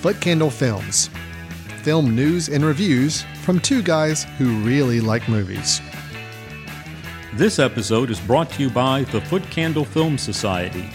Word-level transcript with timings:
Foot 0.00 0.18
Candle 0.18 0.50
Films. 0.50 1.10
Film 1.82 2.16
news 2.16 2.48
and 2.48 2.64
reviews 2.64 3.20
from 3.42 3.60
two 3.60 3.82
guys 3.82 4.24
who 4.38 4.62
really 4.62 4.98
like 4.98 5.28
movies. 5.28 5.82
This 7.34 7.58
episode 7.58 8.08
is 8.08 8.18
brought 8.18 8.48
to 8.52 8.62
you 8.62 8.70
by 8.70 9.02
the 9.02 9.20
Foot 9.20 9.42
Candle 9.50 9.84
Film 9.84 10.16
Society. 10.16 10.88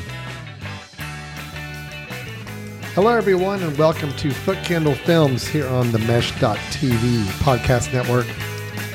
Hello, 2.94 3.16
everyone, 3.16 3.62
and 3.62 3.78
welcome 3.78 4.12
to 4.16 4.32
Foot 4.32 4.58
Candle 4.64 4.96
Films 4.96 5.46
here 5.46 5.68
on 5.68 5.92
the 5.92 6.00
Mesh.tv 6.00 7.22
podcast 7.38 7.92
network. 7.92 8.26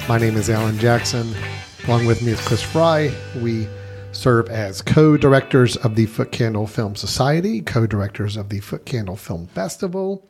My 0.08 0.18
name 0.18 0.38
is 0.38 0.50
Alan 0.50 0.78
Jackson. 0.80 1.34
Along 1.86 2.06
with 2.06 2.22
me 2.22 2.32
is 2.32 2.48
Chris 2.48 2.62
Fry. 2.62 3.12
We 3.42 3.68
serve 4.14 4.48
as 4.50 4.82
co 4.82 5.18
directors 5.18 5.76
of 5.78 5.96
the 5.96 6.06
Foot 6.06 6.32
Candle 6.32 6.66
Film 6.68 6.96
Society, 6.96 7.62
co 7.62 7.86
directors 7.86 8.38
of 8.38 8.50
the 8.50 8.60
Foot 8.62 8.86
Candle 8.86 9.18
Film 9.18 9.48
Festival. 9.48 10.26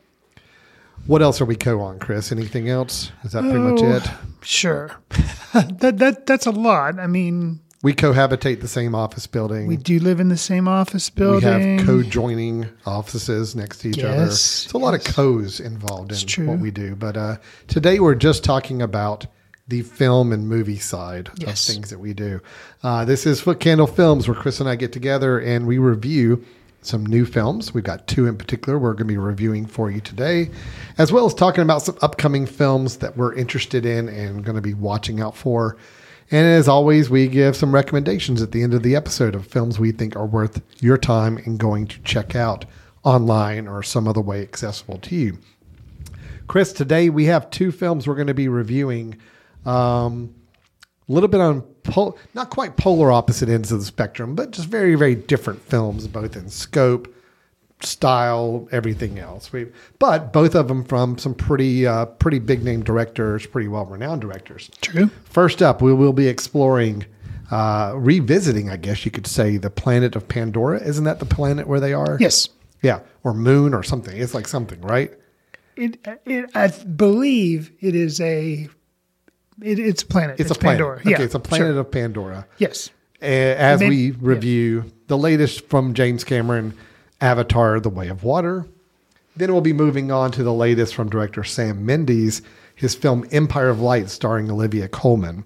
What 1.06 1.22
else 1.22 1.40
are 1.42 1.46
we 1.46 1.56
co 1.56 1.80
on, 1.82 2.00
Chris? 2.00 2.32
Anything 2.32 2.70
else? 2.70 3.12
Is 3.24 3.34
that 3.34 3.42
pretty 3.44 3.60
much 3.60 3.80
Oh, 3.84 3.96
it? 3.98 4.10
Sure. 4.42 4.92
that 5.54 5.98
that 6.00 6.26
that's 6.26 6.48
a 6.48 6.52
lot. 6.52 7.00
I 7.00 7.06
mean, 7.06 7.60
We 7.84 7.94
cohabitate 7.94 8.62
the 8.62 8.68
same 8.68 8.96
office 8.96 9.28
building. 9.28 9.68
we 9.68 9.78
do 9.78 10.00
live 10.00 10.20
in 10.20 10.30
the 10.30 10.38
same 10.38 10.68
office 10.68 11.10
building. 11.12 11.48
We 11.76 11.78
have 11.78 11.86
co-joining 11.86 12.68
offices 12.88 13.56
next 13.56 13.80
to 13.80 13.90
each 13.90 14.00
other. 14.00 14.24
Yes, 14.26 14.66
It's 14.66 14.74
a 14.74 14.78
lot 14.80 14.96
of 14.96 15.04
co's 15.04 15.60
involved 15.60 16.12
in 16.12 16.28
true. 16.28 16.48
what 16.48 16.60
we 16.60 16.72
do. 16.72 16.96
But 16.96 17.16
uh, 17.16 17.38
today 17.68 18.00
we're 18.00 18.16
just 18.16 18.44
talking 18.44 18.82
about 18.82 19.28
the 19.68 19.82
film 19.82 20.32
and 20.32 20.48
movie 20.48 20.78
side 20.80 21.30
Yes. 21.38 21.68
of 21.68 21.76
things 21.76 21.90
that 21.90 22.00
we 22.00 22.14
do. 22.14 22.40
Uh, 22.84 23.04
this 23.06 23.26
is 23.26 23.42
Foot 23.42 23.60
Candle 23.60 23.88
Films, 23.88 24.28
where 24.28 24.36
Chris 24.36 24.60
and 24.60 24.70
I 24.70 24.76
get 24.76 24.94
together 24.94 25.40
and 25.40 25.68
we 25.68 25.78
review 25.78 26.44
some 26.82 27.06
new 27.06 27.26
films. 27.26 27.74
We've 27.74 27.84
got 27.84 28.08
two 28.08 28.28
in 28.28 28.38
particular 28.38 28.80
we're 28.80 28.94
going 28.94 29.00
to 29.08 29.14
be 29.14 29.18
reviewing 29.18 29.66
for 29.66 29.92
you 29.92 30.00
today, 30.00 30.50
as 30.98 31.12
well 31.12 31.26
as 31.26 31.34
talking 31.34 31.62
about 31.64 31.82
some 31.82 31.98
upcoming 32.02 32.46
films 32.46 32.98
that 32.98 33.18
we're 33.18 33.34
interested 33.34 33.86
in 33.86 34.08
and 34.08 34.46
going 34.46 34.56
to 34.56 34.62
be 34.62 34.74
watching 34.74 35.20
out 35.20 35.36
for. 35.36 35.76
And 36.32 36.46
as 36.46 36.68
always, 36.68 37.10
we 37.10 37.28
give 37.28 37.56
some 37.56 37.74
recommendations 37.74 38.42
at 38.42 38.52
the 38.52 38.62
end 38.64 38.74
of 38.74 38.84
the 38.84 38.96
episode 38.96 39.34
of 39.36 39.48
films 39.48 39.80
we 39.80 39.92
think 39.92 40.16
are 40.16 40.26
worth 40.26 40.62
your 40.82 40.98
time 40.98 41.38
and 41.38 41.58
going 41.58 41.88
to 41.88 42.00
check 42.02 42.36
out 42.36 42.66
online 43.04 43.68
or 43.68 43.82
some 43.84 44.08
other 44.08 44.22
way 44.22 44.42
accessible 44.42 44.98
to 45.00 45.16
you. 45.16 45.38
Chris, 46.48 46.72
today 46.72 47.10
we 47.10 47.26
have 47.26 47.50
two 47.50 47.72
films 47.72 48.08
we're 48.08 48.16
going 48.16 48.28
to 48.28 48.34
be 48.34 48.48
reviewing. 48.48 49.18
Um, 49.68 50.34
a 51.08 51.12
little 51.12 51.30
bit 51.30 51.42
on 51.42 51.62
pol- 51.84 52.18
not 52.34 52.50
quite 52.50 52.78
polar 52.78 53.12
opposite 53.12 53.50
ends 53.50 53.72
of 53.72 53.80
the 53.80 53.86
spectrum, 53.86 54.36
but 54.36 54.52
just 54.52 54.68
very, 54.68 54.96
very 54.96 55.16
different 55.16 55.62
films, 55.62 56.08
both 56.08 56.36
in 56.36 56.50
scope, 56.50 57.14
style, 57.82 58.68
everything 58.72 59.20
else. 59.20 59.52
We, 59.54 59.68
but 60.00 60.34
both 60.34 60.56
of 60.56 60.68
them 60.68 60.84
from 60.84 61.18
some 61.18 61.34
pretty, 61.34 61.86
uh, 61.86 62.06
pretty 62.06 62.40
big 62.40 62.64
name 62.64 62.84
directors, 62.84 63.46
pretty 63.46 63.68
well 63.68 63.86
renowned 63.86 64.22
directors. 64.22 64.70
True. 64.82 65.10
First 65.26 65.62
up, 65.62 65.82
we 65.82 65.94
will 65.94 66.14
be 66.14 66.28
exploring, 66.28 67.06
uh, 67.52 67.94
revisiting, 67.96 68.70
I 68.70 68.78
guess 68.78 69.06
you 69.06 69.12
could 69.12 69.28
say, 69.28 69.58
the 69.58 69.70
planet 69.70 70.16
of 70.16 70.28
Pandora. 70.28 70.82
Isn't 70.82 71.06
that 71.06 71.20
the 71.20 71.26
planet 71.26 71.68
where 71.68 71.80
they 71.80 71.94
are? 71.94 72.18
Yes. 72.20 72.50
Yeah, 72.82 73.00
or 73.24 73.34
moon 73.34 73.74
or 73.74 73.84
something. 73.84 74.16
It's 74.18 74.34
like 74.34 74.48
something, 74.48 74.82
right? 74.82 75.12
It, 75.76 76.06
it 76.26 76.50
I 76.56 76.68
believe 76.68 77.72
it 77.80 77.96
is 77.96 78.20
a 78.20 78.68
it, 79.62 79.80
it's 79.80 80.04
a 80.04 80.06
planet. 80.06 80.40
It's, 80.40 80.52
a 80.52 80.56
planet. 80.56 80.80
Pandora. 80.80 81.00
Okay, 81.00 81.12
yeah. 81.12 81.22
it's 81.22 81.36
a 81.36 81.40
planet 81.40 81.74
sure. 81.74 81.80
of 81.80 81.92
Pandora. 81.92 82.48
Yes. 82.58 82.90
As 83.22 83.80
we 83.80 84.12
review 84.12 84.86
the 85.08 85.18
latest 85.18 85.68
from 85.70 85.94
James 85.94 86.24
Cameron, 86.24 86.78
Avatar: 87.22 87.80
The 87.80 87.90
Way 87.90 88.10
of 88.10 88.24
Water. 88.24 88.68
Then 89.36 89.52
we'll 89.52 89.62
be 89.62 89.74
moving 89.74 90.12
on 90.12 90.32
to 90.32 90.44
the 90.44 90.54
latest 90.54 90.96
from 90.96 91.10
director 91.10 91.44
Sam 91.44 91.86
Mendes, 91.86 92.42
his 92.74 92.96
film 92.96 93.28
Empire 93.32 93.70
of 93.70 93.80
Light, 93.80 94.10
starring 94.10 94.50
Olivia 94.50 94.88
Colman. 94.88 95.44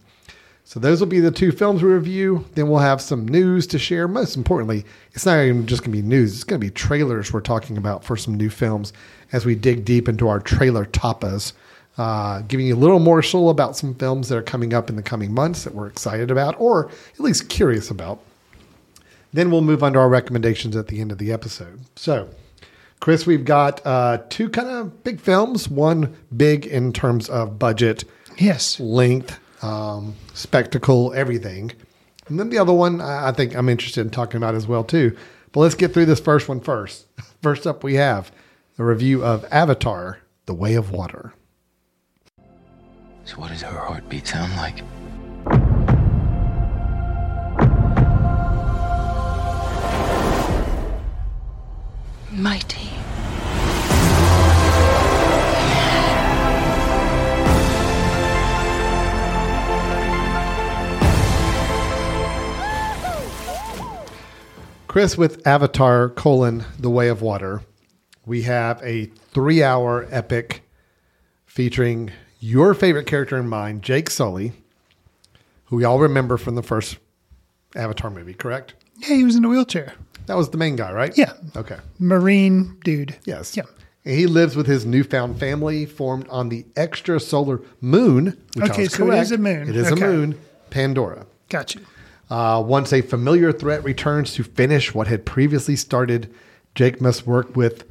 So 0.63 0.79
those 0.79 1.01
will 1.01 1.07
be 1.07 1.19
the 1.19 1.31
two 1.31 1.51
films 1.51 1.83
we 1.83 1.91
review. 1.91 2.45
Then 2.53 2.69
we'll 2.69 2.79
have 2.79 3.01
some 3.01 3.27
news 3.27 3.67
to 3.67 3.77
share. 3.77 4.07
Most 4.07 4.37
importantly, 4.37 4.85
it's 5.11 5.25
not 5.25 5.41
even 5.41 5.67
just 5.67 5.81
going 5.83 5.91
to 5.91 6.01
be 6.01 6.07
news; 6.07 6.33
it's 6.33 6.45
going 6.45 6.61
to 6.61 6.65
be 6.65 6.71
trailers 6.71 7.33
we're 7.33 7.41
talking 7.41 7.77
about 7.77 8.05
for 8.05 8.15
some 8.15 8.35
new 8.35 8.49
films 8.49 8.93
as 9.33 9.45
we 9.45 9.55
dig 9.55 9.83
deep 9.83 10.07
into 10.07 10.29
our 10.29 10.39
trailer 10.39 10.85
tapas, 10.85 11.51
uh, 12.01 12.41
giving 12.47 12.65
you 12.65 12.75
a 12.75 12.83
little 12.85 12.99
morsel 12.99 13.49
about 13.51 13.77
some 13.77 13.93
films 13.93 14.29
that 14.29 14.37
are 14.37 14.41
coming 14.41 14.73
up 14.73 14.89
in 14.89 14.95
the 14.95 15.03
coming 15.03 15.31
months 15.33 15.63
that 15.63 15.75
we're 15.75 15.87
excited 15.87 16.31
about, 16.31 16.55
or 16.59 16.89
at 17.13 17.19
least 17.19 17.47
curious 17.49 17.91
about. 17.91 18.19
Then 19.33 19.51
we'll 19.51 19.61
move 19.61 19.83
on 19.83 19.93
to 19.93 19.99
our 19.99 20.09
recommendations 20.09 20.75
at 20.75 20.87
the 20.87 20.99
end 20.99 21.11
of 21.11 21.17
the 21.19 21.31
episode. 21.31 21.81
So, 21.95 22.27
Chris, 22.99 23.25
we've 23.27 23.45
got 23.45 23.85
uh, 23.85 24.19
two 24.29 24.49
kind 24.49 24.67
of 24.69 25.03
big 25.03 25.19
films. 25.21 25.69
One 25.69 26.15
big 26.35 26.65
in 26.65 26.91
terms 26.91 27.29
of 27.29 27.57
budget, 27.59 28.03
Yes. 28.37 28.79
length, 28.79 29.39
um, 29.63 30.15
spectacle, 30.33 31.13
everything. 31.13 31.71
And 32.27 32.39
then 32.39 32.49
the 32.49 32.57
other 32.57 32.73
one 32.73 32.99
I 33.01 33.31
think 33.31 33.55
I'm 33.55 33.69
interested 33.69 34.01
in 34.01 34.09
talking 34.09 34.37
about 34.37 34.55
as 34.55 34.67
well 34.67 34.83
too. 34.83 35.15
But 35.51 35.59
let's 35.61 35.75
get 35.75 35.93
through 35.93 36.05
this 36.05 36.19
first 36.19 36.49
one 36.49 36.59
first. 36.61 37.05
First 37.41 37.65
up, 37.67 37.83
we 37.83 37.95
have 37.95 38.31
a 38.79 38.83
review 38.83 39.23
of 39.23 39.45
Avatar: 39.51 40.19
The 40.45 40.53
Way 40.53 40.75
of 40.75 40.91
Water. 40.91 41.33
So 43.31 43.37
what 43.37 43.49
does 43.51 43.61
her 43.61 43.79
heartbeat 43.79 44.27
sound 44.27 44.57
like? 44.57 44.83
Mighty. 52.29 52.89
Chris 64.89 65.17
with 65.17 65.47
Avatar: 65.47 66.09
colon 66.09 66.65
The 66.77 66.89
Way 66.89 67.07
of 67.07 67.21
Water. 67.21 67.61
We 68.25 68.41
have 68.41 68.83
a 68.83 69.05
three-hour 69.05 70.09
epic 70.11 70.63
featuring 71.45 72.11
your 72.41 72.73
favorite 72.73 73.05
character 73.07 73.37
in 73.37 73.47
mind, 73.47 73.81
Jake 73.83 74.09
Sully, 74.09 74.51
who 75.65 75.77
we 75.77 75.85
all 75.85 75.99
remember 75.99 76.35
from 76.37 76.55
the 76.55 76.63
first 76.63 76.97
Avatar 77.75 78.09
movie. 78.09 78.33
Correct? 78.33 78.73
Yeah, 78.97 79.15
he 79.15 79.23
was 79.23 79.35
in 79.37 79.45
a 79.45 79.49
wheelchair. 79.49 79.93
That 80.25 80.35
was 80.35 80.49
the 80.49 80.57
main 80.57 80.75
guy, 80.75 80.91
right? 80.91 81.17
Yeah. 81.17 81.33
Okay. 81.55 81.77
Marine 81.99 82.77
dude. 82.83 83.15
Yes. 83.25 83.55
Yeah. 83.55 83.63
And 84.03 84.15
he 84.17 84.25
lives 84.27 84.55
with 84.55 84.65
his 84.67 84.85
newfound 84.85 85.39
family 85.39 85.85
formed 85.85 86.27
on 86.29 86.49
the 86.49 86.63
extrasolar 86.75 87.63
moon, 87.79 88.37
which 88.55 88.69
I 88.69 88.73
Okay, 88.73 88.81
was 88.83 88.93
so 88.93 89.03
it 89.05 89.07
correct. 89.07 89.21
is 89.23 89.31
a 89.31 89.37
moon. 89.37 89.69
It 89.69 89.75
is 89.75 89.91
Okay. 89.91 90.03
a 90.03 90.07
moon, 90.07 90.37
Pandora. 90.71 91.25
Gotcha. 91.49 91.79
Uh, 92.29 92.63
once 92.65 92.91
a 92.93 93.01
familiar 93.01 93.51
threat 93.51 93.83
returns 93.83 94.33
to 94.33 94.43
finish 94.43 94.93
what 94.93 95.07
had 95.07 95.25
previously 95.25 95.75
started, 95.75 96.33
Jake 96.75 97.01
must 97.01 97.27
work 97.27 97.55
with 97.55 97.83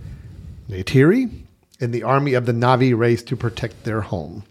Neytiri 0.69 1.40
and 1.81 1.93
the 1.93 2.03
army 2.03 2.35
of 2.35 2.47
the 2.47 2.53
Navi 2.53 2.97
race 2.97 3.23
to 3.25 3.37
protect 3.37 3.85
their 3.85 4.03
home. 4.03 4.45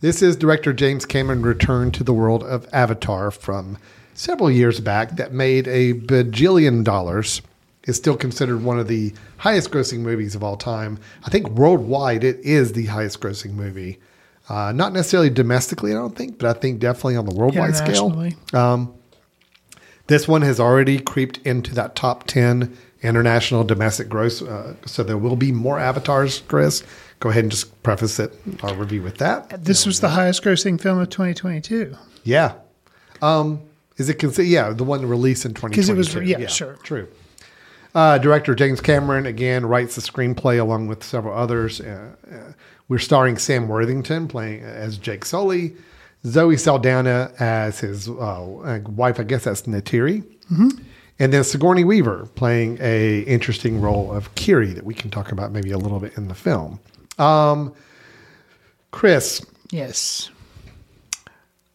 This 0.00 0.22
is 0.22 0.36
director 0.36 0.72
James 0.72 1.04
Cameron 1.04 1.42
return 1.42 1.90
to 1.92 2.04
the 2.04 2.14
world 2.14 2.42
of 2.44 2.68
Avatar 2.72 3.30
from 3.30 3.78
several 4.14 4.50
years 4.50 4.80
back 4.80 5.16
that 5.16 5.32
made 5.32 5.66
a 5.68 5.94
bajillion 5.94 6.84
dollars. 6.84 7.42
Is 7.84 7.96
still 7.96 8.18
considered 8.18 8.62
one 8.62 8.78
of 8.78 8.86
the 8.86 9.14
highest 9.38 9.70
grossing 9.70 10.00
movies 10.00 10.34
of 10.34 10.42
all 10.44 10.58
time. 10.58 10.98
I 11.24 11.30
think 11.30 11.48
worldwide 11.48 12.22
it 12.22 12.38
is 12.40 12.72
the 12.74 12.84
highest 12.84 13.18
grossing 13.18 13.52
movie. 13.52 13.98
Uh, 14.46 14.72
not 14.72 14.92
necessarily 14.92 15.30
domestically, 15.30 15.92
I 15.92 15.94
don't 15.94 16.14
think, 16.14 16.38
but 16.38 16.54
I 16.54 16.58
think 16.58 16.80
definitely 16.80 17.16
on 17.16 17.24
the 17.24 17.34
worldwide 17.34 17.76
scale. 17.76 18.10
Um, 18.52 18.94
this 20.06 20.28
one 20.28 20.42
has 20.42 20.60
already 20.60 20.98
creeped 20.98 21.38
into 21.46 21.74
that 21.76 21.96
top 21.96 22.24
10 22.26 22.76
international 23.02 23.64
domestic 23.64 24.08
gross. 24.08 24.42
Uh, 24.42 24.74
so 24.86 25.02
there 25.02 25.18
will 25.18 25.36
be 25.36 25.52
more 25.52 25.78
avatars, 25.78 26.40
Chris. 26.48 26.82
Go 27.20 27.30
ahead 27.30 27.44
and 27.44 27.50
just 27.50 27.82
preface 27.82 28.18
it, 28.20 28.32
our 28.62 28.74
review 28.74 29.02
with 29.02 29.18
that. 29.18 29.64
This 29.64 29.84
was 29.86 30.00
the 30.00 30.08
highest 30.10 30.42
grossing 30.44 30.80
film 30.80 30.98
of 30.98 31.10
2022. 31.10 31.96
Yeah. 32.24 32.54
Um, 33.22 33.60
is 33.96 34.08
it 34.08 34.14
considered? 34.14 34.48
Yeah, 34.48 34.70
the 34.70 34.84
one 34.84 35.04
released 35.06 35.44
in 35.44 35.52
2022. 35.54 35.94
'Cause 35.96 36.14
it 36.14 36.18
was- 36.20 36.28
yeah, 36.28 36.46
sure. 36.46 36.76
True. 36.84 37.08
Uh, 37.94 38.18
director 38.18 38.54
James 38.54 38.80
Cameron 38.80 39.26
again 39.26 39.66
writes 39.66 39.96
the 39.96 40.00
screenplay 40.02 40.60
along 40.60 40.86
with 40.86 41.02
several 41.02 41.34
others. 41.36 41.80
Uh, 41.80 42.10
uh, 42.30 42.36
we're 42.88 42.98
starring 42.98 43.36
Sam 43.38 43.66
Worthington 43.66 44.28
playing 44.28 44.62
as 44.62 44.98
Jake 44.98 45.24
Sully, 45.24 45.74
Zoe 46.24 46.56
Saldana 46.56 47.32
as 47.40 47.80
his 47.80 48.08
uh, 48.08 48.80
wife. 48.88 49.18
I 49.18 49.24
guess 49.24 49.44
that's 49.44 49.62
Neytiri, 49.62 50.22
and 51.18 51.32
then 51.32 51.44
Sigourney 51.44 51.84
Weaver 51.84 52.28
playing 52.34 52.78
a 52.80 53.20
interesting 53.20 53.80
role 53.80 54.12
of 54.12 54.34
Kiri 54.34 54.72
that 54.74 54.84
we 54.84 54.94
can 54.94 55.10
talk 55.10 55.32
about 55.32 55.52
maybe 55.52 55.70
a 55.70 55.78
little 55.78 56.00
bit 56.00 56.16
in 56.16 56.28
the 56.28 56.34
film. 56.34 56.80
Um, 57.18 57.74
Chris, 58.90 59.44
Yes. 59.70 60.30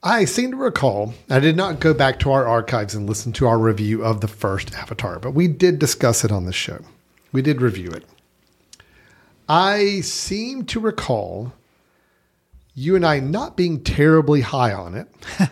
I 0.05 0.25
seem 0.25 0.51
to 0.51 0.57
recall, 0.57 1.13
I 1.29 1.39
did 1.39 1.55
not 1.55 1.79
go 1.79 1.93
back 1.93 2.19
to 2.19 2.31
our 2.31 2.45
archives 2.45 2.93
and 2.93 3.07
listen 3.07 3.31
to 3.33 3.47
our 3.47 3.57
review 3.57 4.03
of 4.03 4.19
the 4.19 4.27
first 4.27 4.73
Avatar, 4.75 5.17
but 5.17 5.31
we 5.31 5.47
did 5.47 5.79
discuss 5.79 6.25
it 6.25 6.31
on 6.31 6.45
the 6.45 6.51
show. 6.51 6.79
We 7.31 7.41
did 7.41 7.61
review 7.61 7.89
it. 7.91 8.03
I 9.47 10.01
seem 10.01 10.65
to 10.65 10.79
recall 10.81 11.53
you 12.75 12.95
and 12.97 13.05
I 13.05 13.19
not 13.19 13.55
being 13.55 13.81
terribly 13.81 14.41
high 14.41 14.73
on 14.73 14.95
it, 14.95 15.07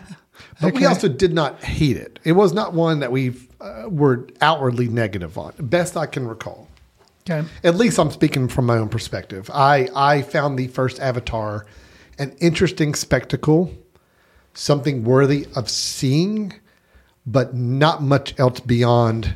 but 0.60 0.74
we 0.74 0.84
also 0.84 1.08
did 1.08 1.32
not 1.32 1.62
hate 1.62 1.96
it. 1.96 2.18
It 2.24 2.32
was 2.32 2.52
not 2.52 2.74
one 2.74 3.00
that 3.00 3.12
we 3.12 3.30
uh, 3.62 3.88
were 3.88 4.26
outwardly 4.40 4.88
negative 4.88 5.38
on, 5.38 5.54
best 5.58 5.96
I 5.96 6.06
can 6.06 6.26
recall. 6.26 6.68
Okay. 7.30 7.46
At 7.62 7.76
least 7.76 7.98
I'm 7.98 8.10
speaking 8.10 8.48
from 8.48 8.66
my 8.66 8.76
own 8.76 8.88
perspective. 8.88 9.48
I, 9.54 9.88
I 9.94 10.22
found 10.22 10.58
the 10.58 10.66
first 10.66 10.98
Avatar 10.98 11.66
an 12.18 12.36
interesting 12.40 12.94
spectacle, 12.94 13.72
something 14.54 15.04
worthy 15.04 15.46
of 15.56 15.70
seeing, 15.70 16.52
but 17.24 17.54
not 17.54 18.02
much 18.02 18.38
else 18.38 18.60
beyond 18.60 19.34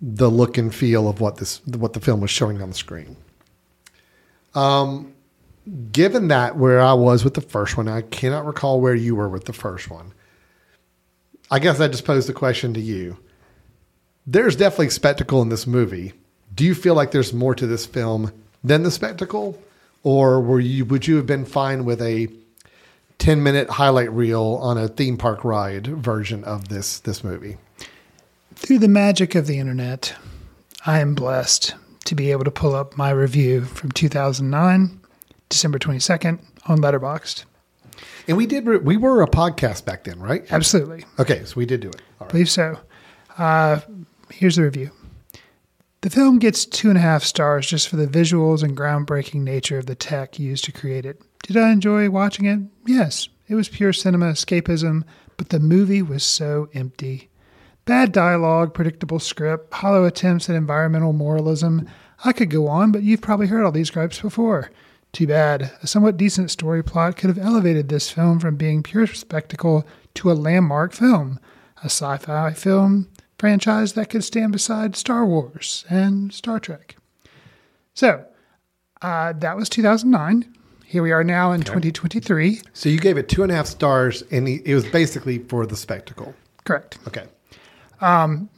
the 0.00 0.30
look 0.30 0.58
and 0.58 0.74
feel 0.74 1.08
of 1.08 1.20
what 1.20 1.36
this 1.36 1.64
what 1.66 1.92
the 1.92 2.00
film 2.00 2.20
was 2.20 2.30
showing 2.30 2.60
on 2.60 2.68
the 2.68 2.74
screen. 2.74 3.16
Um, 4.54 5.14
given 5.92 6.28
that 6.28 6.56
where 6.56 6.80
I 6.80 6.92
was 6.92 7.24
with 7.24 7.34
the 7.34 7.40
first 7.40 7.76
one, 7.76 7.88
I 7.88 8.02
cannot 8.02 8.46
recall 8.46 8.80
where 8.80 8.94
you 8.94 9.14
were 9.14 9.28
with 9.28 9.44
the 9.44 9.52
first 9.52 9.90
one. 9.90 10.12
I 11.50 11.58
guess 11.58 11.80
I 11.80 11.88
just 11.88 12.04
posed 12.04 12.28
the 12.28 12.32
question 12.32 12.74
to 12.74 12.80
you. 12.80 13.18
There's 14.26 14.56
definitely 14.56 14.90
spectacle 14.90 15.42
in 15.42 15.48
this 15.50 15.66
movie. 15.66 16.12
Do 16.54 16.64
you 16.64 16.74
feel 16.74 16.94
like 16.94 17.10
there's 17.10 17.32
more 17.32 17.54
to 17.54 17.66
this 17.66 17.84
film 17.84 18.32
than 18.62 18.82
the 18.82 18.90
spectacle, 18.90 19.60
or 20.02 20.40
were 20.40 20.60
you 20.60 20.84
would 20.84 21.06
you 21.06 21.16
have 21.16 21.26
been 21.26 21.44
fine 21.44 21.84
with 21.84 22.00
a 22.00 22.28
10 23.18 23.42
minute 23.42 23.70
highlight 23.70 24.10
reel 24.12 24.58
on 24.62 24.78
a 24.78 24.88
theme 24.88 25.16
park 25.16 25.44
ride 25.44 25.86
version 25.86 26.42
of 26.44 26.68
this 26.68 27.00
this 27.00 27.22
movie? 27.22 27.56
Through 28.54 28.78
the 28.78 28.88
magic 28.88 29.34
of 29.34 29.46
the 29.46 29.58
internet, 29.58 30.14
I 30.86 31.00
am 31.00 31.14
blessed 31.14 31.74
to 32.04 32.14
be 32.14 32.30
able 32.30 32.44
to 32.44 32.50
pull 32.50 32.74
up 32.74 32.96
my 32.96 33.10
review 33.10 33.62
from 33.62 33.90
2009, 33.90 35.00
December 35.48 35.78
22nd 35.78 36.38
on 36.66 36.78
Letterboxd. 36.78 37.44
And 38.28 38.36
we 38.36 38.46
did 38.46 38.66
re- 38.66 38.78
we 38.78 38.96
were 38.96 39.22
a 39.22 39.26
podcast 39.26 39.84
back 39.84 40.04
then, 40.04 40.18
right? 40.18 40.50
Absolutely. 40.50 41.04
Okay, 41.18 41.44
so 41.44 41.54
we 41.56 41.66
did 41.66 41.80
do 41.80 41.88
it. 41.88 41.96
All 42.20 42.26
right. 42.26 42.30
believe 42.30 42.50
so. 42.50 42.78
Uh, 43.36 43.80
here's 44.30 44.56
the 44.56 44.62
review. 44.62 44.90
The 46.04 46.10
film 46.10 46.38
gets 46.38 46.66
two 46.66 46.90
and 46.90 46.98
a 46.98 47.00
half 47.00 47.24
stars 47.24 47.66
just 47.66 47.88
for 47.88 47.96
the 47.96 48.06
visuals 48.06 48.62
and 48.62 48.76
groundbreaking 48.76 49.40
nature 49.40 49.78
of 49.78 49.86
the 49.86 49.94
tech 49.94 50.38
used 50.38 50.64
to 50.64 50.72
create 50.72 51.06
it. 51.06 51.22
Did 51.44 51.56
I 51.56 51.70
enjoy 51.70 52.10
watching 52.10 52.44
it? 52.44 52.60
Yes. 52.86 53.28
It 53.48 53.54
was 53.54 53.68
pure 53.68 53.92
cinema 53.92 54.26
escapism, 54.32 55.04
but 55.36 55.48
the 55.48 55.60
movie 55.60 56.02
was 56.02 56.22
so 56.22 56.68
empty. 56.74 57.30
Bad 57.86 58.12
dialogue, 58.12 58.74
predictable 58.74 59.18
script, 59.18 59.72
hollow 59.72 60.04
attempts 60.04 60.48
at 60.48 60.56
environmental 60.56 61.12
moralism. 61.12 61.88
I 62.24 62.32
could 62.32 62.50
go 62.50 62.68
on, 62.68 62.92
but 62.92 63.02
you've 63.02 63.20
probably 63.20 63.46
heard 63.46 63.64
all 63.64 63.72
these 63.72 63.90
gripes 63.90 64.20
before. 64.20 64.70
Too 65.12 65.26
bad. 65.26 65.70
A 65.82 65.86
somewhat 65.86 66.16
decent 66.16 66.50
story 66.50 66.82
plot 66.82 67.16
could 67.16 67.28
have 67.28 67.38
elevated 67.38 67.88
this 67.88 68.10
film 68.10 68.40
from 68.40 68.56
being 68.56 68.82
pure 68.82 69.06
spectacle 69.06 69.86
to 70.14 70.30
a 70.30 70.34
landmark 70.34 70.92
film, 70.92 71.38
a 71.78 71.86
sci 71.86 72.16
fi 72.18 72.52
film 72.52 73.08
franchise 73.38 73.94
that 73.94 74.10
could 74.10 74.24
stand 74.24 74.52
beside 74.52 74.96
Star 74.96 75.26
Wars 75.26 75.84
and 75.90 76.32
Star 76.32 76.60
Trek. 76.60 76.96
So, 77.94 78.24
uh, 79.02 79.32
that 79.34 79.56
was 79.56 79.68
2009. 79.68 80.54
Here 80.86 81.02
we 81.02 81.12
are 81.12 81.24
now 81.24 81.52
in 81.52 81.62
2023. 81.62 82.60
So 82.72 82.88
you 82.88 82.98
gave 82.98 83.16
it 83.16 83.28
two 83.28 83.42
and 83.42 83.52
a 83.52 83.54
half 83.54 83.66
stars, 83.66 84.22
and 84.30 84.48
it 84.48 84.74
was 84.74 84.86
basically 84.86 85.38
for 85.38 85.66
the 85.66 85.76
spectacle. 85.76 86.34
Correct. 86.64 86.98
Okay. 87.08 87.24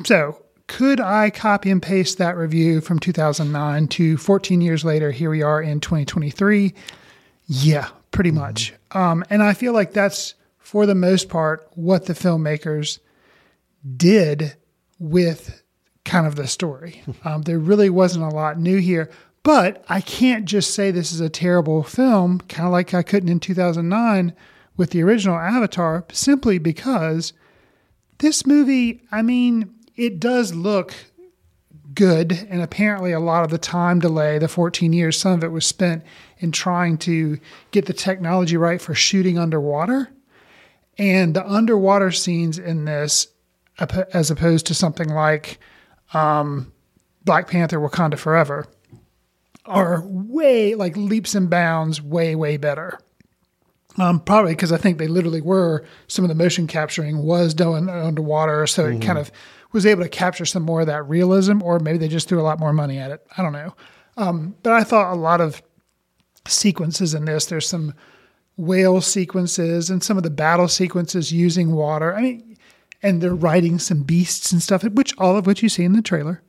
So, 0.05 0.43
could 0.67 1.01
I 1.01 1.31
copy 1.31 1.71
and 1.71 1.83
paste 1.83 2.19
that 2.19 2.37
review 2.37 2.81
from 2.81 2.99
2009 2.99 3.89
to 3.89 4.17
14 4.17 4.61
years 4.61 4.85
later? 4.85 5.11
Here 5.11 5.31
we 5.31 5.43
are 5.43 5.63
in 5.63 5.81
2023. 5.81 6.75
Yeah, 7.47 7.89
pretty 8.11 8.33
much. 8.33 8.75
Um, 8.93 9.25
and 9.31 9.43
I 9.43 9.55
feel 9.55 9.73
like 9.73 9.93
that's, 9.93 10.35
for 10.59 10.87
the 10.87 10.95
most 10.95 11.29
part, 11.29 11.69
what 11.75 12.07
the 12.07 12.15
filmmakers 12.15 12.99
did 13.97 14.55
with 14.99 15.63
kind 16.05 16.27
of 16.27 16.37
the 16.37 16.47
story. 16.47 17.03
Um, 17.25 17.43
there 17.43 17.59
really 17.59 17.91
wasn't 17.91 18.25
a 18.25 18.35
lot 18.35 18.59
new 18.59 18.79
here. 18.79 19.11
But 19.43 19.85
I 19.89 20.01
can't 20.01 20.45
just 20.45 20.75
say 20.75 20.91
this 20.91 21.13
is 21.13 21.21
a 21.21 21.29
terrible 21.29 21.83
film, 21.85 22.41
kind 22.41 22.67
of 22.67 22.73
like 22.73 22.95
I 22.95 23.03
couldn't 23.03 23.29
in 23.29 23.41
2009 23.41 24.33
with 24.77 24.91
the 24.91 25.03
original 25.03 25.37
Avatar, 25.37 26.05
simply 26.13 26.59
because 26.59 27.33
this 28.19 28.47
movie, 28.47 29.03
I 29.13 29.23
mean, 29.23 29.73
it 29.97 30.19
does 30.19 30.55
look 30.55 30.95
good. 31.95 32.33
And 32.51 32.63
apparently, 32.63 33.13
a 33.13 33.21
lot 33.21 33.45
of 33.45 33.51
the 33.51 33.59
time 33.59 34.01
delay, 34.01 34.39
the 34.39 34.49
14 34.49 34.93
years, 34.93 35.19
some 35.19 35.33
of 35.33 35.45
it 35.45 35.53
was 35.53 35.67
spent 35.67 36.05
in 36.39 36.53
trying 36.53 36.99
to 36.99 37.39
get 37.71 37.87
the 37.87 37.93
technology 37.93 38.57
right 38.57 38.81
for 38.81 38.95
shooting 38.95 39.39
underwater. 39.39 40.09
And 40.99 41.35
the 41.35 41.47
underwater 41.47 42.11
scenes 42.11 42.59
in 42.59 42.85
this, 42.85 43.29
as 43.79 44.31
opposed 44.31 44.67
to 44.67 44.75
something 44.75 45.09
like 45.09 45.59
um, 46.15 46.73
Black 47.25 47.49
Panther 47.49 47.79
Wakanda 47.79 48.19
Forever, 48.19 48.67
are 49.65 50.03
way, 50.07 50.75
like 50.75 50.97
leaps 50.97 51.35
and 51.35 51.51
bounds, 51.51 52.01
way, 52.01 52.35
way 52.35 52.57
better. 52.57 52.99
Um, 53.99 54.21
probably 54.21 54.53
because 54.53 54.73
I 54.73 54.77
think 54.77 54.99
they 54.99 55.09
literally 55.09 55.41
were 55.41 55.85
some 56.07 56.25
of 56.25 56.29
the 56.29 56.35
motion 56.35 56.67
capturing 56.67 57.23
was 57.23 57.55
done 57.55 57.89
underwater, 57.89 58.67
so 58.67 58.87
it 58.87 59.01
kind 59.01 59.19
of 59.19 59.33
was 59.73 59.87
able 59.87 60.03
to 60.03 60.09
capture 60.09 60.45
some 60.45 60.63
more 60.63 60.83
of 60.83 60.87
that 60.87 61.09
realism, 61.09 61.63
or 61.63 61.79
maybe 61.79 61.99
they 61.99 62.09
just 62.09 62.29
threw 62.29 62.41
a 62.41 62.43
lot 62.43 62.61
more 62.61 62.73
money 62.73 62.99
at 62.99 63.11
it. 63.11 63.27
I 63.37 63.43
don't 63.43 63.53
know. 63.53 63.75
Um, 64.19 64.55
but 64.63 64.75
I 64.75 64.85
thought 64.85 65.13
a 65.13 65.17
lot 65.17 65.41
of 65.41 65.63
sequences 66.47 67.15
in 67.15 67.25
this. 67.25 67.47
There's 67.47 67.67
some 67.67 67.95
whale 68.57 69.01
sequences 69.01 69.91
and 69.91 70.03
some 70.03 70.17
of 70.17 70.23
the 70.23 70.31
battle 70.31 70.69
sequences 70.69 71.33
using 71.33 71.73
water. 71.73 72.15
I 72.15 72.23
mean, 72.23 72.46
and 73.03 73.21
they're 73.21 73.35
riding 73.35 73.79
some 73.79 74.03
beasts 74.03 74.53
and 74.53 74.63
stuff, 74.63 74.85
which 74.85 75.17
all 75.19 75.37
of 75.37 75.47
which 75.47 75.63
you 75.63 75.69
see 75.69 75.85
in 75.85 75.93
the 75.93 76.03
trailer, 76.03 76.43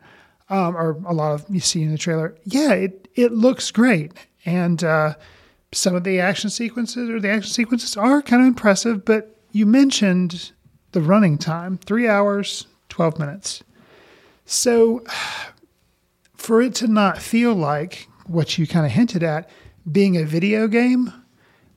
um, 0.50 0.76
or 0.76 1.02
a 1.06 1.14
lot 1.14 1.34
of 1.34 1.46
you 1.50 1.60
see 1.60 1.84
in 1.84 1.92
the 1.92 1.98
trailer. 1.98 2.36
Yeah, 2.46 2.74
it 2.74 3.08
it 3.16 3.32
looks 3.32 3.72
great, 3.72 4.14
and 4.46 4.84
uh, 4.84 5.16
some 5.72 5.96
of 5.96 6.04
the 6.04 6.20
action 6.20 6.50
sequences 6.50 7.10
or 7.10 7.20
the 7.20 7.30
action 7.30 7.52
sequences 7.52 7.98
are 7.98 8.22
kind 8.22 8.42
of 8.42 8.48
impressive. 8.48 9.06
But 9.06 9.36
you 9.52 9.66
mentioned 9.66 10.52
the 10.92 11.02
running 11.02 11.38
time, 11.38 11.78
three 11.78 12.08
hours, 12.08 12.68
twelve 12.90 13.20
minutes. 13.20 13.64
So 14.46 15.04
for 16.36 16.62
it 16.62 16.76
to 16.76 16.88
not 16.88 17.18
feel 17.18 17.54
like 17.54 18.08
what 18.26 18.58
you 18.58 18.68
kind 18.68 18.86
of 18.86 18.92
hinted 18.92 19.24
at 19.24 19.50
being 19.90 20.18
a 20.18 20.24
video 20.24 20.68
game 20.68 21.14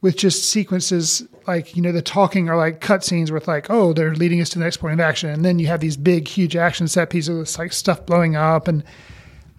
with 0.00 0.16
just 0.16 0.48
sequences 0.48 1.26
like 1.47 1.76
you 1.76 1.82
know 1.82 1.92
the 1.92 2.02
talking 2.02 2.49
are 2.49 2.56
like 2.56 2.80
cutscenes 2.80 3.30
with 3.30 3.49
like 3.49 3.70
oh 3.70 3.92
they're 3.92 4.14
leading 4.14 4.40
us 4.40 4.49
to 4.50 4.59
the 4.59 4.64
next 4.64 4.78
point 4.78 4.94
of 4.94 5.00
action. 5.00 5.30
And 5.30 5.44
then 5.44 5.59
you 5.59 5.66
have 5.66 5.80
these 5.80 5.97
big 5.97 6.28
huge 6.28 6.56
action 6.56 6.88
set 6.88 7.11
pieces 7.11 7.37
with 7.37 7.59
like 7.59 7.73
stuff 7.73 8.06
blowing 8.06 8.37
up. 8.37 8.68
And 8.68 8.85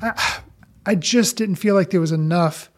I, 0.01 0.39
I 0.85 0.95
just 0.95 1.37
didn't 1.37 1.55
feel 1.55 1.75
like 1.75 1.89
there 1.91 2.01
was 2.01 2.11
enough 2.11 2.69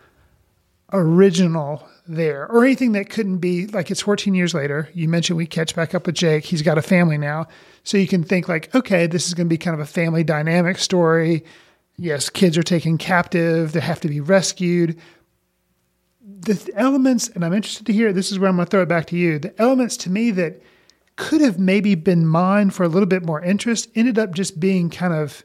original 0.91 1.87
there 2.05 2.47
or 2.51 2.65
anything 2.65 2.91
that 2.91 3.09
couldn't 3.09 3.37
be 3.37 3.65
like 3.67 3.89
it's 3.89 4.01
14 4.01 4.33
years 4.35 4.53
later. 4.53 4.89
You 4.93 5.07
mentioned 5.07 5.37
we 5.37 5.45
catch 5.45 5.75
back 5.75 5.95
up 5.95 6.05
with 6.05 6.15
jake. 6.15 6.45
He's 6.45 6.61
got 6.61 6.77
a 6.77 6.81
family 6.81 7.17
now. 7.17 7.47
So 7.83 7.97
you 7.97 8.07
can 8.07 8.23
think 8.23 8.47
like 8.47 8.73
okay 8.75 9.07
this 9.07 9.27
is 9.27 9.33
going 9.33 9.47
to 9.47 9.53
be 9.53 9.57
kind 9.57 9.73
of 9.73 9.79
a 9.79 9.85
family 9.85 10.23
dynamic 10.23 10.77
story. 10.77 11.43
Yes 11.97 12.29
kids 12.29 12.57
are 12.57 12.63
taken 12.63 12.97
captive. 12.97 13.71
They 13.71 13.79
have 13.79 14.01
to 14.01 14.09
be 14.09 14.19
rescued 14.19 14.99
the 16.43 16.55
th- 16.55 16.69
elements, 16.75 17.29
and 17.29 17.43
I'm 17.43 17.53
interested 17.53 17.85
to 17.87 17.93
hear. 17.93 18.13
This 18.13 18.31
is 18.31 18.39
where 18.39 18.49
I'm 18.49 18.55
going 18.55 18.65
to 18.65 18.69
throw 18.69 18.81
it 18.81 18.89
back 18.89 19.05
to 19.07 19.17
you. 19.17 19.39
The 19.39 19.59
elements 19.61 19.97
to 19.97 20.09
me 20.09 20.31
that 20.31 20.61
could 21.15 21.41
have 21.41 21.59
maybe 21.59 21.95
been 21.95 22.25
mine 22.25 22.69
for 22.69 22.83
a 22.83 22.87
little 22.87 23.07
bit 23.07 23.25
more 23.25 23.41
interest 23.41 23.89
ended 23.95 24.17
up 24.17 24.33
just 24.33 24.59
being 24.59 24.89
kind 24.89 25.13
of 25.13 25.43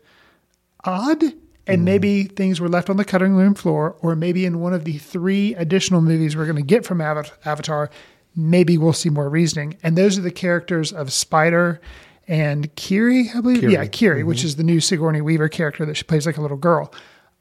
odd, 0.84 1.22
and 1.22 1.34
mm-hmm. 1.66 1.84
maybe 1.84 2.24
things 2.24 2.60
were 2.60 2.68
left 2.68 2.88
on 2.88 2.96
the 2.96 3.04
cutting 3.04 3.34
room 3.34 3.54
floor, 3.54 3.96
or 4.00 4.16
maybe 4.16 4.44
in 4.44 4.60
one 4.60 4.72
of 4.72 4.84
the 4.84 4.98
three 4.98 5.54
additional 5.54 6.00
movies 6.00 6.36
we're 6.36 6.46
going 6.46 6.56
to 6.56 6.62
get 6.62 6.84
from 6.86 7.00
Avatar, 7.00 7.90
maybe 8.34 8.78
we'll 8.78 8.92
see 8.92 9.10
more 9.10 9.28
reasoning. 9.28 9.76
And 9.82 9.96
those 9.96 10.18
are 10.18 10.22
the 10.22 10.30
characters 10.30 10.92
of 10.92 11.12
Spider 11.12 11.80
and 12.26 12.74
Kiri, 12.76 13.30
I 13.34 13.40
believe. 13.40 13.62
Yeah, 13.62 13.86
Kiri, 13.86 14.22
which 14.22 14.38
mm-hmm. 14.38 14.46
is 14.46 14.56
the 14.56 14.64
new 14.64 14.80
Sigourney 14.80 15.20
Weaver 15.20 15.48
character 15.48 15.84
that 15.86 15.96
she 15.96 16.04
plays 16.04 16.26
like 16.26 16.36
a 16.36 16.42
little 16.42 16.56
girl 16.56 16.92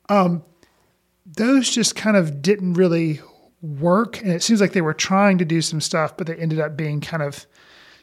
um, 0.09 0.43
those 1.25 1.69
just 1.69 1.95
kind 1.95 2.15
of 2.15 2.41
didn't 2.41 2.73
really 2.73 3.19
work. 3.61 4.21
And 4.21 4.31
it 4.31 4.43
seems 4.43 4.61
like 4.61 4.73
they 4.73 4.81
were 4.81 4.93
trying 4.93 5.37
to 5.39 5.45
do 5.45 5.61
some 5.61 5.81
stuff, 5.81 6.15
but 6.17 6.27
they 6.27 6.35
ended 6.35 6.59
up 6.59 6.77
being 6.77 7.01
kind 7.01 7.23
of 7.23 7.45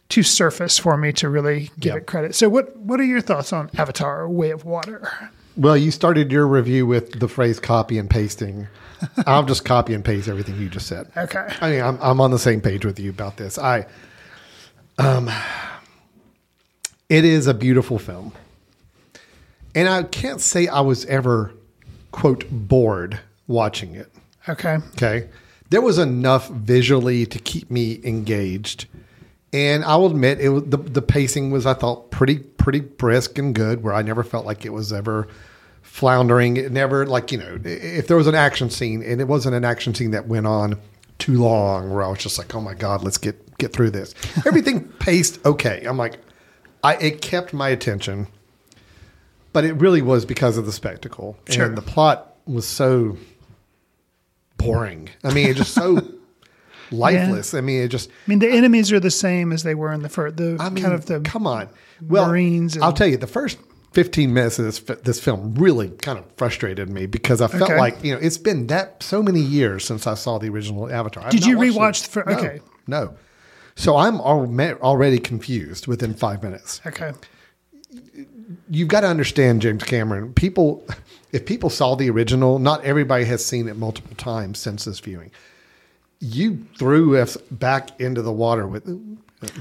too 0.09 0.23
surface 0.23 0.79
for 0.79 0.97
me 0.97 1.13
to 1.15 1.29
really 1.29 1.71
give 1.79 1.95
Yep. 1.95 1.97
it 2.03 2.07
credit. 2.07 2.35
So 2.35 2.49
what 2.49 2.77
what 2.77 3.01
are 3.01 3.05
your 3.05 3.21
thoughts 3.23 3.53
on 3.53 3.71
Avatar 3.79 4.29
Way 4.29 4.51
of 4.51 4.65
Water? 4.65 5.31
Well, 5.57 5.77
you 5.77 5.91
started 5.93 6.33
your 6.33 6.47
review 6.49 6.85
with 6.87 7.21
the 7.21 7.29
phrase 7.29 7.61
copy 7.61 7.97
and 7.99 8.11
pasting. 8.11 8.67
I'll 9.27 9.45
just 9.45 9.65
copy 9.65 9.95
and 9.95 10.05
paste 10.05 10.29
everything 10.29 10.59
you 10.61 10.69
just 10.69 10.87
said. 10.89 11.11
Okay. 11.17 11.47
I 11.61 11.71
mean, 11.71 11.81
I'm, 11.81 11.99
I'm 12.03 12.21
on 12.21 12.33
the 12.33 12.39
same 12.39 12.61
page 12.61 12.85
with 12.85 12.99
you 12.99 13.11
about 13.11 13.37
this. 13.37 13.57
I, 13.59 13.87
um, 14.99 15.31
It 17.09 17.25
is 17.25 17.47
a 17.47 17.55
beautiful 17.55 17.99
film. 17.99 18.33
And 19.75 19.89
I 19.89 20.03
can't 20.05 20.41
say 20.41 20.67
I 20.69 20.81
was 20.81 21.05
ever, 21.07 21.53
quote, 22.13 22.45
bored 22.51 23.21
watching 23.47 23.95
it. 23.95 24.11
Okay. 24.49 24.79
Okay. 24.95 25.29
There 25.71 25.81
was 25.81 25.99
enough 25.99 26.49
visually 26.49 27.27
to 27.27 27.39
keep 27.39 27.71
me 27.71 28.01
engaged. 28.05 28.87
And 29.53 29.85
I 29.85 29.97
will 29.97 30.07
admit, 30.07 30.41
it 30.41 30.49
was, 30.49 30.65
the, 30.65 30.77
the 30.77 31.03
pacing 31.03 31.51
was, 31.51 31.65
I 31.65 31.75
thought, 31.75 32.11
pretty, 32.11 32.39
pretty 32.39 32.81
brisk 32.81 33.39
and 33.39 33.55
good, 33.55 33.83
where 33.83 33.95
I 33.95 34.03
never 34.03 34.25
felt 34.25 34.45
like 34.45 34.65
it 34.65 34.71
was 34.71 34.93
ever 34.93 35.29
floundering. 35.83 36.57
It 36.57 36.73
never, 36.73 37.07
like, 37.07 37.31
you 37.31 37.39
know, 37.39 37.61
if 37.63 38.09
there 38.09 38.17
was 38.17 38.27
an 38.27 38.35
action 38.35 38.69
scene 38.69 39.03
and 39.03 39.21
it 39.21 39.29
wasn't 39.29 39.55
an 39.55 39.65
action 39.65 39.95
scene 39.95 40.11
that 40.11 40.27
went 40.27 40.47
on 40.47 40.81
too 41.19 41.41
long, 41.41 41.93
where 41.93 42.03
I 42.03 42.09
was 42.09 42.19
just 42.19 42.37
like, 42.37 42.53
oh 42.55 42.61
my 42.61 42.75
God, 42.75 43.05
let's 43.05 43.17
get, 43.17 43.57
get 43.59 43.73
through 43.73 43.91
this. 43.91 44.15
Everything 44.47 44.89
paced 44.99 45.45
okay. 45.47 45.85
I'm 45.85 45.97
like, 45.97 46.19
I, 46.83 46.97
it 46.97 47.23
kept 47.23 47.55
my 47.55 47.69
attention, 47.69 48.27
but 49.53 49.65
it 49.65 49.75
really 49.75 50.03
was 50.03 50.25
because 50.25 50.59
of 50.59 50.67
the 50.67 50.73
spectacle. 50.73 51.39
Sure. 51.49 51.67
And 51.67 51.79
the 51.79 51.83
plot 51.83 52.37
was 52.45 52.67
so 52.67 53.17
boring. 54.65 55.09
I 55.23 55.33
mean, 55.33 55.49
it's 55.49 55.59
just 55.59 55.75
so 55.75 56.01
lifeless. 56.91 57.55
I 57.55 57.61
mean, 57.61 57.83
it 57.83 57.89
just. 57.89 58.11
I 58.11 58.13
mean, 58.27 58.39
the 58.39 58.49
enemies 58.51 58.93
are 58.93 59.01
the 59.01 59.11
same 59.11 59.53
as 59.53 59.63
they 59.63 59.75
were 59.75 59.93
in 59.93 60.03
the 60.03 60.09
first. 60.09 60.37
The 60.37 60.57
I 60.61 60.71
mean, 60.71 60.83
kind 60.85 60.95
of 60.95 61.07
the 61.07 61.21
come 61.21 61.47
on. 61.47 61.69
Well, 62.03 62.29
Marines 62.29 62.75
and- 62.75 62.85
I'll 62.85 62.93
tell 62.93 63.07
you, 63.07 63.17
the 63.17 63.27
first 63.27 63.59
15 63.93 64.35
minutes 64.35 64.59
of 64.59 64.65
this, 64.65 64.81
this 65.03 65.21
film 65.21 65.55
really 65.55 65.89
kind 65.91 66.19
of 66.19 66.25
frustrated 66.37 66.89
me 66.91 67.07
because 67.07 67.41
I 67.41 67.47
felt 67.47 67.71
Okay. 67.71 67.79
like, 67.79 68.03
you 68.03 68.13
know, 68.13 68.19
it's 68.21 68.39
been 68.39 68.67
that 68.67 69.03
so 69.03 69.23
many 69.23 69.41
years 69.41 69.85
since 69.85 70.07
I 70.07 70.15
saw 70.15 70.39
the 70.39 70.49
original 70.49 70.91
Avatar. 70.93 71.31
Did 71.31 71.47
you 71.47 71.57
rewatch 71.57 72.03
the 72.05 72.11
first? 72.11 72.27
No, 72.29 72.35
okay. 72.37 72.61
No. 72.89 73.15
So 73.77 73.97
I'm 73.97 74.21
already 74.21 75.19
confused 75.19 75.87
within 75.87 76.13
five 76.15 76.43
minutes. 76.43 76.81
okay. 76.87 77.13
You've 78.69 78.89
got 78.89 79.01
to 79.01 79.07
understand, 79.07 79.63
James 79.63 79.83
Cameron. 79.83 80.33
People, 80.35 80.87
if 81.33 81.47
people 81.47 81.71
saw 81.71 81.95
the 81.95 82.11
original, 82.11 82.59
not 82.59 82.85
everybody 82.85 83.25
has 83.25 83.45
seen 83.45 83.69
it 83.69 83.77
multiple 83.77 84.17
times 84.17 84.59
since 84.59 84.85
this 84.85 85.01
viewing. 85.01 85.31
You 86.21 86.67
threw 86.79 87.17
us 87.19 87.37
back 87.51 87.99
into 88.01 88.23
the 88.23 88.33
water 88.33 88.67
with, 88.67 88.85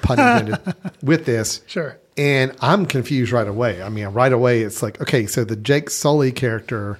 pun 0.01 0.19
intended, 0.19 0.75
with 1.01 1.25
this. 1.25 1.61
Sure. 1.67 1.97
And 2.15 2.55
I'm 2.61 2.85
confused 2.85 3.31
right 3.31 3.47
away. 3.47 3.81
I 3.81 3.89
mean, 3.89 4.07
right 4.07 4.31
away, 4.31 4.61
it's 4.61 4.83
like, 4.83 5.01
okay, 5.01 5.25
so 5.25 5.43
the 5.43 5.55
Jake 5.55 5.89
Sully 5.89 6.31
character, 6.31 6.99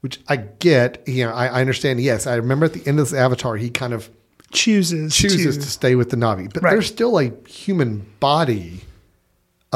which 0.00 0.20
I 0.28 0.36
get, 0.36 1.02
you 1.06 1.24
know, 1.24 1.32
I, 1.32 1.46
I 1.46 1.60
understand. 1.60 2.00
Yes, 2.00 2.26
I 2.26 2.36
remember 2.36 2.66
at 2.66 2.72
the 2.72 2.86
end 2.86 3.00
of 3.00 3.10
this 3.10 3.18
Avatar, 3.18 3.56
he 3.56 3.70
kind 3.70 3.92
of 3.92 4.08
Chooses 4.52 5.14
chooses 5.14 5.56
to, 5.56 5.62
to, 5.64 5.68
stay 5.68 5.94
with 5.96 6.10
the 6.10 6.16
Navi, 6.16 6.52
but 6.52 6.62
Right. 6.62 6.70
there's 6.70 6.86
still 6.86 7.18
a 7.18 7.32
human 7.48 8.06
body 8.20 8.82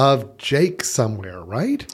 of 0.00 0.36
Jake 0.38 0.82
somewhere, 0.84 1.40
right? 1.42 1.84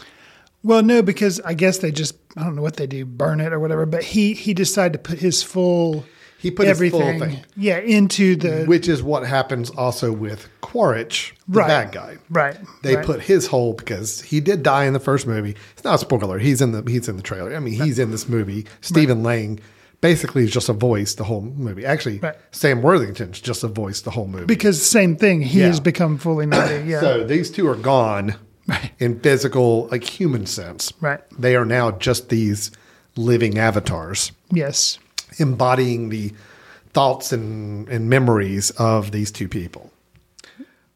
Well, 0.63 0.83
no, 0.83 1.03
because 1.03 1.41
I 1.41 1.55
guess 1.55 1.79
they 1.79 1.91
just 1.91 2.15
I 2.37 2.45
don't 2.45 2.55
know 2.57 2.63
what 2.63 2.77
they 2.77 2.87
do, 2.87 3.05
burn 3.05 3.41
it 3.41 3.53
or 3.53 3.59
whatever. 3.61 3.85
But 3.87 4.03
he 4.05 4.35
he 4.35 4.55
decided 4.55 4.93
to 4.95 4.99
put 5.11 5.19
his 5.19 5.43
full 5.43 6.05
He 6.39 6.51
put 6.51 6.67
his 6.69 6.77
full 6.79 7.03
everything, 7.03 7.21
thing. 7.37 7.45
yeah, 7.57 7.79
into 7.79 8.37
the 8.37 8.65
Which 8.65 8.89
is 8.89 9.03
what 9.03 9.27
happens 9.27 9.71
also 9.71 10.13
with 10.13 10.49
Quaritch, 10.61 11.35
the 11.49 11.59
Right. 11.61 11.69
bad 11.69 11.93
guy. 11.93 12.17
right. 12.31 12.57
They 12.83 12.97
right. 12.97 13.07
put 13.07 13.23
his 13.23 13.47
whole 13.49 13.73
because 13.75 14.21
he 14.23 14.41
did 14.41 14.63
die 14.63 14.85
in 14.85 14.93
the 14.93 15.01
first 15.01 15.27
movie. 15.27 15.57
It's 15.75 15.85
not 15.85 15.95
a 15.97 15.99
spoiler. 15.99 16.39
He's 16.39 16.61
in 16.61 16.73
the 16.73 16.83
he's 16.91 17.09
in 17.09 17.17
the 17.17 17.23
trailer. 17.23 17.55
I 17.57 17.61
mean, 17.61 17.75
he's 17.75 17.99
in 17.99 18.11
this 18.11 18.29
movie. 18.29 18.67
Stephen 18.81 19.23
Lang 19.23 19.59
basically 20.01 20.45
is 20.45 20.51
just 20.51 20.69
a 20.69 20.73
voice 20.73 21.15
the 21.15 21.25
whole 21.25 21.41
movie. 21.41 21.85
Actually, 21.87 22.19
Right. 22.19 22.35
Sam 22.53 22.83
Worthington's 22.83 23.41
just 23.41 23.65
a 23.65 23.69
voice 23.69 24.01
the 24.03 24.11
whole 24.11 24.27
movie. 24.29 24.45
because 24.47 24.85
same 24.85 25.17
thing. 25.17 25.41
He 25.43 25.61
Yeah. 25.61 25.67
has 25.69 25.81
become 25.81 26.19
fully 26.19 26.47
Navi. 26.53 26.87
Yeah. 26.87 27.01
So 27.01 27.25
these 27.25 27.51
two 27.51 27.67
are 27.69 27.75
gone 27.77 28.35
in 28.99 29.21
physical, 29.21 29.89
like 29.91 30.05
human 30.05 30.47
sense. 30.47 30.93
Right. 31.01 31.21
They 31.39 31.57
are 31.57 31.65
now 31.65 31.93
just 31.93 32.29
these 32.29 32.71
living 33.17 33.59
avatars 33.59 34.33
yes. 34.51 34.99
embodying 35.39 36.11
the 36.11 36.33
thoughts 36.93 37.33
and, 37.33 37.89
and 37.89 38.09
memories 38.11 38.71
of 38.73 39.11
these 39.13 39.31
two 39.31 39.49
people. 39.49 39.91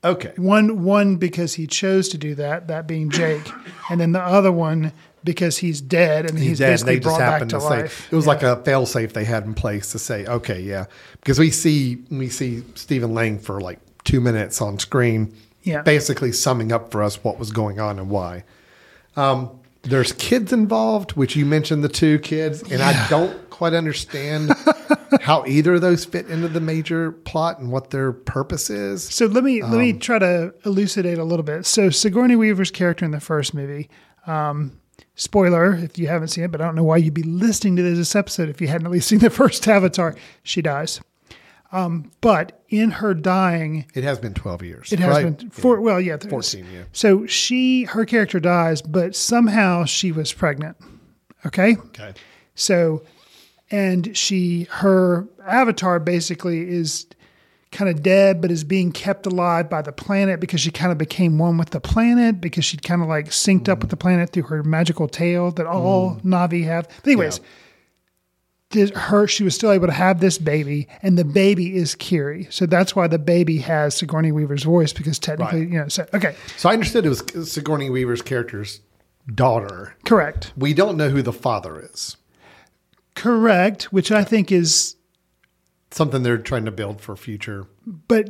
Okay. 0.02 0.32
One 0.36 0.82
one 0.82 1.16
because 1.16 1.54
he 1.54 1.66
chose 1.66 2.08
to 2.10 2.18
do 2.18 2.34
that, 2.36 2.68
that 2.68 2.86
being 2.86 3.10
Jake, 3.10 3.46
and 3.90 4.00
then 4.00 4.12
the 4.12 4.20
other 4.22 4.50
one 4.50 4.92
because 5.24 5.58
he's 5.58 5.80
dead 5.80 6.26
and 6.28 6.38
he's, 6.38 6.58
dead, 6.58 6.80
and 6.80 6.86
basically 6.86 7.00
brought 7.00 7.18
back 7.18 7.40
to 7.40 7.46
to 7.48 7.60
say 7.60 7.66
life. 7.82 8.08
it 8.12 8.16
was 8.16 8.24
Yeah. 8.26 8.32
like 8.32 8.42
a 8.42 8.56
fail 8.64 8.86
safe 8.86 9.12
they 9.12 9.24
had 9.24 9.44
in 9.44 9.54
place 9.54 9.92
to 9.92 9.98
say, 9.98 10.24
okay, 10.26 10.60
yeah, 10.60 10.86
because 11.20 11.38
we 11.38 11.50
see 11.50 11.98
we 12.10 12.28
see 12.28 12.62
Stephen 12.74 13.12
Lang 13.14 13.38
for 13.38 13.60
like 13.60 13.78
two 14.04 14.20
minutes 14.20 14.60
on 14.62 14.78
screen, 14.78 15.34
Yeah. 15.62 15.82
basically 15.82 16.32
summing 16.32 16.72
up 16.72 16.90
for 16.90 17.02
us 17.02 17.22
what 17.22 17.38
was 17.38 17.50
going 17.52 17.78
on 17.80 17.98
and 17.98 18.08
why. 18.08 18.44
Um, 19.16 19.50
there's 19.82 20.12
kids 20.12 20.52
involved, 20.52 21.12
which 21.12 21.36
you 21.36 21.46
mentioned 21.46 21.82
the 21.82 21.88
two 21.88 22.18
kids, 22.18 22.62
and 22.70 22.82
I 22.82 23.08
don't 23.08 23.48
quite 23.50 23.72
understand 23.72 24.52
how 25.22 25.44
either 25.46 25.74
of 25.74 25.80
those 25.80 26.04
fit 26.04 26.28
into 26.28 26.48
the 26.48 26.60
major 26.60 27.12
plot 27.12 27.58
and 27.58 27.70
what 27.72 27.90
their 27.90 28.12
purpose 28.12 28.68
is. 28.70 29.02
So 29.04 29.26
let 29.26 29.42
me 29.42 29.62
let 29.62 29.72
Um, 29.72 29.78
me 29.78 29.92
try 29.94 30.18
to 30.18 30.52
elucidate 30.66 31.18
a 31.18 31.24
little 31.24 31.42
bit. 31.42 31.64
So 31.66 31.88
Sigourney 31.90 32.36
Weaver's 32.36 32.70
character 32.70 33.04
in 33.06 33.10
the 33.10 33.20
first 33.20 33.54
movie, 33.54 33.88
um, 34.26 34.72
spoiler 35.20 35.74
if 35.74 35.98
you 35.98 36.06
haven't 36.08 36.28
seen 36.28 36.44
it, 36.44 36.50
but 36.50 36.60
I 36.60 36.64
don't 36.64 36.74
know 36.74 36.84
why 36.84 36.96
you'd 36.96 37.14
be 37.14 37.22
listening 37.22 37.76
to 37.76 37.82
this 37.82 38.16
episode 38.16 38.48
if 38.48 38.60
you 38.60 38.68
hadn't 38.68 38.86
at 38.86 38.92
least 38.92 39.08
seen 39.08 39.18
the 39.18 39.30
first 39.40 39.66
Avatar. 39.68 40.16
She 40.42 40.62
dies, 40.62 41.00
um, 41.72 42.10
but 42.20 42.62
in 42.68 42.90
her 42.92 43.14
dying, 43.14 43.84
It 43.94 44.02
has 44.04 44.18
been 44.18 44.34
12 44.34 44.62
years. 44.62 44.92
it 44.92 44.98
has 44.98 45.22
right? 45.22 45.36
been 45.38 45.50
four. 45.50 45.80
Well, 45.80 46.00
yeah, 46.00 46.16
14, 46.16 46.64
years. 46.66 46.86
So 46.92 47.26
she 47.26 47.84
her 47.84 48.04
character 48.04 48.40
dies, 48.40 48.80
but 48.82 49.14
somehow 49.14 49.84
she 49.84 50.10
was 50.10 50.32
pregnant. 50.32 50.76
Okay. 51.46 51.76
Okay. 51.76 52.14
So, 52.54 53.02
and 53.70 54.16
she, 54.16 54.64
her 54.70 55.26
avatar 55.46 56.00
basically 56.00 56.68
is 56.68 57.06
kind 57.72 57.88
of 57.88 58.02
dead, 58.02 58.40
but 58.40 58.50
is 58.50 58.64
being 58.64 58.90
kept 58.90 59.26
alive 59.26 59.70
by 59.70 59.80
the 59.80 59.92
planet 59.92 60.40
because 60.40 60.60
she 60.60 60.70
kind 60.70 60.90
of 60.90 60.98
became 60.98 61.38
one 61.38 61.56
with 61.56 61.70
the 61.70 61.80
planet 61.80 62.40
because 62.40 62.64
she'd 62.64 62.82
kind 62.82 63.00
of 63.00 63.08
like 63.08 63.26
synced 63.26 63.68
up 63.68 63.80
with 63.80 63.90
the 63.90 63.96
planet 63.96 64.30
through 64.30 64.42
her 64.44 64.62
magical 64.64 65.06
tail 65.06 65.50
that 65.52 65.66
all 65.66 66.16
mm. 66.16 66.22
Navi 66.22 66.64
have. 66.64 66.88
But 66.88 67.06
anyways, 67.06 67.40
did 68.70 68.90
her 68.96 69.26
she 69.26 69.42
was 69.44 69.54
still 69.54 69.72
able 69.72 69.86
to 69.86 69.92
have 69.92 70.20
this 70.20 70.38
baby, 70.38 70.88
and 71.02 71.16
the 71.18 71.24
baby 71.24 71.76
is 71.76 71.94
Kiri. 71.94 72.46
So 72.50 72.66
that's 72.66 72.94
why 72.94 73.06
the 73.08 73.18
baby 73.18 73.58
has 73.58 73.96
Sigourney 73.96 74.32
Weaver's 74.32 74.62
voice 74.64 74.92
because 74.92 75.18
technically, 75.18 75.60
Right. 75.60 75.70
you 75.70 75.78
know. 75.78 75.88
So 75.88 76.06
okay, 76.14 76.34
So 76.56 76.68
I 76.68 76.72
understood 76.72 77.04
it 77.06 77.08
was 77.08 77.52
Sigourney 77.52 77.90
Weaver's 77.90 78.22
character's 78.22 78.80
daughter. 79.32 79.94
correct, 80.04 80.52
We 80.56 80.74
don't 80.74 80.96
know 80.96 81.08
who 81.08 81.22
the 81.22 81.32
father 81.32 81.80
is. 81.92 82.16
correct, 83.14 83.92
which 83.92 84.10
I 84.10 84.24
think 84.24 84.50
is 84.52 84.96
Something 85.90 86.22
they're 86.22 86.38
trying 86.38 86.64
to 86.66 86.70
build 86.70 87.00
for 87.00 87.16
future. 87.16 87.66
but 87.86 88.28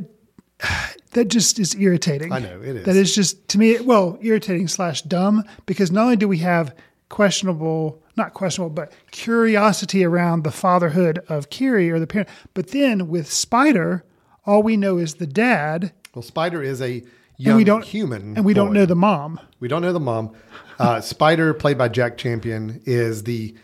that 1.13 1.29
just 1.29 1.59
is 1.59 1.75
irritating. 1.75 2.33
I 2.33 2.39
know, 2.39 2.61
it 2.63 2.77
is. 2.77 2.87
That 2.87 2.97
is 2.97 3.15
just 3.15 3.49
to 3.49 3.59
me, 3.59 3.79
well, 3.81 4.19
irritating 4.21 4.69
slash 4.69 5.03
dumb 5.03 5.45
because 5.67 5.91
not 5.91 6.05
only 6.05 6.17
do 6.17 6.29
we 6.29 6.39
have 6.39 6.75
questionable, 7.09 8.03
not 8.17 8.35
questionable, 8.35 8.71
but 8.75 8.93
curiosity 9.11 10.05
around 10.05 10.45
the 10.45 10.51
fatherhood 10.51 11.19
of 11.29 11.51
Kiri 11.51 11.91
or 11.91 11.99
the 11.99 12.07
parent, 12.07 12.29
but 12.55 12.69
then 12.69 13.09
with 13.09 13.31
Spider, 13.31 14.05
all 14.47 14.63
we 14.63 14.77
know 14.77 14.97
is 14.99 15.15
the 15.15 15.27
dad, 15.27 15.93
Well, 16.15 16.23
Spider 16.23 16.63
is 16.63 16.81
a 16.81 17.03
young 17.37 17.53
and 17.53 17.57
we 17.57 17.65
don't 17.65 17.85
human, 17.85 18.37
and 18.37 18.45
we 18.45 18.55
don't 18.55 18.73
know 18.73 18.87
the 18.87 18.95
mom. 18.95 19.41
We 19.59 19.69
don't 19.69 19.83
know 19.83 19.93
the 19.93 20.01
mom. 20.01 20.33
Uh, 20.79 21.01
Spider, 21.01 21.53
played 21.53 21.77
by 21.77 21.89
Jack 21.89 22.17
Champion, 22.17 22.81
is 22.87 23.25
the 23.25 23.55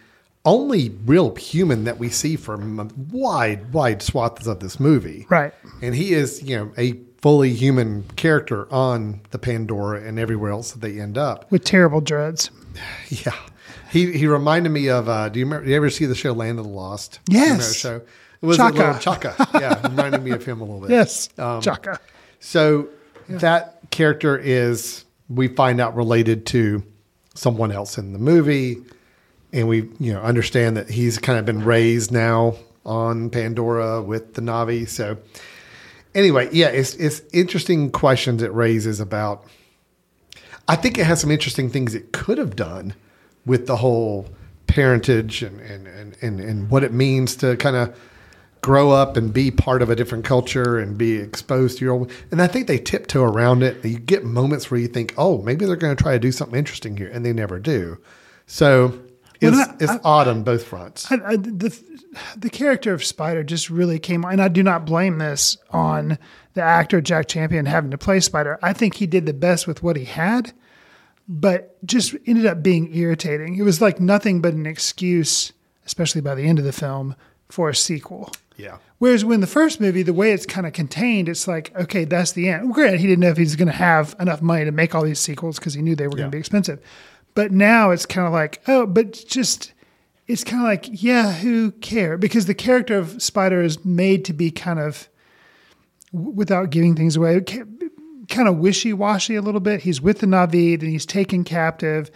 only 0.46 0.90
real 1.04 1.34
human 1.34 1.84
that 1.84 1.98
we 1.98 2.08
see 2.08 2.36
from 2.36 2.90
wide, 3.10 3.72
wide 3.72 4.00
swaths 4.00 4.46
of 4.46 4.60
this 4.60 4.80
movie. 4.80 5.26
Right. 5.28 5.52
And 5.82 5.94
he 5.94 6.14
is, 6.14 6.42
you 6.42 6.56
know, 6.56 6.72
a 6.78 6.94
fully 7.20 7.52
human 7.52 8.04
character 8.14 8.72
on 8.72 9.20
the 9.30 9.38
Pandora 9.38 10.02
and 10.02 10.18
everywhere 10.18 10.52
else 10.52 10.72
that 10.72 10.80
they 10.80 11.00
end 11.00 11.18
up. 11.18 11.50
With 11.50 11.64
terrible 11.64 12.00
dreads. 12.00 12.50
Yeah. 13.08 13.34
He 13.90 14.12
he 14.12 14.26
reminded 14.26 14.68
me 14.70 14.90
of 14.90 15.08
uh 15.08 15.28
do 15.28 15.38
you 15.38 15.46
remember 15.46 15.64
do 15.64 15.70
you 15.70 15.76
ever 15.76 15.90
see 15.90 16.06
the 16.06 16.14
show 16.14 16.32
Land 16.32 16.58
of 16.58 16.66
the 16.66 16.70
Lost? 16.70 17.20
Yes. 17.28 17.74
show? 17.74 18.02
It 18.42 18.46
was 18.46 18.56
Chaka. 18.58 18.76
a 18.76 18.78
little 18.78 19.00
Chaka. 19.00 19.48
Yeah. 19.54 19.88
reminded 19.88 20.22
me 20.22 20.32
of 20.32 20.44
him 20.44 20.60
a 20.60 20.64
little 20.64 20.80
bit. 20.80 20.90
Yes. 20.90 21.30
Um, 21.38 21.62
Chaka. 21.62 21.98
So 22.40 22.88
that 23.28 23.78
character 23.90 24.36
is 24.36 25.04
we 25.28 25.48
find 25.48 25.80
out 25.80 25.96
related 25.96 26.46
to 26.46 26.82
someone 27.34 27.72
else 27.72 27.96
in 27.98 28.12
the 28.12 28.18
movie, 28.18 28.78
and 29.56 29.68
we 29.68 29.88
you 29.98 30.12
know 30.12 30.20
understand 30.20 30.76
that 30.76 30.90
he's 30.90 31.18
kind 31.18 31.38
of 31.38 31.46
been 31.46 31.64
raised 31.64 32.12
now 32.12 32.54
on 32.84 33.30
Pandora 33.30 34.02
with 34.02 34.34
the 34.34 34.42
Navi. 34.42 34.88
So 34.88 35.16
anyway, 36.14 36.48
yeah, 36.52 36.68
it's 36.68 36.94
it's 36.96 37.22
interesting 37.32 37.90
questions 37.90 38.42
it 38.42 38.52
raises 38.52 39.00
about. 39.00 39.44
I 40.68 40.76
think 40.76 40.98
it 40.98 41.04
has 41.04 41.20
some 41.20 41.30
interesting 41.30 41.70
things 41.70 41.94
it 41.94 42.12
could 42.12 42.38
have 42.38 42.54
done 42.54 42.94
with 43.46 43.66
the 43.66 43.76
whole 43.76 44.28
parentage 44.66 45.42
and 45.42 45.58
and 45.60 45.86
and 45.86 46.16
and, 46.20 46.38
and 46.38 46.70
what 46.70 46.84
it 46.84 46.92
means 46.92 47.34
to 47.36 47.56
kind 47.56 47.76
of 47.76 47.98
grow 48.60 48.90
up 48.90 49.16
and 49.16 49.32
be 49.32 49.50
part 49.50 49.80
of 49.80 49.88
a 49.88 49.96
different 49.96 50.24
culture 50.24 50.76
and 50.76 50.98
be 50.98 51.16
exposed 51.16 51.78
to 51.78 51.84
your 51.84 51.94
own. 51.94 52.08
And 52.32 52.42
I 52.42 52.48
think 52.48 52.66
they 52.66 52.78
tiptoe 52.78 53.22
around 53.22 53.62
it. 53.62 53.84
You 53.84 53.98
get 53.98 54.24
moments 54.24 54.70
where 54.70 54.80
you 54.80 54.88
think, 54.88 55.14
oh, 55.16 55.40
maybe 55.42 55.64
they're 55.64 55.76
going 55.76 55.94
to 55.96 56.02
try 56.02 56.14
to 56.14 56.18
do 56.18 56.32
something 56.32 56.58
interesting 56.58 56.96
here, 56.96 57.08
and 57.08 57.24
they 57.24 57.32
never 57.32 57.60
do. 57.60 57.98
So 58.46 58.98
it's, 59.40 59.56
Well, 59.56 59.68
I- 59.70 59.74
it's 59.80 59.92
I- 59.92 60.00
odd 60.04 60.28
on 60.28 60.42
both 60.42 60.64
fronts. 60.64 61.10
I, 61.10 61.16
I, 61.24 61.36
the 61.36 61.78
the 62.36 62.48
character 62.50 62.94
of 62.94 63.04
Spider 63.04 63.44
just 63.44 63.68
really 63.68 63.98
came 63.98 64.24
and 64.24 64.40
I 64.40 64.48
do 64.48 64.62
not 64.62 64.86
blame 64.86 65.18
this 65.18 65.58
on 65.70 66.18
the 66.54 66.62
actor 66.62 67.02
Jack 67.02 67.28
Champion 67.28 67.66
having 67.66 67.90
to 67.90 67.98
play 67.98 68.20
Spider. 68.20 68.58
I 68.62 68.72
think 68.72 68.94
he 68.94 69.06
did 69.06 69.26
the 69.26 69.34
best 69.34 69.66
with 69.66 69.82
what 69.82 69.96
he 69.96 70.06
had, 70.06 70.52
but 71.28 71.76
just 71.84 72.14
ended 72.26 72.46
up 72.46 72.62
being 72.62 72.94
irritating. 72.94 73.56
It 73.58 73.62
was 73.62 73.80
like 73.80 74.00
nothing 74.00 74.40
but 74.40 74.54
an 74.54 74.64
excuse, 74.66 75.52
especially 75.84 76.20
by 76.20 76.34
the 76.34 76.44
end 76.44 76.58
of 76.58 76.64
the 76.64 76.72
film, 76.72 77.14
for 77.48 77.68
a 77.68 77.74
sequel. 77.74 78.32
yeah. 78.56 78.78
Whereas 78.98 79.26
when 79.26 79.40
the 79.42 79.46
first 79.46 79.78
movie, 79.78 80.02
the 80.02 80.14
way 80.14 80.32
it's 80.32 80.46
kind 80.46 80.66
of 80.66 80.72
contained, 80.72 81.28
it's 81.28 81.46
like, 81.46 81.70
okay, 81.78 82.06
that's 82.06 82.32
the 82.32 82.48
end. 82.48 82.72
Granted, 82.72 82.98
he 82.98 83.06
didn't 83.06 83.20
know 83.20 83.28
if 83.28 83.36
he's 83.36 83.54
going 83.54 83.68
to 83.68 83.74
have 83.74 84.16
enough 84.18 84.40
money 84.40 84.64
to 84.64 84.72
make 84.72 84.94
all 84.94 85.04
these 85.04 85.20
sequels 85.20 85.58
because 85.58 85.74
he 85.74 85.82
knew 85.82 85.94
they 85.94 86.06
were 86.06 86.16
going 86.16 86.30
to 86.30 86.34
be 86.34 86.38
expensive. 86.38 86.80
But 87.36 87.52
now 87.52 87.92
it's 87.92 88.06
kind 88.06 88.26
of 88.26 88.32
like, 88.32 88.62
oh, 88.66 88.86
but 88.86 89.12
just, 89.12 89.72
it's 90.26 90.42
kind 90.42 90.62
of 90.62 90.66
like, 90.66 91.02
yeah, 91.02 91.34
who 91.34 91.70
care? 91.70 92.16
Because 92.18 92.46
the 92.46 92.54
character 92.54 92.98
of 92.98 93.22
Spider 93.22 93.62
is 93.62 93.84
made 93.84 94.24
to 94.24 94.32
be 94.32 94.50
kind 94.50 94.80
of, 94.80 95.08
without 96.12 96.70
giving 96.70 96.96
things 96.96 97.14
away, 97.14 97.40
kind 97.42 98.48
of 98.48 98.56
wishy 98.56 98.92
washy 98.92 99.36
a 99.36 99.42
little 99.42 99.60
bit. 99.60 99.82
He's 99.82 100.00
with 100.00 100.20
the 100.20 100.26
Navi, 100.26 100.80
then 100.80 100.88
he's 100.88 101.06
taken 101.06 101.44
captive. 101.44 102.10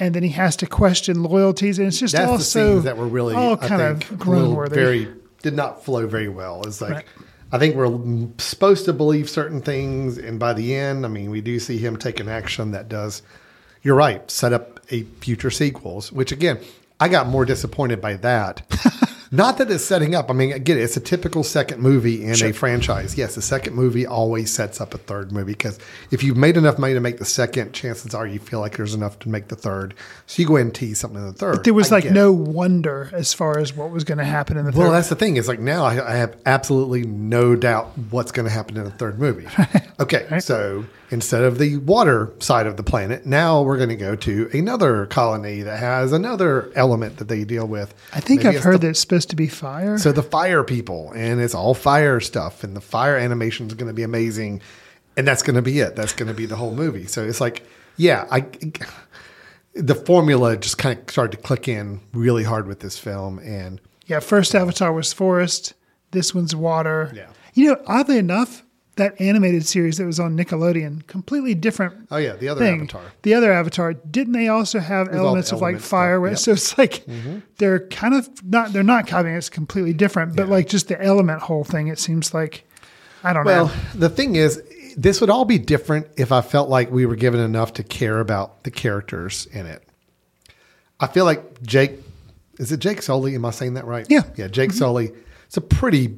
And 0.00 0.12
then 0.12 0.24
he 0.24 0.30
has 0.30 0.56
to 0.56 0.66
question 0.66 1.22
loyalties, 1.22 1.78
and 1.78 1.86
it's 1.86 2.00
just 2.00 2.14
That's 2.14 2.28
all 2.28 2.38
the 2.38 2.80
that 2.80 2.96
were 2.96 3.06
really, 3.06 3.36
all 3.36 3.52
I 3.52 3.68
kind 3.68 4.00
think, 4.00 4.10
of 4.10 4.20
a 4.20 4.24
groan 4.24 4.56
worthy. 4.56 4.74
very 4.74 5.08
did 5.42 5.54
not 5.54 5.84
flow 5.84 6.08
very 6.08 6.28
well. 6.28 6.62
It's 6.66 6.80
like 6.80 6.90
Right. 6.90 7.04
I 7.52 7.58
think 7.60 7.76
we're 7.76 8.28
supposed 8.38 8.86
to 8.86 8.92
believe 8.92 9.30
certain 9.30 9.62
things, 9.62 10.18
and 10.18 10.40
by 10.40 10.52
the 10.52 10.74
end, 10.74 11.06
I 11.06 11.08
mean 11.08 11.30
we 11.30 11.40
do 11.40 11.60
see 11.60 11.78
him 11.78 11.96
take 11.96 12.18
an 12.18 12.28
action 12.28 12.72
that 12.72 12.88
does. 12.88 13.22
You're 13.84 13.94
right. 13.94 14.28
Set 14.30 14.52
up 14.54 14.80
a 14.90 15.02
future 15.20 15.50
sequels, 15.50 16.10
which 16.10 16.32
again, 16.32 16.58
I 16.98 17.08
got 17.08 17.28
more 17.28 17.44
disappointed 17.44 18.00
by 18.00 18.14
that. 18.16 18.62
Not 19.30 19.58
that 19.58 19.70
it's 19.70 19.84
setting 19.84 20.14
up. 20.14 20.30
I 20.30 20.32
mean, 20.32 20.52
again, 20.52 20.78
it's 20.78 20.96
a 20.96 21.00
typical 21.00 21.42
second 21.44 21.80
movie 21.80 22.24
in 22.24 22.30
a 22.42 22.52
franchise. 22.52 23.16
Yes, 23.16 23.34
the 23.34 23.42
second 23.42 23.74
movie 23.74 24.06
always 24.06 24.52
sets 24.52 24.80
up 24.80 24.94
a 24.94 24.98
third 24.98 25.32
movie 25.32 25.52
because 25.52 25.78
if 26.10 26.22
you've 26.22 26.36
made 26.36 26.56
enough 26.56 26.78
money 26.78 26.94
to 26.94 27.00
make 27.00 27.18
the 27.18 27.24
second, 27.24 27.72
chances 27.72 28.14
are 28.14 28.26
you 28.26 28.38
feel 28.38 28.60
like 28.60 28.76
there's 28.76 28.94
enough 28.94 29.18
to 29.20 29.28
make 29.28 29.48
the 29.48 29.56
third. 29.56 29.94
So 30.26 30.42
you 30.42 30.48
go 30.48 30.56
ahead 30.56 30.66
and 30.66 30.74
tease 30.74 31.00
something 31.00 31.18
in 31.20 31.26
the 31.26 31.32
third. 31.32 31.52
But 31.56 31.64
there 31.64 31.74
was 31.74 31.90
I 31.90 31.96
like 31.96 32.04
get 32.04 32.12
it. 32.12 32.14
no 32.14 32.32
wonder 32.32 33.10
as 33.12 33.32
far 33.32 33.58
as 33.58 33.74
what 33.74 33.90
was 33.90 34.04
going 34.04 34.18
to 34.18 34.24
happen 34.24 34.56
in 34.56 34.64
the 34.66 34.72
Well, 34.72 34.88
third. 34.88 34.94
that's 34.94 35.08
the 35.08 35.16
thing. 35.16 35.36
Is 35.36 35.48
like 35.48 35.60
now 35.60 35.84
I, 35.84 36.12
I 36.12 36.16
have 36.16 36.36
absolutely 36.46 37.02
no 37.04 37.56
doubt 37.56 37.96
what's 38.10 38.32
going 38.32 38.46
to 38.46 38.52
happen 38.52 38.76
in 38.76 38.84
the 38.84 38.90
third 38.90 39.18
movie. 39.18 39.46
Okay, 40.00 40.40
so 40.40 40.84
instead 41.12 41.42
of 41.44 41.58
the 41.58 41.76
water 41.76 42.32
side 42.40 42.66
of 42.66 42.76
the 42.76 42.82
planet, 42.82 43.24
now 43.24 43.62
we're 43.62 43.76
going 43.76 43.90
to 43.90 43.94
go 43.96 44.16
to 44.16 44.50
another 44.52 45.06
colony 45.06 45.62
that 45.62 45.78
has 45.78 46.10
another 46.12 46.68
element 46.74 47.18
that 47.18 47.28
they 47.28 47.44
deal 47.44 47.64
with. 47.64 47.94
I 48.12 48.18
think 48.18 48.42
Maybe 48.42 48.56
I've 48.56 48.64
heard 48.64 48.80
the- 48.80 48.88
that 48.88 48.96
supposed 49.24 49.30
to 49.30 49.36
be 49.36 49.48
fire. 49.48 49.98
So 49.98 50.12
the 50.12 50.22
fire 50.22 50.64
people, 50.64 51.12
and 51.12 51.40
it's 51.40 51.54
all 51.54 51.74
fire 51.74 52.20
stuff, 52.20 52.62
and 52.64 52.76
the 52.76 52.80
fire 52.80 53.16
animation 53.16 53.66
is 53.66 53.74
going 53.74 53.88
to 53.88 53.94
be 53.94 54.02
amazing, 54.02 54.60
and 55.16 55.26
that's 55.26 55.42
going 55.42 55.56
to 55.56 55.62
be 55.62 55.80
it. 55.80 55.96
That's 55.96 56.12
going 56.12 56.28
to 56.28 56.34
be 56.34 56.46
the 56.46 56.56
whole 56.56 56.74
movie. 56.74 57.06
So 57.06 57.24
it's 57.24 57.40
like, 57.40 57.66
yeah, 57.96 58.26
I. 58.30 58.46
The 59.76 59.96
formula 59.96 60.56
just 60.56 60.78
kind 60.78 61.00
of 61.00 61.10
started 61.10 61.36
to 61.36 61.42
click 61.42 61.66
in 61.66 61.98
really 62.12 62.44
hard 62.44 62.68
with 62.68 62.78
this 62.78 62.96
film, 62.96 63.40
and 63.40 63.80
yeah, 64.06 64.20
first 64.20 64.54
Avatar 64.54 64.92
was 64.92 65.12
forest. 65.12 65.74
This 66.12 66.32
one's 66.32 66.54
water. 66.54 67.10
Yeah. 67.12 67.26
You 67.54 67.72
know, 67.72 67.82
oddly 67.88 68.18
enough, 68.18 68.62
that 68.96 69.20
animated 69.20 69.66
series 69.66 69.98
that 69.98 70.06
was 70.06 70.20
on 70.20 70.36
Nickelodeon, 70.36 71.06
completely 71.06 71.54
different. 71.54 72.08
oh 72.10 72.16
yeah, 72.16 72.36
the 72.36 72.48
other 72.48 72.60
thing. 72.60 72.82
Avatar. 72.82 73.02
The 73.22 73.34
other 73.34 73.52
Avatar, 73.52 73.94
didn't 73.94 74.32
they 74.32 74.48
also 74.48 74.78
have 74.78 75.08
all 75.08 75.14
elements 75.14 75.52
of 75.52 75.60
like 75.60 75.80
fire? 75.80 76.24
yep. 76.26 76.38
So 76.38 76.52
it's 76.52 76.76
like 76.78 77.04
mm-hmm. 77.06 77.40
they're 77.58 77.86
kind 77.88 78.14
of 78.14 78.28
not. 78.44 78.72
They're 78.72 78.82
not 78.82 79.06
copying. 79.06 79.34
It's 79.34 79.48
completely 79.48 79.92
different. 79.92 80.36
But 80.36 80.48
like 80.48 80.68
just 80.68 80.88
the 80.88 81.02
element 81.02 81.42
whole 81.42 81.64
thing, 81.64 81.88
it 81.88 81.98
seems 81.98 82.32
like 82.32 82.64
I 83.22 83.32
don't 83.32 83.44
Well, 83.44 83.66
know. 83.66 83.72
Well, 83.72 83.82
the 83.94 84.10
thing 84.10 84.36
is, 84.36 84.62
this 84.96 85.20
would 85.20 85.30
all 85.30 85.44
be 85.44 85.58
different 85.58 86.08
if 86.16 86.30
I 86.30 86.40
felt 86.42 86.68
like 86.68 86.90
we 86.90 87.06
were 87.06 87.16
given 87.16 87.40
enough 87.40 87.72
to 87.74 87.82
care 87.82 88.20
about 88.20 88.64
the 88.64 88.70
characters 88.70 89.46
in 89.46 89.66
it. 89.66 89.82
I 91.00 91.06
feel 91.08 91.24
like 91.24 91.62
Jake, 91.62 91.92
is 92.58 92.70
it 92.70 92.78
Jake 92.78 93.02
Sully? 93.02 93.34
Am 93.34 93.44
I 93.44 93.50
saying 93.50 93.74
that 93.74 93.86
right? 93.86 94.06
Yeah. 94.08 94.22
Yeah, 94.36 94.48
Jake 94.48 94.70
mm-hmm. 94.70 94.78
Sully. 94.78 95.12
It's 95.46 95.56
a 95.56 95.60
pretty 95.60 96.16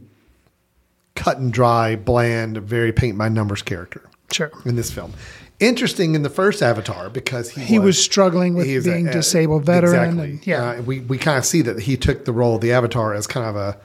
cut 1.16 1.38
and 1.38 1.52
dry, 1.52 1.96
bland, 1.96 2.58
very 2.58 2.92
paint 2.92 3.18
by 3.18 3.28
numbers 3.28 3.62
character 3.62 4.02
Sure. 4.30 4.50
in 4.64 4.76
this 4.76 4.90
film. 4.90 5.12
Interesting 5.58 6.14
in 6.14 6.22
the 6.22 6.28
first 6.30 6.62
Avatar 6.62 7.08
because 7.08 7.50
he, 7.50 7.62
He 7.62 7.78
was 7.78 7.98
struggling 8.02 8.54
with 8.54 8.66
is 8.66 8.86
a- 8.86 8.90
being 8.92 9.08
a- 9.08 9.12
disabled 9.12 9.64
veteran 9.64 9.94
Exactly. 10.20 10.30
and- 10.32 10.46
yeah. 10.46 10.70
Uh, 10.70 10.82
we 10.82 11.00
we 11.00 11.16
kind 11.18 11.38
of 11.38 11.44
see 11.46 11.62
that 11.62 11.80
he 11.80 11.96
took 11.96 12.26
the 12.26 12.32
role 12.32 12.56
of 12.56 12.60
the 12.60 12.72
Avatar 12.72 13.14
as 13.14 13.26
kind 13.26 13.46
of 13.46 13.56
a 13.56 13.76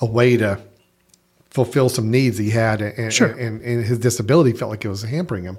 a 0.00 0.06
way 0.06 0.36
to 0.36 0.58
fulfill 1.50 1.88
some 1.88 2.10
needs 2.10 2.38
he 2.38 2.50
had, 2.50 2.80
and, 2.80 3.12
Sure. 3.12 3.28
and, 3.28 3.60
and 3.62 3.84
his 3.84 3.98
disability 3.98 4.52
felt 4.52 4.70
like 4.70 4.84
it 4.84 4.88
was 4.88 5.02
hampering 5.02 5.44
him. 5.44 5.58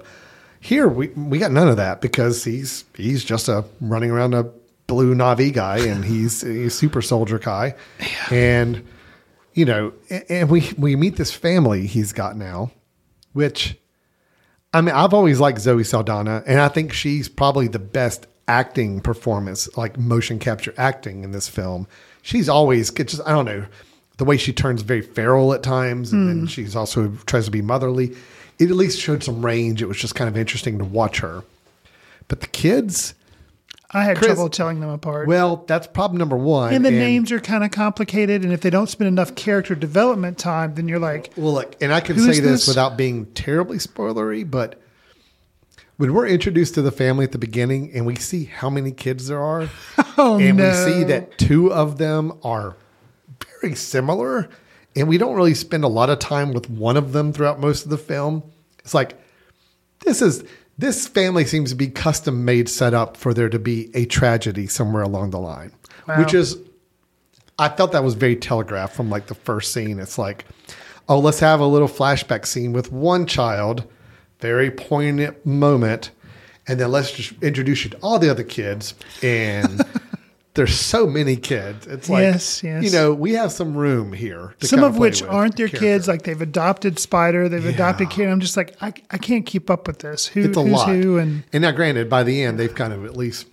Here 0.60 0.86
we 0.88 1.08
we 1.08 1.38
got 1.38 1.50
none 1.52 1.68
of 1.68 1.76
that 1.78 2.00
because 2.02 2.44
he's 2.44 2.84
he's 2.96 3.24
just 3.24 3.48
a 3.48 3.64
running 3.80 4.10
around 4.10 4.34
a 4.34 4.44
blue 4.86 5.14
Navi 5.14 5.50
guy, 5.52 5.78
and 5.78 6.04
he's 6.04 6.42
a 6.42 6.68
super 6.68 7.00
soldier 7.00 7.38
guy, 7.38 7.74
and 8.30 8.82
you 9.54 9.64
know, 9.64 9.92
and 10.28 10.50
we 10.50 10.72
we 10.76 10.96
meet 10.96 11.16
this 11.16 11.32
family 11.32 11.86
he's 11.86 12.12
got 12.12 12.36
now, 12.36 12.72
which 13.32 13.78
I 14.72 14.80
mean, 14.80 14.94
I've 14.94 15.14
always 15.14 15.38
liked 15.38 15.60
Zoe 15.60 15.84
Saldana, 15.84 16.42
and 16.46 16.60
I 16.60 16.68
think 16.68 16.92
she's 16.92 17.28
probably 17.28 17.68
the 17.68 17.78
best 17.78 18.26
acting 18.48 19.00
performance, 19.00 19.74
like 19.76 19.96
motion 19.96 20.38
capture 20.38 20.74
acting 20.76 21.22
in 21.22 21.30
this 21.30 21.48
film. 21.48 21.86
She's 22.22 22.48
always 22.48 22.90
just 22.90 23.22
I 23.24 23.30
don't 23.30 23.44
know 23.44 23.66
the 24.16 24.24
way 24.24 24.36
she 24.36 24.52
turns 24.52 24.82
very 24.82 25.02
feral 25.02 25.54
at 25.54 25.62
times, 25.62 26.12
and 26.12 26.28
then 26.28 26.38
hmm. 26.40 26.46
she's 26.46 26.74
also 26.74 27.12
tries 27.26 27.44
to 27.44 27.50
be 27.50 27.62
motherly. 27.62 28.16
It 28.58 28.70
at 28.70 28.76
least 28.76 29.00
showed 29.00 29.22
some 29.22 29.44
range. 29.44 29.82
It 29.82 29.86
was 29.86 29.98
just 29.98 30.14
kind 30.14 30.28
of 30.28 30.36
interesting 30.36 30.78
to 30.78 30.84
watch 30.84 31.20
her. 31.20 31.42
But 32.28 32.40
the 32.40 32.46
kids, 32.46 33.14
I 33.94 34.02
had 34.04 34.16
Chris- 34.16 34.32
trouble 34.34 34.48
telling 34.48 34.80
them 34.80 34.90
apart. 34.90 35.28
well, 35.28 35.64
that's 35.68 35.86
problem 35.86 36.18
number 36.18 36.36
one. 36.36 36.74
and 36.74 36.84
the 36.84 36.90
names 36.90 37.30
are 37.32 37.40
kind 37.40 37.62
of 37.64 37.70
complicated, 37.70 38.42
and 38.42 38.52
if 38.52 38.60
they 38.60 38.70
don't 38.70 38.88
spend 38.88 39.08
enough 39.08 39.34
character 39.36 39.74
development 39.74 40.36
time, 40.36 40.74
then 40.74 40.88
you're 40.88 40.98
like, 40.98 41.32
Well, 41.36 41.54
look, 41.54 41.76
and 41.80 41.92
I 41.92 42.00
can 42.00 42.18
say 42.18 42.40
this, 42.40 42.42
this? 42.42 42.68
without 42.68 42.96
being 42.96 43.26
terribly 43.34 43.78
spoilery, 43.78 44.48
but 44.50 44.80
when 45.96 46.12
we're 46.12 46.26
introduced 46.26 46.74
to 46.74 46.82
the 46.82 46.90
family 46.90 47.24
at 47.24 47.30
the 47.30 47.38
beginning 47.38 47.92
and 47.94 48.04
we 48.04 48.16
see 48.16 48.46
how 48.46 48.68
many 48.68 48.90
kids 48.90 49.28
there 49.28 49.40
are, 49.40 49.68
oh 50.18 50.38
and 50.40 50.58
no, 50.58 50.68
we 50.68 50.92
see 50.92 51.04
that 51.04 51.38
two 51.38 51.72
of 51.72 51.98
them 51.98 52.32
are 52.42 52.76
very 53.60 53.76
similar, 53.76 54.48
and 54.96 55.06
we 55.06 55.18
don't 55.18 55.36
really 55.36 55.54
spend 55.54 55.84
a 55.84 55.88
lot 55.88 56.10
of 56.10 56.18
time 56.18 56.52
with 56.52 56.68
one 56.68 56.96
of 56.96 57.12
them 57.12 57.32
throughout 57.32 57.60
most 57.60 57.84
of 57.84 57.90
the 57.90 57.98
film. 57.98 58.42
It's 58.80 58.92
like 58.94 59.14
this 60.00 60.20
is 60.20 60.42
this 60.78 61.06
family 61.06 61.44
seems 61.44 61.70
to 61.70 61.76
be 61.76 61.88
custom 61.88 62.44
made 62.44 62.68
set 62.68 62.94
up 62.94 63.16
for 63.16 63.32
there 63.34 63.48
to 63.48 63.58
be 63.58 63.90
a 63.94 64.04
tragedy 64.06 64.66
somewhere 64.66 65.02
along 65.02 65.30
the 65.30 65.38
line, 65.40 65.72
Wow. 66.08 66.18
which 66.18 66.34
is 66.34 66.58
I 67.58 67.68
felt 67.68 67.92
that 67.92 68.02
was 68.02 68.14
very 68.14 68.34
telegraphed 68.36 68.96
from 68.96 69.10
like 69.10 69.28
the 69.28 69.34
first 69.36 69.72
scene. 69.72 70.00
It's 70.00 70.18
like, 70.18 70.44
oh, 71.08 71.18
let's 71.20 71.38
have 71.40 71.60
a 71.60 71.66
little 71.66 71.86
flashback 71.88 72.46
scene 72.46 72.72
with 72.72 72.90
one 72.90 73.26
child, 73.26 73.84
very 74.40 74.70
poignant 74.72 75.46
moment, 75.46 76.10
and 76.66 76.80
then 76.80 76.90
let's 76.90 77.12
just 77.12 77.32
introduce 77.42 77.84
you 77.84 77.90
to 77.90 77.96
all 77.98 78.18
the 78.18 78.28
other 78.28 78.42
kids. 78.42 78.94
And 79.22 79.80
there's 80.54 80.78
so 80.78 81.06
many 81.06 81.36
kids. 81.36 81.86
It's 81.86 82.08
like, 82.08 82.22
Yes, 82.22 82.62
yes. 82.62 82.84
you 82.84 82.90
know, 82.90 83.12
we 83.12 83.32
have 83.32 83.50
some 83.52 83.76
room 83.76 84.12
here. 84.12 84.54
some 84.60 84.84
of 84.84 84.96
which 84.98 85.22
aren't 85.22 85.56
their 85.56 85.66
character. 85.68 85.86
kids. 85.86 86.08
Like 86.08 86.22
they've 86.22 86.40
adopted 86.40 86.98
Spider, 86.98 87.48
they've 87.48 87.66
adopted 87.66 88.08
Yeah. 88.10 88.16
Kid. 88.16 88.28
I'm 88.28 88.40
just 88.40 88.56
like, 88.56 88.76
I, 88.80 88.92
I 89.10 89.18
can't 89.18 89.44
keep 89.44 89.68
up 89.70 89.86
with 89.86 89.98
this. 89.98 90.26
Who, 90.26 90.42
it's 90.44 90.56
a 90.56 90.62
who's 90.62 90.72
lot. 90.72 90.88
who? 90.88 91.18
And 91.18 91.42
and 91.52 91.62
now, 91.62 91.72
granted, 91.72 92.08
by 92.08 92.22
the 92.22 92.42
end, 92.42 92.58
they've 92.60 92.74
kind 92.74 92.92
of 92.92 93.04
at 93.04 93.16
least 93.16 93.48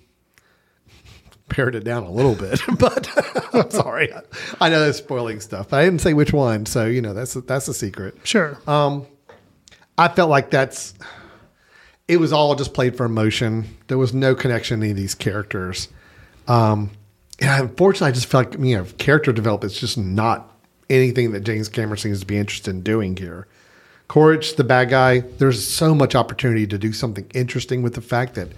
pared 1.49 1.75
it 1.75 1.83
down 1.83 2.03
a 2.03 2.11
little 2.11 2.35
bit. 2.35 2.61
but 2.79 3.09
I'm 3.53 3.69
sorry, 3.71 4.13
I 4.61 4.69
know 4.69 4.79
that's 4.85 4.99
spoiling 4.99 5.39
stuff. 5.39 5.69
But 5.69 5.79
I 5.79 5.83
didn't 5.85 6.01
say 6.01 6.13
which 6.13 6.31
one, 6.33 6.65
so 6.65 6.85
you 6.85 7.01
know 7.01 7.13
that's 7.13 7.33
that's 7.33 7.67
a 7.67 7.73
secret. 7.73 8.15
sure, 8.23 8.57
Um, 8.67 9.05
I 9.97 10.07
felt 10.07 10.29
like 10.29 10.49
that's 10.51 10.93
it 12.07 12.17
was 12.17 12.31
all 12.33 12.55
just 12.55 12.73
played 12.73 12.95
for 12.95 13.05
emotion. 13.05 13.65
There 13.87 13.97
was 13.97 14.13
no 14.13 14.35
connection 14.35 14.79
to 14.79 14.85
any 14.85 14.91
of 14.91 14.97
these 14.97 15.15
characters. 15.15 15.87
Um, 16.47 16.91
and 17.39 17.69
unfortunately, 17.69 18.09
I 18.09 18.11
just 18.11 18.27
felt 18.27 18.51
like 18.51 18.59
you 18.63 18.77
know 18.77 18.85
character 18.97 19.31
development 19.31 19.73
is 19.73 19.79
just 19.79 19.97
not 19.97 20.47
anything 20.89 21.31
that 21.31 21.41
James 21.41 21.69
Cameron 21.69 21.97
seems 21.97 22.19
to 22.19 22.25
be 22.25 22.37
interested 22.37 22.69
in 22.71 22.81
doing 22.81 23.15
here. 23.17 23.47
Quaritch, 24.07 24.57
the 24.57 24.63
bad 24.65 24.89
guy, 24.89 25.19
there's 25.37 25.65
so 25.65 25.95
much 25.95 26.15
opportunity 26.15 26.67
to 26.67 26.77
do 26.77 26.91
something 26.91 27.25
interesting 27.33 27.81
with 27.81 27.93
the 27.95 28.01
fact 28.01 28.35
that 28.35 28.49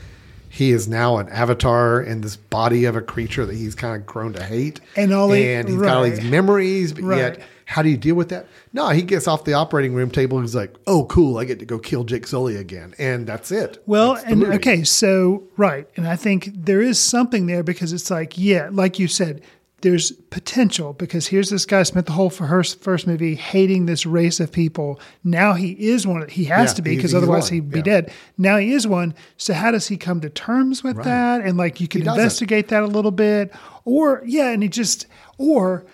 he 0.50 0.72
is 0.72 0.88
now 0.88 1.18
an 1.18 1.30
avatar 1.30 2.02
in 2.02 2.22
this 2.22 2.36
body 2.36 2.86
of 2.86 2.96
a 2.96 3.02
creature 3.02 3.46
that 3.46 3.56
he's 3.56 3.76
kind 3.76 3.96
of 3.96 4.06
grown 4.06 4.34
to 4.34 4.44
hate. 4.44 4.80
And 4.96 5.14
all 5.14 5.32
he- 5.32 5.48
and 5.54 5.68
he's 5.70 5.78
got 5.80 5.98
all 5.98 6.04
right. 6.04 6.16
these 6.16 6.24
memories, 6.30 6.94
but 6.94 7.04
Right. 7.04 7.18
yet 7.18 7.40
how 7.66 7.82
do 7.82 7.90
you 7.90 7.98
deal 7.98 8.16
with 8.16 8.30
that? 8.30 8.48
No, 8.72 8.90
he 8.90 9.02
gets 9.02 9.28
off 9.28 9.46
the 9.46 9.54
operating 9.54 9.94
room 9.94 10.12
table. 10.12 10.38
And 10.38 10.46
he's 10.46 10.56
like, 10.56 10.76
"Oh, 10.88 11.06
cool! 11.06 11.38
I 11.38 11.46
get 11.46 11.60
to 11.60 11.66
go 11.66 11.80
kill 11.80 12.04
Jake 12.04 12.28
Sully 12.28 12.56
again," 12.58 12.94
and 12.98 13.26
that's 13.28 13.52
it. 13.52 13.82
Well, 13.86 14.16
That's 14.16 14.26
and 14.26 14.44
okay, 14.46 14.84
so 14.84 15.44
right, 15.58 15.88
and 15.96 16.08
I 16.08 16.16
think 16.16 16.50
there 16.54 16.82
is 16.82 17.00
something 17.00 17.46
there 17.46 17.64
because 17.64 17.94
it's 17.94 18.10
like, 18.12 18.38
yeah, 18.38 18.70
like 18.72 19.00
you 19.00 19.08
said, 19.08 19.42
there's 19.82 20.12
potential 20.30 20.94
because 20.94 21.28
here's 21.28 21.50
this 21.50 21.66
guy 21.66 21.84
spent 21.84 22.06
the 22.06 22.14
whole 22.14 22.30
for 22.30 22.46
her 22.46 22.64
first 22.64 23.06
movie 23.06 23.36
hating 23.36 23.86
this 23.86 24.06
race 24.06 24.40
of 24.40 24.50
people. 24.50 25.00
Now 25.26 25.54
he 25.54 25.72
is 25.72 26.08
one. 26.08 26.28
He 26.30 26.46
has 26.46 26.72
Yeah, 26.72 26.76
to 26.76 26.82
be 26.82 26.96
because 26.96 27.14
otherwise 27.14 27.46
one, 27.46 27.54
he'd 27.54 27.70
be 27.70 27.80
yeah. 27.80 27.84
dead. 27.84 28.14
Now 28.38 28.58
he 28.58 28.72
is 28.72 28.88
one. 28.88 29.14
So 29.36 29.54
how 29.54 29.72
does 29.72 29.90
he 29.90 29.98
come 29.98 30.22
to 30.22 30.30
terms 30.30 30.84
with 30.86 31.04
that? 31.04 31.42
And 31.42 31.58
like 31.58 31.82
you 31.82 31.90
can 31.90 32.02
investigate 32.02 32.70
that 32.70 32.82
a 32.84 32.88
little 32.88 33.12
bit, 33.12 33.54
or 33.84 34.24
yeah, 34.26 34.52
and 34.52 34.64
he 34.64 34.70
just 34.70 35.06
or 35.38 35.86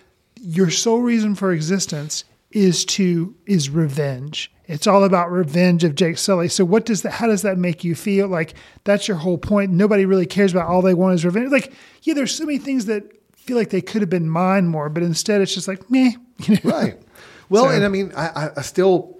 your 0.42 0.70
sole 0.70 1.02
reason 1.02 1.36
for 1.36 1.52
existence 1.54 2.24
is 2.52 2.84
to 2.86 3.36
is 3.46 3.70
revenge. 3.70 4.52
It's 4.66 4.86
all 4.88 5.04
about 5.04 5.32
revenge 5.32 5.84
of 5.84 5.96
Jake 5.96 6.18
Sully. 6.18 6.48
So 6.48 6.64
what 6.64 6.86
does 6.86 7.02
that 7.04 7.12
how 7.12 7.28
does 7.28 7.42
that 7.42 7.58
make 7.58 7.84
you 7.84 7.96
feel? 7.96 8.28
Like 8.28 8.54
that's 8.84 9.08
your 9.08 9.18
whole 9.18 9.38
point. 9.38 9.72
Nobody 9.72 10.06
really 10.06 10.26
cares 10.26 10.52
about 10.52 10.68
all 10.68 10.82
they 10.82 10.94
want 10.94 11.16
is 11.16 11.26
revenge. 11.26 11.52
Like, 11.52 11.74
yeah, 12.04 12.14
there's 12.14 12.34
so 12.36 12.46
many 12.46 12.58
things 12.58 12.86
that 12.86 13.04
feel 13.36 13.58
like 13.58 13.70
they 13.72 13.82
could 13.82 14.02
have 14.02 14.10
been 14.10 14.30
mine 14.30 14.68
more, 14.68 14.90
but 14.90 15.02
instead 15.04 15.42
it's 15.42 15.54
just 15.54 15.68
like, 15.68 15.90
meh. 15.90 16.12
You 16.46 16.54
know? 16.56 16.60
right. 16.72 17.02
Well, 17.50 17.66
So- 17.66 17.72
and 17.72 17.84
I 17.84 17.88
mean, 17.88 18.14
I, 18.16 18.52
I, 18.56 18.62
still, 18.62 19.20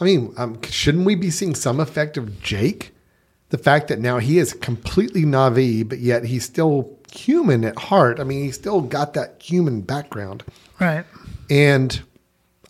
I 0.00 0.04
mean, 0.04 0.34
um, 0.36 0.60
shouldn't 0.62 1.06
we 1.06 1.14
be 1.14 1.30
seeing 1.30 1.54
some 1.54 1.80
effect 1.80 2.16
of 2.16 2.42
Jake? 2.42 2.92
The 3.50 3.56
fact 3.58 3.88
that 3.88 4.00
now 4.00 4.18
he 4.18 4.38
is 4.38 4.52
completely 4.52 5.22
Navi, 5.22 5.88
but 5.88 5.98
yet 6.00 6.24
he's 6.24 6.44
still 6.44 6.97
human 7.12 7.64
at 7.64 7.78
heart. 7.78 8.20
I 8.20 8.24
mean, 8.24 8.44
he 8.44 8.52
still 8.52 8.80
got 8.80 9.14
that 9.14 9.36
human 9.42 9.80
background. 9.80 10.44
Right. 10.80 11.04
and 11.50 12.00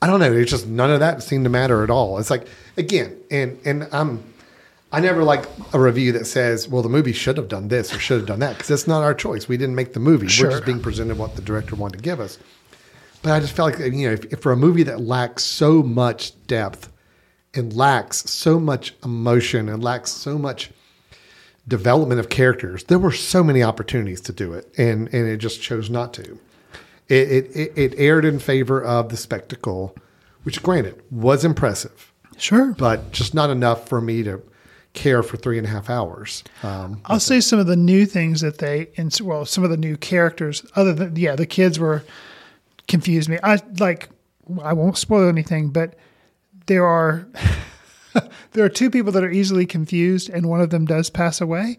I 0.00 0.06
don't 0.06 0.20
know. 0.20 0.32
It's 0.32 0.50
just 0.50 0.66
none 0.66 0.90
of 0.90 1.00
that 1.00 1.22
seemed 1.22 1.44
to 1.44 1.50
matter 1.50 1.82
at 1.82 1.90
all. 1.90 2.18
It's 2.18 2.30
like 2.30 2.46
again, 2.76 3.16
and 3.30 3.58
and 3.64 3.88
I'm 3.92 4.22
I 4.92 5.00
never 5.00 5.24
like 5.24 5.44
a 5.72 5.80
review 5.80 6.12
that 6.12 6.26
says, 6.26 6.68
"Well, 6.68 6.82
the 6.82 6.88
movie 6.88 7.12
should 7.12 7.36
have 7.36 7.48
done 7.48 7.68
this 7.68 7.92
or 7.92 7.98
should 7.98 8.18
have 8.18 8.28
done 8.28 8.38
that," 8.38 8.54
because 8.54 8.68
that's 8.68 8.86
not 8.86 9.02
our 9.02 9.12
choice. 9.12 9.48
We 9.48 9.56
didn't 9.56 9.74
make 9.74 9.92
the 9.92 10.00
movie. 10.00 10.28
Sure. 10.28 10.46
We're 10.46 10.52
just 10.52 10.66
being 10.66 10.80
presented 10.80 11.18
what 11.18 11.34
the 11.36 11.42
director 11.42 11.74
wanted 11.74 11.98
to 11.98 12.02
give 12.02 12.20
us. 12.20 12.38
But 13.22 13.32
I 13.32 13.40
just 13.40 13.54
felt 13.54 13.72
like 13.72 13.92
you 13.92 14.06
know, 14.06 14.12
if, 14.14 14.32
if 14.32 14.40
for 14.40 14.52
a 14.52 14.56
movie 14.56 14.84
that 14.84 15.00
lacks 15.00 15.42
so 15.42 15.82
much 15.82 16.32
depth 16.46 16.92
and 17.52 17.74
lacks 17.74 18.30
so 18.30 18.60
much 18.60 18.94
emotion 19.04 19.68
and 19.68 19.82
lacks 19.82 20.12
so 20.12 20.38
much 20.38 20.70
development 21.68 22.18
of 22.18 22.28
characters, 22.30 22.82
there 22.84 22.98
were 22.98 23.12
so 23.12 23.44
many 23.44 23.62
opportunities 23.62 24.20
to 24.22 24.32
do 24.32 24.52
it, 24.54 24.66
and 24.76 25.06
and 25.14 25.28
it 25.28 25.36
just 25.36 25.62
chose 25.62 25.88
not 25.90 26.12
to. 26.14 26.38
It 27.08 27.30
it, 27.30 27.56
it, 27.56 27.72
it 27.76 27.94
aired 27.98 28.24
in 28.24 28.38
favor 28.38 28.82
of 28.82 29.10
the 29.10 29.16
spectacle, 29.16 29.94
which 30.42 30.62
granted 30.62 31.00
was 31.10 31.44
impressive, 31.44 32.12
Sure. 32.36 32.74
but 32.78 33.12
just 33.12 33.34
not 33.34 33.50
enough 33.50 33.88
for 33.88 34.00
me 34.00 34.22
to 34.24 34.42
care 34.94 35.22
for 35.22 35.36
three 35.36 35.58
and 35.58 35.66
a 35.66 35.70
half 35.70 35.88
hours. 35.90 36.42
Um, 36.62 37.00
I'll 37.04 37.20
say 37.20 37.40
some 37.40 37.58
of 37.58 37.66
the 37.66 37.76
new 37.76 38.04
things 38.06 38.40
that 38.40 38.58
they, 38.58 38.88
ins- 38.96 39.22
well, 39.22 39.44
some 39.44 39.62
of 39.62 39.70
the 39.70 39.76
new 39.76 39.96
characters, 39.96 40.64
other 40.74 40.92
than, 40.94 41.14
yeah, 41.14 41.36
the 41.36 41.46
kids 41.46 41.78
were 41.78 42.02
confused 42.88 43.28
me. 43.28 43.38
I 43.44 43.60
like, 43.78 44.08
I 44.62 44.72
won't 44.72 44.96
spoil 44.96 45.28
anything, 45.28 45.68
but 45.70 45.94
there 46.66 46.84
are, 46.86 47.26
there 48.52 48.64
are 48.64 48.68
two 48.68 48.90
people 48.90 49.12
that 49.12 49.24
are 49.24 49.30
easily 49.30 49.66
confused 49.66 50.28
and 50.28 50.48
one 50.48 50.60
of 50.60 50.70
them 50.70 50.84
does 50.84 51.10
pass 51.10 51.40
away. 51.40 51.78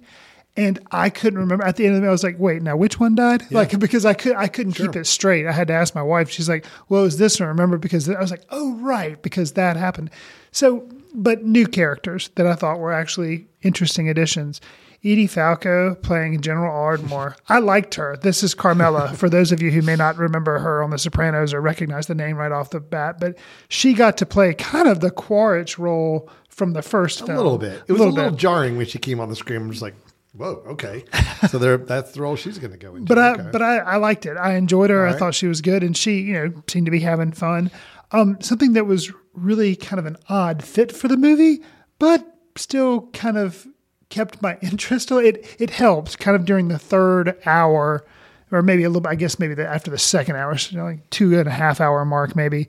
And 0.57 0.79
I 0.91 1.09
couldn't 1.09 1.39
remember 1.39 1.63
at 1.63 1.77
the 1.77 1.85
end 1.85 1.95
of 1.95 1.97
the 1.97 2.01
movie. 2.01 2.09
I 2.09 2.11
was 2.11 2.23
like, 2.23 2.39
"Wait, 2.39 2.61
now 2.61 2.75
which 2.75 2.99
one 2.99 3.15
died?" 3.15 3.49
Like 3.51 3.79
because 3.79 4.03
I 4.03 4.13
could 4.13 4.35
I 4.35 4.47
couldn't 4.47 4.73
keep 4.73 4.95
it 4.95 5.05
straight. 5.05 5.45
I 5.45 5.51
had 5.51 5.67
to 5.67 5.73
ask 5.73 5.95
my 5.95 6.01
wife. 6.01 6.29
She's 6.29 6.49
like, 6.49 6.65
"Well, 6.89 7.01
it 7.01 7.05
was 7.05 7.17
this 7.17 7.39
one." 7.39 7.47
I 7.47 7.49
remember 7.49 7.77
because 7.77 8.09
I 8.09 8.19
was 8.19 8.31
like, 8.31 8.43
"Oh, 8.49 8.73
right," 8.77 9.21
because 9.21 9.53
that 9.53 9.77
happened. 9.77 10.09
So, 10.51 10.89
but 11.13 11.45
new 11.45 11.65
characters 11.65 12.29
that 12.35 12.45
I 12.45 12.55
thought 12.55 12.79
were 12.79 12.91
actually 12.91 13.47
interesting 13.61 14.09
additions. 14.09 14.59
Edie 15.03 15.27
Falco 15.27 15.95
playing 15.95 16.41
General 16.41 16.75
Ardmore. 16.75 17.35
I 17.47 17.59
liked 17.59 17.95
her. 17.95 18.17
This 18.21 18.43
is 18.43 18.53
Carmela. 18.53 19.13
for 19.15 19.29
those 19.29 19.51
of 19.51 19.61
you 19.61 19.71
who 19.71 19.81
may 19.81 19.95
not 19.95 20.17
remember 20.17 20.59
her 20.59 20.83
on 20.83 20.89
The 20.89 20.97
Sopranos 20.97 21.53
or 21.53 21.61
recognize 21.61 22.07
the 22.07 22.15
name 22.15 22.35
right 22.35 22.51
off 22.51 22.71
the 22.71 22.79
bat, 22.79 23.19
but 23.19 23.37
she 23.69 23.93
got 23.93 24.17
to 24.17 24.25
play 24.25 24.53
kind 24.53 24.87
of 24.87 24.99
the 24.99 25.11
Quaritch 25.11 25.79
role 25.79 26.29
from 26.49 26.73
the 26.73 26.81
first 26.81 27.21
a 27.21 27.25
film. 27.25 27.37
little 27.37 27.57
bit. 27.57 27.83
It 27.87 27.93
was 27.93 28.01
a 28.01 28.05
little, 28.05 28.31
bit. 28.31 28.39
jarring 28.39 28.75
when 28.75 28.85
she 28.85 28.99
came 28.99 29.19
on 29.19 29.29
the 29.29 29.35
screen. 29.35 29.61
I'm 29.61 29.71
just 29.71 29.81
like, 29.81 29.95
"Whoa, 30.33 30.61
okay." 30.67 31.05
so 31.49 31.57
there, 31.57 31.77
that's 31.77 32.11
the 32.11 32.21
role 32.21 32.35
she's 32.35 32.59
going 32.59 32.71
to 32.71 32.77
go 32.77 32.95
into. 32.95 33.07
but 33.07 33.17
I 33.17 33.31
okay. 33.31 33.49
but 33.51 33.61
I, 33.61 33.77
I 33.77 33.95
liked 33.95 34.25
it. 34.25 34.35
I 34.35 34.55
enjoyed 34.55 34.89
her. 34.89 35.05
I 35.05 35.11
right. 35.11 35.19
thought 35.19 35.35
she 35.35 35.47
was 35.47 35.61
good, 35.61 35.83
and 35.83 35.95
she 35.95 36.19
you 36.19 36.33
know 36.33 36.63
seemed 36.67 36.85
to 36.87 36.91
be 36.91 36.99
having 36.99 37.31
fun. 37.31 37.71
Um, 38.11 38.37
something 38.41 38.73
that 38.73 38.85
was 38.85 39.11
really 39.33 39.75
kind 39.77 39.99
of 39.99 40.05
an 40.05 40.17
odd 40.27 40.63
fit 40.63 40.91
for 40.91 41.07
the 41.07 41.15
movie, 41.15 41.61
but 41.99 42.25
still 42.57 43.07
kind 43.13 43.37
of 43.37 43.65
kept 44.09 44.41
my 44.41 44.57
interest. 44.61 45.11
It 45.11 45.55
it 45.59 45.69
helped 45.71 46.19
kind 46.19 46.35
of 46.35 46.45
during 46.45 46.67
the 46.67 46.79
third 46.79 47.37
hour, 47.45 48.05
or 48.51 48.61
maybe 48.61 48.83
a 48.83 48.89
little. 48.89 49.01
bit 49.01 49.09
I 49.09 49.15
guess 49.15 49.39
maybe 49.39 49.53
the, 49.53 49.67
after 49.67 49.91
the 49.91 49.97
second 49.97 50.35
hour, 50.35 50.57
so, 50.57 50.71
you 50.71 50.77
know, 50.77 50.85
like 50.85 51.09
two 51.09 51.37
and 51.37 51.47
a 51.47 51.51
half 51.51 51.81
hour 51.81 52.03
mark, 52.05 52.35
maybe. 52.35 52.67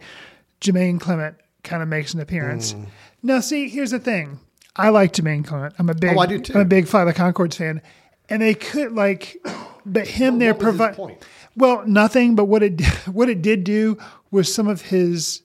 Jermaine 0.60 1.00
Clement 1.00 1.36
kind 1.62 1.82
of 1.82 1.88
makes 1.88 2.12
an 2.14 2.20
appearance. 2.20 2.72
Hmm. 2.72 2.84
Now, 3.22 3.40
see, 3.40 3.68
here's 3.68 3.90
the 3.90 3.98
thing. 3.98 4.40
I 4.76 4.90
like 4.90 5.12
Jermaine 5.12 5.44
Clement. 5.44 5.74
I'm 5.78 5.90
a 5.90 5.94
big, 5.94 6.16
Oh, 6.16 6.20
I 6.20 6.26
do 6.26 6.38
too. 6.38 6.54
I'm 6.54 6.60
a 6.60 6.64
big 6.64 6.84
of 6.84 7.06
the 7.06 7.14
Conchords 7.14 7.56
fan, 7.56 7.82
and 8.28 8.40
they 8.42 8.54
could 8.54 8.92
like, 8.92 9.36
but 9.86 10.06
him 10.06 10.38
there 10.38 10.54
what 10.54 10.60
provide. 10.60 11.18
Well, 11.56 11.84
nothing. 11.86 12.34
But 12.34 12.44
what 12.44 12.62
it 12.62 12.80
what 13.06 13.28
it 13.28 13.42
did 13.42 13.64
do 13.64 13.98
was 14.30 14.52
some 14.52 14.68
of 14.68 14.82
his, 14.82 15.42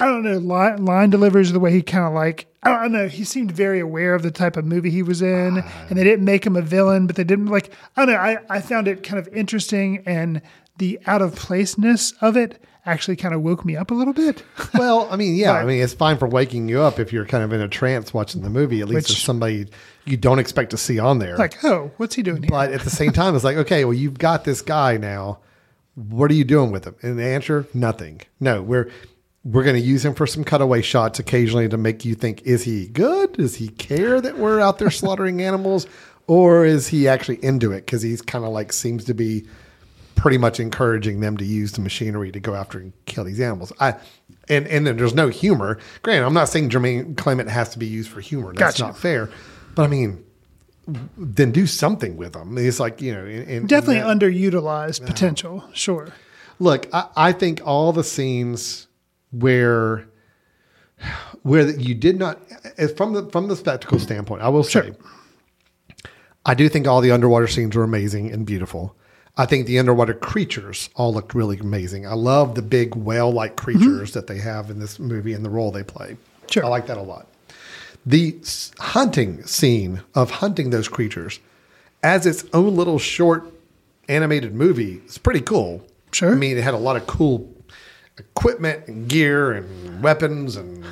I 0.00 0.06
don't 0.06 0.22
know, 0.22 0.38
line, 0.38 0.84
line 0.84 1.10
deliveries. 1.10 1.52
The 1.52 1.60
way 1.60 1.70
he 1.72 1.82
kind 1.82 2.04
of 2.06 2.12
like, 2.14 2.46
I 2.62 2.70
don't 2.70 2.92
know. 2.92 3.06
He 3.08 3.24
seemed 3.24 3.52
very 3.52 3.80
aware 3.80 4.14
of 4.14 4.22
the 4.22 4.30
type 4.30 4.56
of 4.56 4.64
movie 4.64 4.90
he 4.90 5.02
was 5.02 5.22
in, 5.22 5.58
and 5.88 5.98
they 5.98 6.04
didn't 6.04 6.24
make 6.24 6.44
him 6.44 6.56
a 6.56 6.62
villain, 6.62 7.06
but 7.06 7.16
they 7.16 7.24
didn't 7.24 7.46
like. 7.46 7.72
I 7.96 8.04
don't 8.06 8.14
know. 8.14 8.20
I 8.20 8.38
I 8.48 8.60
found 8.60 8.88
it 8.88 9.02
kind 9.02 9.18
of 9.18 9.28
interesting, 9.34 10.02
and 10.06 10.42
the 10.78 10.98
out 11.06 11.22
of 11.22 11.34
placeness 11.36 12.12
of 12.20 12.36
it 12.36 12.62
actually 12.86 13.14
kind 13.16 13.34
of 13.34 13.42
woke 13.42 13.64
me 13.66 13.76
up 13.76 13.90
a 13.90 13.94
little 13.94 14.14
bit. 14.14 14.42
Well, 14.74 15.06
I 15.10 15.16
mean, 15.16 15.34
yeah, 15.36 15.52
I 15.52 15.64
mean, 15.66 15.82
it's 15.82 15.92
fine 15.92 16.16
for 16.16 16.26
waking 16.26 16.68
you 16.68 16.80
up 16.80 16.98
if 16.98 17.12
you're 17.12 17.26
kind 17.26 17.44
of 17.44 17.52
in 17.52 17.60
a 17.60 17.68
trance 17.68 18.14
watching 18.14 18.40
the 18.42 18.48
movie. 18.48 18.80
At 18.80 18.88
least 18.88 18.94
Which- 18.94 19.08
there's 19.08 19.22
somebody 19.22 19.66
you 20.06 20.16
don't 20.16 20.38
expect 20.38 20.70
to 20.70 20.78
see 20.78 20.98
on 20.98 21.18
there. 21.18 21.36
like, 21.36 21.62
oh, 21.64 21.90
what's 21.98 22.14
he 22.14 22.22
doing 22.22 22.42
here? 22.42 22.48
but 22.50 22.72
at 22.72 22.80
the 22.82 22.88
same 22.90 23.12
time, 23.12 23.34
it's 23.34 23.44
like, 23.44 23.58
okay, 23.58 23.84
well, 23.84 23.92
you've 23.94 24.18
got 24.18 24.44
this 24.44 24.62
guy 24.62 24.96
now. 24.96 25.40
What 25.96 26.30
are 26.30 26.34
you 26.34 26.44
doing 26.44 26.70
with 26.72 26.84
him? 26.86 26.94
And 27.02 27.18
the 27.18 27.24
answer, 27.24 27.66
nothing. 27.74 28.22
No, 28.38 28.62
we're 28.62 28.90
we're 29.44 29.64
going 29.64 29.76
to 29.76 29.82
use 29.82 30.04
him 30.04 30.14
for 30.14 30.26
some 30.26 30.44
cutaway 30.44 30.82
shots 30.82 31.18
occasionally 31.18 31.68
to 31.68 31.76
make 31.76 32.04
you 32.04 32.14
think: 32.14 32.42
is 32.42 32.62
he 32.64 32.86
good? 32.88 33.32
Does 33.34 33.56
he 33.56 33.68
care 33.68 34.20
that 34.20 34.38
we're 34.38 34.60
out 34.60 34.78
there 34.78 34.90
slaughtering 34.90 35.40
animals, 35.42 35.86
or 36.26 36.64
is 36.64 36.88
he 36.88 37.08
actually 37.08 37.42
into 37.44 37.72
it? 37.72 37.86
Because 37.86 38.02
he's 38.02 38.20
kind 38.22 38.44
of 38.44 38.50
like 38.52 38.72
seems 38.72 39.04
to 39.06 39.14
be 39.14 39.46
pretty 40.14 40.36
much 40.36 40.60
encouraging 40.60 41.20
them 41.20 41.38
to 41.38 41.44
use 41.46 41.72
the 41.72 41.80
machinery 41.80 42.30
to 42.30 42.38
go 42.40 42.54
after 42.54 42.78
and 42.78 42.92
kill 43.06 43.24
these 43.24 43.40
animals. 43.40 43.72
I 43.80 43.94
and 44.48 44.66
and 44.66 44.86
then 44.86 44.96
there's 44.98 45.14
no 45.14 45.28
humor. 45.28 45.78
Granted, 46.02 46.26
I'm 46.26 46.34
not 46.34 46.48
saying 46.50 46.68
Jermaine 46.70 47.16
Clement 47.16 47.48
has 47.48 47.70
to 47.70 47.78
be 47.78 47.86
used 47.86 48.10
for 48.10 48.20
humor. 48.20 48.52
That's 48.52 48.78
Gotcha. 48.78 48.82
not 48.82 48.98
fair. 48.98 49.30
But 49.74 49.84
I 49.84 49.86
mean, 49.86 50.22
then 51.16 51.52
do 51.52 51.66
something 51.66 52.16
with 52.18 52.34
them. 52.34 52.58
It's 52.58 52.80
like 52.80 53.00
you 53.00 53.14
know, 53.14 53.24
in, 53.24 53.42
in- 53.48 53.66
Definitely 53.66 53.98
in 53.98 54.06
that- 54.06 54.18
underutilized 54.18 55.06
potential. 55.06 55.64
Sure. 55.72 56.08
Look, 56.58 56.88
I, 56.92 57.06
I 57.16 57.32
think 57.32 57.62
all 57.64 57.92
the 57.94 58.04
scenes 58.04 58.86
where 59.30 60.06
where 61.42 61.68
you 61.70 61.94
did 61.94 62.18
not 62.18 62.40
eh, 62.50 62.70
eh, 62.78 62.86
from 62.88 63.12
the 63.12 63.28
from 63.30 63.48
the 63.48 63.56
spectacle 63.56 63.98
standpoint, 63.98 64.42
I 64.42 64.48
will 64.48 64.64
say, 64.64 64.70
Sure. 64.70 64.96
I 66.46 66.54
do 66.54 66.68
think 66.68 66.86
all 66.86 67.00
the 67.00 67.10
underwater 67.10 67.46
scenes 67.46 67.76
were 67.76 67.84
amazing 67.84 68.32
and 68.32 68.46
beautiful. 68.46 68.96
I 69.36 69.46
think 69.46 69.66
the 69.66 69.78
underwater 69.78 70.14
creatures 70.14 70.90
all 70.96 71.12
look 71.12 71.34
really 71.34 71.58
amazing. 71.58 72.06
I 72.06 72.14
love 72.14 72.54
the 72.54 72.62
big 72.62 72.94
whale 72.94 73.30
like 73.30 73.56
mm-hmm. 73.56 73.78
creatures 73.78 74.12
that 74.12 74.26
they 74.26 74.38
have 74.38 74.70
in 74.70 74.78
this 74.78 74.98
movie 74.98 75.32
and 75.32 75.44
the 75.44 75.50
role 75.50 75.70
they 75.70 75.82
play. 75.82 76.16
Sure. 76.50 76.64
I 76.64 76.68
like 76.68 76.86
that 76.86 76.96
a 76.96 77.02
lot. 77.02 77.26
The 78.06 78.36
hunting 78.78 79.44
scene 79.46 80.02
of 80.14 80.30
hunting 80.30 80.70
those 80.70 80.88
creatures 80.88 81.38
as 82.02 82.26
its 82.26 82.44
own 82.52 82.74
little 82.74 82.98
short 82.98 83.44
animated 84.08 84.54
movie 84.54 85.02
is 85.06 85.18
pretty 85.18 85.42
cool. 85.42 85.86
Sure. 86.12 86.32
I 86.32 86.34
mean, 86.34 86.56
it 86.56 86.64
had 86.64 86.74
a 86.74 86.78
lot 86.78 86.96
of 86.96 87.06
cool 87.06 87.48
equipment 88.20 88.86
and 88.86 89.08
gear 89.08 89.52
and 89.52 90.02
weapons 90.02 90.56
and 90.56 90.84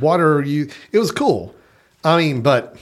water. 0.00 0.42
You, 0.42 0.68
it 0.92 0.98
was 0.98 1.10
cool. 1.10 1.54
I 2.04 2.16
mean, 2.18 2.42
but 2.42 2.76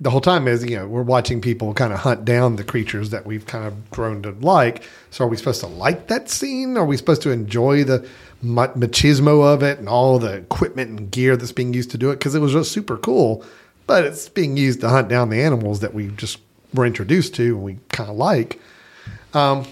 the 0.00 0.10
whole 0.10 0.20
time 0.20 0.46
is 0.46 0.64
you 0.64 0.76
know 0.76 0.86
we're 0.86 1.02
watching 1.02 1.40
people 1.40 1.72
kind 1.72 1.92
of 1.92 2.00
hunt 2.00 2.24
down 2.24 2.56
the 2.56 2.64
creatures 2.64 3.10
that 3.10 3.24
we've 3.24 3.46
kind 3.46 3.66
of 3.66 3.90
grown 3.90 4.22
to 4.22 4.32
like. 4.32 4.82
So 5.10 5.24
are 5.24 5.28
we 5.28 5.36
supposed 5.36 5.60
to 5.60 5.66
like 5.66 6.08
that 6.08 6.28
scene? 6.28 6.76
Are 6.76 6.84
we 6.84 6.96
supposed 6.96 7.22
to 7.22 7.30
enjoy 7.30 7.84
the 7.84 8.06
machismo 8.44 9.42
of 9.42 9.62
it 9.62 9.78
and 9.78 9.88
all 9.88 10.18
the 10.18 10.34
equipment 10.34 10.90
and 10.90 11.10
gear 11.10 11.36
that's 11.36 11.52
being 11.52 11.72
used 11.72 11.90
to 11.92 11.98
do 11.98 12.10
it? 12.10 12.16
Because 12.16 12.34
it 12.34 12.40
was 12.40 12.52
just 12.52 12.72
super 12.72 12.98
cool, 12.98 13.44
but 13.86 14.04
it's 14.04 14.28
being 14.28 14.56
used 14.56 14.80
to 14.82 14.88
hunt 14.88 15.08
down 15.08 15.30
the 15.30 15.42
animals 15.42 15.80
that 15.80 15.94
we 15.94 16.08
just 16.08 16.38
were 16.74 16.84
introduced 16.84 17.34
to 17.36 17.54
and 17.54 17.62
we 17.62 17.78
kind 17.88 18.10
of 18.10 18.16
like. 18.16 18.60
Um, 19.32 19.66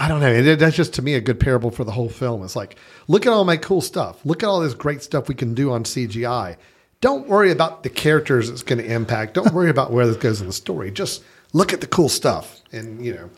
I 0.00 0.08
don't 0.08 0.20
know. 0.20 0.56
That's 0.56 0.74
just 0.74 0.94
to 0.94 1.02
me 1.02 1.14
a 1.14 1.20
good 1.20 1.38
parable 1.38 1.70
for 1.70 1.84
the 1.84 1.92
whole 1.92 2.08
film. 2.08 2.42
It's 2.42 2.56
like, 2.56 2.76
look 3.06 3.26
at 3.26 3.32
all 3.32 3.44
my 3.44 3.58
cool 3.58 3.82
stuff. 3.82 4.24
Look 4.24 4.42
at 4.42 4.48
all 4.48 4.60
this 4.60 4.72
great 4.74 5.02
stuff 5.02 5.28
we 5.28 5.34
can 5.34 5.52
do 5.54 5.70
on 5.70 5.84
CGI. 5.84 6.56
Don't 7.02 7.28
worry 7.28 7.50
about 7.50 7.82
the 7.82 7.90
characters 7.90 8.48
it's 8.48 8.62
going 8.62 8.78
to 8.78 8.84
impact. 8.92 9.34
Don't 9.34 9.52
worry 9.52 9.68
about 9.70 9.92
where 9.92 10.06
this 10.06 10.16
goes 10.16 10.40
in 10.40 10.46
the 10.46 10.52
story. 10.54 10.90
Just 10.90 11.22
look 11.52 11.72
at 11.74 11.82
the 11.82 11.86
cool 11.86 12.08
stuff. 12.08 12.60
And 12.72 13.04
you 13.04 13.12
know, 13.14 13.30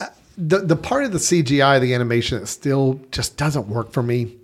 uh, 0.00 0.06
the 0.38 0.58
the 0.60 0.76
part 0.76 1.04
of 1.04 1.12
the 1.12 1.18
CGI, 1.18 1.80
the 1.80 1.92
animation 1.92 2.38
that 2.38 2.46
still 2.46 3.00
just 3.10 3.36
doesn't 3.36 3.66
work 3.68 3.90
for 3.92 4.02
me. 4.02 4.36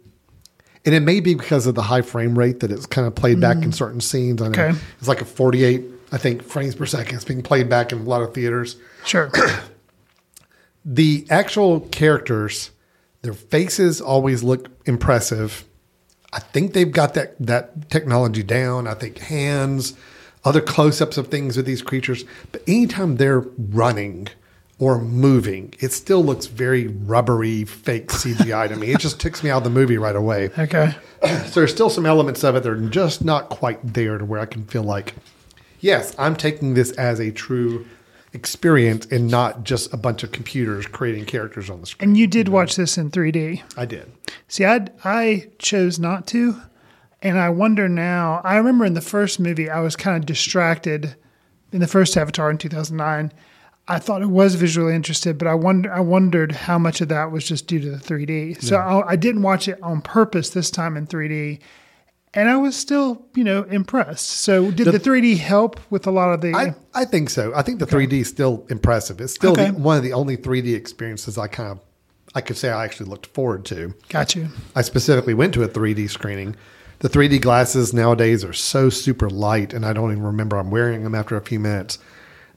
And 0.84 0.94
it 0.94 1.00
may 1.00 1.20
be 1.20 1.34
because 1.34 1.66
of 1.66 1.74
the 1.76 1.82
high 1.82 2.02
frame 2.02 2.36
rate 2.38 2.60
that 2.60 2.72
it's 2.72 2.86
kind 2.86 3.06
of 3.06 3.14
played 3.14 3.38
back 3.40 3.58
in 3.58 3.70
certain 3.70 4.00
scenes. 4.00 4.40
I 4.42 4.48
know 4.48 4.62
Okay. 4.64 4.78
it's 4.98 5.08
like 5.08 5.20
a 5.20 5.26
48, 5.26 5.84
I 6.10 6.16
think, 6.18 6.42
frames 6.42 6.74
per 6.74 6.86
second. 6.86 7.16
It's 7.16 7.24
being 7.24 7.42
played 7.42 7.68
back 7.68 7.92
in 7.92 7.98
a 7.98 8.02
lot 8.02 8.22
of 8.22 8.32
theaters 8.34 8.76
Sure. 9.04 9.30
the 10.84 11.26
actual 11.30 11.80
characters, 11.80 12.70
their 13.22 13.34
faces 13.34 14.00
always 14.00 14.42
look 14.42 14.68
impressive. 14.86 15.64
I 16.32 16.40
think 16.40 16.72
they've 16.72 16.90
got 16.90 17.14
that 17.14 17.34
that 17.40 17.90
technology 17.90 18.42
down. 18.42 18.86
I 18.86 18.94
think 18.94 19.18
hands, 19.18 19.94
other 20.44 20.60
close-ups 20.60 21.18
of 21.18 21.28
things 21.28 21.56
with 21.56 21.66
these 21.66 21.82
creatures, 21.82 22.24
but 22.52 22.62
anytime 22.66 23.16
they're 23.16 23.40
running 23.40 24.28
or 24.78 24.98
moving, 24.98 25.74
it 25.78 25.92
still 25.92 26.24
looks 26.24 26.46
very 26.46 26.86
rubbery, 26.86 27.64
fake 27.64 28.08
CGI 28.08 28.68
to 28.68 28.76
me. 28.76 28.92
It 28.92 28.98
just 29.00 29.20
ticks 29.20 29.42
me 29.42 29.50
out 29.50 29.58
of 29.58 29.64
the 29.64 29.70
movie 29.70 29.98
right 29.98 30.16
away. 30.16 30.50
Okay. 30.58 30.94
So 31.22 31.50
there's 31.60 31.72
still 31.72 31.90
some 31.90 32.06
elements 32.06 32.42
of 32.44 32.56
it 32.56 32.62
that 32.62 32.70
are 32.70 32.80
just 32.88 33.22
not 33.22 33.50
quite 33.50 33.92
there 33.92 34.16
to 34.16 34.24
where 34.24 34.40
I 34.40 34.46
can 34.46 34.64
feel 34.64 34.82
like, 34.82 35.14
yes, 35.80 36.14
I'm 36.18 36.34
taking 36.34 36.72
this 36.72 36.92
as 36.92 37.20
a 37.20 37.30
true 37.30 37.86
experience 38.32 39.06
and 39.06 39.28
not 39.28 39.64
just 39.64 39.92
a 39.92 39.96
bunch 39.96 40.22
of 40.22 40.32
computers 40.32 40.86
creating 40.86 41.24
characters 41.24 41.68
on 41.68 41.80
the 41.80 41.86
screen. 41.86 42.10
And 42.10 42.16
you 42.16 42.26
did 42.26 42.48
watch 42.48 42.76
this 42.76 42.96
in 42.96 43.10
3D. 43.10 43.62
I 43.76 43.84
did. 43.86 44.10
See, 44.48 44.64
I 44.64 44.86
I 45.04 45.48
chose 45.58 45.98
not 45.98 46.26
to, 46.28 46.60
and 47.22 47.38
I 47.38 47.50
wonder 47.50 47.88
now. 47.88 48.40
I 48.44 48.56
remember 48.56 48.84
in 48.84 48.94
the 48.94 49.00
first 49.00 49.40
movie, 49.40 49.68
I 49.68 49.80
was 49.80 49.96
kind 49.96 50.16
of 50.16 50.26
distracted. 50.26 51.16
In 51.72 51.78
the 51.78 51.86
first 51.86 52.16
Avatar 52.16 52.50
in 52.50 52.58
2009, 52.58 53.32
I 53.86 53.98
thought 53.98 54.22
it 54.22 54.30
was 54.30 54.56
visually 54.56 54.94
interested, 54.94 55.38
but 55.38 55.48
I 55.48 55.54
wonder 55.54 55.92
I 55.92 56.00
wondered 56.00 56.52
how 56.52 56.78
much 56.78 57.00
of 57.00 57.08
that 57.08 57.30
was 57.32 57.46
just 57.46 57.66
due 57.66 57.80
to 57.80 57.90
the 57.90 57.96
3D. 57.96 58.62
So 58.62 58.76
I, 58.76 59.10
I 59.10 59.16
didn't 59.16 59.42
watch 59.42 59.68
it 59.68 59.80
on 59.82 60.00
purpose 60.00 60.50
this 60.50 60.70
time 60.70 60.96
in 60.96 61.06
3D, 61.06 61.60
and 62.34 62.48
I 62.48 62.56
was 62.56 62.76
still 62.76 63.26
you 63.34 63.44
know 63.44 63.62
impressed. 63.64 64.28
So 64.30 64.70
did 64.70 64.86
the, 64.86 64.98
3D 65.00 65.38
help 65.38 65.80
with 65.90 66.06
a 66.06 66.10
lot 66.10 66.32
of 66.32 66.40
the? 66.40 66.54
I, 66.54 66.74
I 66.94 67.04
think 67.04 67.30
so. 67.30 67.52
I 67.54 67.62
think 67.62 67.78
the 67.78 67.86
3D 67.86 68.12
is 68.12 68.28
still 68.28 68.66
impressive. 68.70 69.20
It's 69.20 69.34
still 69.34 69.52
Okay. 69.52 69.70
the, 69.70 69.78
one 69.78 69.96
of 69.96 70.02
the 70.02 70.12
only 70.12 70.36
3D 70.36 70.74
experiences 70.74 71.38
I 71.38 71.46
kind 71.48 71.70
of, 71.72 71.80
I 72.34 72.40
could 72.40 72.56
say 72.56 72.70
I 72.70 72.84
actually 72.84 73.10
looked 73.10 73.26
forward 73.26 73.64
to. 73.66 73.94
got 74.08 74.34
you. 74.36 74.48
I 74.76 74.82
specifically 74.82 75.34
went 75.34 75.54
to 75.54 75.62
a 75.64 75.68
3D 75.68 76.08
screening. 76.10 76.56
The 77.00 77.08
3D 77.08 77.40
glasses 77.40 77.94
nowadays 77.94 78.44
are 78.44 78.52
so 78.52 78.90
super 78.90 79.30
light, 79.30 79.72
and 79.72 79.86
I 79.86 79.92
don't 79.94 80.12
even 80.12 80.22
remember 80.22 80.58
I'm 80.58 80.70
wearing 80.70 81.02
them 81.02 81.14
after 81.14 81.36
a 81.36 81.40
few 81.40 81.58
minutes. 81.58 81.98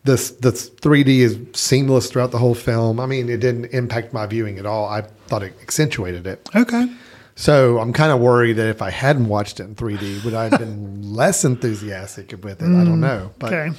This 0.03 0.31
the 0.31 0.51
3D 0.51 1.19
is 1.19 1.37
seamless 1.53 2.11
throughout 2.11 2.31
the 2.31 2.37
whole 2.37 2.53
film. 2.55 2.99
I 2.99 3.05
mean, 3.05 3.29
it 3.29 3.39
didn't 3.39 3.65
impact 3.73 4.11
my 4.11 4.25
viewing 4.25 4.59
at 4.59 4.65
all. 4.65 4.85
I 4.89 5.03
thought 5.27 5.43
it 5.43 5.53
accentuated 5.61 6.27
it. 6.27 6.49
Okay. 6.53 6.91
So 7.35 7.79
I'm 7.79 7.93
kind 7.93 8.11
of 8.11 8.19
worried 8.19 8.53
that 8.53 8.67
if 8.67 8.81
I 8.81 8.91
hadn't 8.91 9.27
watched 9.27 9.59
it 9.59 9.63
in 9.63 9.75
3D, 9.75 10.23
would 10.23 10.33
I 10.33 10.49
have 10.49 10.59
been 10.59 11.13
less 11.15 11.43
enthusiastic 11.43 12.31
with 12.43 12.61
it? 12.61 12.65
I 12.65 12.83
don't 12.83 12.97
mm, 12.97 12.99
know. 12.99 13.31
But 13.39 13.53
Okay. 13.53 13.75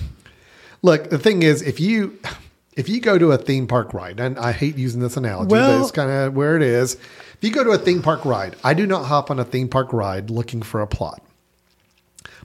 look, 0.83 1.11
the 1.11 1.19
thing 1.19 1.43
is, 1.43 1.63
if 1.63 1.79
you 1.79 2.19
if 2.77 2.89
you 2.89 3.01
go 3.01 3.19
to 3.19 3.31
a 3.31 3.39
theme 3.39 3.69
park 3.69 3.95
ride, 3.95 4.19
and 4.19 4.37
I 4.37 4.51
hate 4.51 4.77
using 4.77 5.01
this 5.01 5.17
analogy, 5.17 5.53
Well- 5.53 5.79
but 5.79 5.83
it's 5.83 5.93
kind 5.93 6.11
of 6.11 6.35
where 6.35 6.57
it 6.57 6.63
is. 6.63 6.95
If 6.95 7.39
you 7.43 7.51
go 7.51 7.63
to 7.63 7.71
a 7.71 7.79
theme 7.79 8.03
park 8.03 8.25
ride, 8.25 8.57
I 8.65 8.75
do 8.75 8.87
not 8.87 9.05
hop 9.05 9.31
on 9.31 9.39
a 9.39 9.45
theme 9.45 9.69
park 9.69 9.93
ride 9.93 10.31
looking 10.31 10.63
for 10.63 10.81
a 10.81 10.87
plot. 10.87 11.23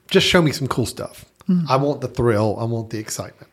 Just 0.10 0.28
show 0.28 0.42
me 0.42 0.52
some 0.52 0.68
cool 0.68 0.86
stuff. 0.86 1.26
Hmm. 1.48 1.62
I 1.70 1.78
want 1.78 2.02
the 2.02 2.08
thrill. 2.08 2.58
I 2.60 2.66
want 2.66 2.90
the 2.90 3.00
excitement. 3.00 3.52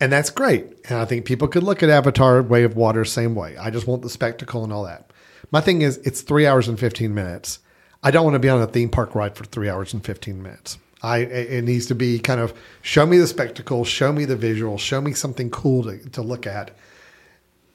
And 0.00 0.10
that's 0.12 0.30
great. 0.30 0.66
And 0.88 0.98
I 0.98 1.04
think 1.04 1.24
people 1.24 1.46
could 1.46 1.62
look 1.62 1.82
at 1.82 1.88
Avatar 1.88 2.42
Way 2.42 2.64
of 2.64 2.74
Water 2.76 3.04
same 3.04 3.34
way. 3.34 3.56
I 3.56 3.70
just 3.70 3.86
want 3.86 4.02
the 4.02 4.10
spectacle 4.10 4.64
and 4.64 4.72
all 4.72 4.84
that. 4.84 5.11
My 5.52 5.60
thing 5.60 5.82
is, 5.82 5.98
it's 5.98 6.22
three 6.22 6.46
hours 6.46 6.66
and 6.66 6.80
15 6.80 7.14
minutes. 7.14 7.60
I 8.02 8.10
don't 8.10 8.24
want 8.24 8.34
to 8.34 8.40
be 8.40 8.48
on 8.48 8.60
a 8.60 8.66
theme 8.66 8.88
park 8.88 9.14
ride 9.14 9.36
for 9.36 9.44
three 9.44 9.68
hours 9.68 9.92
and 9.92 10.04
15 10.04 10.42
minutes. 10.42 10.78
I, 11.02 11.18
it 11.18 11.64
needs 11.64 11.86
to 11.86 11.94
be 11.94 12.18
kind 12.18 12.40
of 12.40 12.54
show 12.80 13.06
me 13.06 13.18
the 13.18 13.26
spectacle, 13.26 13.84
show 13.84 14.12
me 14.12 14.24
the 14.24 14.36
visual, 14.36 14.78
show 14.78 15.00
me 15.00 15.12
something 15.12 15.50
cool 15.50 15.82
to, 15.84 15.98
to 16.10 16.22
look 16.22 16.46
at. 16.46 16.70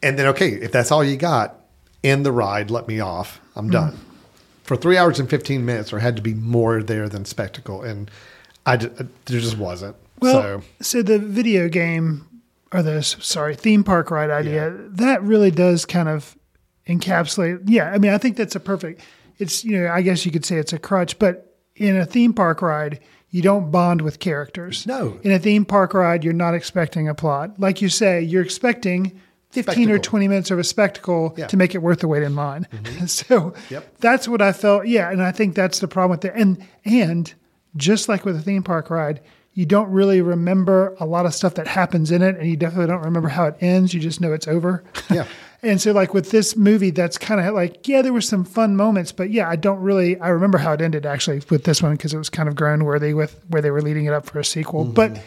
And 0.01 0.17
then, 0.17 0.27
okay, 0.27 0.49
if 0.49 0.71
that's 0.71 0.91
all 0.91 1.03
you 1.03 1.17
got, 1.17 1.59
end 2.03 2.25
the 2.25 2.31
ride, 2.31 2.71
let 2.71 2.87
me 2.87 2.99
off. 2.99 3.39
I'm 3.55 3.69
done. 3.69 3.93
Mm. 3.93 3.99
For 4.63 4.75
three 4.75 4.97
hours 4.97 5.19
and 5.19 5.29
15 5.29 5.65
minutes, 5.65 5.91
there 5.91 5.99
had 5.99 6.15
to 6.15 6.21
be 6.21 6.33
more 6.33 6.81
there 6.81 7.09
than 7.09 7.25
spectacle. 7.25 7.83
And 7.83 8.09
I, 8.65 8.75
uh, 8.75 8.77
there 8.77 9.39
just 9.39 9.57
wasn't. 9.57 9.95
Well, 10.19 10.41
so, 10.41 10.63
so, 10.81 11.01
the 11.03 11.19
video 11.19 11.69
game 11.69 12.27
or 12.71 12.81
the 12.81 13.03
sorry 13.03 13.55
theme 13.55 13.83
park 13.83 14.09
ride 14.09 14.29
idea 14.29 14.71
that 14.71 15.21
really 15.21 15.51
does 15.51 15.85
kind 15.85 16.09
of 16.09 16.36
encapsulate. 16.87 17.61
Yeah, 17.65 17.91
I 17.91 17.97
mean, 17.97 18.11
I 18.11 18.17
think 18.17 18.37
that's 18.37 18.55
a 18.55 18.59
perfect. 18.59 19.01
It's 19.39 19.63
you 19.63 19.79
know, 19.79 19.91
I 19.91 20.01
guess 20.01 20.25
you 20.25 20.31
could 20.31 20.45
say 20.45 20.57
it's 20.57 20.73
a 20.73 20.79
crutch, 20.79 21.19
but 21.19 21.55
in 21.75 21.95
a 21.97 22.05
theme 22.05 22.33
park 22.33 22.61
ride, 22.61 22.99
you 23.29 23.41
don't 23.41 23.69
bond 23.71 24.01
with 24.01 24.19
characters. 24.19 24.87
No. 24.87 25.19
in 25.23 25.31
a 25.31 25.39
theme 25.39 25.65
park 25.65 25.93
ride, 25.93 26.23
you're 26.23 26.33
not 26.33 26.53
expecting 26.55 27.07
a 27.07 27.13
plot. 27.13 27.59
Like 27.59 27.81
you 27.81 27.89
say, 27.89 28.21
you're 28.21 28.43
expecting. 28.43 29.19
15 29.51 29.89
or 29.91 29.97
20 29.97 30.27
minutes 30.27 30.51
of 30.51 30.59
a 30.59 30.63
spectacle 30.63 31.33
Yeah. 31.37 31.45
Mm-hmm. 31.45 31.49
to 31.51 31.57
make 31.57 31.73
it 31.73 31.77
worth 31.79 32.01
the 32.01 32.07
wait 32.07 32.21
in 32.21 32.35
line. 32.35 32.67
so 33.07 33.53
Yep. 33.69 33.97
that's 33.99 34.27
what 34.27 34.41
I 34.41 34.51
felt. 34.51 34.87
Yeah. 34.87 35.09
And 35.09 35.23
I 35.23 35.31
think 35.31 35.55
that's 35.55 35.79
the 35.79 35.87
problem 35.87 36.11
with 36.17 36.25
it. 36.25 36.33
And, 36.35 36.63
and 36.83 37.33
just 37.77 38.09
like 38.09 38.25
with 38.25 38.35
a 38.35 38.41
theme 38.41 38.61
park 38.61 38.89
ride, 38.89 39.21
you 39.53 39.65
don't 39.65 39.89
really 39.89 40.21
remember 40.21 40.95
a 40.99 41.05
lot 41.05 41.25
of 41.25 41.33
stuff 41.33 41.55
that 41.55 41.65
happens 41.65 42.11
in 42.11 42.21
it. 42.21 42.35
And 42.35 42.47
you 42.47 42.57
definitely 42.57 42.87
don't 42.87 43.03
remember 43.05 43.29
how 43.29 43.45
it 43.45 43.55
ends. 43.61 43.93
You 43.93 44.01
just 44.01 44.19
know 44.19 44.33
it's 44.33 44.49
over. 44.49 44.83
Yeah. 45.09 45.25
and 45.63 45.81
so 45.81 45.91
like 45.91 46.13
with 46.13 46.31
this 46.31 46.55
movie, 46.55 46.91
that's 46.91 47.17
kind 47.17 47.41
of 47.41 47.53
like, 47.53 47.87
yeah, 47.87 48.01
there 48.01 48.13
were 48.13 48.21
some 48.21 48.43
fun 48.43 48.75
moments, 48.75 49.11
but 49.11 49.31
yeah, 49.31 49.49
I 49.49 49.55
don't 49.55 49.79
really, 49.79 50.19
I 50.19 50.29
remember 50.29 50.57
how 50.57 50.73
it 50.73 50.81
ended 50.81 51.05
actually 51.05 51.41
with 51.49 51.63
this 51.63 51.81
one 51.81 51.93
because 51.93 52.13
it 52.13 52.17
was 52.17 52.29
kind 52.29 52.47
of 52.47 52.55
grown 52.55 52.83
worthy 52.83 53.13
with 53.13 53.39
where 53.49 53.61
they 53.61 53.71
were 53.71 53.81
leading 53.81 54.05
it 54.05 54.13
up 54.13 54.25
for 54.25 54.39
a 54.39 54.45
sequel. 54.45 54.85
Mm-hmm. 54.85 54.93
But 54.93 55.19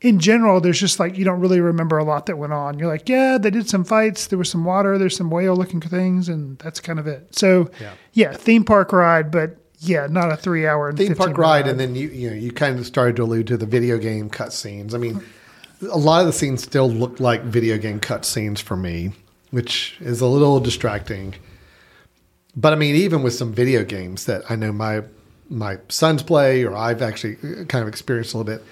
in 0.00 0.18
general, 0.18 0.60
there's 0.60 0.80
just 0.80 1.00
like 1.00 1.16
you 1.16 1.24
don't 1.24 1.40
really 1.40 1.60
remember 1.60 1.98
a 1.98 2.04
lot 2.04 2.26
that 2.26 2.36
went 2.36 2.52
on. 2.52 2.78
You're 2.78 2.88
like, 2.88 3.08
yeah, 3.08 3.38
they 3.38 3.50
did 3.50 3.68
some 3.68 3.84
fights, 3.84 4.26
there 4.28 4.38
was 4.38 4.50
some 4.50 4.64
water, 4.64 4.98
there's 4.98 5.16
some 5.16 5.30
whale 5.30 5.56
looking 5.56 5.80
things, 5.80 6.28
and 6.28 6.58
that's 6.58 6.80
kind 6.80 6.98
of 6.98 7.06
it. 7.06 7.34
So, 7.34 7.70
Yeah. 7.80 7.92
yeah, 8.12 8.32
theme 8.32 8.64
park 8.64 8.92
ride, 8.92 9.30
but 9.30 9.56
yeah, 9.78 10.06
not 10.08 10.30
a 10.30 10.36
three 10.36 10.66
hour 10.66 10.88
and 10.88 10.98
theme 10.98 11.08
15 11.08 11.26
park 11.26 11.38
ride, 11.38 11.66
and 11.66 11.78
then 11.78 11.94
you 11.96 12.08
you 12.08 12.30
know 12.30 12.36
you 12.36 12.52
kind 12.52 12.78
of 12.78 12.86
started 12.86 13.16
to 13.16 13.24
allude 13.24 13.46
to 13.48 13.56
the 13.56 13.66
video 13.66 13.98
game 13.98 14.30
cutscenes. 14.30 14.94
I 14.94 14.98
mean, 14.98 15.22
a 15.90 15.98
lot 15.98 16.20
of 16.20 16.26
the 16.26 16.32
scenes 16.32 16.62
still 16.62 16.88
look 16.88 17.18
like 17.20 17.42
video 17.42 17.78
game 17.78 17.98
cutscenes 18.00 18.60
for 18.60 18.76
me, 18.76 19.12
which 19.52 19.96
is 20.00 20.20
a 20.20 20.26
little 20.26 20.58
distracting. 20.58 21.36
But 22.56 22.72
I 22.72 22.76
mean, 22.76 22.96
even 22.96 23.22
with 23.22 23.34
some 23.34 23.52
video 23.52 23.84
games 23.84 24.26
that 24.26 24.42
I 24.50 24.56
know 24.56 24.72
my 24.72 25.04
my 25.48 25.78
sons 25.88 26.22
play, 26.22 26.64
or 26.64 26.74
I've 26.74 27.02
actually 27.02 27.36
uh, 27.36 27.64
kind 27.66 27.82
of 27.82 27.88
experienced 27.88 28.34
a 28.34 28.38
little 28.38 28.52
bit. 28.52 28.64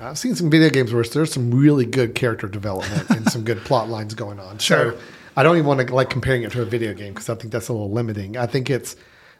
I've 0.00 0.18
seen 0.18 0.34
some 0.34 0.50
video 0.50 0.68
games 0.68 0.92
where 0.92 1.04
there's 1.04 1.32
some 1.32 1.52
really 1.52 1.86
good 1.86 2.16
character 2.16 2.48
development 2.48 3.08
and 3.10 3.30
some 3.30 3.44
good 3.44 3.58
plot 3.58 3.88
lines 3.88 4.14
going 4.14 4.40
on. 4.40 4.58
Sure. 4.58 4.92
So 4.92 4.98
I 5.36 5.44
don't 5.44 5.56
even 5.56 5.66
want 5.66 5.86
to 5.86 5.94
like 5.94 6.10
comparing 6.10 6.42
it 6.42 6.50
to 6.52 6.62
a 6.62 6.64
video 6.64 6.92
game 6.92 7.12
because 7.12 7.30
I 7.30 7.36
think 7.36 7.52
that's 7.52 7.68
a 7.68 7.72
little 7.72 7.90
limiting. 7.90 8.36
I 8.36 8.46
think 8.46 8.68
it's 8.68 8.96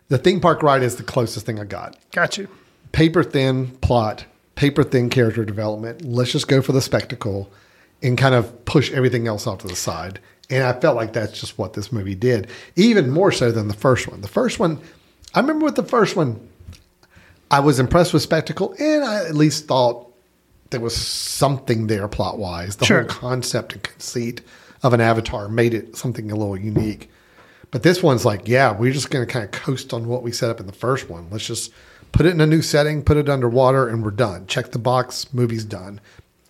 the 0.09 0.19
theme 0.19 0.41
park 0.41 0.63
ride 0.63 0.83
is 0.83 0.97
the 0.97 1.03
closest 1.03 1.47
thing 1.47 1.59
I 1.59 1.65
got 1.65 1.97
got 2.13 2.39
you. 2.39 2.49
paper 2.93 3.25
thin 3.25 3.69
plot, 3.81 4.25
paper 4.55 4.85
thin 4.85 5.11
character 5.11 5.45
development. 5.45 6.05
Let's 6.05 6.31
just 6.31 6.47
go 6.47 6.63
for 6.63 6.73
the 6.73 6.81
spectacle 6.81 7.51
and 8.01 8.17
kind 8.17 8.35
of 8.35 8.65
push 8.65 8.93
everything 8.93 9.27
else 9.27 9.47
off 9.47 9.59
to 9.61 9.67
the 9.67 9.77
side. 9.77 10.21
And 10.53 10.63
I 10.63 10.79
felt 10.79 10.97
like 10.97 11.15
that's 11.15 11.41
just 11.41 11.59
what 11.59 11.73
this 11.73 11.91
movie 11.91 12.15
did, 12.15 12.49
even 12.77 13.11
more 13.11 13.33
so 13.33 13.51
than 13.51 13.69
the 13.69 13.75
first 13.75 14.07
one. 14.07 14.21
The 14.21 14.29
first 14.29 14.59
one, 14.61 14.79
I 15.35 15.41
remember 15.41 15.65
with 15.65 15.77
the 15.77 15.83
first 15.83 16.15
one, 16.15 16.47
I 17.51 17.61
was 17.61 17.81
impressed 17.81 18.13
with 18.13 18.23
spectacle, 18.23 18.75
and 18.79 19.03
I 19.03 19.25
at 19.27 19.35
least 19.35 19.67
thought 19.67 20.13
there 20.71 20.81
was 20.81 20.95
something 20.95 21.87
there 21.87 22.07
plot 22.07 22.39
wise. 22.39 22.77
The 22.77 22.85
Sure. 22.85 23.01
whole 23.01 23.09
concept 23.11 23.73
and 23.73 23.83
conceit 23.83 24.43
of 24.83 24.93
an 24.93 25.01
avatar 25.01 25.49
made 25.49 25.75
it 25.75 25.97
something 25.97 26.31
a 26.31 26.37
little 26.37 26.57
unique. 26.57 27.11
But 27.71 27.83
this 27.83 28.03
one's 28.03 28.25
like, 28.27 28.47
yeah, 28.47 28.77
we're 28.77 28.93
just 28.93 29.11
going 29.11 29.27
to 29.27 29.33
kind 29.33 29.45
of 29.47 29.51
coast 29.53 29.95
on 29.95 30.07
what 30.07 30.23
we 30.23 30.33
set 30.33 30.51
up 30.51 30.61
in 30.61 30.67
the 30.67 30.73
first 30.73 31.09
one. 31.09 31.29
Let's 31.31 31.47
just 31.47 31.73
put 32.13 32.27
it 32.27 32.31
in 32.35 32.41
a 32.43 32.47
new 32.47 32.61
setting, 32.61 33.03
put 33.03 33.17
it 33.17 33.29
underwater, 33.31 33.89
and 33.89 34.05
we're 34.05 34.11
done. 34.11 34.47
Check 34.47 34.73
the 34.73 34.79
box, 34.79 35.33
movie's 35.33 35.65
done. 35.65 35.99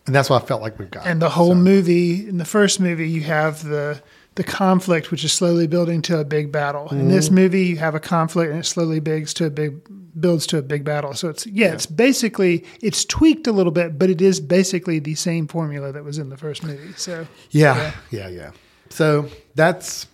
And 0.07 0.15
that's 0.15 0.29
what 0.29 0.43
I 0.43 0.47
felt 0.47 0.63
like 0.63 0.79
we've 0.79 0.91
got. 0.91 1.07
And 1.07 1.23
the 1.23 1.31
whole 1.31 1.55
movie, 1.55 2.29
in 2.29 2.39
the 2.39 2.45
first 2.45 2.81
movie, 2.81 3.09
you 3.09 3.23
have 3.23 3.63
the 3.63 4.03
the 4.35 4.43
conflict, 4.43 5.11
which 5.11 5.25
is 5.25 5.33
slowly 5.33 5.67
building 5.67 6.01
to 6.01 6.19
a 6.19 6.25
big 6.25 6.51
battle. 6.51 6.89
In 6.89 7.09
this 7.09 7.27
Mm-hmm. 7.27 7.35
movie, 7.35 7.65
you 7.67 7.77
have 7.77 7.95
a 7.95 8.01
conflict, 8.01 8.51
and 8.51 8.59
it 8.61 8.65
slowly 8.65 8.99
builds 8.99 9.35
to 9.35 9.45
a 9.47 9.51
big 9.51 9.75
builds 10.19 10.47
to 10.49 10.59
a 10.59 10.63
big 10.63 10.85
battle. 10.85 11.13
So 11.15 11.29
it's 11.29 11.47
yeah, 11.47 11.73
it's 11.75 11.87
basically 11.87 12.65
it's 12.81 13.05
tweaked 13.05 13.47
a 13.47 13.53
little 13.53 13.73
bit, 13.73 13.99
but 13.99 14.09
it 14.11 14.21
is 14.23 14.41
basically 14.41 14.99
the 14.99 15.15
same 15.15 15.47
formula 15.47 15.93
that 15.93 16.03
was 16.03 16.19
in 16.19 16.31
the 16.31 16.37
first 16.39 16.65
movie. 16.65 16.93
So 16.97 17.27
yeah, 17.51 17.93
yeah, 18.11 18.29
yeah. 18.29 18.51
So 18.89 19.29
that's 19.55 20.07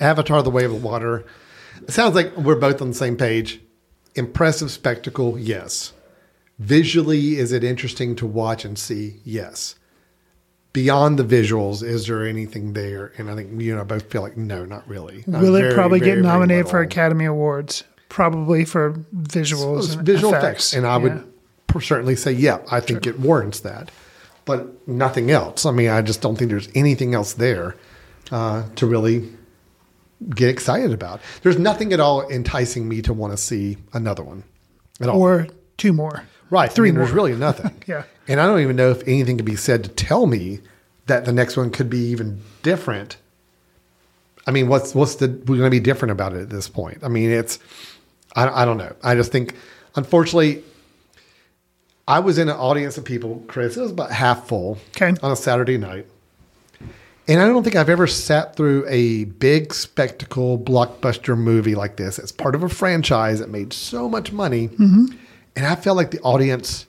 Avatar: 0.00 0.42
The 0.42 0.50
Way 0.50 0.64
of 0.64 0.70
the 0.72 0.78
Water. 0.78 1.24
It 1.82 1.90
sounds 1.92 2.14
like 2.14 2.36
we're 2.36 2.56
both 2.56 2.80
on 2.82 2.88
the 2.90 2.94
same 2.94 3.16
page. 3.16 3.60
Impressive 4.14 4.70
spectacle, 4.70 5.38
yes. 5.38 5.92
Visually, 6.58 7.36
is 7.36 7.52
it 7.52 7.62
interesting 7.62 8.16
to 8.16 8.26
watch 8.26 8.64
and 8.64 8.78
see? 8.78 9.16
Yes. 9.24 9.74
Beyond 10.72 11.18
the 11.18 11.24
visuals, 11.24 11.82
is 11.82 12.06
there 12.06 12.26
anything 12.26 12.72
there? 12.72 13.12
And 13.18 13.30
I 13.30 13.34
think 13.34 13.60
you 13.60 13.72
and 13.72 13.80
I 13.80 13.84
both 13.84 14.10
feel 14.10 14.22
like 14.22 14.36
no, 14.36 14.64
not 14.64 14.86
really. 14.88 15.24
Not 15.26 15.42
Will 15.42 15.54
it 15.56 15.74
probably 15.74 15.98
very, 16.00 16.10
get 16.10 16.14
very 16.16 16.26
nominated 16.26 16.68
for. 16.68 16.80
Academy 16.80 17.24
Awards? 17.24 17.84
Probably 18.08 18.64
for 18.64 18.92
visuals 19.14 19.84
It's 19.84 19.94
and 19.94 20.06
visual 20.06 20.32
effects. 20.34 20.72
effects. 20.72 20.74
And 20.74 20.86
I 20.86 20.96
Yeah. 20.98 21.20
would 21.74 21.82
certainly 21.82 22.16
say, 22.16 22.32
yeah, 22.32 22.58
I 22.70 22.80
think 22.80 23.06
it 23.06 23.20
warrants 23.20 23.60
that, 23.60 23.90
but 24.46 24.86
nothing 24.88 25.30
else. 25.30 25.66
I 25.66 25.72
mean, 25.72 25.90
I 25.90 26.00
just 26.02 26.20
don't 26.22 26.36
think 26.36 26.50
there's 26.50 26.68
anything 26.74 27.14
else 27.14 27.34
there 27.34 27.76
uh, 28.30 28.64
to 28.76 28.86
really 28.86 29.28
get 30.34 30.48
excited 30.48 30.92
about. 30.92 31.20
There's 31.42 31.58
nothing 31.58 31.92
at 31.92 32.00
all 32.00 32.26
enticing 32.30 32.88
me 32.88 33.02
to 33.02 33.12
want 33.12 33.32
to 33.34 33.36
see 33.36 33.76
another 33.92 34.22
one 34.22 34.44
at 35.00 35.08
all. 35.08 35.20
or 35.20 35.48
two 35.76 35.92
more. 35.92 36.22
Right. 36.50 36.70
three 36.72 36.88
I 36.88 36.92
mean, 36.92 37.00
there's 37.00 37.12
really 37.12 37.34
nothing. 37.34 37.70
Yeah. 37.86 38.04
And 38.28 38.40
I 38.40 38.46
don't 38.46 38.60
even 38.60 38.74
know 38.74 38.90
if 38.90 39.06
anything 39.06 39.36
can 39.36 39.46
be 39.46 39.54
said 39.54 39.84
to 39.84 39.90
tell 39.90 40.26
me 40.26 40.58
that 41.06 41.24
the 41.24 41.32
next 41.32 41.56
one 41.56 41.70
could 41.70 41.88
be 41.88 41.98
even 41.98 42.42
different. 42.62 43.16
I 44.48 44.50
mean, 44.50 44.66
what's 44.68 44.94
what's 44.94 45.16
the 45.16 45.28
we're 45.28 45.58
going 45.58 45.62
to 45.62 45.70
be 45.70 45.80
different 45.80 46.10
about 46.12 46.32
it 46.32 46.40
at 46.42 46.50
this 46.50 46.68
point? 46.68 46.98
I 47.04 47.08
mean, 47.08 47.30
it's 47.30 47.58
I, 48.34 48.62
I 48.62 48.64
don't 48.64 48.78
know. 48.78 48.94
I 49.02 49.14
just 49.14 49.30
think, 49.32 49.54
unfortunately, 49.94 50.62
I 52.08 52.20
was 52.20 52.38
in 52.38 52.48
an 52.48 52.56
audience 52.56 52.98
of 52.98 53.04
people, 53.04 53.42
Chris. 53.48 53.76
It 53.76 53.80
was 53.80 53.90
about 53.92 54.10
half 54.12 54.46
full 54.48 54.78
Okay. 54.96 55.14
on 55.22 55.32
a 55.32 55.36
Saturday 55.36 55.78
night, 55.78 56.06
and 57.28 57.40
I 57.40 57.46
don't 57.46 57.62
think 57.64 57.74
I've 57.76 57.88
ever 57.88 58.06
sat 58.06 58.54
through 58.56 58.84
a 58.88 59.24
big 59.24 59.74
spectacle 59.74 60.58
blockbuster 60.58 61.36
movie 61.36 61.74
like 61.74 61.96
this. 61.96 62.18
It's 62.18 62.32
part 62.32 62.54
of 62.54 62.62
a 62.62 62.68
franchise 62.68 63.40
that 63.40 63.50
made 63.50 63.72
so 63.72 64.08
much 64.08 64.32
money, 64.32 64.68
mm-hmm. 64.68 65.06
And 65.56 65.66
I 65.66 65.74
felt 65.74 65.96
like 65.96 66.10
the 66.12 66.20
audience 66.20 66.86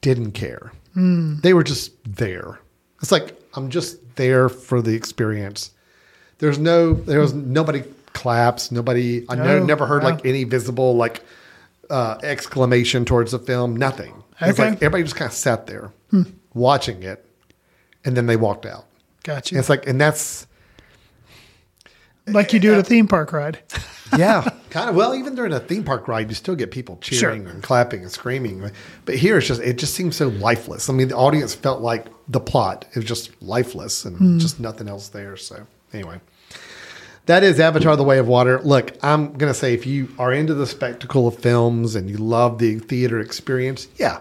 didn't 0.00 0.32
care. 0.32 0.72
They 0.94 1.54
were 1.54 1.62
just 1.64 1.92
there. 2.04 2.58
It's 3.00 3.12
like 3.12 3.40
I'm 3.54 3.70
just 3.70 4.16
there 4.16 4.48
for 4.50 4.82
the 4.82 4.94
experience. 4.94 5.70
There's 6.38 6.58
no, 6.58 6.92
there 6.94 7.20
was 7.20 7.32
nobody 7.32 7.84
claps. 8.12 8.70
Nobody. 8.72 9.24
I 9.28 9.36
No, 9.36 9.44
no, 9.60 9.64
never 9.64 9.86
heard 9.86 10.02
wow. 10.02 10.10
like 10.10 10.26
any 10.26 10.44
visible 10.44 10.96
like 10.96 11.22
uh, 11.88 12.18
exclamation 12.22 13.04
towards 13.04 13.32
the 13.32 13.38
film. 13.38 13.76
Nothing. 13.76 14.12
It's 14.40 14.58
Okay. 14.58 14.70
like 14.70 14.82
everybody 14.82 15.04
just 15.04 15.16
kind 15.16 15.28
of 15.30 15.34
sat 15.34 15.66
there 15.66 15.92
watching 16.54 17.02
it, 17.02 17.24
and 18.04 18.16
then 18.16 18.26
they 18.26 18.36
walked 18.36 18.66
out. 18.66 18.84
Gotcha. 19.22 19.54
And 19.54 19.60
it's 19.60 19.68
like, 19.68 19.86
and 19.86 20.00
that's 20.00 20.46
like 22.26 22.52
you 22.52 22.58
do 22.60 22.72
at 22.72 22.78
a 22.80 22.82
theme 22.82 23.06
park 23.08 23.32
ride. 23.32 23.58
yeah, 24.18 24.48
kind 24.70 24.88
of. 24.90 24.96
Well, 24.96 25.14
even 25.14 25.34
during 25.34 25.52
a 25.52 25.60
theme 25.60 25.84
park 25.84 26.08
ride, 26.08 26.28
you 26.28 26.34
still 26.34 26.54
get 26.56 26.70
people 26.70 26.98
cheering 27.00 27.44
Sure. 27.44 27.52
and 27.52 27.62
clapping 27.62 28.02
and 28.02 28.10
screaming. 28.10 28.70
But 29.04 29.16
here, 29.16 29.38
it's 29.38 29.46
just 29.46 29.60
it 29.62 29.78
just 29.78 29.94
seems 29.94 30.16
so 30.16 30.28
lifeless. 30.28 30.88
I 30.88 30.92
mean, 30.92 31.08
the 31.08 31.16
audience 31.16 31.54
felt 31.54 31.80
like 31.80 32.06
the 32.28 32.40
plot 32.40 32.84
it 32.90 32.96
was 32.96 33.04
just 33.04 33.30
lifeless 33.42 34.04
and 34.04 34.16
Hmm. 34.16 34.38
just 34.38 34.60
nothing 34.60 34.88
else 34.88 35.08
there. 35.08 35.36
So 35.36 35.66
anyway, 35.92 36.20
that 37.26 37.42
is 37.44 37.60
Avatar: 37.60 37.96
The 37.96 38.04
Way 38.04 38.18
of 38.18 38.26
Water. 38.28 38.60
Look, 38.62 38.92
I'm 39.02 39.32
gonna 39.34 39.54
say 39.54 39.74
if 39.74 39.86
you 39.86 40.08
are 40.18 40.32
into 40.32 40.54
the 40.54 40.66
spectacle 40.66 41.26
of 41.28 41.36
films 41.38 41.94
and 41.94 42.08
you 42.10 42.16
love 42.16 42.58
the 42.58 42.78
theater 42.78 43.20
experience, 43.20 43.88
yeah, 43.96 44.18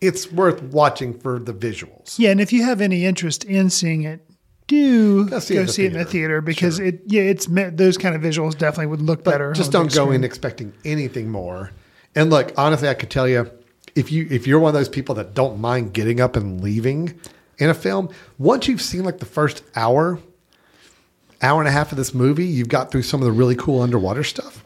it's 0.00 0.30
worth 0.32 0.62
watching 0.62 1.14
for 1.18 1.38
the 1.38 1.52
visuals. 1.54 2.18
Yeah, 2.18 2.30
and 2.30 2.40
if 2.40 2.52
you 2.52 2.64
have 2.64 2.80
any 2.80 3.04
interest 3.04 3.44
in 3.44 3.70
seeing 3.70 4.02
it, 4.02 4.20
do 4.66 5.28
go 5.28 5.38
see, 5.38 5.66
see 5.66 5.84
it 5.84 5.88
in 5.88 5.92
the 5.92 5.98
it 5.98 5.98
in 5.98 5.98
the 5.98 6.04
theater. 6.04 6.40
because 6.40 6.78
it 6.78 7.00
yeah 7.06 7.22
it's 7.22 7.46
those 7.46 7.98
kind 7.98 8.14
of 8.14 8.22
visuals 8.22 8.56
definitely 8.56 8.86
would 8.86 9.02
look 9.02 9.24
But 9.24 9.32
better. 9.32 9.52
just 9.52 9.72
don't 9.72 9.92
go 9.92 10.10
in 10.10 10.24
expecting 10.24 10.72
anything 10.84 11.30
more. 11.30 11.70
And 12.14 12.30
look, 12.30 12.52
honestly, 12.56 12.88
I 12.88 12.94
could 12.94 13.10
tell 13.10 13.26
you 13.28 13.50
if 13.94 14.10
you 14.12 14.26
if 14.30 14.46
you're 14.46 14.58
one 14.60 14.68
of 14.70 14.74
those 14.74 14.88
people 14.88 15.14
that 15.16 15.34
don't 15.34 15.60
mind 15.60 15.92
getting 15.92 16.20
up 16.20 16.36
and 16.36 16.60
leaving 16.62 17.18
in 17.58 17.68
a 17.70 17.74
film, 17.74 18.08
once 18.38 18.68
you've 18.68 18.80
seen 18.82 19.04
like 19.04 19.18
the 19.18 19.26
first 19.26 19.62
hour, 19.76 20.18
hour 21.42 21.60
and 21.60 21.68
a 21.68 21.72
half 21.72 21.92
of 21.92 21.98
this 21.98 22.14
movie, 22.14 22.44
you've 22.46 22.68
got 22.68 22.90
through 22.90 23.02
some 23.02 23.20
of 23.20 23.26
the 23.26 23.32
really 23.32 23.54
cool 23.56 23.82
underwater 23.82 24.24
stuff. 24.24 24.64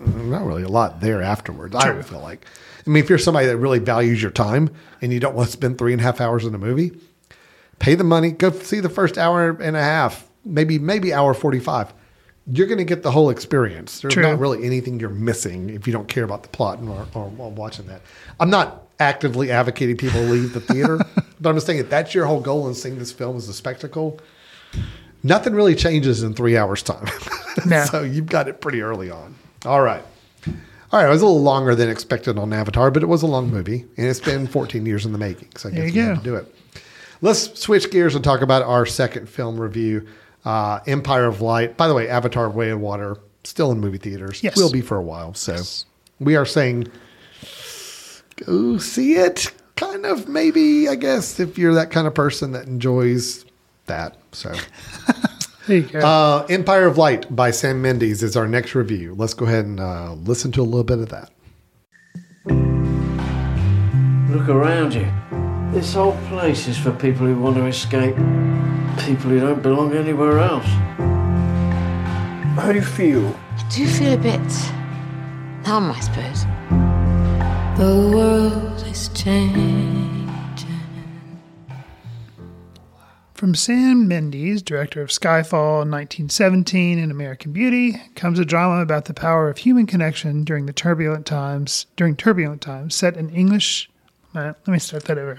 Mm, 0.00 0.26
not 0.30 0.44
really 0.44 0.62
a 0.62 0.68
lot 0.68 1.00
there 1.00 1.22
afterwards. 1.22 1.74
I 1.74 1.86
don't 1.88 2.02
feel 2.04 2.20
like. 2.20 2.44
I 2.86 2.90
mean, 2.90 3.02
if 3.02 3.08
you're 3.10 3.18
somebody 3.18 3.46
that 3.46 3.58
really 3.58 3.78
values 3.78 4.22
your 4.22 4.30
time 4.30 4.70
and 5.02 5.12
you 5.12 5.20
don't 5.20 5.34
want 5.34 5.48
to 5.48 5.52
spend 5.52 5.76
three 5.78 5.92
and 5.92 6.00
a 6.00 6.04
half 6.04 6.20
hours 6.20 6.44
in 6.46 6.54
a 6.54 6.58
movie, 6.58 6.92
pay 7.80 7.96
the 7.96 8.04
money, 8.04 8.30
go 8.30 8.52
see 8.52 8.78
the 8.78 8.88
first 8.88 9.18
hour 9.18 9.50
and 9.60 9.76
a 9.76 9.82
half, 9.82 10.28
maybe 10.44 10.78
maybe 10.78 11.12
hour 11.12 11.34
forty 11.34 11.58
five. 11.58 11.92
You're 12.52 12.66
going 12.68 12.78
to 12.78 12.84
get 12.84 13.02
the 13.02 13.10
whole 13.10 13.30
experience. 13.30 14.00
There's 14.00 14.14
True. 14.14 14.22
not 14.24 14.38
really 14.38 14.64
anything 14.64 14.98
you're 14.98 15.10
missing 15.10 15.70
if 15.70 15.86
you 15.86 15.92
don't 15.92 16.08
care 16.08 16.24
about 16.24 16.42
the 16.42 16.48
plot 16.48 16.78
and 16.78 16.88
or, 16.88 17.06
or, 17.14 17.30
or 17.38 17.50
watching 17.50 17.86
that. 17.88 18.00
I'm 18.40 18.50
not 18.50 18.88
actively 18.98 19.50
advocating 19.52 19.96
people 19.96 20.20
leave 20.22 20.52
the 20.52 20.60
theater, 20.60 20.98
but 21.40 21.48
I'm 21.50 21.54
just 21.56 21.66
saying 21.66 21.78
if 21.78 21.90
that's 21.90 22.14
your 22.14 22.26
whole 22.26 22.40
goal 22.40 22.66
in 22.66 22.74
seeing 22.74 22.98
this 22.98 23.12
film 23.12 23.36
as 23.36 23.48
a 23.48 23.52
spectacle, 23.52 24.18
nothing 25.22 25.54
really 25.54 25.74
changes 25.74 26.22
in 26.22 26.34
three 26.34 26.56
hours 26.56 26.82
time. 26.82 27.06
No. 27.66 27.84
so 27.84 28.02
you've 28.04 28.26
got 28.26 28.46
it 28.48 28.60
pretty 28.60 28.80
early 28.80 29.10
on. 29.10 29.34
All 29.66 29.82
right. 29.82 30.02
All 30.46 31.00
right, 31.00 31.06
it 31.06 31.10
was 31.10 31.20
a 31.20 31.26
little 31.26 31.42
longer 31.42 31.74
than 31.74 31.90
expected 31.90 32.38
on 32.38 32.52
Avatar, 32.52 32.90
but 32.92 33.02
it 33.02 33.06
was 33.06 33.22
a 33.22 33.26
long 33.26 33.50
movie, 33.50 33.84
and 33.96 34.06
it's 34.06 34.20
been 34.20 34.46
14 34.46 34.86
years 34.86 35.04
in 35.04 35.10
the 35.12 35.18
making. 35.18 35.48
So 35.56 35.68
I 35.68 35.72
There 35.72 35.84
guess 35.86 35.94
you 35.94 36.02
you 36.02 36.08
had 36.08 36.18
to 36.18 36.22
do 36.24 36.34
it. 36.36 36.54
Let's 37.22 37.60
switch 37.60 37.90
gears 37.90 38.14
and 38.14 38.24
talk 38.24 38.40
about 38.40 38.62
our 38.62 38.86
second 38.86 39.28
film 39.28 39.60
review, 39.60 40.06
uh, 40.44 40.80
Empire 40.86 41.26
of 41.26 41.40
Light. 41.40 41.76
By 41.76 41.88
the 41.88 41.94
way, 41.94 42.08
Avatar: 42.08 42.48
Way 42.48 42.70
of 42.70 42.80
Water 42.80 43.16
still 43.44 43.72
in 43.72 43.80
movie 43.80 43.98
theaters. 43.98 44.42
Yes. 44.42 44.56
will 44.56 44.72
be 44.72 44.80
for 44.80 44.96
a 44.96 45.02
while. 45.02 45.34
So 45.34 45.56
we 46.18 46.36
are 46.36 46.46
saying 46.46 46.88
go 48.44 48.78
see 48.78 49.14
it. 49.14 49.52
Kind 49.76 50.04
of, 50.04 50.28
maybe. 50.28 50.88
I 50.88 50.94
guess 50.94 51.40
if 51.40 51.56
you're 51.56 51.74
that 51.74 51.90
kind 51.90 52.06
of 52.06 52.14
person 52.14 52.52
that 52.52 52.66
enjoys 52.66 53.44
that. 53.86 54.16
So. 54.32 54.54
There 55.66 55.76
you 55.76 55.86
go. 55.86 56.00
Uh, 56.00 56.46
Empire 56.50 56.86
of 56.86 56.98
Light 56.98 57.32
by 57.36 57.52
Sam 57.52 57.80
Mendes 57.80 58.24
is 58.24 58.36
our 58.36 58.48
next 58.48 58.74
review. 58.74 59.14
Let's 59.14 59.34
go 59.34 59.46
ahead 59.46 59.66
and 59.66 59.78
uh, 59.78 60.14
listen 60.14 60.50
to 60.52 60.62
a 60.62 60.64
little 60.64 60.82
bit 60.82 60.98
of 60.98 61.10
that. 61.10 61.30
Look 64.34 64.48
around 64.48 64.94
you. 64.94 65.08
This 65.72 65.94
whole 65.94 66.16
place 66.26 66.66
is 66.66 66.76
for 66.76 66.90
people 66.90 67.26
who 67.26 67.38
want 67.38 67.54
to 67.54 67.66
escape, 67.66 68.16
people 69.06 69.30
who 69.30 69.38
don't 69.38 69.62
belong 69.62 69.94
anywhere 69.94 70.40
else. 70.40 70.66
How 72.56 72.72
do 72.72 72.74
you 72.74 72.82
feel? 72.84 73.24
I 73.56 73.68
do 73.70 73.86
feel 73.86 74.14
a 74.14 74.16
bit 74.16 74.40
numb, 75.64 75.92
I 75.92 76.00
suppose. 76.00 76.44
The 77.78 78.10
world 78.12 78.84
is 78.88 79.10
changing. 79.10 80.28
From 83.34 83.54
Sam 83.54 84.08
Mendes, 84.08 84.62
director 84.62 85.00
of 85.02 85.10
Skyfall, 85.10 85.88
1917, 85.88 86.98
and 86.98 87.12
American 87.12 87.52
Beauty, 87.52 88.02
comes 88.16 88.40
a 88.40 88.44
drama 88.44 88.82
about 88.82 89.04
the 89.04 89.14
power 89.14 89.48
of 89.48 89.58
human 89.58 89.86
connection 89.86 90.42
during 90.42 90.66
the 90.66 90.72
turbulent 90.72 91.26
times. 91.26 91.86
During 91.94 92.16
turbulent 92.16 92.60
times, 92.60 92.96
set 92.96 93.16
in 93.16 93.30
English. 93.30 93.88
Uh, 94.34 94.52
let 94.66 94.68
me 94.68 94.78
start 94.78 95.04
that 95.04 95.18
over. 95.18 95.38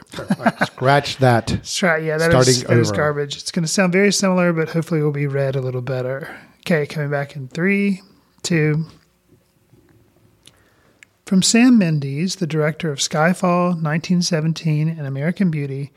Scratch 0.65 1.17
that. 1.17 1.49
Yeah, 1.81 2.17
that 2.17 2.33
is 2.47 2.63
that 2.63 2.77
is 2.77 2.91
garbage. 2.91 3.37
It's 3.37 3.51
going 3.51 3.63
to 3.63 3.71
sound 3.71 3.93
very 3.93 4.11
similar, 4.11 4.51
but 4.51 4.69
hopefully 4.69 4.99
it 4.99 5.03
will 5.03 5.11
be 5.11 5.27
read 5.27 5.55
a 5.55 5.61
little 5.61 5.81
better. 5.81 6.35
Okay, 6.59 6.85
coming 6.85 7.09
back 7.09 7.35
in 7.35 7.47
three, 7.47 8.01
two. 8.43 8.85
From 11.25 11.41
Sam 11.41 11.77
Mendes, 11.77 12.35
the 12.35 12.47
director 12.47 12.91
of 12.91 12.99
Skyfall, 12.99 13.81
1917, 13.81 14.89
and 14.89 15.07
American 15.07 15.49
Beauty, 15.49 15.93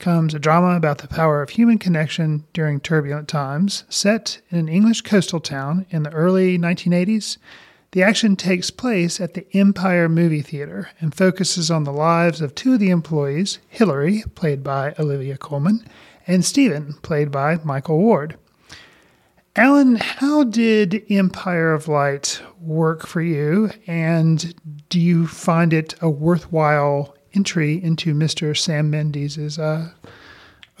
comes 0.00 0.34
a 0.34 0.40
drama 0.40 0.74
about 0.74 0.98
the 0.98 1.06
power 1.06 1.40
of 1.40 1.50
human 1.50 1.78
connection 1.78 2.44
during 2.52 2.80
turbulent 2.80 3.28
times. 3.28 3.84
Set 3.88 4.40
in 4.50 4.58
an 4.58 4.68
English 4.68 5.02
coastal 5.02 5.38
town 5.38 5.86
in 5.90 6.02
the 6.02 6.10
early 6.10 6.58
1980s, 6.58 7.38
the 7.92 8.02
action 8.02 8.36
takes 8.36 8.70
place 8.70 9.20
at 9.20 9.34
the 9.34 9.46
Empire 9.54 10.08
Movie 10.08 10.40
Theater 10.40 10.90
and 11.00 11.14
focuses 11.14 11.70
on 11.70 11.84
the 11.84 11.92
lives 11.92 12.40
of 12.40 12.54
two 12.54 12.74
of 12.74 12.80
the 12.80 12.90
employees, 12.90 13.58
Hillary, 13.68 14.24
played 14.34 14.62
by 14.62 14.94
Olivia 14.98 15.36
Colman, 15.36 15.86
and 16.26 16.44
Stephen, 16.44 16.94
played 17.02 17.30
by 17.30 17.58
Michael 17.64 17.98
Ward. 17.98 18.38
Alan, 19.54 19.96
how 19.96 20.44
did 20.44 21.04
Empire 21.10 21.74
of 21.74 21.86
Light 21.86 22.40
work 22.58 23.06
for 23.06 23.20
you? 23.20 23.70
And 23.86 24.54
do 24.88 24.98
you 24.98 25.26
find 25.26 25.74
it 25.74 25.94
a 26.00 26.08
worthwhile 26.08 27.14
entry 27.34 27.82
into 27.82 28.14
Mr. 28.14 28.56
Sam 28.56 28.88
Mendes' 28.90 29.58
uh, 29.58 29.90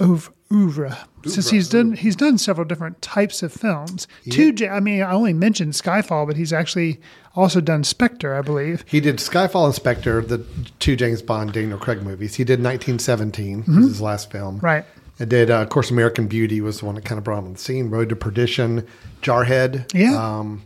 ov- 0.00 0.31
oeuvre? 0.52 0.96
Since 1.24 1.50
he's 1.50 1.68
done 1.68 1.92
he's 1.92 2.16
done 2.16 2.36
several 2.38 2.66
different 2.66 3.00
types 3.00 3.42
of 3.42 3.52
films. 3.52 4.08
Two, 4.30 4.54
I 4.68 4.80
mean, 4.80 5.02
I 5.02 5.12
only 5.12 5.32
mentioned 5.32 5.72
Skyfall, 5.74 6.26
but 6.26 6.36
he's 6.36 6.52
actually 6.52 7.00
also 7.34 7.60
done 7.60 7.84
Spectre, 7.84 8.34
I 8.34 8.42
believe. 8.42 8.84
He 8.88 9.00
did 9.00 9.16
Skyfall 9.16 9.66
and 9.66 9.74
Spectre, 9.74 10.20
the 10.20 10.44
two 10.78 10.96
James 10.96 11.22
Bond 11.22 11.52
Daniel 11.52 11.78
Craig 11.78 12.02
movies. 12.02 12.34
He 12.34 12.44
did 12.44 12.58
1917, 12.62 13.64
was 13.66 13.86
his 13.86 14.00
last 14.00 14.30
film. 14.30 14.56
Mm-hmm. 14.56 14.66
Right. 14.66 14.84
I 15.20 15.24
did, 15.24 15.50
uh, 15.50 15.62
of 15.62 15.68
course, 15.68 15.90
American 15.90 16.26
Beauty 16.26 16.60
was 16.60 16.80
the 16.80 16.86
one 16.86 16.96
that 16.96 17.04
kind 17.04 17.18
of 17.18 17.24
brought 17.24 17.38
him 17.38 17.44
on 17.44 17.52
the 17.52 17.58
scene. 17.58 17.90
Road 17.90 18.08
to 18.08 18.16
Perdition, 18.16 18.86
Jarhead. 19.22 19.92
Yeah. 19.94 20.16
Um, 20.16 20.62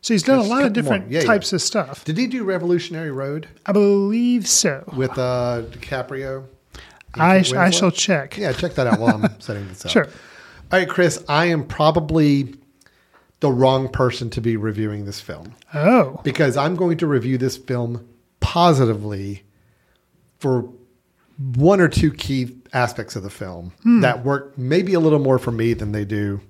So 0.00 0.14
he's 0.14 0.22
done 0.22 0.38
a 0.38 0.42
lot 0.42 0.64
of 0.64 0.72
different. 0.72 1.10
Yeah, 1.10 1.20
yeah. 1.20 1.26
types 1.26 1.52
of 1.52 1.60
stuff. 1.60 2.04
did 2.04 2.16
he 2.16 2.26
do 2.26 2.42
Revolutionary 2.44 3.10
Road 3.10 3.48
I 3.66 3.72
believe 3.72 4.48
so. 4.48 4.84
with 4.96 5.18
uh, 5.18 5.62
DiCaprio? 5.70 6.44
I, 7.14 7.38
Winslet? 7.40 7.56
I 7.58 7.70
shall 7.70 7.90
check. 7.90 8.36
Yeah, 8.38 8.52
check 8.52 8.74
that 8.74 8.86
out 8.86 8.98
while 9.00 9.16
I'm 9.24 9.40
setting 9.40 9.66
this 9.68 9.84
up. 9.84 9.90
Sure. 9.92 10.04
All 10.06 10.78
right, 10.78 10.88
Chris, 10.88 11.22
I 11.28 11.46
am 11.46 11.66
probably 11.66 12.54
the 13.40 13.50
wrong 13.50 13.88
person 13.88 14.30
to 14.30 14.40
be 14.40 14.56
reviewing 14.56 15.04
this 15.04 15.20
film 15.20 15.54
Oh, 15.74 16.20
because 16.24 16.56
I'm 16.56 16.76
going 16.76 16.96
to 16.98 17.06
review 17.06 17.36
this 17.38 17.56
film 17.56 18.08
positively 18.40 19.42
for 20.38 20.68
one 21.56 21.80
or 21.80 21.88
two 21.88 22.12
key 22.12 22.56
aspects 22.72 23.16
of 23.16 23.22
the 23.22 23.30
film 23.30 23.72
Hmm. 23.82 24.00
that 24.00 24.24
work 24.24 24.56
maybe 24.56 24.94
a 24.94 25.00
little 25.00 25.18
more 25.18 25.38
for 25.38 25.50
me 25.50 25.74
than 25.74 25.92
they 25.92 26.04
do 26.04 26.40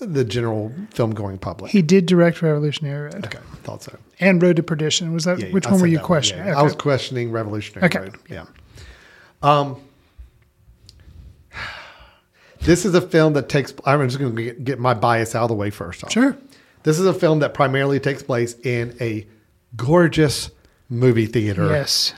the 0.00 0.24
general 0.24 0.72
film 0.90 1.12
going 1.12 1.38
public. 1.38 1.70
he 1.70 1.80
did 1.80 2.06
direct 2.06 2.42
Revolutionary 2.42 3.04
Road 3.04 3.24
okay, 3.26 3.38
I 3.38 3.56
thought 3.58 3.84
so. 3.84 3.96
and 4.18 4.42
Road 4.42 4.56
to 4.56 4.62
Perdition. 4.64 5.12
Was 5.12 5.24
that 5.24 5.38
Yeah, 5.38 5.50
which 5.52 5.66
I 5.66 5.70
one 5.72 5.80
were 5.80 5.86
you 5.86 5.98
that 5.98 6.02
one, 6.02 6.06
questioning? 6.08 6.46
yeah. 6.46 6.58
I 6.58 6.62
was 6.62 6.74
questioning 6.74 7.30
Revolutionary 7.30 7.86
Okay. 7.86 7.98
Road. 8.00 8.16
Yeah. 8.28 8.44
Um, 9.42 9.80
this 12.64 12.84
is 12.84 12.94
a 12.94 13.00
film 13.00 13.32
that 13.34 13.48
takes. 13.48 13.72
I'm 13.84 14.06
just 14.08 14.18
going 14.18 14.34
to 14.36 14.52
get, 14.52 14.78
my 14.78 14.94
bias 14.94 15.34
out 15.34 15.44
of 15.44 15.48
the 15.48 15.54
way 15.54 15.70
first. 15.70 16.04
Off. 16.04 16.12
Sure. 16.12 16.36
This 16.82 16.98
is 16.98 17.06
a 17.06 17.14
film 17.14 17.40
that 17.40 17.54
primarily 17.54 18.00
takes 18.00 18.22
place 18.22 18.54
in 18.64 18.96
a 19.00 19.26
gorgeous 19.76 20.50
movie 20.88 21.26
theater 21.26 21.68
Yes. 21.70 22.12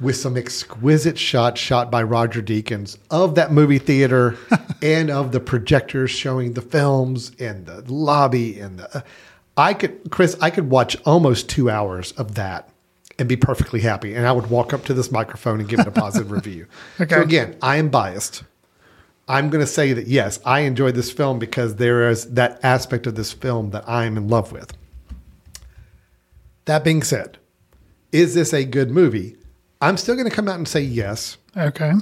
with 0.00 0.16
some 0.16 0.36
exquisite 0.36 1.18
shots 1.18 1.60
shot 1.60 1.90
by 1.90 2.02
Roger 2.02 2.40
Deakins 2.42 2.96
of 3.10 3.34
that 3.34 3.52
movie 3.52 3.78
theater 3.78 4.36
and 4.82 5.10
of 5.10 5.32
the 5.32 5.40
projectors 5.40 6.10
showing 6.10 6.52
the 6.52 6.60
films 6.62 7.32
and 7.40 7.66
the 7.66 7.80
lobby 7.92 8.60
and 8.60 8.78
the 8.78 9.02
I 9.56 9.74
could 9.74 10.10
Chris 10.10 10.36
I 10.40 10.50
could 10.50 10.70
watch 10.70 10.96
almost 11.04 11.48
2 11.50 11.68
hours 11.68 12.12
of 12.12 12.36
that 12.36 12.68
and 13.18 13.28
be 13.28 13.36
perfectly 13.36 13.80
happy 13.80 14.14
and 14.14 14.26
I 14.26 14.32
would 14.32 14.48
walk 14.50 14.72
up 14.72 14.84
to 14.84 14.94
this 14.94 15.10
microphone 15.10 15.58
and 15.58 15.68
give 15.68 15.80
it 15.80 15.86
a 15.88 15.90
positive 15.90 16.30
review. 16.38 16.66
Okay. 17.00 17.14
So 17.16 17.22
again, 17.22 17.56
I 17.60 17.76
am 17.78 17.88
biased. 17.88 18.44
I'm 19.28 19.50
going 19.50 19.64
to 19.64 19.70
say 19.70 19.92
that 19.92 20.06
yes, 20.06 20.40
I 20.44 20.60
enjoyed 20.60 20.94
this 20.94 21.12
film 21.12 21.38
because 21.38 21.76
there 21.76 22.08
is 22.10 22.32
that 22.34 22.60
aspect 22.62 23.06
of 23.06 23.14
this 23.14 23.32
film 23.32 23.70
that 23.70 23.88
I'm 23.88 24.16
in 24.16 24.28
love 24.28 24.52
with. 24.52 24.76
That 26.64 26.84
being 26.84 27.02
said, 27.02 27.38
is 28.10 28.34
this 28.34 28.52
a 28.52 28.64
good 28.64 28.90
movie? 28.90 29.36
I'm 29.80 29.96
still 29.96 30.14
going 30.14 30.28
to 30.28 30.34
come 30.34 30.48
out 30.48 30.56
and 30.56 30.68
say 30.68 30.80
yes. 30.80 31.38
Okay. 31.56 31.92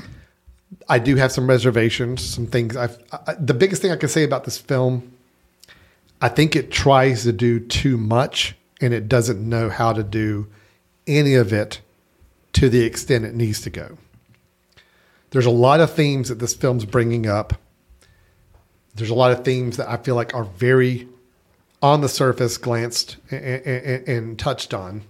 I 0.89 0.99
do 0.99 1.17
have 1.17 1.33
some 1.33 1.49
reservations, 1.49 2.23
some 2.23 2.47
things. 2.47 2.77
I've, 2.77 2.99
I, 3.27 3.35
the 3.35 3.55
biggest 3.55 3.83
thing 3.83 3.91
I 3.91 3.97
can 3.97 4.09
say 4.09 4.25
about 4.25 4.45
this 4.45 4.59
film, 4.59 5.13
I 6.21 6.29
think 6.29 6.55
it 6.55 6.71
tries 6.71 7.23
to 7.25 7.33
do 7.33 7.61
too 7.61 7.97
much 7.97 8.55
and 8.81 8.93
it 8.93 9.09
doesn't 9.09 9.47
know 9.47 9.69
how 9.69 9.93
to 9.93 10.03
do 10.03 10.49
any 11.07 11.35
of 11.35 11.53
it 11.53 11.81
to 12.55 12.69
the 12.69 12.83
extent 12.85 13.25
it 13.25 13.35
needs 13.35 13.61
to 13.63 13.71
go. 13.71 13.99
There's 15.31 15.47
a 15.47 15.51
lot 15.51 15.81
of 15.81 15.93
themes 15.93 16.29
that 16.29 16.39
this 16.39 16.55
film's 16.55 16.85
bringing 16.85 17.27
up. 17.27 17.55
There's 18.95 19.11
a 19.11 19.15
lot 19.15 19.33
of 19.33 19.45
themes 19.45 19.77
that 19.77 19.89
I 19.89 19.97
feel 19.97 20.15
like 20.17 20.35
are 20.35 20.45
very 20.45 21.09
on 21.83 22.01
the 22.01 22.09
surface, 22.09 22.59
glanced 22.59 23.17
and, 23.31 23.45
and, 23.45 24.09
and 24.09 24.39
touched 24.39 24.75
on. 24.75 25.03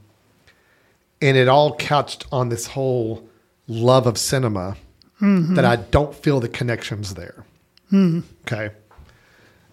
And 1.22 1.36
it 1.36 1.48
all 1.48 1.74
couched 1.76 2.26
on 2.30 2.48
this 2.48 2.68
whole 2.68 3.28
love 3.66 4.06
of 4.06 4.18
cinema 4.18 4.76
mm-hmm. 5.20 5.54
that 5.54 5.64
I 5.64 5.76
don't 5.76 6.14
feel 6.14 6.40
the 6.40 6.48
connections 6.48 7.14
there. 7.14 7.44
Mm-hmm. 7.92 8.20
Okay. 8.42 8.74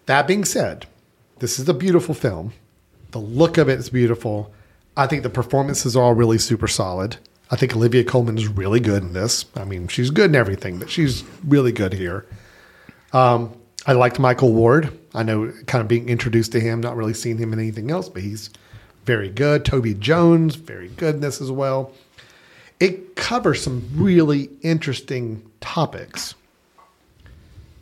That 0.06 0.26
being 0.26 0.44
said, 0.44 0.86
this 1.38 1.58
is 1.58 1.68
a 1.68 1.74
beautiful 1.74 2.14
film. 2.14 2.52
The 3.10 3.18
look 3.18 3.58
of 3.58 3.68
it 3.68 3.78
is 3.78 3.90
beautiful. 3.90 4.52
I 4.96 5.06
think 5.06 5.22
the 5.22 5.30
performances 5.30 5.96
are 5.96 6.02
all 6.02 6.14
really 6.14 6.38
super 6.38 6.68
solid. 6.68 7.16
I 7.50 7.56
think 7.56 7.74
Olivia 7.74 8.04
Colman 8.04 8.36
is 8.36 8.46
really 8.46 8.80
good 8.80 9.02
in 9.02 9.12
this. 9.14 9.46
I 9.56 9.64
mean, 9.64 9.88
she's 9.88 10.10
good 10.10 10.30
in 10.30 10.36
everything, 10.36 10.78
but 10.78 10.90
she's 10.90 11.24
really 11.44 11.72
good 11.72 11.94
here. 11.94 12.26
Um, 13.12 13.54
I 13.86 13.92
liked 13.92 14.18
Michael 14.18 14.52
Ward. 14.52 14.96
I 15.14 15.22
know 15.22 15.52
kind 15.66 15.80
of 15.80 15.88
being 15.88 16.08
introduced 16.08 16.52
to 16.52 16.60
him, 16.60 16.80
not 16.80 16.96
really 16.96 17.14
seeing 17.14 17.38
him 17.38 17.52
in 17.52 17.58
anything 17.58 17.90
else, 17.90 18.08
but 18.08 18.22
he's 18.22 18.50
very 19.04 19.30
good. 19.30 19.64
Toby 19.64 19.94
Jones, 19.94 20.56
very 20.56 20.88
good 20.88 21.16
in 21.16 21.20
this 21.22 21.40
as 21.40 21.50
well. 21.50 21.92
It 22.80 23.16
covers 23.16 23.62
some 23.62 23.88
really 23.94 24.50
interesting 24.60 25.50
topics. 25.60 26.34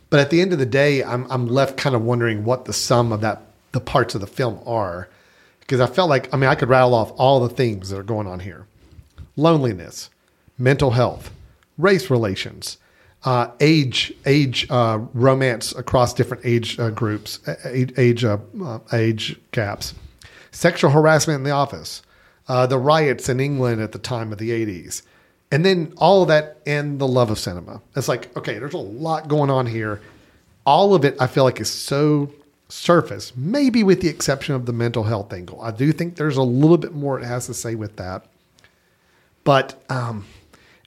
But 0.09 0.21
at 0.21 0.29
the 0.29 0.39
end 0.39 0.53
of 0.53 0.59
the 0.59 0.65
day, 0.65 1.03
I'm 1.03 1.29
I'm 1.29 1.47
left 1.47 1.77
kind 1.77 1.95
of 1.95 2.01
wondering 2.01 2.45
what 2.45 2.65
the 2.65 2.73
sum 2.73 3.11
of 3.11 3.21
that 3.21 3.41
the 3.73 3.81
parts 3.81 4.15
of 4.15 4.21
the 4.21 4.27
film 4.27 4.59
are. 4.65 5.09
Because 5.59 5.81
I 5.81 5.87
felt 5.87 6.09
like 6.09 6.33
I 6.33 6.37
mean 6.37 6.49
I 6.49 6.55
could 6.55 6.69
rattle 6.69 6.93
off 6.93 7.11
all 7.17 7.41
the 7.41 7.53
themes 7.53 7.89
that 7.89 7.99
are 7.99 8.03
going 8.03 8.27
on 8.27 8.39
here. 8.39 8.65
Loneliness, 9.37 10.09
mental 10.57 10.91
health, 10.91 11.31
race 11.77 12.09
relations, 12.09 12.77
uh, 13.23 13.51
age, 13.59 14.13
age, 14.25 14.67
uh, 14.69 14.99
romance 15.13 15.73
across 15.75 16.13
different 16.13 16.45
age 16.45 16.79
uh, 16.79 16.89
groups, 16.89 17.39
age, 17.65 17.93
age, 17.97 18.25
uh, 18.25 18.37
uh, 18.63 18.79
age 18.93 19.39
gaps, 19.51 19.93
sexual 20.51 20.91
harassment 20.91 21.37
in 21.37 21.43
the 21.43 21.51
office, 21.51 22.01
uh, 22.47 22.65
the 22.65 22.77
riots 22.77 23.29
in 23.29 23.39
England 23.39 23.81
at 23.81 23.91
the 23.91 23.99
time 23.99 24.31
of 24.31 24.37
the 24.37 24.49
80s, 24.49 25.01
and 25.51 25.65
then 25.65 25.93
all 25.97 26.23
of 26.23 26.27
that 26.27 26.57
and 26.65 26.99
the 26.99 27.07
love 27.07 27.29
of 27.29 27.39
cinema. 27.39 27.81
It's 27.95 28.07
like, 28.07 28.35
okay, 28.35 28.59
there's 28.59 28.73
a 28.73 28.77
lot 28.77 29.27
going 29.27 29.49
on 29.49 29.65
here. 29.65 30.01
All 30.65 30.93
of 30.93 31.05
it, 31.05 31.15
I 31.19 31.27
feel 31.27 31.43
like, 31.43 31.61
is 31.61 31.69
so 31.69 32.31
surface, 32.69 33.33
maybe 33.35 33.83
with 33.83 34.01
the 34.01 34.09
exception 34.09 34.55
of 34.55 34.65
the 34.65 34.73
mental 34.73 35.03
health 35.03 35.31
angle. 35.31 35.61
I 35.61 35.71
do 35.71 35.91
think 35.91 36.15
there's 36.15 36.37
a 36.37 36.43
little 36.43 36.77
bit 36.77 36.93
more 36.93 37.19
it 37.19 37.25
has 37.25 37.45
to 37.47 37.53
say 37.53 37.75
with 37.75 37.95
that. 37.95 38.25
But 39.47 39.81
um, 39.87 40.25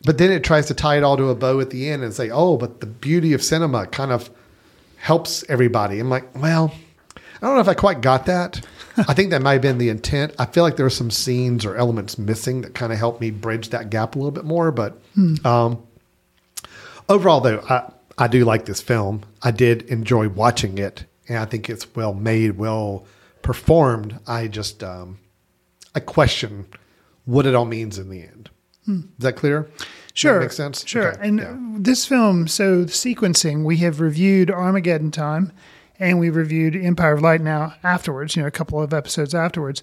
but 0.04 0.18
then 0.18 0.30
it 0.30 0.44
tries 0.44 0.66
to 0.66 0.74
tie 0.74 0.98
it 0.98 1.02
all 1.02 1.16
to 1.16 1.30
a 1.30 1.34
bow 1.34 1.60
at 1.60 1.70
the 1.70 1.88
end 1.88 2.02
and 2.04 2.12
say, 2.12 2.28
oh, 2.28 2.58
but 2.58 2.80
the 2.80 2.86
beauty 2.86 3.32
of 3.32 3.42
cinema 3.42 3.86
kind 3.86 4.12
of 4.12 4.28
helps 4.98 5.42
everybody. 5.48 5.98
I'm 5.98 6.10
like, 6.10 6.34
well, 6.34 6.70
I 7.16 7.20
don't 7.40 7.54
know 7.54 7.62
if 7.62 7.68
I 7.68 7.72
quite 7.72 8.02
got 8.02 8.26
that. 8.26 8.60
I 8.98 9.14
think 9.14 9.30
that 9.30 9.40
might 9.40 9.54
have 9.54 9.62
been 9.62 9.78
the 9.78 9.88
intent. 9.88 10.34
I 10.38 10.44
feel 10.44 10.62
like 10.62 10.76
there 10.76 10.84
were 10.84 10.90
some 10.90 11.10
scenes 11.10 11.64
or 11.64 11.74
elements 11.74 12.18
missing 12.18 12.60
that 12.60 12.74
kind 12.74 12.92
of 12.92 12.98
helped 12.98 13.22
me 13.22 13.30
bridge 13.30 13.70
that 13.70 13.88
gap 13.88 14.14
a 14.14 14.18
little 14.18 14.30
bit 14.30 14.44
more. 14.44 14.70
But 14.70 15.00
um, 15.46 15.82
overall, 17.08 17.40
though, 17.40 17.64
I, 17.66 17.90
I 18.18 18.28
do 18.28 18.44
like 18.44 18.66
this 18.66 18.82
film. 18.82 19.22
I 19.42 19.52
did 19.52 19.84
enjoy 19.84 20.28
watching 20.28 20.76
it, 20.76 21.06
and 21.30 21.38
I 21.38 21.46
think 21.46 21.70
it's 21.70 21.96
well 21.96 22.12
made, 22.12 22.58
well 22.58 23.06
performed. 23.40 24.20
I 24.26 24.48
just 24.48 24.84
um, 24.84 25.18
I 25.94 26.00
question 26.00 26.66
what 27.30 27.46
it 27.46 27.54
all 27.54 27.64
means 27.64 27.98
in 27.98 28.08
the 28.10 28.22
end. 28.22 28.50
Hmm. 28.86 29.00
Is 29.00 29.06
that 29.20 29.36
clear? 29.36 29.62
That 29.78 29.86
Sure. 30.14 30.40
makes 30.40 30.56
sense. 30.56 30.84
Sure. 30.86 31.12
Okay, 31.12 31.26
And 31.28 31.38
yeah. 31.38 31.56
this 31.78 32.04
film, 32.06 32.48
so 32.48 32.82
the 32.84 32.90
sequencing, 32.92 33.64
we 33.64 33.76
have 33.78 34.00
reviewed 34.00 34.50
Armageddon 34.50 35.10
Time 35.12 35.52
and 35.98 36.18
we 36.18 36.30
reviewed 36.30 36.74
Empire 36.74 37.14
of 37.14 37.22
Light 37.22 37.40
now 37.40 37.74
afterwards, 37.84 38.34
you 38.34 38.42
know, 38.42 38.48
a 38.48 38.50
couple 38.50 38.82
of 38.82 38.92
episodes 38.92 39.34
afterwards. 39.34 39.82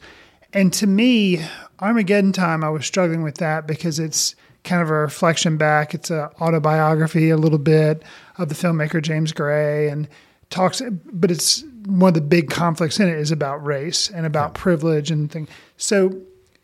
And 0.53 0.73
to 0.73 0.87
me, 0.87 1.39
Armageddon 1.79 2.33
Time, 2.33 2.63
I 2.63 2.69
was 2.69 2.85
struggling 2.85 3.23
with 3.23 3.35
that 3.37 3.65
because 3.67 3.99
it's 3.99 4.35
kind 4.63 4.81
of 4.81 4.89
a 4.89 4.93
reflection 4.93 5.55
back. 5.57 5.93
It's 5.93 6.09
a 6.11 6.29
autobiography 6.41 7.29
a 7.29 7.37
little 7.37 7.59
bit 7.59 8.03
of 8.37 8.49
the 8.49 8.55
filmmaker 8.55 9.01
James 9.01 9.31
Gray 9.31 9.87
and 9.89 10.07
talks, 10.49 10.81
but 11.13 11.31
it's 11.31 11.63
one 11.85 12.09
of 12.09 12.13
the 12.15 12.21
big 12.21 12.49
conflicts 12.49 12.99
in 12.99 13.07
it 13.07 13.17
is 13.17 13.31
about 13.31 13.63
race 13.65 14.09
and 14.09 14.25
about 14.25 14.53
privilege 14.55 15.09
and 15.11 15.31
things. 15.31 15.47
So 15.77 16.11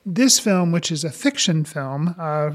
this 0.06 0.40
film, 0.40 0.72
which 0.72 0.92
is 0.92 1.04
a 1.04 1.12
fiction 1.12 1.64
film, 1.64 2.16
uh, 2.18 2.52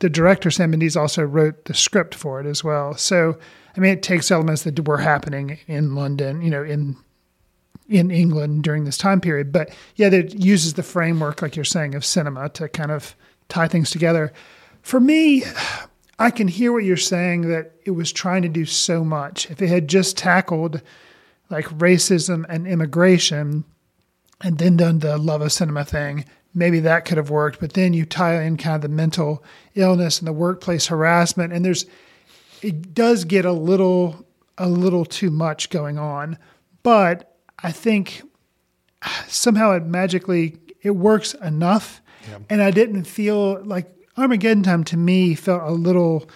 the 0.00 0.08
director 0.08 0.50
Sam 0.50 0.70
Mendes 0.70 0.96
also 0.96 1.22
wrote 1.22 1.64
the 1.64 1.74
script 1.74 2.14
for 2.14 2.40
it 2.40 2.46
as 2.46 2.62
well. 2.62 2.94
So 2.96 3.38
I 3.78 3.80
mean, 3.80 3.92
it 3.92 4.02
takes 4.02 4.32
elements 4.32 4.64
that 4.64 4.88
were 4.88 4.98
happening 4.98 5.58
in 5.68 5.94
London, 5.94 6.42
you 6.42 6.50
know, 6.50 6.64
in 6.64 6.96
in 7.88 8.10
England 8.10 8.64
during 8.64 8.84
this 8.84 8.98
time 8.98 9.20
period, 9.20 9.52
but 9.52 9.70
yeah, 9.96 10.08
it 10.08 10.34
uses 10.34 10.74
the 10.74 10.82
framework, 10.82 11.40
like 11.40 11.56
you're 11.56 11.64
saying, 11.64 11.94
of 11.94 12.04
cinema 12.04 12.48
to 12.50 12.68
kind 12.68 12.90
of 12.90 13.16
tie 13.48 13.68
things 13.68 13.90
together. 13.90 14.30
For 14.82 15.00
me, 15.00 15.44
I 16.18 16.30
can 16.30 16.48
hear 16.48 16.70
what 16.72 16.84
you're 16.84 16.98
saying 16.98 17.42
that 17.48 17.72
it 17.86 17.92
was 17.92 18.12
trying 18.12 18.42
to 18.42 18.48
do 18.48 18.66
so 18.66 19.04
much. 19.04 19.50
If 19.50 19.62
it 19.62 19.68
had 19.68 19.88
just 19.88 20.18
tackled 20.18 20.82
like 21.48 21.66
racism 21.66 22.44
and 22.48 22.66
immigration, 22.66 23.64
and 24.40 24.58
then 24.58 24.76
done 24.76 24.98
the 24.98 25.16
love 25.16 25.40
of 25.40 25.52
cinema 25.52 25.84
thing, 25.84 26.24
maybe 26.54 26.80
that 26.80 27.04
could 27.04 27.16
have 27.16 27.30
worked. 27.30 27.60
But 27.60 27.74
then 27.74 27.92
you 27.92 28.04
tie 28.04 28.42
in 28.42 28.56
kind 28.56 28.76
of 28.76 28.82
the 28.82 28.88
mental 28.88 29.44
illness 29.74 30.18
and 30.18 30.28
the 30.28 30.32
workplace 30.32 30.86
harassment, 30.86 31.52
and 31.52 31.64
there's 31.64 31.86
it 32.62 32.94
does 32.94 33.24
get 33.24 33.44
a 33.44 33.52
little 33.52 34.26
a 34.56 34.68
little 34.68 35.04
too 35.04 35.30
much 35.30 35.70
going 35.70 35.98
on. 35.98 36.38
But 36.82 37.36
I 37.62 37.72
think 37.72 38.22
somehow 39.26 39.72
it 39.72 39.84
magically 39.84 40.58
it 40.82 40.92
works 40.92 41.34
enough, 41.34 42.00
and 42.50 42.62
I 42.62 42.70
didn't 42.70 43.04
feel 43.04 43.62
like 43.64 43.92
Armageddon 44.16 44.62
time 44.62 44.84
to 44.84 44.96
me 44.96 45.34
felt 45.34 45.62
a 45.62 45.72
little 45.72 46.28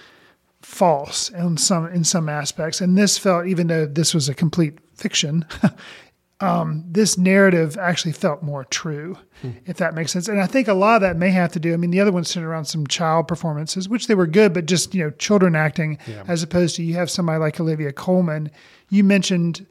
false 0.60 1.28
in 1.30 1.56
some 1.56 1.86
in 1.88 2.04
some 2.04 2.28
aspects, 2.28 2.80
and 2.80 2.96
this 2.96 3.18
felt 3.18 3.46
even 3.46 3.66
though 3.66 3.86
this 3.86 4.14
was 4.14 4.28
a 4.28 4.34
complete 4.34 4.78
fiction. 4.94 5.44
um, 6.42 6.84
this 6.88 7.16
narrative 7.16 7.78
actually 7.78 8.12
felt 8.12 8.42
more 8.42 8.64
true, 8.64 9.16
if 9.66 9.76
that 9.76 9.94
makes 9.94 10.12
sense. 10.12 10.28
And 10.28 10.40
I 10.40 10.46
think 10.46 10.68
a 10.68 10.74
lot 10.74 10.96
of 10.96 11.02
that 11.02 11.16
may 11.16 11.30
have 11.30 11.52
to 11.52 11.60
do. 11.60 11.72
I 11.72 11.76
mean, 11.76 11.90
the 11.90 12.00
other 12.00 12.12
ones 12.12 12.30
centered 12.30 12.48
around 12.48 12.64
some 12.64 12.86
child 12.86 13.28
performances, 13.28 13.88
which 13.88 14.06
they 14.06 14.14
were 14.14 14.26
good, 14.26 14.52
but 14.52 14.66
just 14.66 14.94
you 14.94 15.04
know, 15.04 15.10
children 15.10 15.54
acting, 15.54 15.98
as 16.28 16.42
opposed 16.42 16.76
to 16.76 16.82
you 16.82 16.94
have 16.94 17.10
somebody 17.10 17.38
like 17.38 17.60
Olivia 17.60 17.92
Colman. 17.92 18.50
You 18.90 19.04
mentioned 19.04 19.66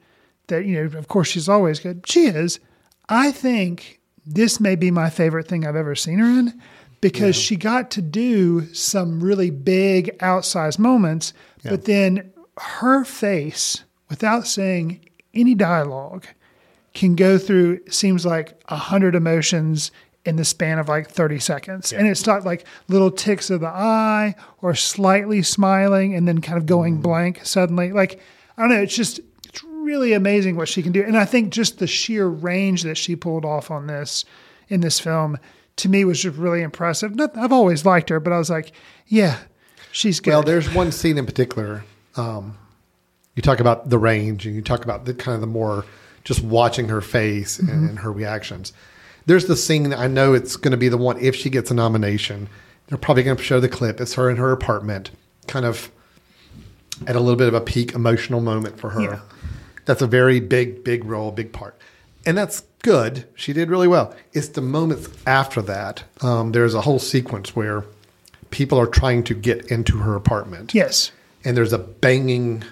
that 0.48 0.66
you 0.66 0.76
know, 0.76 0.98
of 0.98 1.08
course, 1.08 1.28
she's 1.30 1.50
always 1.50 1.80
good. 1.80 2.08
She 2.08 2.26
is. 2.26 2.60
I 3.10 3.32
think 3.32 4.00
this 4.26 4.60
may 4.60 4.76
be 4.76 4.92
my 4.92 5.10
favorite 5.10 5.48
thing 5.48 5.66
I've 5.66 5.76
ever 5.76 5.96
seen 5.96 6.20
her 6.20 6.26
in 6.26 6.62
because 7.02 7.36
she 7.36 7.56
got 7.56 7.92
to 7.92 8.02
do 8.02 8.72
some 8.74 9.20
really 9.22 9.50
big 9.50 10.18
outsized 10.20 10.80
moments, 10.80 11.34
but 11.64 11.86
then 11.86 12.32
her 12.58 13.04
face, 13.04 13.84
without 14.10 14.46
saying 14.48 15.04
any 15.34 15.56
dialogue, 15.56 16.26
can 16.94 17.16
go 17.16 17.38
through 17.38 17.80
seems 17.90 18.26
like 18.26 18.62
a 18.68 18.76
hundred 18.76 19.16
emotions 19.16 19.92
in 20.26 20.36
the 20.36 20.46
span 20.46 20.78
of 20.78 20.88
like 20.88 21.10
30 21.10 21.40
seconds. 21.40 21.92
And 21.92 22.08
it's 22.08 22.28
not 22.28 22.46
like 22.46 22.66
little 22.88 23.10
ticks 23.10 23.50
of 23.50 23.62
the 23.62 23.68
eye 23.68 24.36
or 24.62 24.76
slightly 24.76 25.42
smiling 25.42 26.14
and 26.14 26.28
then 26.28 26.42
kind 26.42 26.58
of 26.58 26.66
going 26.66 27.02
blank 27.02 27.42
suddenly. 27.44 27.92
Like, 27.92 28.20
I 28.58 28.62
don't 28.62 28.72
know, 28.72 28.82
it's 28.82 28.96
just 28.96 29.20
it's 29.48 29.64
really 29.64 30.14
amazing 30.14 30.56
what 30.58 30.70
she 30.70 30.84
can 30.84 30.92
do. 30.92 31.04
And 31.04 31.18
I 31.18 31.26
think 31.26 31.52
just 31.52 31.80
the 31.80 31.88
sheer 31.88 32.28
range 32.28 32.84
that 32.84 32.96
she 32.96 33.16
pulled 33.16 33.46
off 33.46 33.72
on 33.72 33.88
this 33.88 34.26
in 34.68 34.82
this 34.82 35.00
film 35.00 35.38
to 35.78 35.90
me 35.90 36.06
was 36.06 36.22
just 36.22 36.38
really 36.38 36.62
impressive. 36.62 37.16
Not, 37.16 37.36
I've 37.36 37.52
always 37.52 37.86
liked 37.86 38.10
her, 38.10 38.20
but 38.20 38.32
I 38.32 38.38
was 38.38 38.50
like, 38.50 38.74
yeah, 39.08 39.40
she's 39.92 40.20
good. 40.20 40.32
Well, 40.32 40.44
there's 40.44 40.72
one 40.74 40.92
scene 40.92 41.18
in 41.18 41.26
particular. 41.26 41.84
Um, 42.16 42.58
you 43.36 43.42
talk 43.42 43.60
about 43.60 43.90
the 43.90 43.98
range, 43.98 44.46
and 44.46 44.56
you 44.56 44.62
talk 44.62 44.84
about 44.84 45.06
the 45.06 45.14
kind 45.14 45.36
of 45.36 45.42
the 45.42 45.48
more 45.48 45.86
just 46.24 46.44
watching 46.44 46.90
her 46.90 47.02
face 47.02 47.60
and, 47.60 47.90
and 47.90 48.00
her 48.00 48.12
reactions. 48.12 48.74
There's 49.26 49.46
the 49.46 49.56
scene 49.56 49.90
that 49.90 50.00
I 50.00 50.08
know 50.08 50.34
it's 50.34 50.56
going 50.56 50.72
to 50.72 50.78
be 50.78 50.90
the 50.90 50.98
one 50.98 51.20
if 51.20 51.36
she 51.36 51.50
gets 51.50 51.72
a 51.72 51.74
nomination. 51.74 52.50
They're 52.88 52.98
probably 52.98 53.24
going 53.24 53.38
to 53.38 53.44
show 53.44 53.60
the 53.60 53.70
clip. 53.70 54.02
It's 54.02 54.16
her 54.16 54.30
in 54.30 54.38
her 54.38 54.52
apartment, 54.52 55.12
kind 55.48 55.66
of 55.66 55.92
at 57.08 57.16
a 57.16 57.20
little 57.20 57.38
bit 57.38 57.48
of 57.48 57.54
a 57.54 57.62
peak 57.62 57.94
emotional 57.94 58.42
moment 58.42 58.80
for 58.80 58.92
her. 58.92 59.02
Yeah. 59.02 59.20
That's 59.86 60.02
a 60.02 60.08
very 60.08 60.40
big, 60.40 60.84
big 60.84 61.06
role, 61.06 61.32
big 61.32 61.54
part. 61.54 61.80
And 62.26 62.38
that's 62.38 62.64
good. 62.84 63.26
She 63.36 63.54
did 63.54 63.70
really 63.70 63.88
well. 63.88 64.16
It's 64.34 64.50
the 64.50 64.62
moments 64.62 65.10
after 65.26 65.62
that. 65.64 66.04
Um, 66.22 66.52
there's 66.52 66.76
a 66.76 66.82
whole 66.82 67.00
sequence 67.00 67.56
where 67.56 67.86
people 68.52 68.80
are 68.80 68.88
trying 68.88 69.24
to 69.24 69.34
get 69.34 69.72
into 69.72 69.98
her 70.00 70.16
apartment 70.16 70.76
yes. 70.76 71.12
and 71.44 71.58
there's 71.58 71.74
a 71.74 71.78
banging 71.78 72.64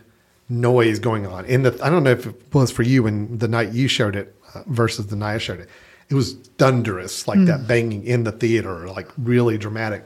noise 0.49 0.99
going 0.99 1.27
on. 1.27 1.45
In 1.45 1.63
the 1.63 1.79
I 1.83 1.89
don't 1.89 2.03
know 2.03 2.11
if 2.11 2.25
it 2.25 2.53
was 2.53 2.71
for 2.71 2.83
you 2.83 3.03
when 3.03 3.37
the 3.37 3.47
night 3.47 3.71
you 3.71 3.87
showed 3.87 4.15
it 4.15 4.35
uh, 4.53 4.63
versus 4.67 5.07
the 5.07 5.15
night 5.15 5.35
I 5.35 5.37
showed 5.37 5.59
it. 5.59 5.69
It 6.09 6.15
was 6.15 6.33
thunderous, 6.57 7.27
like 7.27 7.45
that 7.45 7.67
banging 7.67 8.03
in 8.03 8.23
the 8.23 8.31
theater, 8.31 8.87
like 8.87 9.07
really 9.15 9.59
dramatic. 9.59 10.03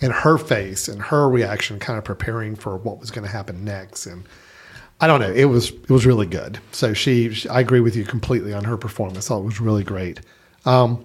And 0.00 0.12
her 0.12 0.38
face 0.38 0.88
and 0.88 1.00
her 1.00 1.28
reaction, 1.28 1.78
kind 1.78 1.96
of 1.96 2.04
preparing 2.04 2.56
for 2.56 2.76
what 2.76 2.98
was 2.98 3.12
going 3.12 3.24
to 3.24 3.30
happen 3.30 3.64
next. 3.64 4.06
And 4.06 4.24
I 5.00 5.06
don't 5.06 5.20
know, 5.20 5.32
it 5.32 5.44
was 5.44 5.70
it 5.70 5.88
was 5.90 6.04
really 6.04 6.26
good. 6.26 6.58
So 6.72 6.94
she, 6.94 7.32
she 7.32 7.48
I 7.48 7.60
agree 7.60 7.78
with 7.78 7.94
you 7.94 8.04
completely 8.04 8.52
on 8.52 8.64
her 8.64 8.76
performance. 8.76 9.26
I 9.26 9.28
thought 9.28 9.40
it 9.42 9.44
was 9.44 9.60
really 9.60 9.84
great. 9.84 10.20
Um, 10.64 11.04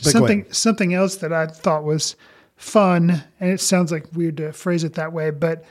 something 0.00 0.46
something 0.52 0.92
else 0.92 1.16
that 1.16 1.32
I 1.32 1.46
thought 1.46 1.84
was 1.84 2.16
fun, 2.56 3.22
and 3.38 3.50
it 3.50 3.60
sounds 3.60 3.92
like 3.92 4.06
weird 4.12 4.36
to 4.38 4.52
phrase 4.52 4.82
it 4.82 4.94
that 4.94 5.12
way, 5.12 5.30
but 5.30 5.64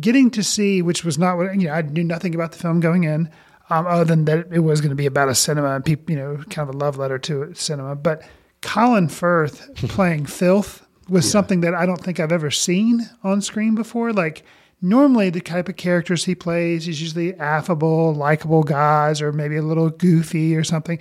getting 0.00 0.30
to 0.30 0.42
see, 0.42 0.82
which 0.82 1.04
was 1.04 1.18
not 1.18 1.36
what 1.36 1.54
you 1.54 1.68
know, 1.68 1.74
I 1.74 1.82
knew 1.82 2.04
nothing 2.04 2.34
about 2.34 2.52
the 2.52 2.58
film 2.58 2.80
going 2.80 3.04
in, 3.04 3.30
um, 3.70 3.86
other 3.86 4.04
than 4.04 4.24
that 4.26 4.52
it 4.52 4.60
was 4.60 4.80
going 4.80 4.90
to 4.90 4.96
be 4.96 5.06
about 5.06 5.28
a 5.28 5.34
cinema 5.34 5.74
and 5.74 5.84
people, 5.84 6.10
you 6.10 6.18
know, 6.18 6.36
kind 6.50 6.68
of 6.68 6.74
a 6.74 6.78
love 6.78 6.98
letter 6.98 7.18
to 7.18 7.54
cinema. 7.54 7.94
But 7.96 8.22
Colin 8.60 9.08
Firth 9.08 9.74
playing 9.88 10.26
Filth 10.26 10.86
was 11.08 11.30
something 11.30 11.60
that 11.62 11.74
I 11.74 11.86
don't 11.86 12.00
think 12.00 12.20
I've 12.20 12.32
ever 12.32 12.50
seen 12.50 13.08
on 13.22 13.42
screen 13.42 13.74
before. 13.74 14.12
Like 14.12 14.44
normally 14.80 15.30
the 15.30 15.40
type 15.40 15.68
of 15.68 15.76
characters 15.76 16.24
he 16.24 16.34
plays, 16.34 16.86
he's 16.86 17.00
usually 17.00 17.34
affable, 17.34 18.14
likable 18.14 18.62
guys, 18.62 19.20
or 19.20 19.32
maybe 19.32 19.56
a 19.56 19.62
little 19.62 19.90
goofy 19.90 20.56
or 20.56 20.64
something 20.64 20.98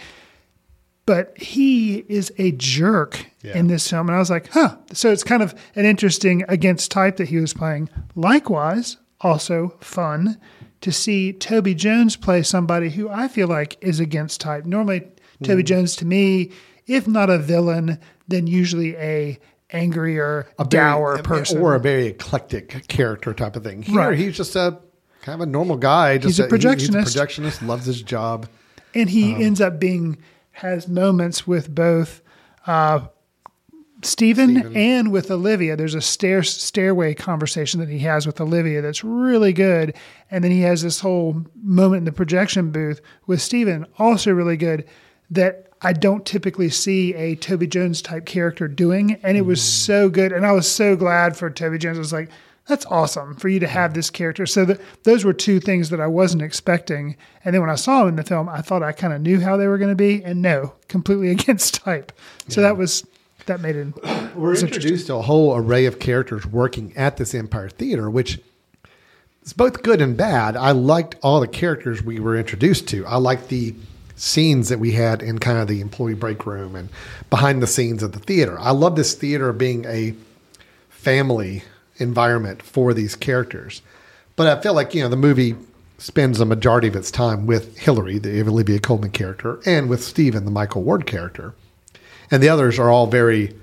but 1.12 1.38
he 1.38 2.05
is 2.07 2.32
a 2.38 2.51
jerk 2.53 3.26
Yeah. 3.43 3.57
in 3.57 3.68
this 3.68 3.89
film. 3.89 4.07
And 4.07 4.16
I 4.16 4.20
was 4.20 4.30
like, 4.30 4.47
huh. 4.49 4.78
So 4.93 5.12
it's 5.12 5.24
kind 5.26 5.43
of 5.43 5.53
an 5.76 5.84
interesting 5.86 6.45
against 6.47 6.89
type 6.89 7.18
that 7.18 7.28
he 7.28 7.38
was 7.38 7.53
playing. 7.53 7.89
Likewise, 8.16 8.95
also 9.20 9.76
fun 9.82 10.38
to 10.80 10.91
see 10.91 11.34
Toby 11.34 11.76
Jones 11.76 12.16
play 12.16 12.43
somebody 12.43 12.89
who 12.91 13.09
I 13.09 13.28
feel 13.28 13.49
like 13.49 13.76
is 13.82 13.99
against 13.99 14.39
type. 14.39 14.66
Normally, 14.66 15.03
Toby 15.43 15.64
Jones 15.64 15.97
to 15.97 16.05
me, 16.05 16.51
if 16.88 17.07
not 17.09 17.30
a 17.30 17.38
villain, 17.38 17.99
then 18.30 18.47
usually 18.47 18.95
a 18.95 19.38
angrier, 19.72 20.47
a 20.59 20.64
very- 20.64 20.84
dour 20.84 21.18
person. 21.24 21.59
or 21.62 21.76
a 21.76 21.80
very 21.80 22.07
eclectic 22.07 22.88
character 22.88 23.34
type 23.34 23.55
of 23.57 23.64
thing. 23.64 23.82
Here, 23.84 23.95
Right. 23.97 24.18
he's 24.18 24.38
just 24.38 24.55
a 24.55 24.78
kind 25.24 25.41
of 25.41 25.47
a 25.47 25.51
normal 25.51 25.76
guy. 25.78 26.18
Just 26.18 26.38
He's 26.38 26.39
a 26.39 26.43
he- 26.47 26.55
He's 26.55 26.66
a 26.66 26.68
projectionist. 26.70 27.03
projectionist. 27.03 27.68
Loves 27.68 27.86
his 27.86 28.01
job. 28.01 28.47
and 28.93 29.09
he 29.09 29.34
Um, 29.36 29.41
ends 29.41 29.62
up 29.62 29.80
being 29.80 30.18
has 30.62 30.88
moments 30.88 31.45
with 31.47 31.74
both 31.74 32.22
uh, 32.68 33.01
Stephen, 34.03 34.76
and 34.76 35.12
with 35.12 35.30
Olivia. 35.30 35.76
There's 35.76 35.93
a 35.93 36.01
stair 36.01 36.41
stairway 36.41 37.14
conversation 37.14 37.80
that 37.80 37.89
he 37.89 37.99
has 37.99 38.26
with 38.26 38.41
Olivia 38.41 38.82
that's 38.82 39.03
really 39.03 39.53
good, 39.53 39.95
and 40.32 40.43
then 40.43 40.51
he 40.51 40.62
has 40.62 40.82
this 40.82 40.99
whole 40.99 41.45
moment 41.62 41.99
in 41.99 42.05
the 42.05 42.12
projection 42.12 42.72
booth 42.72 42.99
with 43.28 43.41
Stephen, 43.41 43.86
also 43.99 44.32
really 44.32 44.57
good. 44.57 44.88
That 45.30 45.68
I 45.84 45.93
don't 45.93 46.26
typically 46.26 46.70
see 46.70 47.14
a 47.16 47.36
Toby 47.36 47.68
Jones 47.68 48.01
type 48.01 48.26
character 48.26 48.68
doing, 48.68 49.20
and 49.24 49.38
it 49.38 49.45
was 49.45 49.59
Mm. 49.59 49.64
so 49.86 50.09
good, 50.09 50.32
and 50.32 50.45
I 50.47 50.51
was 50.51 50.70
so 50.70 50.95
glad 50.95 51.38
for 51.38 51.49
Toby 51.49 51.78
Jones. 51.78 51.97
I 51.97 51.99
was 51.99 52.14
like. 52.14 52.30
That's 52.68 52.86
awesome 52.86 53.36
for 53.36 53.49
you 53.49 53.59
to 53.59 53.68
have 53.68 53.93
this 53.93 54.09
character. 54.09 54.45
So 54.45 54.66
th 54.66 54.80
those 55.03 55.26
were 55.26 55.34
two 55.34 55.59
things 55.59 55.89
that 55.89 55.99
I 55.99 56.07
wasn't 56.07 56.43
expecting. 56.43 57.18
And 57.43 57.53
then 57.53 57.62
when 57.62 57.70
I 57.70 57.76
saw 57.76 57.99
them 57.99 58.09
in 58.09 58.16
the 58.16 58.24
film, 58.24 58.47
I 58.47 58.62
thought 58.62 58.84
I 58.84 58.91
kind 58.91 59.14
of 59.14 59.22
knew 59.22 59.39
how 59.39 59.57
they 59.57 59.68
were 59.68 59.78
going 59.78 59.89
to 59.89 59.95
be, 59.95 60.24
and 60.24 60.41
no, 60.41 60.74
completely 60.88 61.32
against 61.38 61.76
type. 61.76 62.12
So 62.47 62.62
that 62.62 62.78
was 62.78 63.05
that 63.47 63.62
made 63.62 63.76
it. 63.76 63.93
We're 64.36 64.51
was 64.51 64.64
introduced 64.64 65.07
to 65.07 65.16
a 65.16 65.22
whole 65.22 65.55
array 65.55 65.86
of 65.86 65.99
characters 65.99 66.45
working 66.45 66.95
at 66.95 67.18
this 67.18 67.34
Empire 67.34 67.70
Theater, 67.70 68.09
which 68.09 68.39
is 69.43 69.53
both 69.53 69.84
good 69.84 70.01
and 70.01 70.16
bad. 70.16 70.55
I 70.55 70.72
liked 70.72 71.16
all 71.24 71.39
the 71.39 71.47
characters 71.47 72.03
we 72.03 72.20
were 72.20 72.38
introduced 72.38 72.88
to. 72.89 73.05
I 73.05 73.18
liked 73.18 73.49
the 73.49 73.76
scenes 74.16 74.70
that 74.70 74.80
we 74.80 74.91
had 74.91 75.24
in 75.24 75.39
kind 75.39 75.57
of 75.57 75.68
the 75.68 75.82
employee 75.82 76.14
break 76.14 76.45
room 76.45 76.76
and 76.76 76.89
behind 77.32 77.62
the 77.62 77.68
scenes 77.68 78.03
of 78.03 78.12
the 78.12 78.20
theater. 78.20 78.57
I 78.59 78.72
love 78.72 78.95
this 78.95 79.16
theater 79.16 79.51
being 79.51 79.86
a 79.86 80.14
family 80.89 81.64
environment 82.01 82.61
for 82.61 82.93
these 82.93 83.15
characters. 83.15 83.81
But 84.35 84.47
I 84.47 84.61
feel 84.61 84.73
like, 84.73 84.93
you 84.93 85.03
know, 85.03 85.09
the 85.09 85.15
movie 85.15 85.55
spends 85.97 86.39
a 86.39 86.45
majority 86.45 86.87
of 86.87 86.95
its 86.95 87.11
time 87.11 87.45
with 87.45 87.77
Hillary, 87.77 88.17
the 88.17 88.41
Olivia 88.41 88.79
Colman 88.79 89.11
character, 89.11 89.59
and 89.65 89.87
with 89.87 90.03
Stephen, 90.03 90.45
the 90.45 90.51
Michael 90.51 90.81
Ward 90.81 91.05
character. 91.05 91.53
And 92.31 92.41
the 92.41 92.49
others 92.49 92.79
are 92.79 92.89
all 92.89 93.07
very 93.07 93.55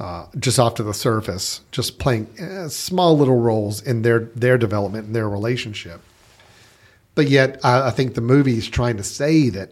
uh, 0.00 0.26
just 0.38 0.58
off 0.58 0.74
to 0.74 0.82
the 0.82 0.94
surface, 0.94 1.60
just 1.70 2.00
playing 2.00 2.26
uh, 2.40 2.68
small 2.68 3.16
little 3.16 3.38
roles 3.38 3.80
in 3.80 4.02
their, 4.02 4.20
their 4.34 4.58
development 4.58 5.06
and 5.06 5.14
their 5.14 5.28
relationship. 5.28 6.00
But 7.14 7.28
yet, 7.28 7.60
I, 7.64 7.88
I 7.88 7.90
think 7.90 8.14
the 8.14 8.20
movie 8.20 8.58
is 8.58 8.68
trying 8.68 8.96
to 8.96 9.04
say 9.04 9.50
that 9.50 9.70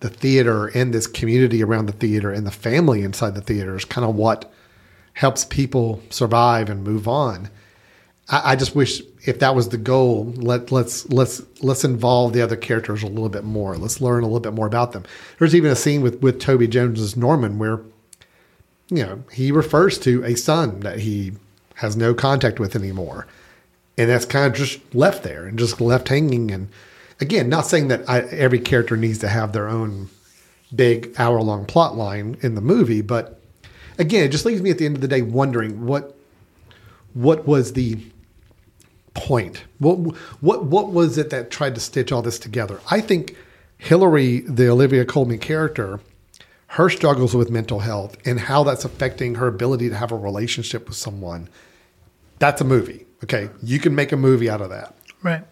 the 0.00 0.10
theater 0.10 0.66
and 0.66 0.92
this 0.92 1.06
community 1.06 1.62
around 1.62 1.86
the 1.86 1.92
theater 1.92 2.32
and 2.32 2.44
the 2.44 2.50
family 2.50 3.02
inside 3.02 3.36
the 3.36 3.40
theater 3.40 3.76
is 3.76 3.84
kind 3.84 4.04
of 4.04 4.16
what 4.16 4.52
helps 5.14 5.44
people 5.44 6.02
survive 6.10 6.70
and 6.70 6.84
move 6.84 7.06
on. 7.06 7.50
I, 8.28 8.52
I 8.52 8.56
just 8.56 8.74
wish 8.74 9.02
if 9.24 9.38
that 9.38 9.54
was 9.54 9.68
the 9.68 9.78
goal, 9.78 10.32
let 10.36 10.72
let's 10.72 11.08
let's 11.10 11.42
let's 11.62 11.84
involve 11.84 12.32
the 12.32 12.42
other 12.42 12.56
characters 12.56 13.02
a 13.02 13.08
little 13.08 13.28
bit 13.28 13.44
more. 13.44 13.76
Let's 13.76 14.00
learn 14.00 14.22
a 14.22 14.26
little 14.26 14.40
bit 14.40 14.54
more 14.54 14.66
about 14.66 14.92
them. 14.92 15.04
There's 15.38 15.54
even 15.54 15.70
a 15.70 15.76
scene 15.76 16.02
with 16.02 16.20
with 16.22 16.40
Toby 16.40 16.66
Jones's 16.66 17.16
Norman 17.16 17.58
where 17.58 17.80
you 18.88 19.04
know 19.04 19.22
he 19.32 19.52
refers 19.52 19.98
to 20.00 20.24
a 20.24 20.34
son 20.34 20.80
that 20.80 21.00
he 21.00 21.32
has 21.76 21.96
no 21.96 22.14
contact 22.14 22.58
with 22.58 22.74
anymore, 22.74 23.26
and 23.96 24.10
that's 24.10 24.24
kind 24.24 24.46
of 24.46 24.54
just 24.54 24.94
left 24.94 25.22
there 25.22 25.46
and 25.46 25.58
just 25.58 25.80
left 25.80 26.08
hanging. 26.08 26.50
And 26.50 26.68
again, 27.20 27.48
not 27.48 27.66
saying 27.66 27.88
that 27.88 28.08
I, 28.08 28.20
every 28.20 28.58
character 28.58 28.96
needs 28.96 29.18
to 29.18 29.28
have 29.28 29.52
their 29.52 29.68
own 29.68 30.10
big 30.74 31.14
hour 31.18 31.40
long 31.42 31.66
plot 31.66 31.96
line 31.96 32.38
in 32.40 32.54
the 32.54 32.60
movie, 32.60 33.02
but 33.02 33.41
again, 34.02 34.24
it 34.24 34.28
just 34.28 34.44
leaves 34.44 34.60
me 34.60 34.70
at 34.70 34.78
the 34.78 34.84
end 34.84 34.96
of 34.96 35.00
the 35.00 35.08
day 35.08 35.22
wondering 35.22 35.86
what 35.86 36.16
what 37.14 37.46
was 37.46 37.72
the 37.72 37.98
point? 39.14 39.64
What 39.78 39.96
what 40.40 40.64
what 40.64 40.90
was 40.90 41.16
it 41.16 41.30
that 41.30 41.50
tried 41.50 41.74
to 41.76 41.80
stitch 41.80 42.12
all 42.12 42.22
this 42.22 42.38
together? 42.38 42.80
I 42.90 43.00
think 43.00 43.36
Hillary, 43.78 44.40
the 44.40 44.68
Olivia 44.68 45.04
Colman 45.04 45.38
character, 45.38 46.00
her 46.68 46.88
struggles 46.88 47.34
with 47.34 47.50
mental 47.50 47.80
health 47.80 48.16
and 48.26 48.40
how 48.40 48.64
that's 48.64 48.84
affecting 48.84 49.36
her 49.36 49.46
ability 49.46 49.88
to 49.88 49.96
have 49.96 50.12
a 50.12 50.16
relationship 50.16 50.88
with 50.88 50.96
someone. 50.96 51.48
That's 52.38 52.60
a 52.60 52.64
movie. 52.64 53.06
Okay, 53.24 53.50
you 53.62 53.78
can 53.78 53.94
make 53.94 54.10
a 54.12 54.16
movie 54.16 54.50
out 54.50 54.60
of 54.60 54.70
that. 54.70 54.94
Right. 55.22 55.44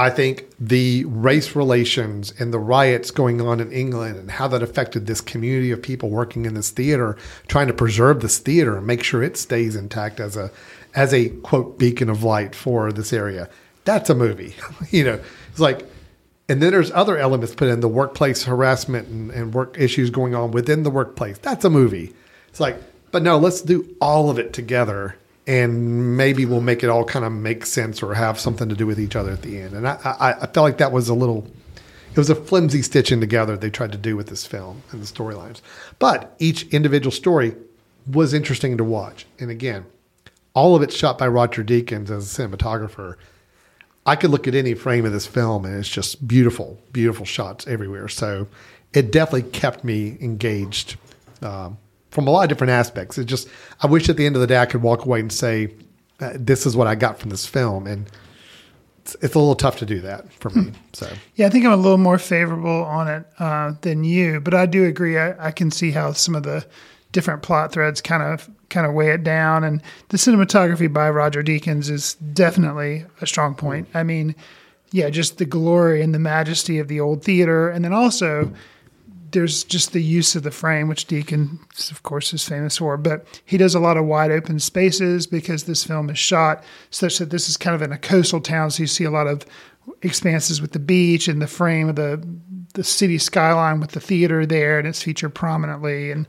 I 0.00 0.08
think 0.08 0.46
the 0.58 1.04
race 1.04 1.54
relations 1.54 2.32
and 2.38 2.54
the 2.54 2.58
riots 2.58 3.10
going 3.10 3.38
on 3.42 3.60
in 3.60 3.70
England 3.70 4.16
and 4.16 4.30
how 4.30 4.48
that 4.48 4.62
affected 4.62 5.04
this 5.04 5.20
community 5.20 5.72
of 5.72 5.82
people 5.82 6.08
working 6.08 6.46
in 6.46 6.54
this 6.54 6.70
theater, 6.70 7.18
trying 7.48 7.66
to 7.66 7.74
preserve 7.74 8.22
this 8.22 8.38
theater 8.38 8.78
and 8.78 8.86
make 8.86 9.02
sure 9.02 9.22
it 9.22 9.36
stays 9.36 9.76
intact 9.76 10.18
as 10.18 10.38
a 10.38 10.50
as 10.94 11.12
a 11.12 11.28
quote 11.28 11.78
beacon 11.78 12.08
of 12.08 12.24
light 12.24 12.54
for 12.54 12.90
this 12.90 13.12
area. 13.12 13.50
That's 13.84 14.08
a 14.08 14.14
movie. 14.14 14.54
you 14.90 15.04
know, 15.04 15.20
it's 15.50 15.60
like 15.60 15.86
and 16.48 16.62
then 16.62 16.70
there's 16.72 16.90
other 16.92 17.18
elements 17.18 17.54
put 17.54 17.68
in 17.68 17.80
the 17.80 17.86
workplace 17.86 18.44
harassment 18.44 19.06
and, 19.08 19.30
and 19.30 19.52
work 19.52 19.76
issues 19.78 20.08
going 20.08 20.34
on 20.34 20.50
within 20.50 20.82
the 20.82 20.90
workplace. 20.90 21.36
That's 21.36 21.66
a 21.66 21.70
movie. 21.70 22.14
It's 22.48 22.58
like, 22.58 22.80
but 23.10 23.22
no, 23.22 23.36
let's 23.36 23.60
do 23.60 23.94
all 24.00 24.30
of 24.30 24.38
it 24.38 24.54
together 24.54 25.16
and 25.50 26.16
maybe 26.16 26.46
we'll 26.46 26.60
make 26.60 26.84
it 26.84 26.88
all 26.88 27.04
kind 27.04 27.24
of 27.24 27.32
make 27.32 27.66
sense 27.66 28.04
or 28.04 28.14
have 28.14 28.38
something 28.38 28.68
to 28.68 28.76
do 28.76 28.86
with 28.86 29.00
each 29.00 29.16
other 29.16 29.32
at 29.32 29.42
the 29.42 29.60
end. 29.60 29.74
And 29.74 29.88
I, 29.88 29.98
I, 30.04 30.32
I 30.42 30.46
felt 30.46 30.58
like 30.58 30.78
that 30.78 30.92
was 30.92 31.08
a 31.08 31.14
little, 31.14 31.44
it 32.12 32.16
was 32.16 32.30
a 32.30 32.36
flimsy 32.36 32.82
stitching 32.82 33.18
together 33.18 33.56
they 33.56 33.68
tried 33.68 33.90
to 33.90 33.98
do 33.98 34.16
with 34.16 34.28
this 34.28 34.46
film 34.46 34.84
and 34.92 35.02
the 35.02 35.06
storylines. 35.06 35.60
But 35.98 36.36
each 36.38 36.68
individual 36.68 37.10
story 37.10 37.56
was 38.06 38.32
interesting 38.32 38.76
to 38.76 38.84
watch. 38.84 39.26
And 39.40 39.50
again, 39.50 39.86
all 40.54 40.76
of 40.76 40.82
it 40.82 40.92
shot 40.92 41.18
by 41.18 41.26
Roger 41.26 41.64
Deakins 41.64 42.10
as 42.10 42.38
a 42.38 42.42
cinematographer. 42.42 43.16
I 44.06 44.14
could 44.14 44.30
look 44.30 44.46
at 44.46 44.54
any 44.54 44.74
frame 44.74 45.04
of 45.04 45.10
this 45.10 45.26
film 45.26 45.64
and 45.64 45.74
it's 45.74 45.88
just 45.88 46.28
beautiful, 46.28 46.78
beautiful 46.92 47.26
shots 47.26 47.66
everywhere. 47.66 48.06
So 48.06 48.46
it 48.92 49.10
definitely 49.10 49.50
kept 49.50 49.82
me 49.82 50.16
engaged 50.20 50.96
um, 51.42 51.76
from 52.10 52.26
a 52.26 52.30
lot 52.30 52.42
of 52.42 52.48
different 52.48 52.72
aspects. 52.72 53.18
It 53.18 53.24
just, 53.24 53.48
I 53.80 53.86
wish 53.86 54.08
at 54.08 54.16
the 54.16 54.26
end 54.26 54.36
of 54.36 54.40
the 54.40 54.46
day 54.46 54.58
I 54.58 54.66
could 54.66 54.82
walk 54.82 55.04
away 55.04 55.20
and 55.20 55.32
say, 55.32 55.74
uh, 56.20 56.32
this 56.34 56.66
is 56.66 56.76
what 56.76 56.86
I 56.86 56.94
got 56.94 57.18
from 57.18 57.30
this 57.30 57.46
film. 57.46 57.86
And 57.86 58.10
it's, 59.02 59.16
it's 59.22 59.34
a 59.34 59.38
little 59.38 59.54
tough 59.54 59.78
to 59.78 59.86
do 59.86 60.00
that 60.00 60.32
for 60.34 60.50
me. 60.50 60.72
So, 60.92 61.08
Yeah, 61.36 61.46
I 61.46 61.50
think 61.50 61.64
I'm 61.64 61.72
a 61.72 61.76
little 61.76 61.98
more 61.98 62.18
favorable 62.18 62.84
on 62.84 63.08
it 63.08 63.24
uh, 63.38 63.72
than 63.80 64.04
you, 64.04 64.40
but 64.40 64.54
I 64.54 64.66
do 64.66 64.84
agree. 64.84 65.18
I, 65.18 65.48
I 65.48 65.50
can 65.50 65.70
see 65.70 65.92
how 65.92 66.12
some 66.12 66.34
of 66.34 66.42
the 66.42 66.66
different 67.12 67.42
plot 67.42 67.72
threads 67.72 68.00
kind 68.00 68.22
of 68.22 68.48
kind 68.68 68.86
of 68.86 68.92
weigh 68.92 69.10
it 69.10 69.24
down, 69.24 69.64
and 69.64 69.82
the 70.10 70.16
cinematography 70.16 70.92
by 70.92 71.10
Roger 71.10 71.42
Deakins 71.42 71.90
is 71.90 72.14
definitely 72.14 73.04
a 73.20 73.26
strong 73.26 73.54
point. 73.54 73.88
I 73.94 74.04
mean, 74.04 74.34
yeah, 74.92 75.10
just 75.10 75.38
the 75.38 75.44
glory 75.44 76.02
and 76.02 76.14
the 76.14 76.20
majesty 76.20 76.78
of 76.78 76.88
the 76.88 77.00
old 77.00 77.24
theater, 77.24 77.68
and 77.68 77.84
then 77.84 77.92
also 77.92 78.52
there's 79.32 79.64
just 79.64 79.92
the 79.92 80.02
use 80.02 80.34
of 80.34 80.42
the 80.42 80.50
frame, 80.50 80.88
which 80.88 81.06
Deakins, 81.06 81.90
of 81.90 82.02
course, 82.02 82.32
is 82.32 82.46
famous 82.46 82.78
for. 82.78 82.96
But 82.96 83.26
he 83.44 83.56
does 83.56 83.74
a 83.74 83.80
lot 83.80 83.96
of 83.96 84.04
wide 84.06 84.30
open 84.30 84.58
spaces 84.60 85.26
because 85.26 85.64
this 85.64 85.84
film 85.84 86.10
is 86.10 86.18
shot 86.18 86.64
such 86.90 87.18
that 87.18 87.30
this 87.30 87.48
is 87.48 87.56
kind 87.56 87.74
of 87.74 87.82
in 87.82 87.92
a 87.92 87.98
coastal 87.98 88.40
town, 88.40 88.70
so 88.70 88.82
you 88.82 88.86
see 88.86 89.04
a 89.04 89.10
lot 89.10 89.26
of 89.26 89.44
expanses 90.02 90.60
with 90.60 90.72
the 90.72 90.78
beach 90.78 91.28
and 91.28 91.40
the 91.42 91.46
frame 91.46 91.88
of 91.88 91.96
the 91.96 92.22
the 92.74 92.84
city 92.84 93.18
skyline 93.18 93.80
with 93.80 93.90
the 93.92 94.00
theater 94.00 94.46
there, 94.46 94.78
and 94.78 94.86
it's 94.86 95.02
featured 95.02 95.34
prominently. 95.34 96.12
And 96.12 96.26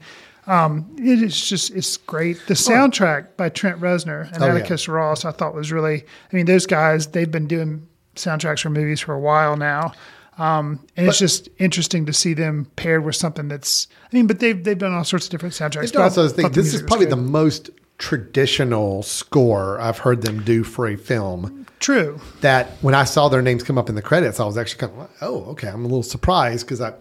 um, 0.47 0.89
it 0.97 1.21
is 1.21 1.39
just 1.39 1.71
it's 1.75 1.97
great. 1.97 2.41
The 2.47 2.55
soundtrack 2.55 3.37
by 3.37 3.49
Trent 3.49 3.79
Reznor 3.79 4.31
and 4.33 4.41
Oh, 4.43 4.47
yeah. 4.47 4.55
Atticus 4.55 4.87
Ross, 4.87 5.23
I 5.23 5.31
thought 5.31 5.53
was 5.53 5.71
really. 5.71 6.03
I 6.31 6.35
mean, 6.35 6.45
those 6.47 6.65
guys 6.65 7.07
they've 7.07 7.29
been 7.29 7.47
doing 7.47 7.87
soundtracks 8.15 8.61
for 8.61 8.69
movies 8.69 8.99
for 8.99 9.13
a 9.13 9.19
while 9.19 9.55
now. 9.55 9.93
Um, 10.37 10.79
and 10.95 11.07
it's 11.07 11.19
just 11.19 11.49
interesting 11.59 12.05
to 12.05 12.13
see 12.13 12.33
them 12.33 12.65
paired 12.75 13.03
with 13.03 13.15
something 13.15 13.47
that's. 13.47 13.87
I 14.11 14.15
mean, 14.15 14.27
but 14.27 14.39
they've 14.39 14.63
they've 14.63 14.77
done 14.77 14.93
all 14.93 15.03
sorts 15.03 15.25
of 15.25 15.31
different 15.31 15.53
soundtracks. 15.53 15.83
It's 15.83 15.91
but 15.91 16.01
I 16.01 16.03
also 16.05 16.27
thought 16.27 16.35
think 16.35 16.53
this 16.53 16.73
is 16.73 16.81
probably 16.81 17.05
the 17.05 17.15
most 17.17 17.69
traditional 17.97 19.03
score 19.03 19.79
I've 19.79 19.99
heard 19.99 20.21
them 20.23 20.43
do 20.43 20.63
for 20.63 20.87
a 20.87 20.95
film. 20.95 21.65
true. 21.79 22.19
That 22.41 22.69
when 22.81 22.95
I 22.95 23.03
saw 23.03 23.29
their 23.29 23.41
names 23.41 23.61
come 23.63 23.77
up 23.77 23.89
in 23.89 23.95
the 23.95 24.01
credits, 24.01 24.39
I 24.39 24.45
was 24.45 24.57
actually 24.57 24.79
kind 24.79 24.91
of 24.93 24.97
like, 24.99 25.09
oh, 25.21 25.43
okay. 25.51 25.67
I'm 25.67 25.81
a 25.81 25.87
little 25.87 26.03
surprised 26.03 26.65
because 26.65 26.81
I. 26.81 26.93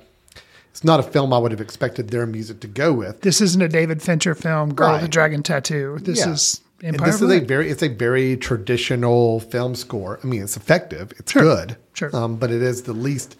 It's 0.70 0.84
not 0.84 1.00
a 1.00 1.02
film 1.02 1.32
I 1.32 1.38
would 1.38 1.50
have 1.50 1.60
expected 1.60 2.10
their 2.10 2.26
music 2.26 2.60
to 2.60 2.68
go 2.68 2.92
with. 2.92 3.22
This 3.22 3.40
isn't 3.40 3.60
a 3.60 3.68
David 3.68 4.00
Fincher 4.02 4.36
film, 4.36 4.72
Girl 4.72 4.92
with 4.92 5.00
the 5.02 5.08
Dragon 5.08 5.42
Tattoo. 5.42 5.98
This 6.00 6.20
Yeah. 6.20 6.30
is 6.32 6.60
And 6.82 6.98
this 6.98 7.20
is 7.20 7.30
a 7.30 7.40
very 7.40 7.70
it's 7.70 7.82
a 7.82 7.88
very 7.88 8.36
traditional 8.36 9.40
film 9.40 9.74
score. 9.74 10.18
I 10.22 10.26
mean, 10.26 10.42
it's 10.42 10.56
effective, 10.56 11.12
it's 11.18 11.32
Sure. 11.32 11.42
good, 11.42 11.76
Sure. 11.92 12.14
um, 12.16 12.36
but 12.36 12.50
it 12.50 12.62
is 12.62 12.82
the 12.82 12.92
least 12.92 13.36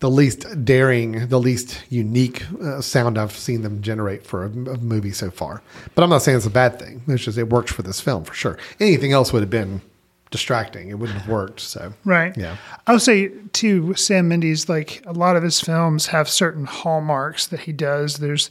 the 0.00 0.10
least 0.10 0.44
daring, 0.64 1.28
the 1.28 1.40
least 1.40 1.80
unique 1.88 2.44
uh, 2.60 2.80
sound 2.82 3.16
I've 3.16 3.32
seen 3.32 3.62
them 3.62 3.80
generate 3.80 4.26
for 4.26 4.44
a, 4.44 4.48
a 4.48 4.76
movie 4.78 5.12
so 5.12 5.30
far. 5.30 5.62
But 5.94 6.02
I'm 6.04 6.10
not 6.10 6.20
saying 6.22 6.36
it's 6.36 6.46
a 6.46 6.50
bad 6.50 6.78
thing. 6.78 7.02
It's 7.08 7.24
just 7.24 7.38
it 7.38 7.48
works 7.48 7.72
for 7.72 7.82
this 7.82 8.00
film 8.00 8.24
for 8.24 8.34
sure. 8.34 8.58
Anything 8.80 9.12
else 9.12 9.32
would 9.32 9.40
have 9.42 9.50
been 9.50 9.80
distracting. 10.30 10.88
It 10.90 10.98
wouldn't 10.98 11.18
have 11.20 11.28
worked. 11.28 11.60
So 11.60 11.94
Right. 12.04 12.36
Yeah. 12.36 12.56
I 12.86 12.92
would 12.92 13.02
say 13.02 13.28
too, 13.52 13.94
Sam 13.94 14.28
Mendes, 14.28 14.68
like 14.68 15.02
a 15.06 15.12
lot 15.12 15.36
of 15.36 15.42
his 15.42 15.60
films 15.60 16.06
have 16.08 16.28
certain 16.28 16.66
hallmarks 16.66 17.46
that 17.46 17.60
he 17.60 17.72
does. 17.72 18.16
There's 18.16 18.50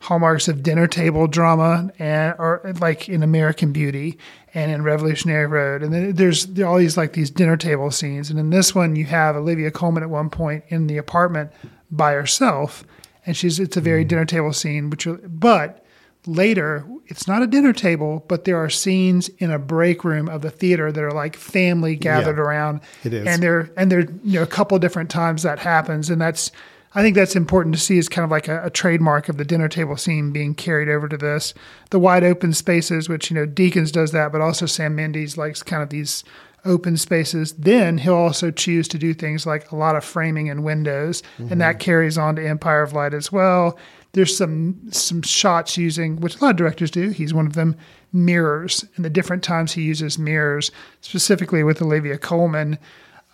hallmarks 0.00 0.46
of 0.46 0.62
dinner 0.62 0.86
table 0.86 1.26
drama 1.26 1.90
and 1.98 2.34
or 2.38 2.72
like 2.80 3.08
in 3.08 3.22
American 3.22 3.72
Beauty 3.72 4.16
and 4.54 4.70
in 4.70 4.82
Revolutionary 4.82 5.46
Road. 5.46 5.82
And 5.82 5.92
then 5.92 6.14
there's 6.14 6.60
all 6.60 6.78
these 6.78 6.96
like 6.96 7.14
these 7.14 7.30
dinner 7.30 7.56
table 7.56 7.90
scenes. 7.90 8.30
And 8.30 8.38
in 8.38 8.50
this 8.50 8.74
one 8.74 8.96
you 8.96 9.04
have 9.06 9.36
Olivia 9.36 9.70
Colman 9.70 10.02
at 10.02 10.10
one 10.10 10.30
point 10.30 10.64
in 10.68 10.86
the 10.86 10.98
apartment 10.98 11.50
by 11.90 12.12
herself. 12.12 12.84
And 13.26 13.36
she's 13.36 13.58
it's 13.58 13.76
a 13.76 13.80
very 13.80 14.02
mm-hmm. 14.02 14.08
dinner 14.08 14.24
table 14.24 14.52
scene, 14.52 14.88
which 14.90 15.06
but 15.24 15.84
later 16.26 16.84
it's 17.06 17.26
not 17.26 17.42
a 17.42 17.46
dinner 17.46 17.72
table 17.72 18.24
but 18.28 18.44
there 18.44 18.56
are 18.62 18.68
scenes 18.68 19.28
in 19.38 19.50
a 19.50 19.58
break 19.58 20.04
room 20.04 20.28
of 20.28 20.42
the 20.42 20.50
theater 20.50 20.92
that 20.92 21.02
are 21.02 21.12
like 21.12 21.36
family 21.36 21.96
gathered 21.96 22.36
Yeah, 22.36 22.42
around 22.42 22.80
it 23.04 23.14
is. 23.14 23.26
and 23.26 23.42
there 23.42 23.70
and 23.76 23.90
there 23.90 24.00
you 24.24 24.38
know 24.38 24.42
a 24.42 24.46
couple 24.46 24.78
different 24.78 25.10
times 25.10 25.42
that 25.44 25.58
happens 25.58 26.10
and 26.10 26.20
that's 26.20 26.50
i 26.94 27.02
think 27.02 27.14
that's 27.14 27.36
important 27.36 27.74
to 27.74 27.80
see 27.80 27.98
as 27.98 28.08
kind 28.08 28.24
of 28.24 28.30
like 28.30 28.48
a, 28.48 28.64
a 28.64 28.70
trademark 28.70 29.28
of 29.28 29.36
the 29.36 29.44
dinner 29.44 29.68
table 29.68 29.96
scene 29.96 30.32
being 30.32 30.54
carried 30.54 30.88
over 30.88 31.08
to 31.08 31.16
this. 31.16 31.54
The 31.90 31.98
wide 31.98 32.24
open 32.24 32.52
spaces 32.52 33.08
which 33.08 33.30
you 33.30 33.34
know 33.34 33.46
Deakins 33.46 33.92
does 33.92 34.12
that 34.12 34.32
but 34.32 34.40
also 34.40 34.66
sam 34.66 34.94
mendes 34.94 35.36
likes 35.36 35.62
kind 35.62 35.82
of 35.82 35.90
these 35.90 36.24
open 36.64 36.96
spaces. 36.96 37.52
Then 37.52 37.98
he'll 37.98 38.14
also 38.14 38.50
choose 38.50 38.88
to 38.88 38.98
do 38.98 39.14
things 39.14 39.46
like 39.46 39.70
a 39.70 39.76
lot 39.76 39.96
of 39.96 40.04
framing 40.04 40.50
and 40.50 40.64
windows 40.64 41.22
and 41.38 41.48
mm-hmm. 41.50 41.58
that 41.60 41.78
carries 41.78 42.18
on 42.18 42.36
to 42.36 42.46
empire 42.46 42.82
of 42.82 42.92
light 42.92 43.14
as 43.14 43.32
well. 43.32 43.78
There's 44.12 44.36
some 44.36 44.76
some 44.90 45.22
shots 45.22 45.76
using 45.76 46.16
which 46.16 46.36
a 46.36 46.44
lot 46.44 46.50
of 46.50 46.56
directors 46.56 46.90
do. 46.90 47.10
He's 47.10 47.34
one 47.34 47.46
of 47.46 47.54
them 47.54 47.76
mirrors 48.12 48.84
and 48.96 49.04
the 49.04 49.10
different 49.10 49.42
times 49.42 49.72
he 49.72 49.82
uses 49.82 50.18
mirrors 50.18 50.70
specifically 51.02 51.62
with 51.62 51.82
olivia 51.82 52.16
colman 52.16 52.78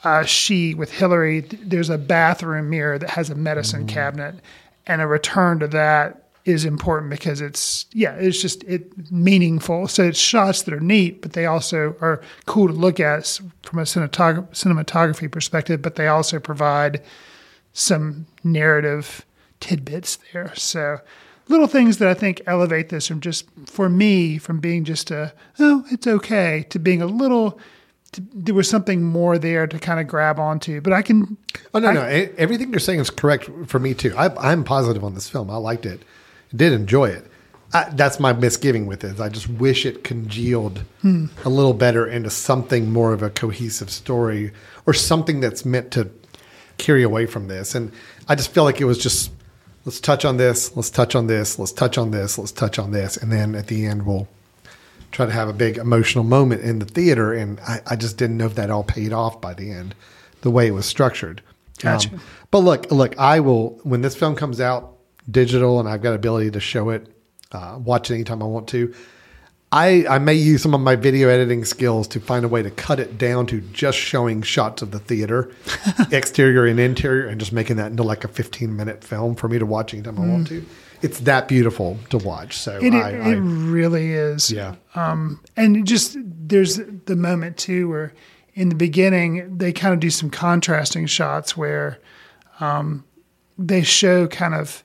uh, 0.05 0.23
she 0.23 0.75
with 0.75 0.93
hillary 0.93 1.41
there's 1.41 1.91
a 1.91 1.99
bathroom 1.99 2.71
mirror 2.71 2.99
that 2.99 3.11
has 3.11 3.31
a 3.31 3.35
medicine 3.35 3.87
cabinet. 3.87 4.37
And 4.87 5.01
a 5.01 5.07
return 5.07 5.61
to 5.61 5.69
that 5.69 6.29
is 6.45 6.67
important 6.67 7.11
because 7.11 7.41
it's 7.41 7.87
yeah 7.93 8.13
it's 8.17 8.41
just 8.41 8.63
it 8.65 9.11
meaningful. 9.11 9.89
So 9.89 10.05
it's 10.05 10.19
shots 10.19 10.63
that 10.63 10.75
are 10.75 10.81
neat 10.81 11.23
but 11.23 11.33
they 11.33 11.47
also 11.47 11.97
are 12.01 12.21
cool 12.47 12.69
to 12.69 12.75
look 12.75 13.01
at 13.01 13.41
from 13.63 13.79
a 13.79 13.83
cinematog- 13.83 14.51
cinematography 14.51 15.31
perspective 15.31 15.81
but 15.81 15.97
they 15.97 16.07
also 16.07 16.39
provide 16.39 17.03
some 17.73 18.27
narrative 18.45 19.25
tidbits 19.61 20.19
there. 20.33 20.55
So 20.55 20.99
little 21.49 21.67
things 21.67 21.97
that 21.99 22.09
I 22.09 22.15
think 22.15 22.43
elevate 22.47 22.91
this 22.91 23.09
from 23.09 23.21
just 23.21 23.47
for 23.67 23.89
me 23.89 24.37
from 24.37 24.61
being 24.61 24.85
just 24.85 25.11
a 25.11 25.33
oh 25.59 25.85
it's 25.91 26.07
okay 26.07 26.67
to 26.69 26.79
being 26.79 27.01
a 27.01 27.07
little 27.07 27.59
to, 28.15 28.23
there 28.33 28.55
was 28.55 28.69
something 28.69 29.03
more 29.03 29.39
there 29.39 29.67
to 29.67 29.79
kind 29.79 30.01
of 30.01 30.07
grab 30.07 30.39
onto. 30.39 30.81
But 30.81 30.93
I 30.93 31.03
can 31.03 31.37
Oh 31.73 31.79
no, 31.79 31.89
I- 31.89 31.93
no! 31.93 32.03
Everything 32.39 32.71
you're 32.71 32.81
saying 32.81 33.01
is 33.01 33.11
correct 33.11 33.49
for 33.67 33.79
me 33.79 33.95
too. 33.95 34.15
I, 34.17 34.35
I'm 34.53 34.65
positive 34.65 35.05
on 35.05 35.15
this 35.15 35.29
film. 35.29 35.51
I 35.51 35.57
liked 35.57 35.87
it. 35.87 36.03
Did 36.55 36.73
enjoy 36.73 37.11
it. 37.11 37.27
I, 37.73 37.91
that's 37.91 38.21
my 38.21 38.33
misgiving 38.33 38.87
with 38.87 39.03
it. 39.03 39.21
I 39.21 39.29
just 39.29 39.49
wish 39.49 39.85
it 39.85 40.05
congealed 40.05 40.85
hmm. 41.01 41.27
a 41.45 41.49
little 41.49 41.75
better 41.75 42.07
into 42.07 42.31
something 42.31 42.93
more 42.93 43.13
of 43.13 43.23
a 43.23 43.31
cohesive 43.31 43.91
story 43.91 44.53
or 44.87 44.95
something 44.95 45.41
that's 45.41 45.65
meant 45.65 45.91
to 45.93 46.09
carry 46.79 47.03
away 47.03 47.27
from 47.27 47.49
this. 47.49 47.75
And 47.75 47.91
I 48.29 48.37
just 48.37 48.53
feel 48.53 48.63
like 48.63 48.81
it 48.81 48.85
was 48.85 48.99
just 48.99 49.33
let's 49.85 50.01
touch 50.01 50.25
on 50.25 50.37
this, 50.37 50.77
let's 50.77 50.91
touch 50.91 51.15
on 51.15 51.27
this, 51.27 51.59
let's 51.59 51.73
touch 51.73 51.99
on 51.99 52.11
this, 52.11 52.39
let's 52.39 52.53
touch 52.53 52.79
on 52.79 52.93
this, 52.93 53.17
and 53.17 53.31
then 53.31 53.55
at 53.55 53.67
the 53.67 53.87
end 53.87 54.07
we'll 54.07 54.29
try 55.15 55.27
to 55.27 55.33
have 55.33 55.49
a 55.49 55.53
big 55.53 55.79
emotional 55.79 56.25
moment 56.25 56.63
in 56.63 56.81
the 56.81 56.85
theater. 56.85 57.33
And 57.33 57.61
I, 57.61 57.81
I 57.87 57.97
just 57.97 58.19
didn't 58.19 58.37
know 58.37 58.47
if 58.47 58.57
that 58.57 58.71
all 58.71 58.85
paid 58.85 59.13
off 59.13 59.41
by 59.41 59.55
the 59.55 59.71
end, 59.71 59.95
the 60.43 60.51
way 60.51 60.67
it 60.67 60.73
was 60.73 60.87
structured. 60.87 61.41
Gotcha. 61.79 62.13
Um, 62.13 62.21
but 62.51 62.59
look, 62.59 62.91
look, 62.91 63.19
I 63.19 63.41
will 63.41 63.81
when 63.85 64.03
this 64.03 64.17
film 64.17 64.35
comes 64.35 64.61
out 64.61 64.99
digital 65.31 65.81
and 65.81 65.89
I've 65.89 66.03
got 66.03 66.15
ability 66.15 66.51
to 66.51 66.61
show 66.61 66.91
it, 66.91 67.09
uh, 67.53 67.79
watch 67.83 68.11
it 68.11 68.15
anytime 68.15 68.43
I 68.43 68.47
want 68.47 68.69
to. 68.69 68.95
I, 69.73 70.07
I 70.09 70.19
may 70.19 70.35
use 70.35 70.63
some 70.63 70.73
of 70.73 70.81
my 70.81 70.95
video 70.95 71.29
editing 71.29 71.65
skills 71.65 72.07
to 72.09 72.21
find 72.21 72.45
a 72.45 72.49
way 72.49 72.63
to 72.63 72.71
cut 72.71 73.01
it 73.01 73.19
down 73.19 73.47
to 73.47 73.61
just 73.61 73.99
showing 73.99 74.43
shots 74.43 74.83
of 74.83 74.93
the 74.93 75.01
theater, 75.01 75.51
exterior 76.13 76.65
and 76.65 76.79
interior, 76.79 77.27
and 77.27 77.41
just 77.41 77.53
making 77.53 77.77
that 77.77 77.91
into 77.91 78.05
like 78.05 78.23
a 78.23 78.29
15 78.29 78.77
minute 78.77 79.03
film 79.03 79.35
for 79.35 79.49
me 79.49 79.59
to 79.59 79.67
watch 79.67 79.93
anytime 79.93 80.21
I 80.21 80.27
want 80.29 80.47
to. 80.49 80.65
It's 81.05 81.21
that 81.21 81.49
beautiful 81.49 81.99
to 82.11 82.19
watch. 82.19 82.57
So 82.57 82.79
It, 82.81 82.95
I, 82.95 83.11
it, 83.11 83.21
I 83.23 83.33
really 83.35 84.13
is. 84.13 84.51
yeah. 84.51 84.77
and 84.95 85.87
just 85.87 86.17
there's 86.49 86.81
the 87.07 87.17
moment 87.17 87.57
too 87.57 87.89
where 87.89 88.13
in 88.55 88.69
the 88.69 88.75
beginning 88.75 89.59
they 89.59 89.73
kind 89.73 89.93
of 89.93 90.01
do 90.01 90.11
some 90.11 90.31
contrasting 90.31 91.07
shots 91.07 91.57
where 91.57 91.99
um, 92.61 93.05
they 93.59 93.83
show 93.83 94.27
kind 94.29 94.55
of 94.55 94.83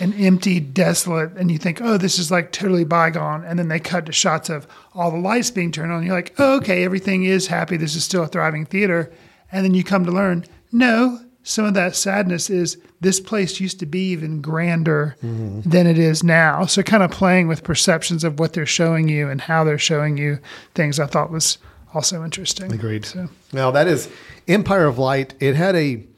an 0.00 0.12
empty 0.14 0.60
desolate 0.60 1.32
and 1.36 1.50
you 1.50 1.58
think 1.58 1.80
oh 1.82 1.98
this 1.98 2.18
is 2.18 2.30
like 2.30 2.52
totally 2.52 2.84
bygone 2.84 3.44
and 3.44 3.58
then 3.58 3.68
they 3.68 3.78
cut 3.80 4.06
to 4.06 4.12
shots 4.12 4.48
of 4.48 4.66
all 4.94 5.10
the 5.10 5.18
lights 5.18 5.50
being 5.50 5.70
turned 5.72 5.90
on 5.92 5.98
and 5.98 6.06
you're 6.06 6.14
like 6.14 6.32
oh 6.38 6.56
okay 6.56 6.84
everything 6.84 7.24
is 7.24 7.48
happy 7.48 7.76
this 7.76 7.94
is 7.96 8.04
still 8.04 8.22
a 8.22 8.26
thriving 8.28 8.64
theater 8.64 9.12
and 9.52 9.64
then 9.64 9.74
you 9.74 9.82
come 9.84 10.04
to 10.04 10.12
learn 10.12 10.44
no 10.72 11.18
some 11.50 11.64
of 11.64 11.74
that 11.74 11.96
sadness 11.96 12.48
is 12.48 12.78
this 13.00 13.18
place 13.18 13.58
used 13.60 13.80
to 13.80 13.86
be 13.86 14.10
even 14.12 14.40
grander 14.40 15.16
than 15.20 15.86
it 15.86 15.98
is 15.98 16.22
now 16.22 16.64
so 16.64 16.82
kind 16.82 17.02
of 17.02 17.10
playing 17.10 17.48
with 17.48 17.64
perceptions 17.64 18.22
of 18.24 18.38
what 18.38 18.52
they're 18.52 18.64
showing 18.66 19.08
you 19.08 19.28
and 19.28 19.40
how 19.40 19.64
they're 19.64 19.78
showing 19.78 20.16
you 20.16 20.38
things 20.74 21.00
i 21.00 21.06
thought 21.06 21.30
was 21.30 21.58
also 21.92 22.24
interesting 22.24 22.72
Agreed. 22.72 23.04
so 23.04 23.28
Now 23.52 23.70
that 23.72 23.88
is 23.88 24.08
Empire 24.46 24.86
of 24.86 24.98
Light. 24.98 25.34
It 25.40 25.54
had 25.56 25.74
a, 25.74 25.78
I 25.78 25.96
mean, 25.96 26.08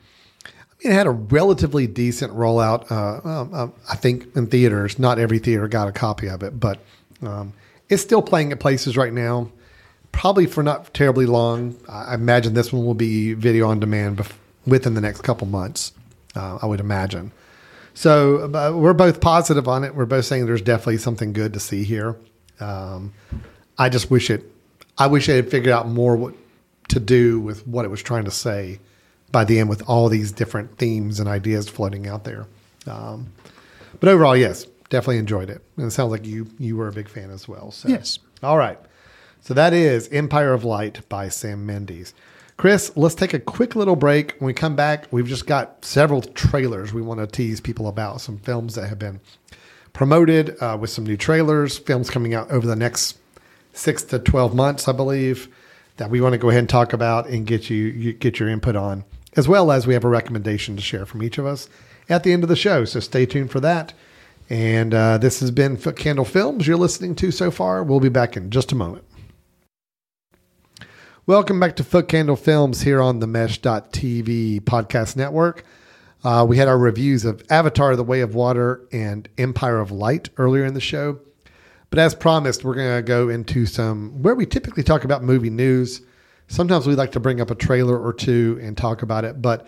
it 0.81 0.93
had 0.93 1.07
a 1.07 1.11
relatively 1.11 1.87
decent 1.87 2.33
rollout. 2.35 2.91
Uh, 2.91 3.27
um, 3.29 3.55
um, 3.55 3.73
I 3.91 3.97
think 3.97 4.35
in 4.37 4.47
theaters, 4.49 4.99
not 4.99 5.19
every 5.19 5.39
theater 5.39 5.69
got 5.69 5.89
a 5.89 5.93
copy 5.93 6.29
of 6.29 6.43
it, 6.43 6.59
but 6.59 6.79
um, 7.23 7.53
it's 7.89 8.03
still 8.03 8.23
playing 8.23 8.53
at 8.53 8.61
places 8.61 8.97
right 8.97 9.13
now. 9.13 9.51
Probably 10.13 10.47
for 10.47 10.63
not 10.63 10.93
terribly 10.93 11.27
long. 11.27 11.77
I 11.89 12.13
I 12.13 12.15
imagine 12.15 12.55
this 12.55 12.73
one 12.73 12.85
will 12.85 12.95
be 12.95 13.33
video 13.35 13.69
on 13.69 13.81
demand 13.81 14.19
bef- 14.19 14.37
within 14.67 14.95
the 14.95 15.01
next 15.01 15.23
couple 15.23 15.47
months. 15.47 15.93
Uh, 16.35 16.59
I 16.63 16.67
would 16.67 16.81
imagine. 16.81 17.33
So 17.95 18.45
uh, 18.55 18.73
we're 18.75 18.95
both 18.95 19.21
positive 19.21 19.69
on 19.69 19.85
it. 19.85 19.95
We're 19.95 20.07
both 20.07 20.25
saying 20.25 20.47
there's 20.47 20.63
definitely 20.63 20.99
something 20.99 21.33
good 21.33 21.53
to 21.53 21.61
see 21.61 21.85
here. 21.85 22.17
Um, 22.59 23.13
I 23.79 23.89
just 23.89 24.11
wish 24.11 24.31
it. 24.31 24.45
I 24.97 25.07
wish 25.07 25.29
I 25.29 25.33
had 25.33 25.51
figured 25.51 25.73
out 25.73 25.89
more 25.89 26.17
what 26.17 26.35
to 26.89 27.01
do 27.01 27.41
with 27.41 27.67
what 27.67 27.85
it 27.85 27.89
was 27.89 28.03
trying 28.03 28.25
to 28.25 28.31
say 28.31 28.79
by 29.31 29.45
the 29.45 29.59
end, 29.59 29.69
with 29.69 29.83
all 29.89 30.09
these 30.09 30.31
different 30.31 30.79
themes 30.79 31.19
and 31.19 31.29
ideas 31.29 31.69
floating 31.69 32.07
out 32.07 32.25
there. 32.25 32.47
Um, 32.87 33.33
but 33.99 34.09
overall, 34.09 34.37
yes, 34.37 34.67
definitely 34.91 35.19
enjoyed 35.19 35.49
it, 35.49 35.63
and 35.77 35.87
it 35.87 35.91
sounds 35.91 36.11
like 36.11 36.27
you 36.27 36.47
you 36.59 36.77
were 36.77 36.89
a 36.89 36.93
big 36.93 37.09
fan 37.09 37.31
as 37.31 37.49
well. 37.49 37.71
So. 37.71 37.89
Yes. 37.89 38.19
All 38.43 38.59
right. 38.59 38.79
So 39.41 39.55
that 39.55 39.73
is 39.73 40.09
Empire 40.09 40.53
of 40.53 40.65
Light 40.65 41.09
by 41.09 41.29
Sam 41.29 41.67
Mendes. 41.67 42.15
Chris, 42.57 42.93
let's 42.97 43.15
take 43.15 43.35
a 43.35 43.41
quick 43.41 43.75
little 43.75 43.97
break. 43.97 44.37
When 44.39 44.47
we 44.47 44.53
come 44.53 44.77
back, 44.77 45.07
we've 45.11 45.27
just 45.27 45.47
got 45.47 45.85
several 45.85 46.23
trailers 46.23 46.93
we 46.93 47.03
want 47.03 47.21
to 47.21 47.27
tease 47.27 47.61
people 47.61 47.89
about, 47.89 48.21
some 48.21 48.39
films 48.39 48.75
that 48.75 48.89
have 48.89 48.99
been 48.99 49.21
promoted 49.93 50.57
uh, 50.63 50.77
with 50.81 50.91
some 50.91 51.05
new 51.05 51.17
trailers, 51.17 51.79
films 51.79 52.11
coming 52.11 52.35
out 52.35 52.51
over 52.51 52.67
the 52.67 52.77
next 52.77 53.19
six 53.73 54.03
to 54.05 54.19
12 54.19 54.55
months, 54.55 54.87
I 54.87 54.93
believe, 54.93 55.49
that 55.97 56.11
we 56.11 56.21
want 56.21 56.35
to 56.35 56.39
go 56.39 56.51
ahead 56.51 56.61
and 56.61 56.69
talk 56.69 56.93
about 56.93 57.29
and 57.29 57.47
get 57.47 57.71
you, 57.71 57.85
you 57.85 58.13
get 58.13 58.39
your 58.39 58.49
input 58.49 58.77
on, 58.77 59.05
as 59.35 59.49
well 59.49 59.73
as 59.73 59.87
we 59.87 59.95
have 59.95 60.05
a 60.05 60.09
recommendation 60.09 60.77
to 60.77 60.83
share 60.83 61.07
from 61.07 61.23
each 61.23 61.39
of 61.39 61.47
us 61.47 61.69
at 62.09 62.23
the 62.23 62.33
end 62.33 62.43
of 62.43 62.49
the 62.49 62.57
show. 62.57 62.85
So 62.85 63.01
stay 63.01 63.27
tuned 63.27 63.51
for 63.51 63.61
that. 63.61 63.93
And 64.51 64.93
uh, 64.93 65.19
this 65.19 65.41
has 65.41 65.51
been 65.51 65.77
Candle 65.77 66.25
Films 66.25 66.67
you're 66.67 66.77
listening 66.77 67.15
to 67.17 67.31
so 67.31 67.51
far. 67.51 67.83
We'll 67.83 68.01
be 68.01 68.09
back 68.09 68.37
in 68.37 68.51
just 68.51 68.73
a 68.73 68.75
moment. 68.75 69.05
Welcome 71.25 71.61
back 71.61 71.77
to 71.77 71.85
Foot 71.85 72.09
Candle 72.09 72.35
Films 72.35 72.81
here 72.83 73.01
on 73.01 73.21
the 73.21 73.29
Mesh.tv 73.29 74.63
podcast 74.63 75.15
network. 75.15 75.65
Uh, 76.25 76.45
we 76.49 76.57
had 76.57 76.67
our 76.67 76.77
reviews 76.77 77.25
of 77.25 77.45
Avatar, 77.49 77.95
The 77.95 78.03
Way 78.03 78.23
of 78.23 78.35
Water, 78.35 78.81
and 78.91 79.29
Empire 79.39 79.79
of 79.79 79.93
Light 79.93 80.31
earlier 80.37 80.65
in 80.65 80.75
the 80.75 80.81
show. 80.81 81.21
But 81.91 82.01
as 82.01 82.17
promised, 82.17 82.65
we're 82.65 82.75
going 82.75 82.97
to 82.97 83.03
go 83.03 83.29
into 83.29 83.67
some 83.67 84.21
where 84.21 84.35
we 84.35 84.47
typically 84.47 84.83
talk 84.83 85.05
about 85.05 85.23
movie 85.23 85.49
news. 85.49 86.03
Sometimes 86.49 86.89
we 86.89 86.97
like 86.97 87.13
to 87.13 87.21
bring 87.21 87.41
up 87.41 87.53
a 87.53 87.55
trailer 87.55 87.97
or 87.97 88.13
two 88.13 88.59
and 88.61 88.77
talk 88.77 89.03
about 89.03 89.25
it. 89.25 89.41
But 89.41 89.65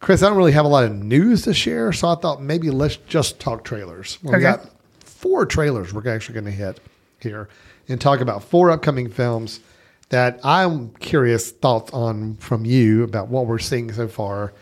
Chris, 0.00 0.22
I 0.22 0.28
don't 0.28 0.38
really 0.38 0.52
have 0.52 0.64
a 0.64 0.68
lot 0.68 0.84
of 0.84 0.94
news 0.94 1.42
to 1.42 1.52
share, 1.52 1.92
so 1.92 2.08
I 2.08 2.14
thought 2.14 2.40
maybe 2.40 2.70
let's 2.70 2.96
just 2.96 3.38
talk 3.40 3.62
trailers. 3.62 4.18
Well, 4.22 4.36
We 4.36 4.40
got 4.40 4.70
four 5.00 5.44
trailers 5.44 5.92
we're 5.92 6.08
actually 6.08 6.32
going 6.32 6.46
to 6.46 6.50
hit 6.50 6.80
here 7.20 7.50
and 7.88 8.00
talk 8.00 8.20
about 8.20 8.42
four 8.42 8.70
upcoming 8.70 9.10
films 9.10 9.60
that 10.10 10.40
I'm 10.44 10.90
curious 10.94 11.50
thoughts 11.50 11.92
on 11.92 12.36
from 12.36 12.64
you 12.64 13.04
about 13.04 13.28
what 13.28 13.46
we're 13.46 13.58
seeing 13.58 13.92
so 13.92 14.08
far. 14.08 14.52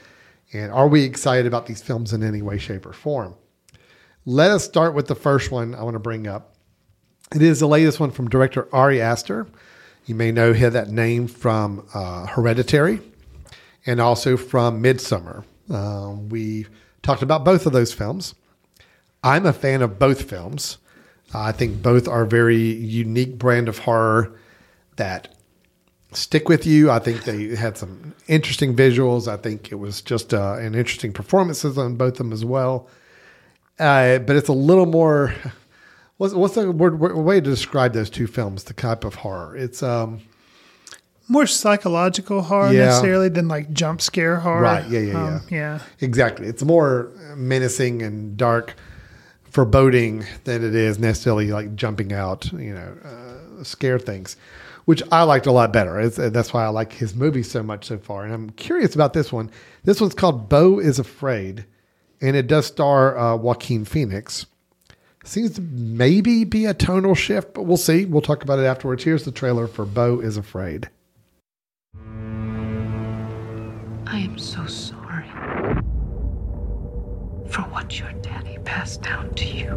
And 0.52 0.70
are 0.70 0.88
we 0.88 1.02
excited 1.02 1.46
about 1.46 1.66
these 1.66 1.82
films 1.82 2.12
in 2.12 2.22
any 2.22 2.42
way, 2.42 2.58
shape, 2.58 2.86
or 2.86 2.92
form? 2.92 3.34
Let 4.24 4.50
us 4.50 4.64
start 4.64 4.94
with 4.94 5.08
the 5.08 5.14
first 5.14 5.50
one 5.50 5.74
I 5.74 5.82
want 5.82 5.94
to 5.94 6.00
bring 6.00 6.26
up. 6.26 6.54
It 7.34 7.42
is 7.42 7.60
the 7.60 7.66
latest 7.66 7.98
one 7.98 8.10
from 8.10 8.28
director 8.28 8.68
Ari 8.72 9.00
Aster. 9.00 9.46
You 10.06 10.14
may 10.14 10.32
know 10.32 10.52
him 10.52 10.72
that 10.74 10.90
name 10.90 11.26
from 11.26 11.86
uh, 11.94 12.26
Hereditary 12.26 13.00
and 13.86 14.00
also 14.00 14.36
from 14.36 14.82
Midsommar. 14.82 15.44
Um, 15.70 16.28
we 16.28 16.66
talked 17.02 17.22
about 17.22 17.44
both 17.44 17.66
of 17.66 17.72
those 17.72 17.92
films. 17.92 18.34
I'm 19.24 19.46
a 19.46 19.52
fan 19.52 19.82
of 19.82 19.98
both 19.98 20.28
films. 20.28 20.78
I 21.32 21.52
think 21.52 21.82
both 21.82 22.08
are 22.08 22.26
very 22.26 22.58
unique 22.58 23.38
brand 23.38 23.68
of 23.68 23.78
horror 23.78 24.38
that 24.96 25.31
stick 26.12 26.48
with 26.48 26.66
you. 26.66 26.90
I 26.90 26.98
think 26.98 27.24
they 27.24 27.54
had 27.56 27.76
some 27.78 28.14
interesting 28.28 28.74
visuals. 28.76 29.28
I 29.28 29.36
think 29.36 29.72
it 29.72 29.76
was 29.76 30.00
just 30.02 30.32
uh, 30.34 30.54
an 30.58 30.74
interesting 30.74 31.12
performances 31.12 31.76
on 31.78 31.96
both 31.96 32.12
of 32.14 32.18
them 32.18 32.32
as 32.32 32.44
well. 32.44 32.88
Uh, 33.78 34.18
but 34.18 34.36
it's 34.36 34.48
a 34.48 34.52
little 34.52 34.86
more. 34.86 35.34
What's, 36.18 36.34
what's 36.34 36.54
the 36.54 36.70
word, 36.70 37.00
way 37.00 37.40
to 37.40 37.50
describe 37.50 37.94
those 37.94 38.10
two 38.10 38.26
films? 38.26 38.64
The 38.64 38.74
type 38.74 39.04
of 39.04 39.16
horror. 39.16 39.56
It's 39.56 39.82
um 39.82 40.20
more 41.28 41.46
psychological 41.46 42.42
horror 42.42 42.72
Yeah. 42.72 42.86
necessarily 42.86 43.28
than 43.28 43.48
like 43.48 43.72
jump 43.72 44.02
scare 44.02 44.36
horror 44.40 44.60
Right, 44.62 44.86
yeah, 44.88 45.00
yeah, 45.00 45.26
Um, 45.36 45.40
yeah 45.50 45.78
exactly. 46.00 46.46
It's 46.46 46.62
more 46.62 47.10
menacing 47.36 48.02
and 48.02 48.36
dark, 48.36 48.74
foreboding 49.50 50.26
than 50.44 50.62
it 50.64 50.74
is 50.74 50.98
necessarily 50.98 51.50
like 51.50 51.74
jumping 51.74 52.12
out. 52.12 52.52
You 52.52 52.74
know, 52.74 52.92
uh, 53.04 53.64
scare 53.64 53.98
things, 53.98 54.36
which 54.84 55.02
I 55.12 55.22
liked 55.22 55.46
a 55.46 55.52
lot 55.52 55.72
better. 55.72 56.00
It's, 56.00 56.16
that's 56.16 56.52
why 56.52 56.64
I 56.64 56.68
like 56.68 56.92
his 56.92 57.14
movies 57.14 57.50
so 57.50 57.62
much 57.62 57.86
so 57.86 57.98
far. 57.98 58.24
And 58.24 58.34
I'm 58.34 58.50
curious 58.50 58.94
about 58.94 59.12
this 59.12 59.32
one. 59.32 59.50
This 59.84 60.00
one's 60.00 60.14
called 60.14 60.48
Beau 60.48 60.78
is 60.78 60.98
Afraid, 60.98 61.66
and 62.20 62.36
it 62.36 62.46
does 62.46 62.66
star 62.66 63.16
uh, 63.16 63.36
Joaquin 63.36 63.84
Phoenix. 63.84 64.46
Seems 65.24 65.52
to 65.52 65.60
maybe 65.60 66.42
be 66.44 66.66
a 66.66 66.74
tonal 66.74 67.14
shift, 67.14 67.54
but 67.54 67.62
we'll 67.62 67.76
see. 67.76 68.04
We'll 68.04 68.22
talk 68.22 68.42
about 68.42 68.58
it 68.58 68.64
afterwards. 68.64 69.04
Here's 69.04 69.24
the 69.24 69.30
trailer 69.30 69.68
for 69.68 69.84
Beau 69.84 70.18
is 70.18 70.36
Afraid. 70.36 70.90
I 74.04 74.18
am 74.18 74.36
so 74.36 74.66
sorry 74.66 75.28
for 77.48 77.62
what 77.70 77.98
your 78.00 78.10
daddy 78.14 78.58
passed 78.64 79.02
down 79.02 79.32
to 79.34 79.44
you. 79.44 79.76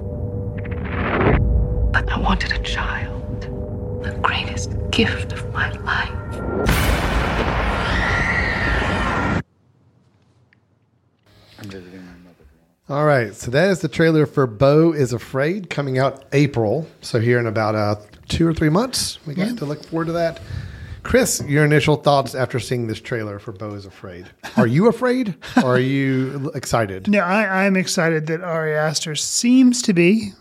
But 1.94 2.10
I 2.10 2.20
wanted 2.20 2.52
a 2.54 2.60
child, 2.64 3.25
the 4.06 4.18
greatest 4.20 4.72
gift 4.92 5.34
of 5.34 5.52
my 5.52 5.72
life. 5.80 6.12
All 12.88 13.04
right, 13.04 13.34
so 13.34 13.50
that 13.50 13.72
is 13.72 13.80
the 13.80 13.88
trailer 13.88 14.28
for 14.28 14.46
Beau 14.46 14.92
is 14.92 15.12
Afraid 15.12 15.72
coming 15.72 15.98
out 15.98 16.26
April. 16.34 16.88
So 17.02 17.20
here 17.20 17.40
in 17.40 17.48
about 17.48 17.74
uh, 17.74 17.96
two 18.28 18.48
or 18.48 18.54
three 18.54 18.70
months, 18.70 19.18
we 19.26 19.34
got 19.34 19.58
to 19.58 19.66
look 19.66 19.84
forward 19.84 20.06
to 20.06 20.12
that. 20.12 20.40
Chris, 21.02 21.44
your 21.48 21.66
initial 21.66 21.96
thoughts 21.96 22.36
after 22.36 22.60
seeing 22.60 22.86
this 22.86 23.02
trailer 23.02 23.40
for 23.40 23.54
Beau 23.54 23.74
is 23.74 23.88
Afraid? 23.88 24.28
Are 24.56 24.68
you 24.68 24.88
afraid 24.88 25.34
or 25.58 25.76
are 25.76 25.80
you 25.80 26.52
excited? 26.54 27.08
no 27.10 27.20
I, 27.20 27.66
i'm 27.66 27.76
excited 27.76 28.26
that 28.28 28.42
ari 28.42 28.76
aster 28.76 29.16
seems 29.16 29.82
to 29.84 29.94
be 29.94 30.34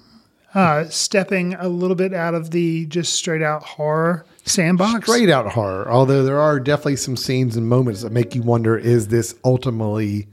uh, 0.55 0.89
stepping 0.89 1.55
a 1.55 1.69
little 1.69 1.97
bit 1.97 2.13
out 2.15 2.35
of 2.35 2.51
the 2.51 2.87
just 2.87 3.13
straight 3.15 3.43
out 3.43 3.63
horror 3.63 4.25
sandbox 4.45 5.07
Straight 5.09 5.31
out 5.31 5.53
horror, 5.53 5.91
although 5.91 6.23
there 6.23 6.39
are 6.39 6.61
definitely 6.61 6.97
some 6.97 7.17
scenes 7.17 7.57
and 7.57 7.69
moments 7.69 8.03
that 8.03 8.13
make 8.13 8.35
you 8.35 8.43
wonder: 8.43 8.77
is 8.77 9.09
this 9.09 9.35
ultimately 9.45 10.29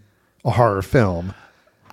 a 0.46 0.52
horror 0.52 0.82
film? 0.82 1.34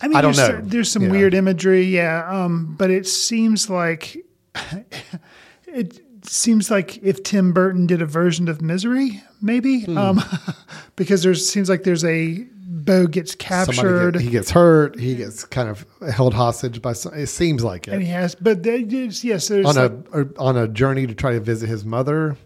I 0.00 0.08
mean, 0.08 0.16
I 0.16 0.20
don't 0.20 0.36
there's, 0.36 0.48
know. 0.48 0.60
There's 0.62 0.90
some 0.90 1.06
know. 1.06 1.10
weird 1.12 1.34
imagery, 1.34 1.82
yeah. 1.82 2.26
Um, 2.30 2.74
but 2.78 2.90
it 2.90 3.06
seems 3.06 3.68
like 3.68 4.16
it 5.66 6.00
seems 6.22 6.70
like 6.70 6.98
if 7.02 7.22
Tim 7.22 7.52
Burton 7.52 7.86
did 7.86 8.02
a 8.02 8.06
version 8.06 8.48
of 8.48 8.60
Misery, 8.60 9.22
maybe, 9.40 9.80
Hmm. 9.80 9.98
um, 9.98 10.22
because 10.96 11.22
there 11.22 11.34
seems 11.34 11.68
like 11.68 11.82
there's 11.84 12.04
a 12.04 12.46
Beau 12.88 13.06
gets 13.06 13.34
captured. 13.34 14.14
get- 14.14 14.22
he 14.22 14.30
gets 14.30 14.50
hurt. 14.50 14.98
He 14.98 15.14
gets 15.14 15.44
kind 15.44 15.68
of 15.68 15.84
held 16.12 16.34
hostage 16.34 16.80
by. 16.82 16.94
Some, 16.94 17.14
it 17.14 17.26
seems 17.28 17.62
like 17.62 17.86
it. 17.86 17.92
and 17.94 18.02
he 18.02 18.08
has, 18.08 18.34
but 18.34 18.62
they, 18.62 18.78
yes, 18.78 19.48
there's 19.48 19.66
on 19.66 20.04
a 20.12 20.26
on 20.40 20.56
a 20.56 20.66
journey 20.66 21.06
to 21.06 21.14
try 21.14 21.32
to 21.32 21.40
visit 21.40 21.68
his 21.68 21.84
mother. 21.84 22.36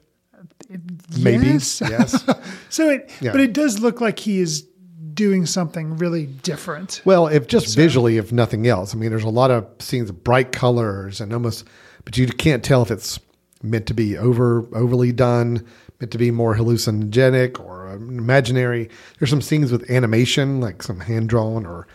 Maybe 1.18 1.46
Yes. 1.48 1.80
yes. 1.80 2.24
so 2.70 2.88
it, 2.90 3.10
Yeah. 3.20 3.32
but 3.32 3.40
it 3.40 3.52
does 3.52 3.80
look 3.80 4.00
like 4.00 4.18
he 4.18 4.40
is 4.40 4.66
doing 5.14 5.44
something 5.44 5.96
really 5.98 6.26
different. 6.26 7.02
Well, 7.04 7.26
if 7.26 7.46
just 7.46 7.76
visually, 7.76 8.16
if 8.16 8.32
nothing 8.32 8.66
else, 8.66 8.94
I 8.94 8.98
mean, 8.98 9.10
there's 9.10 9.24
a 9.24 9.28
lot 9.28 9.50
of 9.50 9.66
scenes 9.80 10.08
of 10.08 10.24
bright 10.24 10.52
colors 10.52 11.20
and 11.20 11.32
almost, 11.32 11.64
but 12.04 12.16
you 12.16 12.26
can't 12.28 12.64
tell 12.64 12.80
if 12.82 12.90
it's 12.90 13.20
meant 13.62 13.86
to 13.86 13.94
be 13.94 14.16
over 14.16 14.60
overly 14.74 15.12
done, 15.12 15.64
meant 16.00 16.10
to 16.12 16.18
be 16.18 16.30
more 16.30 16.56
hallucinogenic 16.56 17.60
or 17.60 17.81
imaginary. 17.94 18.88
There's 19.18 19.30
some 19.30 19.42
scenes 19.42 19.72
with 19.72 19.90
animation, 19.90 20.60
like 20.60 20.82
some 20.82 21.00
hand 21.00 21.28
drawn 21.28 21.66
or 21.66 21.86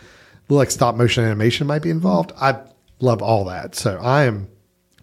like 0.48 0.70
stop 0.70 0.94
motion 0.96 1.24
animation 1.24 1.66
might 1.66 1.82
be 1.82 1.90
involved. 1.90 2.32
I 2.40 2.60
love 3.00 3.22
all 3.22 3.44
that, 3.44 3.74
so 3.74 3.98
I 3.98 4.24
am 4.24 4.48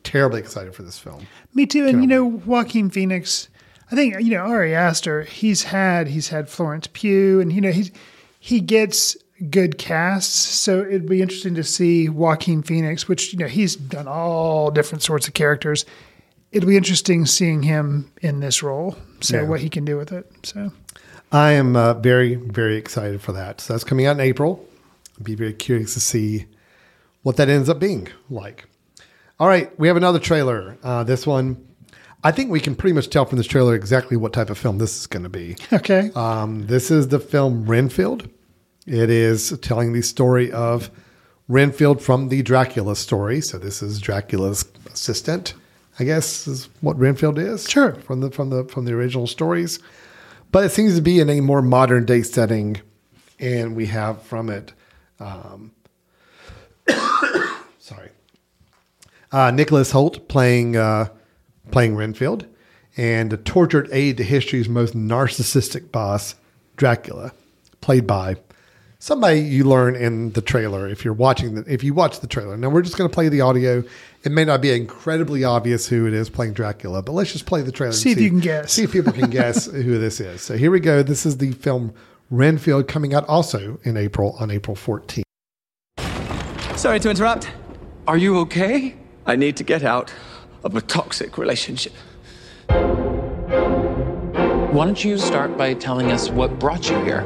terribly 0.03 0.39
excited 0.39 0.73
for 0.73 0.83
this 0.83 0.97
film. 0.97 1.25
Me 1.53 1.65
too. 1.65 1.87
And 1.87 2.01
you 2.01 2.07
know, 2.07 2.25
Joaquin 2.25 2.89
Phoenix, 2.89 3.49
I 3.91 3.95
think 3.95 4.19
you 4.19 4.31
know 4.31 4.41
Ari 4.41 4.75
Aster. 4.75 5.23
He's 5.23 5.63
had 5.63 6.07
he's 6.07 6.29
had 6.29 6.49
Florence 6.49 6.87
Pugh, 6.91 7.39
and 7.39 7.51
you 7.51 7.61
know 7.61 7.71
he's 7.71 7.91
he 8.39 8.59
gets 8.59 9.17
good 9.49 9.77
casts. 9.77 10.33
So 10.33 10.81
it'd 10.81 11.09
be 11.09 11.21
interesting 11.21 11.55
to 11.55 11.63
see 11.63 12.09
Joaquin 12.09 12.63
Phoenix, 12.63 13.07
which 13.07 13.33
you 13.33 13.39
know 13.39 13.47
he's 13.47 13.75
done 13.75 14.07
all 14.07 14.71
different 14.71 15.03
sorts 15.03 15.27
of 15.27 15.33
characters. 15.33 15.85
It'll 16.51 16.69
be 16.69 16.77
interesting 16.77 17.25
seeing 17.25 17.63
him 17.63 18.11
in 18.21 18.39
this 18.39 18.63
role. 18.63 18.95
So 19.25 19.41
Yeah. 19.41 19.47
what 19.47 19.59
he 19.61 19.69
can 19.69 19.85
do 19.85 19.97
with 19.97 20.11
it. 20.11 20.29
So 20.43 20.71
I 21.31 21.51
am 21.51 21.75
uh, 21.75 21.93
very, 21.95 22.35
very 22.35 22.77
excited 22.77 23.21
for 23.21 23.31
that. 23.33 23.61
So 23.61 23.73
that's 23.73 23.83
coming 23.83 24.05
out 24.05 24.15
in 24.15 24.19
April. 24.21 24.65
I'd 25.17 25.23
be 25.23 25.35
very 25.35 25.53
curious 25.53 25.93
to 25.95 25.99
see 25.99 26.45
what 27.23 27.37
that 27.37 27.49
ends 27.49 27.69
up 27.69 27.79
being 27.79 28.07
like. 28.29 28.65
All 29.39 29.47
right, 29.47 29.77
we 29.79 29.87
have 29.87 29.97
another 29.97 30.19
trailer. 30.19 30.77
Uh, 30.83 31.03
this 31.03 31.25
one, 31.27 31.65
I 32.23 32.31
think 32.31 32.51
we 32.51 32.59
can 32.59 32.75
pretty 32.75 32.93
much 32.93 33.09
tell 33.09 33.25
from 33.25 33.37
this 33.37 33.47
trailer 33.47 33.75
exactly 33.75 34.15
what 34.17 34.31
type 34.33 34.49
of 34.49 34.57
film 34.57 34.77
this 34.77 34.97
is 34.99 35.07
going 35.07 35.23
to 35.23 35.29
be. 35.29 35.55
okay, 35.73 36.11
Um, 36.15 36.67
this 36.67 36.89
is 36.91 37.07
the 37.09 37.19
film 37.19 37.65
Renfield. 37.65 38.29
It 38.87 39.09
is 39.09 39.57
telling 39.61 39.93
the 39.93 40.01
story 40.03 40.51
of 40.51 40.91
Renfield 41.47 42.01
from 42.01 42.29
the 42.29 42.41
Dracula 42.43 42.95
story. 42.95 43.41
So 43.41 43.57
this 43.57 43.81
is 43.81 43.99
Dracula's 43.99 44.65
assistant, 44.91 45.53
I 45.97 46.03
guess, 46.03 46.47
is 46.47 46.69
what 46.81 46.97
Renfield 46.99 47.39
is. 47.39 47.69
Sure. 47.69 47.95
from 47.95 48.21
the 48.21 48.31
from 48.31 48.49
the 48.49 48.65
from 48.65 48.85
the 48.85 48.93
original 48.93 49.27
stories, 49.27 49.79
but 50.51 50.65
it 50.65 50.71
seems 50.71 50.95
to 50.95 51.01
be 51.01 51.19
in 51.19 51.29
a 51.29 51.41
more 51.41 51.61
modern 51.61 52.05
day 52.05 52.21
setting, 52.21 52.81
and 53.39 53.75
we 53.75 53.85
have 53.87 54.21
from 54.21 54.49
it. 54.49 54.73
Um, 55.19 55.71
sorry, 57.79 58.09
uh, 59.31 59.51
Nicholas 59.51 59.91
Hoult 59.91 60.27
playing 60.27 60.75
uh, 60.75 61.07
playing 61.71 61.95
Renfield, 61.95 62.45
and 62.97 63.31
a 63.31 63.37
tortured 63.37 63.87
aide 63.91 64.17
to 64.17 64.23
history's 64.23 64.67
most 64.67 64.95
narcissistic 64.95 65.91
boss, 65.91 66.35
Dracula, 66.75 67.31
played 67.79 68.05
by 68.05 68.35
somebody 69.05 69.39
you 69.39 69.63
learn 69.63 69.95
in 69.95 70.31
the 70.31 70.41
trailer 70.41 70.87
if 70.87 71.05
you're 71.05 71.13
watching 71.13 71.53
the 71.53 71.63
if 71.71 71.83
you 71.83 71.93
watch 71.93 72.21
the 72.21 72.27
trailer. 72.27 72.57
Now 72.57 72.69
we're 72.69 72.81
just 72.81 72.97
going 72.97 73.07
to 73.07 73.13
play 73.13 73.29
the 73.29 73.39
audio. 73.41 73.83
It 74.23 74.31
may 74.31 74.43
not 74.43 74.61
be 74.61 74.71
incredibly 74.71 75.43
obvious 75.43 75.87
who 75.87 76.07
it 76.07 76.13
is 76.13 76.27
playing 76.27 76.53
Dracula, 76.53 77.03
but 77.03 77.11
let's 77.11 77.31
just 77.31 77.45
play 77.45 77.61
the 77.61 77.71
trailer. 77.71 77.91
and 77.91 77.99
See 77.99 78.09
if 78.11 78.19
you 78.19 78.31
can 78.31 78.39
guess. 78.39 78.73
See 78.73 78.81
if 78.83 78.91
people 78.91 79.13
can 79.13 79.29
guess 79.29 79.65
who 79.71 79.99
this 79.99 80.19
is. 80.19 80.41
So 80.41 80.57
here 80.57 80.71
we 80.71 80.79
go. 80.79 81.03
This 81.03 81.23
is 81.23 81.37
the 81.37 81.51
film 81.51 81.93
Renfield 82.31 82.87
coming 82.87 83.13
out 83.13 83.23
also 83.27 83.79
in 83.83 83.95
April 83.95 84.35
on 84.39 84.49
April 84.49 84.75
14th. 84.75 85.21
Sorry 86.75 86.99
to 86.99 87.09
interrupt. 87.11 87.47
Are 88.07 88.17
you 88.17 88.39
okay? 88.39 88.95
I 89.27 89.35
need 89.35 89.55
to 89.57 89.63
get 89.63 89.83
out 89.83 90.11
of 90.63 90.75
a 90.75 90.81
toxic 90.81 91.37
relationship. 91.37 91.93
Why 94.73 94.85
don't 94.85 95.05
you 95.05 95.19
start 95.19 95.55
by 95.59 95.75
telling 95.75 96.11
us 96.11 96.31
what 96.31 96.57
brought 96.57 96.89
you 96.89 96.97
here? 97.03 97.23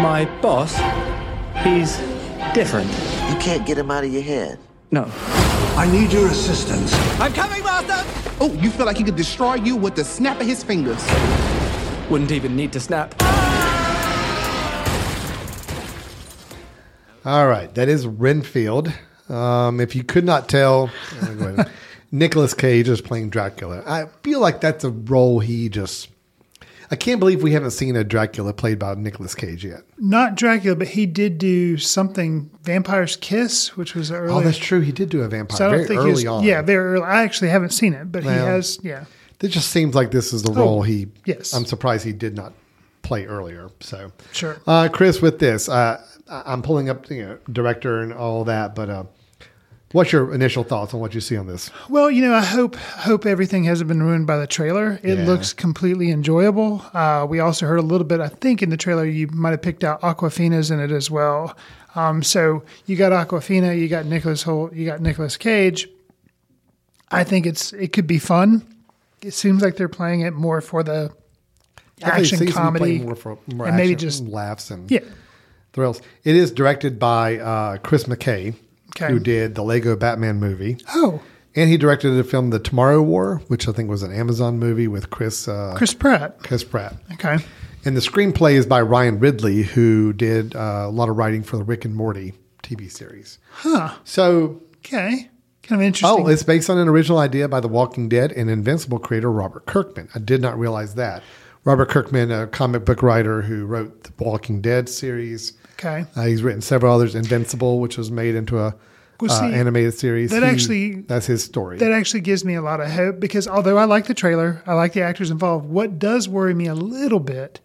My 0.00 0.24
boss, 0.40 0.76
he's 1.62 1.98
different. 2.54 2.90
You 3.28 3.36
can't 3.38 3.66
get 3.66 3.76
him 3.76 3.90
out 3.90 4.02
of 4.02 4.10
your 4.10 4.22
head. 4.22 4.58
No. 4.90 5.10
I 5.76 5.86
need 5.92 6.10
your 6.10 6.26
assistance. 6.28 6.94
I'm 7.20 7.34
coming, 7.34 7.62
Master! 7.62 8.02
Oh, 8.40 8.50
you 8.54 8.70
feel 8.70 8.86
like 8.86 8.96
he 8.96 9.04
could 9.04 9.16
destroy 9.16 9.56
you 9.56 9.76
with 9.76 9.96
the 9.96 10.04
snap 10.04 10.40
of 10.40 10.46
his 10.46 10.64
fingers. 10.64 11.06
Wouldn't 12.08 12.32
even 12.32 12.56
need 12.56 12.72
to 12.72 12.80
snap. 12.80 13.14
All 17.26 17.46
right, 17.46 17.72
that 17.74 17.90
is 17.90 18.06
Renfield. 18.06 18.90
Um, 19.28 19.80
if 19.80 19.94
you 19.94 20.02
could 20.02 20.24
not 20.24 20.48
tell, 20.48 20.90
Nicolas 22.10 22.54
Cage 22.54 22.88
is 22.88 23.02
playing 23.02 23.28
Dracula. 23.28 23.82
I 23.86 24.06
feel 24.22 24.40
like 24.40 24.62
that's 24.62 24.82
a 24.82 24.90
role 24.90 25.40
he 25.40 25.68
just. 25.68 26.08
I 26.92 26.96
can't 26.96 27.20
believe 27.20 27.42
we 27.42 27.52
haven't 27.52 27.70
seen 27.70 27.94
a 27.94 28.02
Dracula 28.02 28.52
played 28.52 28.78
by 28.80 28.94
Nicolas 28.94 29.34
Cage 29.34 29.64
yet. 29.64 29.82
not 29.98 30.34
Dracula, 30.34 30.74
but 30.76 30.88
he 30.88 31.06
did 31.06 31.38
do 31.38 31.76
something 31.76 32.50
Vampire's 32.64 33.14
Kiss, 33.16 33.76
which 33.76 33.94
was 33.94 34.10
early. 34.10 34.32
Oh, 34.32 34.40
that's 34.40 34.58
true. 34.58 34.80
He 34.80 34.90
did 34.92 35.08
do 35.08 35.22
a 35.22 35.28
vampire 35.28 35.56
So 35.56 35.66
I 35.66 35.70
don't 35.70 35.76
very 35.78 35.88
think 35.88 36.00
early 36.00 36.08
he 36.08 36.14
was, 36.14 36.26
on. 36.26 36.42
Yeah, 36.44 36.62
very 36.62 36.94
early. 36.94 37.04
I 37.04 37.22
actually 37.22 37.50
haven't 37.50 37.70
seen 37.70 37.94
it, 37.94 38.10
but 38.10 38.24
he 38.24 38.28
has. 38.30 38.78
Yeah. 38.82 39.04
It 39.40 39.48
just 39.48 39.70
seems 39.70 39.94
like 39.94 40.10
this 40.10 40.32
is 40.32 40.42
the 40.42 40.52
role 40.52 40.82
he. 40.82 41.06
Oh, 41.06 41.20
yes. 41.24 41.54
I'm 41.54 41.64
surprised 41.64 42.04
he 42.04 42.12
did 42.12 42.34
not 42.36 42.52
play 43.02 43.24
earlier. 43.26 43.70
So 43.80 44.12
Sure. 44.32 44.60
uh, 44.66 44.88
Chris, 44.92 45.22
with 45.22 45.38
this, 45.38 45.68
uh, 45.68 46.00
I- 46.28 46.42
I'm 46.46 46.60
pulling 46.62 46.90
up 46.90 47.08
you 47.10 47.22
know 47.24 47.38
director 47.50 48.00
and 48.00 48.12
all 48.12 48.44
that, 48.44 48.74
but 48.74 48.90
uh, 48.90 49.04
what's 49.92 50.12
your 50.12 50.32
initial 50.34 50.64
thoughts 50.64 50.94
on 50.94 51.00
what 51.00 51.14
you 51.14 51.20
see 51.20 51.36
on 51.36 51.46
this? 51.46 51.70
Well, 51.88 52.10
you 52.10 52.22
know, 52.22 52.34
I 52.34 52.44
hope 52.44 52.76
hope 52.76 53.26
everything 53.26 53.64
hasn't 53.64 53.88
been 53.88 54.02
ruined 54.02 54.26
by 54.26 54.36
the 54.38 54.46
trailer. 54.46 55.00
It 55.02 55.18
Yeah. 55.18 55.26
looks 55.26 55.52
completely 55.52 56.10
enjoyable. 56.10 56.84
Uh, 56.94 57.26
we 57.28 57.40
also 57.40 57.66
heard 57.66 57.78
a 57.78 57.82
little 57.82 58.06
bit. 58.06 58.20
I 58.20 58.28
think 58.28 58.62
in 58.62 58.70
the 58.70 58.76
trailer 58.76 59.04
you 59.04 59.26
might 59.28 59.50
have 59.50 59.62
picked 59.62 59.84
out 59.84 60.00
Awkwafina's 60.02 60.70
in 60.70 60.80
it 60.80 60.90
as 60.90 61.10
well. 61.10 61.56
Um, 61.96 62.22
so 62.22 62.62
you 62.86 62.96
got 62.96 63.10
Aquafina, 63.12 63.76
you 63.78 63.88
got 63.88 64.06
Nicholas 64.06 64.44
Hoult, 64.44 64.74
you 64.74 64.86
got 64.86 65.00
Nicolas 65.00 65.36
Cage. 65.36 65.88
I 67.10 67.24
think 67.24 67.46
it's 67.46 67.72
it 67.72 67.92
could 67.92 68.06
be 68.06 68.18
fun. 68.18 68.64
It 69.22 69.34
seems 69.34 69.62
like 69.62 69.76
they're 69.76 69.88
playing 69.88 70.20
it 70.20 70.32
more 70.32 70.60
for 70.60 70.82
the 70.82 71.10
action 72.02 72.46
comedy, 72.52 73.00
more 73.00 73.14
for 73.16 73.38
more 73.52 73.66
and 73.66 73.76
maybe 73.76 73.94
just 73.94 74.24
laughs 74.24 74.70
and 74.70 74.90
yeah. 74.90 75.00
thrills. 75.72 76.00
It 76.24 76.36
is 76.36 76.50
directed 76.52 76.98
by 76.98 77.38
uh, 77.38 77.76
Chris 77.78 78.04
McKay, 78.04 78.54
Okay. 78.96 79.12
who 79.12 79.18
did 79.18 79.54
the 79.54 79.62
Lego 79.62 79.96
Batman 79.96 80.38
movie. 80.40 80.78
Oh, 80.94 81.20
And 81.56 81.68
he 81.70 81.76
directed 81.76 82.10
the 82.10 82.24
film 82.24 82.50
The 82.50 82.58
Tomorrow 82.58 83.02
War, 83.02 83.40
which 83.48 83.66
I 83.68 83.72
think 83.72 83.88
was 83.88 84.02
an 84.02 84.12
Amazon 84.12 84.58
movie 84.58 84.88
with 84.88 85.10
Chris 85.10 85.48
uh, 85.48 85.74
Chris 85.76 85.94
Pratt. 85.94 86.38
Chris 86.42 86.64
Pratt. 86.64 86.96
Okay. 87.12 87.38
And 87.84 87.96
the 87.96 88.00
screenplay 88.00 88.52
is 88.54 88.66
by 88.66 88.80
Ryan 88.82 89.18
Ridley, 89.18 89.62
who 89.62 90.12
did 90.12 90.54
uh, 90.54 90.84
a 90.86 90.90
lot 90.90 91.08
of 91.08 91.16
writing 91.16 91.42
for 91.42 91.56
the 91.56 91.64
Rick 91.64 91.84
and 91.86 91.94
Morty 91.94 92.34
TV 92.62 92.90
series. 92.90 93.38
Huh. 93.52 93.94
So, 94.04 94.60
Okay. 94.84 95.30
Kind 95.62 95.82
of 95.82 95.86
interesting. 95.86 96.24
oh, 96.26 96.28
it's 96.28 96.42
based 96.42 96.68
on 96.68 96.78
an 96.78 96.88
original 96.88 97.18
idea 97.18 97.46
by 97.48 97.60
The 97.60 97.68
Walking 97.68 98.08
Dead 98.08 98.32
and 98.32 98.50
Invincible 98.50 98.98
creator 98.98 99.30
Robert 99.30 99.66
Kirkman. 99.66 100.08
I 100.14 100.18
did 100.18 100.40
not 100.42 100.58
realize 100.58 100.94
that. 100.96 101.22
Robert 101.64 101.88
Kirkman, 101.90 102.30
a 102.32 102.46
comic 102.46 102.84
book 102.84 103.02
writer 103.02 103.42
who 103.42 103.66
wrote 103.66 104.02
the 104.04 104.12
Walking 104.24 104.60
Dead 104.60 104.88
series. 104.88 105.52
Okay. 105.80 106.04
Uh, 106.14 106.24
he's 106.26 106.42
written 106.42 106.60
several 106.60 106.94
others. 106.94 107.14
Invincible, 107.14 107.80
which 107.80 107.96
was 107.98 108.10
made 108.10 108.34
into 108.34 108.58
a 108.58 108.74
Well, 109.20 109.32
uh, 109.32 109.48
animated 109.48 109.94
series. 109.94 110.30
that 110.30 110.42
He- 110.42 110.48
actually- 110.48 111.04
that's 111.06 111.26
his 111.26 111.42
story. 111.42 111.78
That 111.78 111.92
actually 111.92 112.20
gives 112.20 112.44
me 112.44 112.54
a 112.54 112.62
lot 112.62 112.80
of 112.80 112.90
hope 112.90 113.20
because 113.20 113.46
although 113.48 113.76
I 113.78 113.84
like 113.84 114.06
the 114.06 114.14
trailer, 114.14 114.62
I 114.66 114.74
like 114.74 114.92
the 114.92 115.02
actors 115.02 115.30
involved. 115.30 115.68
What 115.68 115.98
does 115.98 116.28
worry 116.28 116.54
me 116.54 116.66
a 116.66 116.74
little 116.74 117.20
bit 117.20 117.60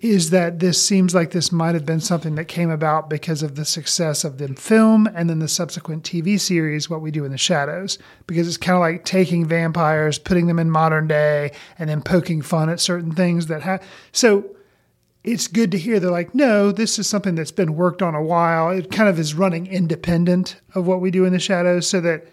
is 0.00 0.30
that 0.30 0.60
this 0.60 0.80
seems 0.80 1.12
like 1.12 1.32
this 1.32 1.50
might 1.50 1.74
have 1.74 1.84
been 1.84 1.98
something 1.98 2.36
that 2.36 2.44
came 2.44 2.70
about 2.70 3.10
because 3.10 3.42
of 3.42 3.56
the 3.56 3.64
success 3.64 4.22
of 4.22 4.38
the 4.38 4.46
film 4.54 5.08
and 5.12 5.28
then 5.28 5.40
the 5.40 5.48
subsequent 5.48 6.04
TV 6.04 6.38
series, 6.38 6.88
What 6.88 7.00
We 7.02 7.10
Do 7.10 7.24
in 7.24 7.32
the 7.32 7.36
Shadows. 7.38 7.98
Because 8.28 8.46
it's 8.46 8.56
kind 8.56 8.76
of 8.76 8.80
like 8.80 9.04
taking 9.04 9.44
vampires, 9.44 10.16
putting 10.16 10.46
them 10.46 10.60
in 10.60 10.70
modern 10.70 11.08
day, 11.08 11.50
and 11.80 11.90
then 11.90 12.00
poking 12.00 12.42
fun 12.42 12.68
at 12.68 12.78
certain 12.78 13.10
things 13.10 13.46
that 13.48 13.62
have. 13.62 13.82
So 14.12 14.44
it's 15.24 15.46
good 15.48 15.70
to 15.72 15.78
hear 15.78 15.98
they're 16.00 16.10
like, 16.10 16.34
no, 16.34 16.70
this 16.72 16.98
is 16.98 17.06
something 17.06 17.34
that's 17.34 17.50
been 17.50 17.74
worked 17.74 18.02
on 18.02 18.14
a 18.14 18.22
while. 18.22 18.70
It 18.70 18.90
kind 18.90 19.08
of 19.08 19.18
is 19.18 19.34
running 19.34 19.66
independent 19.66 20.60
of 20.74 20.86
what 20.86 21.00
we 21.00 21.10
do 21.10 21.24
in 21.24 21.32
the 21.32 21.38
shadows, 21.40 21.86
so 21.88 22.00
that 22.00 22.26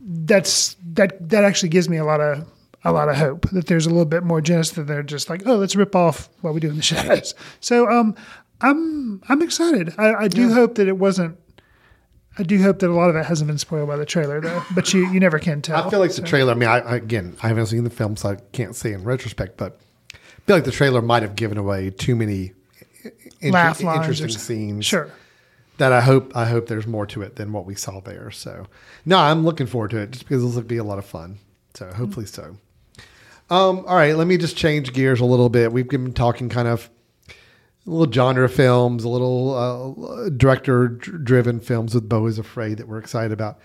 that's 0.00 0.76
that 0.92 1.28
that 1.30 1.44
actually 1.44 1.70
gives 1.70 1.88
me 1.88 1.96
a 1.96 2.04
lot 2.04 2.20
of 2.20 2.46
a 2.84 2.92
lot 2.92 3.08
of 3.08 3.16
hope 3.16 3.48
that 3.50 3.66
there's 3.66 3.86
a 3.86 3.90
little 3.90 4.04
bit 4.04 4.22
more 4.22 4.40
genesis 4.40 4.76
than 4.76 4.86
they're 4.86 5.02
just 5.02 5.28
like, 5.28 5.42
oh, 5.46 5.56
let's 5.56 5.74
rip 5.74 5.96
off 5.96 6.28
what 6.42 6.54
we 6.54 6.60
do 6.60 6.68
in 6.70 6.76
the 6.76 6.82
shadows. 6.82 7.34
So 7.60 7.88
um, 7.90 8.14
I'm 8.60 9.20
I'm 9.28 9.42
excited. 9.42 9.94
I, 9.98 10.14
I 10.14 10.28
do 10.28 10.52
hope 10.52 10.76
that 10.76 10.86
it 10.88 10.96
wasn't. 10.98 11.38
I 12.38 12.44
do 12.44 12.62
hope 12.62 12.78
that 12.78 12.88
a 12.88 12.92
lot 12.94 13.10
of 13.10 13.16
it 13.16 13.26
hasn't 13.26 13.48
been 13.48 13.58
spoiled 13.58 13.88
by 13.88 13.96
the 13.96 14.06
trailer, 14.06 14.40
though. 14.40 14.62
But 14.74 14.94
you 14.94 15.10
you 15.12 15.18
never 15.18 15.40
can 15.40 15.60
tell. 15.60 15.84
I 15.84 15.90
feel 15.90 15.98
like 15.98 16.12
So- 16.12 16.22
the 16.22 16.28
trailer. 16.28 16.52
I 16.52 16.54
mean, 16.54 16.68
I, 16.68 16.78
I- 16.78 16.96
again, 16.96 17.36
I 17.42 17.48
haven't 17.48 17.66
seen 17.66 17.82
the 17.82 17.90
film, 17.90 18.16
so 18.16 18.28
I 18.30 18.36
can't 18.52 18.76
say 18.76 18.92
in 18.92 19.02
retrospect. 19.02 19.56
But 19.56 19.80
feel 20.48 20.56
like 20.56 20.64
the 20.64 20.72
trailer 20.72 21.02
might 21.02 21.22
have 21.22 21.36
given 21.36 21.58
away 21.58 21.90
too 21.90 22.16
many 22.16 22.52
inter- 23.40 23.52
Laugh 23.52 23.82
lines 23.82 24.08
interesting 24.08 24.40
scenes. 24.40 24.86
Sure. 24.86 25.10
That 25.76 25.92
I 25.92 26.00
hope 26.00 26.34
I 26.34 26.46
hope 26.46 26.66
there's 26.66 26.86
more 26.86 27.06
to 27.06 27.22
it 27.22 27.36
than 27.36 27.52
what 27.52 27.66
we 27.66 27.74
saw 27.74 28.00
there. 28.00 28.30
So 28.30 28.66
no, 29.04 29.18
I'm 29.18 29.44
looking 29.44 29.66
forward 29.66 29.90
to 29.92 29.98
it 29.98 30.10
just 30.10 30.24
because 30.24 30.42
this 30.42 30.54
will 30.54 30.62
be 30.62 30.78
a 30.78 30.84
lot 30.84 30.98
of 30.98 31.04
fun. 31.04 31.38
So 31.74 31.92
hopefully 31.92 32.26
so. 32.26 32.56
Um, 33.50 33.84
all 33.86 33.94
right, 33.94 34.16
let 34.16 34.26
me 34.26 34.36
just 34.38 34.56
change 34.56 34.92
gears 34.92 35.20
a 35.20 35.24
little 35.24 35.48
bit. 35.48 35.72
We've 35.72 35.88
been 35.88 36.12
talking 36.12 36.48
kind 36.48 36.66
of 36.66 36.90
a 37.86 37.90
little 37.90 38.12
genre 38.12 38.48
films, 38.48 39.04
a 39.04 39.08
little 39.08 39.54
uh, 39.54 40.30
director 40.30 40.88
driven 40.88 41.60
films 41.60 41.94
with 41.94 42.08
Beau 42.08 42.26
is 42.26 42.38
Afraid 42.38 42.78
that 42.78 42.88
we're 42.88 42.98
excited 42.98 43.32
about. 43.32 43.58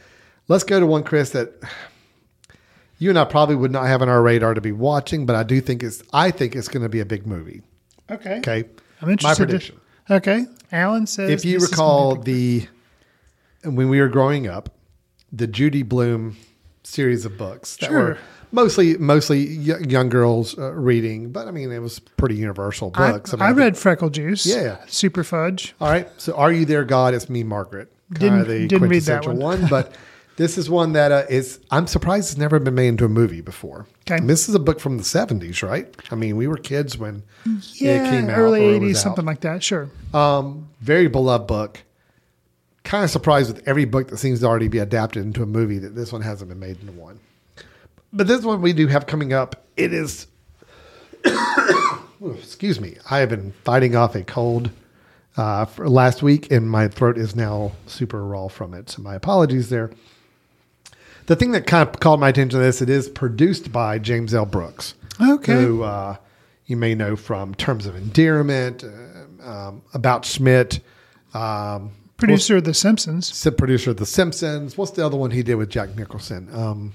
Let's 0.47 0.63
go 0.63 0.79
to 0.79 0.85
one, 0.85 1.03
Chris, 1.03 1.31
that 1.31 1.53
you 3.03 3.09
and 3.09 3.19
I 3.19 3.25
probably 3.25 3.55
would 3.55 3.71
not 3.71 3.85
have 3.87 4.01
on 4.01 4.09
our 4.09 4.21
radar 4.21 4.53
to 4.53 4.61
be 4.61 4.71
watching, 4.71 5.25
but 5.25 5.35
I 5.35 5.43
do 5.43 5.59
think 5.61 5.83
it's 5.83 6.01
I 6.13 6.31
think 6.31 6.55
it's 6.55 6.67
going 6.67 6.83
to 6.83 6.89
be 6.89 6.99
a 7.01 7.05
big 7.05 7.27
movie. 7.27 7.61
Okay. 8.09 8.37
Okay. 8.39 8.63
I'm 9.01 9.09
interested. 9.09 9.27
My 9.27 9.33
to- 9.33 9.51
prediction. 9.51 9.79
okay. 10.09 10.45
Alan 10.71 11.05
says 11.05 11.29
if 11.29 11.45
you 11.45 11.59
recall 11.59 12.15
the 12.15 12.67
when 13.63 13.89
we 13.89 13.99
were 14.01 14.07
growing 14.09 14.47
up, 14.47 14.69
the 15.31 15.47
Judy 15.47 15.83
Blume 15.83 16.37
series 16.83 17.25
of 17.25 17.37
books 17.37 17.77
that 17.77 17.87
Sure. 17.89 17.99
were 17.99 18.17
mostly 18.51 18.97
mostly 18.97 19.39
young 19.39 20.09
girls 20.09 20.57
uh, 20.57 20.71
reading, 20.73 21.31
but 21.31 21.47
I 21.47 21.51
mean 21.51 21.71
it 21.71 21.79
was 21.79 21.99
pretty 21.99 22.35
universal 22.35 22.89
big. 22.91 23.01
I- 23.01 23.11
books. 23.13 23.33
I, 23.33 23.37
mean, 23.37 23.47
think- 23.49 23.57
read 23.59 23.77
Freckle 23.77 24.09
Juice. 24.09 24.45
Yeah. 24.45 24.77
Super 24.87 25.23
Fudge. 25.23 25.75
All 25.81 25.89
right, 25.89 26.09
so 26.17 26.33
Are 26.35 26.51
You 26.51 26.65
There, 26.65 26.83
God? 26.85 27.13
It's 27.13 27.29
me, 27.29 27.43
Margaret. 27.43 27.91
Kind 28.13 28.19
Didn't- 28.19 28.41
of 28.41 28.47
the 28.47 28.67
didn't 28.67 28.89
read 28.89 29.03
that 29.03 29.25
one. 29.25 29.37
one, 29.37 29.67
but 29.67 29.93
this 30.35 30.57
is 30.57 30.69
one 30.69 30.93
that 30.93 31.11
uh, 31.11 31.23
is. 31.29 31.59
I'm 31.71 31.87
surprised 31.87 32.31
it's 32.31 32.37
never 32.37 32.59
been 32.59 32.75
made 32.75 32.87
into 32.89 33.05
a 33.05 33.09
movie 33.09 33.41
before. 33.41 33.85
Okay. 34.07 34.17
And 34.17 34.29
this 34.29 34.49
is 34.49 34.55
a 34.55 34.59
book 34.59 34.79
from 34.79 34.97
the 34.97 35.03
70s, 35.03 35.61
right? 35.67 35.93
I 36.11 36.15
mean, 36.15 36.35
we 36.35 36.47
were 36.47 36.57
kids 36.57 36.97
when 36.97 37.23
Yeah. 37.75 38.05
it 38.05 38.09
came 38.09 38.29
out. 38.29 38.37
early 38.37 38.65
or 38.65 38.73
it 38.75 38.81
80s, 38.81 38.95
out. 38.97 39.01
something 39.03 39.25
like 39.25 39.41
that. 39.41 39.63
Sure. 39.63 39.89
Um, 40.13 40.67
very 40.81 41.07
beloved 41.07 41.47
book. 41.47 41.81
Kind 42.83 43.03
of 43.05 43.09
surprised 43.11 43.53
with 43.53 43.67
every 43.67 43.85
book 43.85 44.09
that 44.09 44.17
seems 44.17 44.41
to 44.41 44.45
already 44.45 44.67
be 44.67 44.79
adapted 44.79 45.23
into 45.23 45.41
a 45.41 45.45
movie 45.45 45.77
that 45.77 45.95
this 45.95 46.11
one 46.11 46.21
hasn't 46.21 46.49
been 46.49 46.59
made 46.59 46.79
into 46.81 46.91
one. 46.91 47.19
But 48.11 48.27
this 48.27 48.43
one 48.43 48.61
we 48.61 48.73
do 48.73 48.87
have 48.87 49.05
coming 49.07 49.31
up. 49.33 49.63
It 49.77 49.93
is. 49.93 50.27
Excuse 52.37 52.79
me. 52.79 52.97
I 53.09 53.19
have 53.19 53.29
been 53.29 53.51
fighting 53.63 53.95
off 53.95 54.15
a 54.15 54.23
cold 54.23 54.69
uh, 55.37 55.65
for 55.65 55.89
last 55.89 56.21
week, 56.23 56.51
and 56.51 56.69
my 56.69 56.87
throat 56.87 57.17
is 57.17 57.35
now 57.35 57.71
super 57.87 58.23
raw 58.25 58.47
from 58.47 58.73
it. 58.73 58.89
So 58.89 59.01
my 59.01 59.15
apologies 59.15 59.69
there. 59.69 59.91
The 61.25 61.35
thing 61.35 61.51
that 61.51 61.65
kind 61.67 61.87
of 61.87 61.99
called 61.99 62.19
my 62.19 62.29
attention 62.29 62.59
to 62.59 62.63
this, 62.65 62.81
it 62.81 62.89
is 62.89 63.07
produced 63.09 63.71
by 63.71 63.97
James 63.99 64.33
L. 64.33 64.45
Brooks. 64.45 64.95
Okay. 65.21 65.53
Who 65.53 65.83
uh, 65.83 66.17
you 66.65 66.75
may 66.77 66.95
know 66.95 67.15
from 67.15 67.53
Terms 67.55 67.85
of 67.85 67.95
Endearment, 67.95 68.83
uh, 68.83 69.47
um, 69.49 69.81
About 69.93 70.25
Schmidt, 70.25 70.79
um, 71.33 71.91
Producer 72.17 72.57
of 72.57 72.63
The 72.63 72.73
Simpsons. 72.73 73.45
producer 73.57 73.91
of 73.91 73.97
The 73.97 74.05
Simpsons. 74.05 74.77
What's 74.77 74.91
the 74.91 75.05
other 75.05 75.17
one 75.17 75.31
he 75.31 75.43
did 75.43 75.55
with 75.55 75.69
Jack 75.69 75.95
Nicholson? 75.95 76.47
Um, 76.53 76.93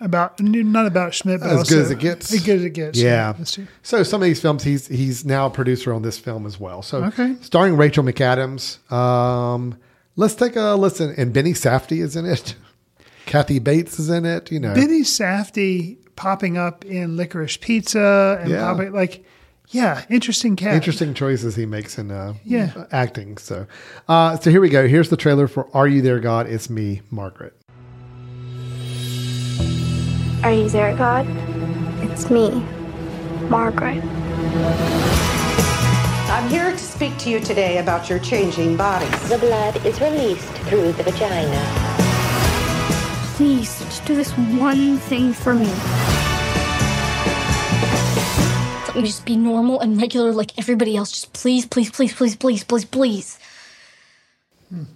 About 0.00 0.38
not 0.40 0.86
about 0.86 1.14
Schmidt, 1.14 1.40
but 1.40 1.50
as 1.50 1.58
also, 1.58 1.74
good 1.76 1.82
as 1.84 1.90
it 1.90 1.98
gets. 2.00 2.32
As 2.34 2.44
good 2.44 2.56
as 2.56 2.64
it 2.64 2.70
gets. 2.70 2.98
Yeah. 2.98 3.34
So 3.82 4.02
some 4.02 4.20
of 4.20 4.26
these 4.26 4.40
films, 4.40 4.62
he's 4.64 4.88
he's 4.88 5.24
now 5.24 5.46
a 5.46 5.50
producer 5.50 5.92
on 5.92 6.02
this 6.02 6.18
film 6.18 6.44
as 6.44 6.58
well. 6.60 6.82
So 6.82 7.04
Okay. 7.04 7.36
starring 7.40 7.76
Rachel 7.76 8.02
McAdams. 8.04 8.90
Um, 8.92 9.76
let's 10.16 10.34
take 10.34 10.56
a 10.56 10.74
listen. 10.74 11.14
And 11.16 11.32
Benny 11.32 11.52
Safdie 11.52 12.02
is 12.02 12.16
in 12.16 12.26
it. 12.26 12.54
Kathy 13.32 13.60
Bates 13.60 13.98
is 13.98 14.10
in 14.10 14.26
it. 14.26 14.52
You 14.52 14.60
know, 14.60 14.74
Benny 14.74 15.00
Safdie 15.00 15.96
popping 16.16 16.58
up 16.58 16.84
in 16.84 17.16
Licorice 17.16 17.58
Pizza 17.58 18.38
and 18.42 18.50
Yeah. 18.50 18.60
popping 18.60 18.92
like, 18.92 19.24
yeah, 19.70 20.02
interesting 20.10 20.54
cat. 20.54 20.74
interesting 20.74 21.14
choices 21.14 21.56
he 21.56 21.64
makes 21.64 21.96
in 21.96 22.10
uh, 22.10 22.34
Yeah. 22.44 22.72
acting. 22.92 23.38
So, 23.38 23.66
uh, 24.06 24.36
so 24.36 24.50
here 24.50 24.60
we 24.60 24.68
go. 24.68 24.86
Here's 24.86 25.08
the 25.08 25.16
trailer 25.16 25.48
for 25.48 25.66
"Are 25.72 25.88
You 25.88 26.02
There, 26.02 26.20
God?" 26.20 26.46
It's 26.46 26.68
me, 26.68 27.00
Margaret. 27.10 27.54
Are 30.44 30.52
you 30.52 30.68
there, 30.68 30.94
God? 30.94 31.26
It's 32.02 32.28
me, 32.28 32.62
Margaret. 33.48 34.04
I'm 36.28 36.50
here 36.50 36.70
to 36.70 36.78
speak 36.78 37.16
to 37.20 37.30
you 37.30 37.40
today 37.40 37.78
about 37.78 38.10
your 38.10 38.18
changing 38.18 38.76
bodies. 38.76 39.28
The 39.30 39.38
blood 39.38 39.86
is 39.86 39.98
released 40.02 40.52
through 40.68 40.92
the 40.92 41.02
vagina. 41.04 42.01
Please, 43.42 43.80
just 43.80 44.04
do 44.06 44.14
this 44.14 44.30
one 44.30 44.98
thing 44.98 45.32
for 45.32 45.52
me. 45.52 45.66
Let 48.86 48.94
me 48.94 49.02
just 49.02 49.26
be 49.26 49.34
normal 49.34 49.80
and 49.80 50.00
regular 50.00 50.30
like 50.30 50.56
everybody 50.60 50.96
else. 50.96 51.10
Just 51.10 51.32
please, 51.32 51.66
please, 51.66 51.90
please, 51.90 52.12
please, 52.14 52.36
please, 52.36 52.62
please, 52.62 52.84
please. 52.84 53.38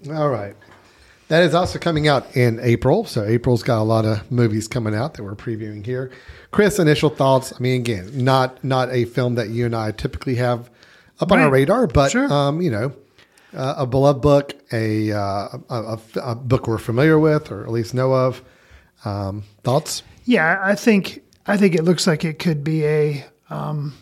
All 0.08 0.28
right. 0.30 0.54
That 1.26 1.42
is 1.42 1.54
also 1.56 1.80
coming 1.80 2.06
out 2.06 2.36
in 2.36 2.60
April. 2.62 3.04
So 3.04 3.24
April's 3.24 3.64
got 3.64 3.80
a 3.80 3.82
lot 3.82 4.04
of 4.04 4.30
movies 4.30 4.68
coming 4.68 4.94
out 4.94 5.14
that 5.14 5.24
we're 5.24 5.34
previewing 5.34 5.84
here. 5.84 6.12
Chris, 6.52 6.78
initial 6.78 7.10
thoughts. 7.10 7.52
I 7.52 7.58
mean, 7.58 7.80
again, 7.80 8.12
not 8.14 8.62
not 8.62 8.92
a 8.92 9.06
film 9.06 9.34
that 9.34 9.48
you 9.48 9.66
and 9.66 9.74
I 9.74 9.90
typically 9.90 10.36
have 10.36 10.70
up 11.18 11.32
on 11.32 11.40
our 11.40 11.50
radar, 11.50 11.88
but 11.88 12.12
Sure. 12.12 12.32
um, 12.32 12.60
you 12.62 12.70
know, 12.70 12.94
uh, 13.54 13.74
a 13.78 13.86
beloved 13.86 14.20
book, 14.20 14.54
a, 14.72 15.12
uh, 15.12 15.48
a, 15.70 15.98
a, 16.22 16.34
book 16.34 16.66
we're 16.66 16.78
familiar 16.78 17.18
with, 17.18 17.50
or 17.50 17.62
at 17.64 17.70
least 17.70 17.94
know 17.94 18.14
of. 18.14 18.42
Um, 19.04 19.44
thoughts? 19.62 20.02
Yeah, 20.24 20.58
I 20.62 20.74
think 20.74 21.22
I 21.46 21.56
think 21.56 21.74
it 21.74 21.84
looks 21.84 22.06
like 22.06 22.24
it 22.24 22.38
could 22.38 22.64
be 22.64 22.84
a 22.84 23.26
um, 23.50 23.94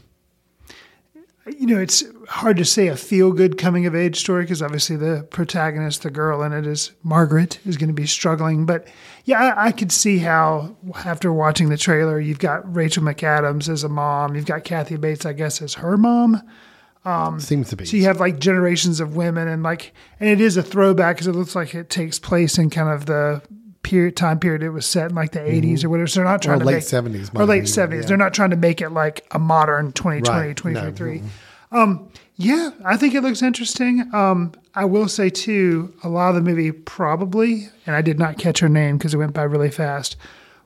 you 1.47 1.66
know, 1.66 1.78
it's 1.78 2.03
hard 2.28 2.57
to 2.57 2.64
say 2.64 2.88
a 2.88 2.97
feel 2.97 3.32
good 3.32 3.59
coming 3.59 3.84
of 3.84 3.95
age 3.95 4.18
story 4.18 4.45
because 4.45 4.62
obviously 4.62 4.97
the 4.97 5.26
protagonist, 5.30 6.03
the 6.03 6.11
girl 6.11 6.42
in 6.42 6.53
it 6.53 6.66
is 6.66 6.92
Margaret, 7.03 7.59
is 7.66 7.76
going 7.76 7.88
to 7.88 7.95
be 7.95 8.07
struggling. 8.07 8.64
But 8.64 8.88
yeah, 9.24 9.55
I, 9.55 9.66
I 9.66 9.72
could 9.72 9.92
see 9.92 10.18
how 10.18 10.74
after 11.05 11.32
watching 11.32 11.68
the 11.68 11.76
trailer, 11.76 12.18
you've 12.18 12.38
got 12.38 12.74
Rachel 12.74 13.03
McAdams 13.03 13.68
as 13.68 13.84
a 13.84 13.88
mom, 13.88 14.34
you've 14.34 14.47
got 14.47 14.64
Kathy 14.64 14.97
Bates, 14.97 15.26
I 15.26 15.34
guess, 15.34 15.61
as 15.61 15.74
her 15.74 15.99
mom. 15.99 16.40
Um, 17.05 17.39
Seems 17.41 17.69
to 17.71 17.77
be. 17.77 17.85
So 17.85 17.97
you 17.97 18.05
have 18.05 18.19
like 18.21 18.39
generations 18.39 18.99
of 19.01 19.15
women, 19.17 19.47
and 19.49 19.63
like, 19.63 19.93
and 20.21 20.29
it 20.29 20.41
is 20.41 20.57
a 20.57 20.63
throwback 20.63 21.17
because 21.17 21.27
it 21.27 21.33
looks 21.35 21.55
like 21.55 21.75
it 21.75 21.91
takes 21.91 22.19
place 22.19 22.57
in 22.59 22.71
kind 22.71 22.89
of 22.89 23.07
the 23.07 23.43
period 23.83 24.17
time 24.17 24.39
period 24.39 24.63
it 24.63 24.71
was 24.71 24.87
set 24.87 25.11
in 25.11 25.15
like 25.15 25.33
the 25.33 25.41
80s 25.41 25.85
or 25.85 25.91
whatever. 25.91 26.07
So 26.07 26.21
they're 26.21 26.29
not 26.31 26.41
trying 26.41 26.57
Or 26.57 26.61
to 26.61 26.65
late 26.65 26.75
make, 26.77 26.85
70s 26.85 27.39
or 27.39 27.45
late 27.45 27.65
70s. 27.65 28.01
yeah. 28.03 28.07
They're 28.09 28.17
not 28.17 28.33
trying 28.33 28.49
to 28.51 28.57
make 28.57 28.81
it 28.81 28.89
like 28.91 29.27
a 29.33 29.39
modern 29.39 29.93
2020, 29.93 30.39
Right. 30.39 30.47
No. 30.49 30.53
2023. 30.55 31.23
Um, 31.71 32.09
yeah, 32.37 32.71
I 32.85 32.97
think 32.97 33.15
it 33.15 33.21
looks 33.21 33.43
interesting. 33.43 34.09
Um, 34.15 34.53
I 34.75 34.87
will 34.87 35.07
say 35.09 35.29
too, 35.29 35.93
a 36.03 36.09
lot 36.09 36.31
of 36.31 36.37
the 36.37 36.41
movie 36.41 36.73
probably, 36.73 37.69
and 37.87 37.95
I 37.95 38.01
did 38.01 38.19
not 38.19 38.39
catch 38.39 38.61
her 38.61 38.69
name 38.71 38.97
because 38.97 39.13
it 39.13 39.19
went 39.19 39.35
by 39.35 39.43
really 39.43 39.71
fast, 39.71 40.17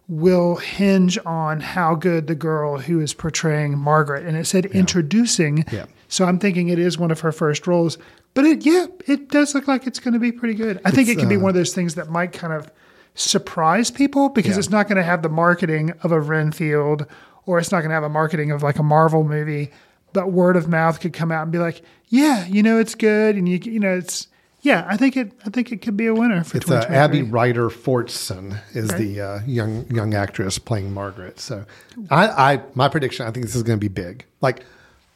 will 0.09 0.57
hinge 0.57 1.19
on 1.27 1.61
how 1.61 1.95
good 1.95 2.27
the 2.27 2.35
girl 2.35 2.79
who 2.79 2.99
is 3.01 3.13
portraying 3.13 3.77
Margaret, 3.79 4.25
and 4.27 4.37
it 4.37 4.47
said 4.47 4.65
introducing. 4.67 5.65
Yeah. 5.71 5.85
So 6.09 6.25
I'm 6.25 6.39
thinking 6.39 6.69
it 6.69 6.79
is 6.79 6.97
one 6.99 7.11
of 7.11 7.21
her 7.21 7.33
first 7.33 7.67
roles. 7.67 7.99
But 8.35 8.47
it, 8.47 8.65
yeah, 8.65 8.87
it 9.07 9.29
does 9.29 9.55
look 9.55 9.69
like 9.69 9.87
it's 9.87 9.99
going 9.99 10.15
to 10.15 10.21
be 10.21 10.33
pretty 10.33 10.55
good. 10.55 10.81
I 10.85 10.91
think 10.91 11.09
It's, 11.09 11.17
it 11.19 11.21
could 11.21 11.29
be 11.29 11.37
uh, 11.37 11.41
one 11.41 11.51
of 11.51 11.55
those 11.55 11.75
things 11.75 11.97
that 11.97 12.09
might 12.11 12.33
kind 12.33 12.53
of 12.53 12.71
surprise 13.15 13.91
people 13.91 14.29
because 14.31 14.53
Yeah. 14.53 14.59
it's 14.61 14.71
not 14.71 14.89
going 14.89 14.97
to 14.97 15.03
have 15.03 15.23
the 15.23 15.29
marketing 15.29 15.93
of 16.03 16.13
a 16.13 16.21
Renfield 16.21 17.05
or 17.47 17.59
it's 17.59 17.73
not 17.73 17.81
going 17.81 17.91
to 17.91 17.95
have 17.95 18.05
a 18.05 18.09
marketing 18.09 18.51
of 18.51 18.63
like 18.63 18.79
a 18.79 18.83
Marvel 18.83 19.25
movie, 19.25 19.71
but 20.13 20.31
word 20.33 20.57
of 20.57 20.69
mouth 20.69 21.01
could 21.01 21.13
come 21.13 21.33
out 21.33 21.43
and 21.43 21.53
be 21.53 21.59
like, 21.59 21.83
yeah, 22.09 22.47
you 22.47 22.63
know, 22.63 22.79
it's 22.79 22.95
good. 22.95 23.37
And 23.37 23.49
you, 23.49 23.59
you 23.59 23.81
know, 23.81 23.97
it's, 23.97 24.29
yeah, 24.69 24.87
I 24.89 24.97
think 24.97 25.17
it, 25.17 25.33
I 25.47 25.51
think 25.51 25.73
it 25.73 25.79
could 25.83 25.97
be 25.97 26.07
a 26.07 26.15
winner 26.15 26.45
for 26.45 26.59
It's 26.59 26.71
uh, 26.71 26.85
Abby 26.89 27.23
Ryder 27.23 27.71
Fortson 27.71 28.61
is 28.75 28.91
Okay. 28.91 29.05
the 29.05 29.21
uh, 29.21 29.41
young 29.47 29.87
young 29.91 30.15
actress 30.15 30.59
playing 30.59 30.93
Margaret. 30.93 31.41
So, 31.41 31.65
I, 32.11 32.29
I 32.55 32.63
my 32.75 32.89
prediction, 32.89 33.27
I 33.27 33.31
think 33.33 33.47
this 33.47 33.57
is 33.57 33.63
going 33.63 33.79
to 33.79 33.81
be 33.81 33.89
big, 33.89 34.25
like 34.41 34.65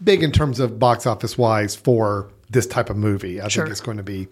big 0.03 0.23
in 0.23 0.33
terms 0.33 0.59
of 0.59 0.79
box 0.79 1.07
office 1.07 1.37
wise 1.37 1.77
for 1.77 2.31
this 2.51 2.67
type 2.67 2.89
of 2.91 2.97
movie. 2.97 3.41
I 3.41 3.49
Sure. 3.49 3.65
think 3.65 3.73
it's 3.73 3.81
going 3.81 3.99
to 3.99 4.03
be 4.03 4.29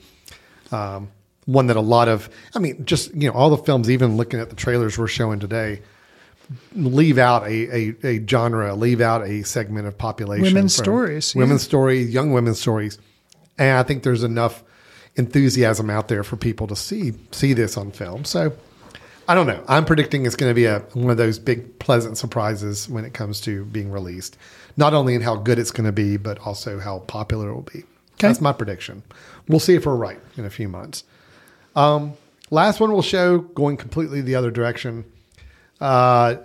um, 0.73 1.11
one 1.47 1.67
that 1.69 1.77
a 1.77 1.81
lot 1.97 2.09
of, 2.09 2.29
I 2.55 2.59
mean, 2.59 2.85
just 2.85 3.15
you 3.15 3.29
know, 3.29 3.35
all 3.35 3.51
the 3.51 3.63
films, 3.63 3.91
even 3.91 4.17
looking 4.17 4.41
at 4.41 4.49
the 4.51 4.57
trailers 4.57 4.99
we're 4.99 5.07
showing 5.07 5.39
today, 5.39 5.83
leave 6.75 7.19
out 7.19 7.43
a, 7.45 7.77
a, 7.77 7.95
a 8.07 8.27
genre, 8.27 8.75
leave 8.75 9.01
out 9.01 9.23
a 9.27 9.43
segment 9.43 9.87
of 9.87 9.97
population. 9.99 10.43
Women's 10.45 10.75
stories, 10.75 11.35
yeah. 11.35 11.41
women's 11.41 11.63
stories, 11.63 12.11
young 12.11 12.33
women's 12.33 12.61
stories, 12.61 12.99
and 13.59 13.79
I 13.79 13.83
think 13.83 14.03
there's 14.03 14.23
enough 14.25 14.63
enthusiasm 15.17 15.91
out 15.91 16.09
there 16.09 16.23
for 16.23 16.37
people 16.37 16.67
to 16.69 16.77
see 16.77 17.13
see 17.33 17.53
this 17.53 17.77
on 17.77 17.91
film. 17.91 18.25
So 18.25 18.53
I 19.29 19.35
don't 19.35 19.47
know. 19.47 19.63
I'm 19.69 19.85
predicting 19.85 20.27
it's 20.27 20.37
going 20.37 20.51
to 20.51 20.55
be 20.55 20.65
a 20.65 20.81
one 20.95 21.11
of 21.11 21.17
those 21.17 21.39
big 21.39 21.79
pleasant 21.79 22.19
surprises 22.19 22.89
when 22.89 23.05
it 23.05 23.15
comes 23.15 23.41
to 23.43 23.65
being 23.67 23.91
released. 23.91 24.37
Not 24.77 24.95
only 24.95 25.15
in 25.15 25.21
how 25.21 25.37
good 25.37 25.59
it's 25.59 25.71
going 25.71 25.87
to 25.87 25.93
be, 25.93 26.17
but 26.17 26.39
also 26.41 26.79
how 26.79 27.01
popular 27.01 27.51
it 27.51 27.55
will 27.55 27.63
be. 27.63 27.85
That's 28.19 28.41
my 28.41 28.53
prediction. 28.53 29.03
We'll 29.49 29.61
see 29.61 29.75
if 29.75 29.87
we're 29.87 29.97
right 29.97 30.21
in 30.37 30.45
a 30.45 30.51
few 30.51 30.69
months. 30.69 31.05
Um, 31.75 32.15
last 32.51 32.81
one 32.81 32.93
we'll 32.93 33.03
show 33.03 33.39
going 33.39 33.77
completely 33.77 34.21
the 34.21 34.35
other 34.35 34.51
direction. 34.51 35.05
Uh, 35.81 36.37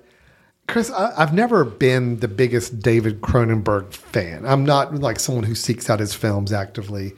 Chris, 0.68 0.90
I, 0.90 1.14
I've 1.18 1.34
never 1.34 1.66
been 1.66 2.20
the 2.20 2.28
biggest 2.28 2.80
David 2.80 3.22
Cronenberg 3.22 3.94
fan. 3.94 4.46
I'm 4.46 4.66
not 4.66 4.96
like 4.96 5.20
someone 5.20 5.44
who 5.44 5.56
seeks 5.56 5.90
out 5.90 6.00
his 6.00 6.14
films 6.14 6.54
actively. 6.54 7.14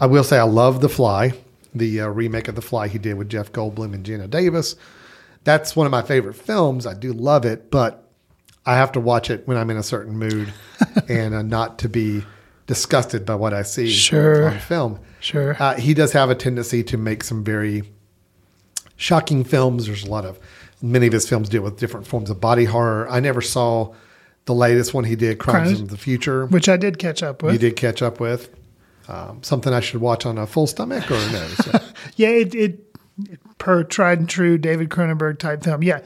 I 0.00 0.06
will 0.06 0.24
say 0.24 0.38
I 0.38 0.42
love 0.44 0.80
The 0.80 0.88
Fly, 0.88 1.32
the 1.74 2.00
uh, 2.02 2.06
remake 2.08 2.48
of 2.48 2.54
The 2.54 2.62
Fly 2.62 2.88
he 2.88 2.98
did 2.98 3.14
with 3.14 3.28
Jeff 3.28 3.52
Goldblum 3.52 3.94
and 3.94 4.04
Geena 4.04 4.28
Davis. 4.28 4.76
That's 5.44 5.74
one 5.76 5.86
of 5.86 5.90
my 5.90 6.02
favorite 6.02 6.34
films. 6.34 6.86
I 6.86 6.94
do 6.94 7.12
love 7.12 7.44
it, 7.44 7.70
but 7.70 8.08
I 8.64 8.74
have 8.76 8.92
to 8.92 9.00
watch 9.00 9.28
it 9.30 9.46
when 9.46 9.56
I'm 9.56 9.70
in 9.70 9.76
a 9.76 9.82
certain 9.82 10.16
mood 10.16 10.52
and 11.08 11.34
uh, 11.34 11.42
not 11.42 11.78
to 11.80 11.88
be 11.88 12.24
disgusted 12.66 13.26
by 13.26 13.34
what 13.34 13.52
I 13.52 13.62
see 13.62 13.88
Sure. 13.90 14.50
on 14.50 14.58
film. 14.60 15.00
Sure. 15.20 15.56
Uh, 15.60 15.74
he 15.74 15.94
does 15.94 16.12
have 16.12 16.30
a 16.30 16.34
tendency 16.34 16.82
to 16.84 16.96
make 16.96 17.24
some 17.24 17.42
very 17.44 17.82
shocking 18.96 19.44
films. 19.44 19.86
There's 19.86 20.04
a 20.04 20.10
lot 20.10 20.24
of 20.24 20.38
many 20.80 21.06
of 21.06 21.12
his 21.12 21.28
films 21.28 21.48
deal 21.48 21.62
with 21.62 21.78
different 21.78 22.06
forms 22.06 22.30
of 22.30 22.40
body 22.40 22.64
horror. 22.64 23.08
I 23.08 23.20
never 23.20 23.40
saw 23.40 23.94
the 24.46 24.54
latest 24.54 24.94
one 24.94 25.04
he 25.04 25.16
did, 25.16 25.38
Crimes, 25.38 25.68
Crimes- 25.68 25.80
of 25.80 25.88
the 25.88 25.96
Future, 25.96 26.46
which 26.46 26.68
I 26.68 26.76
did 26.76 26.98
catch 26.98 27.22
up 27.22 27.42
with. 27.42 27.52
you 27.52 27.58
did 27.58 27.76
catch 27.76 28.02
up 28.02 28.20
with. 28.20 28.48
Um, 29.12 29.42
something 29.42 29.72
I 29.72 29.80
should 29.80 30.00
watch 30.00 30.24
on 30.24 30.38
a 30.38 30.46
full 30.46 30.66
stomach 30.66 31.10
or 31.10 31.14
no? 31.32 31.46
So, 31.48 31.78
Yeah, 32.16 32.28
it, 32.28 32.54
it 32.54 32.96
per 33.58 33.84
tried 33.84 34.18
and 34.20 34.28
true 34.28 34.56
David 34.58 34.88
Cronenberg 34.88 35.38
type 35.38 35.62
film. 35.62 35.82
Yeah, 35.82 36.00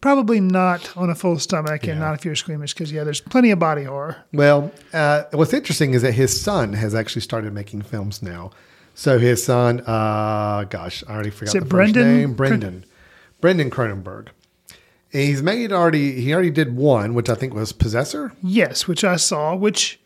probably 0.00 0.40
not 0.40 0.94
on 0.96 1.08
a 1.08 1.14
full 1.14 1.38
stomach 1.38 1.86
and 1.86 2.00
not 2.00 2.14
if 2.14 2.24
you're 2.24 2.34
squeamish 2.34 2.74
because 2.74 2.90
yeah, 2.92 3.04
there's 3.04 3.20
plenty 3.20 3.50
of 3.50 3.58
body 3.58 3.84
horror. 3.84 4.16
well, 4.32 4.72
uh, 4.92 5.24
what's 5.32 5.54
interesting 5.54 5.94
is 5.94 6.02
that 6.02 6.12
his 6.12 6.38
son 6.38 6.72
has 6.72 6.94
actually 6.94 7.22
started 7.22 7.52
making 7.52 7.82
films 7.82 8.22
now. 8.22 8.50
So 8.94 9.18
his 9.20 9.44
son, 9.44 9.80
uh, 9.86 10.64
gosh, 10.64 11.04
I 11.06 11.12
already 11.14 11.30
forgot 11.30 11.50
Is 11.50 11.54
it 11.54 11.58
the 11.60 11.64
first 11.66 11.70
Brendan 11.70 12.16
name. 12.16 12.34
Brendan, 12.34 12.84
Brendan 13.40 13.70
Cronenberg. 13.70 14.28
He's 15.10 15.42
made 15.42 15.72
already. 15.72 16.20
He 16.20 16.34
already 16.34 16.50
did 16.50 16.76
one, 16.76 17.14
which 17.14 17.30
I 17.30 17.34
think 17.34 17.54
was 17.54 17.72
Possessor. 17.72 18.32
Yes, 18.42 18.86
which 18.88 19.04
I 19.04 19.16
saw, 19.16 19.54
which 19.54 20.00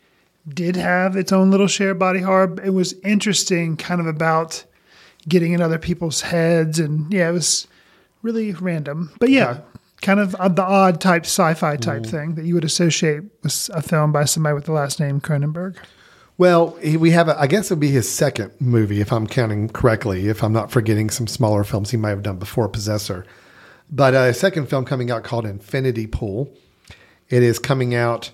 did 0.47 0.75
have 0.75 1.15
its 1.15 1.31
own 1.31 1.51
little 1.51 1.67
share 1.67 1.93
body 1.93 2.19
horror. 2.19 2.55
It 2.63 2.71
was 2.71 2.93
interesting, 3.03 3.77
kind 3.77 4.01
of 4.01 4.07
about 4.07 4.63
getting 5.27 5.53
in 5.53 5.61
other 5.61 5.79
people's 5.79 6.21
heads, 6.21 6.79
and 6.79 7.11
yeah, 7.13 7.29
it 7.29 7.33
was 7.33 7.67
really 8.21 8.51
random. 8.53 9.11
But 9.19 9.29
yeah, 9.29 9.59
kind 10.01 10.19
of 10.19 10.35
uh, 10.35 10.49
the 10.49 10.63
odd 10.63 10.99
type 10.99 11.25
sci-fi 11.25 11.77
type 11.77 12.05
thing 12.05 12.35
that 12.35 12.45
you 12.45 12.55
would 12.55 12.65
associate 12.65 13.23
with 13.41 13.69
a 13.73 13.81
film 13.81 14.11
by 14.11 14.25
somebody 14.25 14.53
with 14.53 14.65
the 14.65 14.73
last 14.73 14.99
name 14.99 15.21
Cronenberg. 15.21 15.77
Well, 16.37 16.77
we 16.81 17.11
have, 17.11 17.29
a, 17.29 17.39
I 17.39 17.47
guess 17.47 17.69
it 17.69 17.75
would 17.75 17.79
be 17.79 17.91
his 17.91 18.11
second 18.11 18.51
movie, 18.59 18.99
if 18.99 19.13
I'm 19.13 19.27
counting 19.27 19.69
correctly, 19.69 20.27
if 20.27 20.43
I'm 20.43 20.51
not 20.51 20.71
forgetting 20.71 21.09
some 21.09 21.27
smaller 21.27 21.63
films 21.63 21.91
he 21.91 21.97
might 21.97 22.09
have 22.09 22.23
done 22.23 22.37
before 22.37 22.67
Possessor. 22.67 23.25
But 23.91 24.15
uh, 24.15 24.19
a 24.19 24.33
second 24.33 24.67
film 24.67 24.83
coming 24.83 25.11
out 25.11 25.23
called 25.23 25.45
Infinity 25.45 26.07
Pool. 26.07 26.51
It 27.29 27.43
is 27.43 27.59
coming 27.59 27.93
out. 27.93 28.31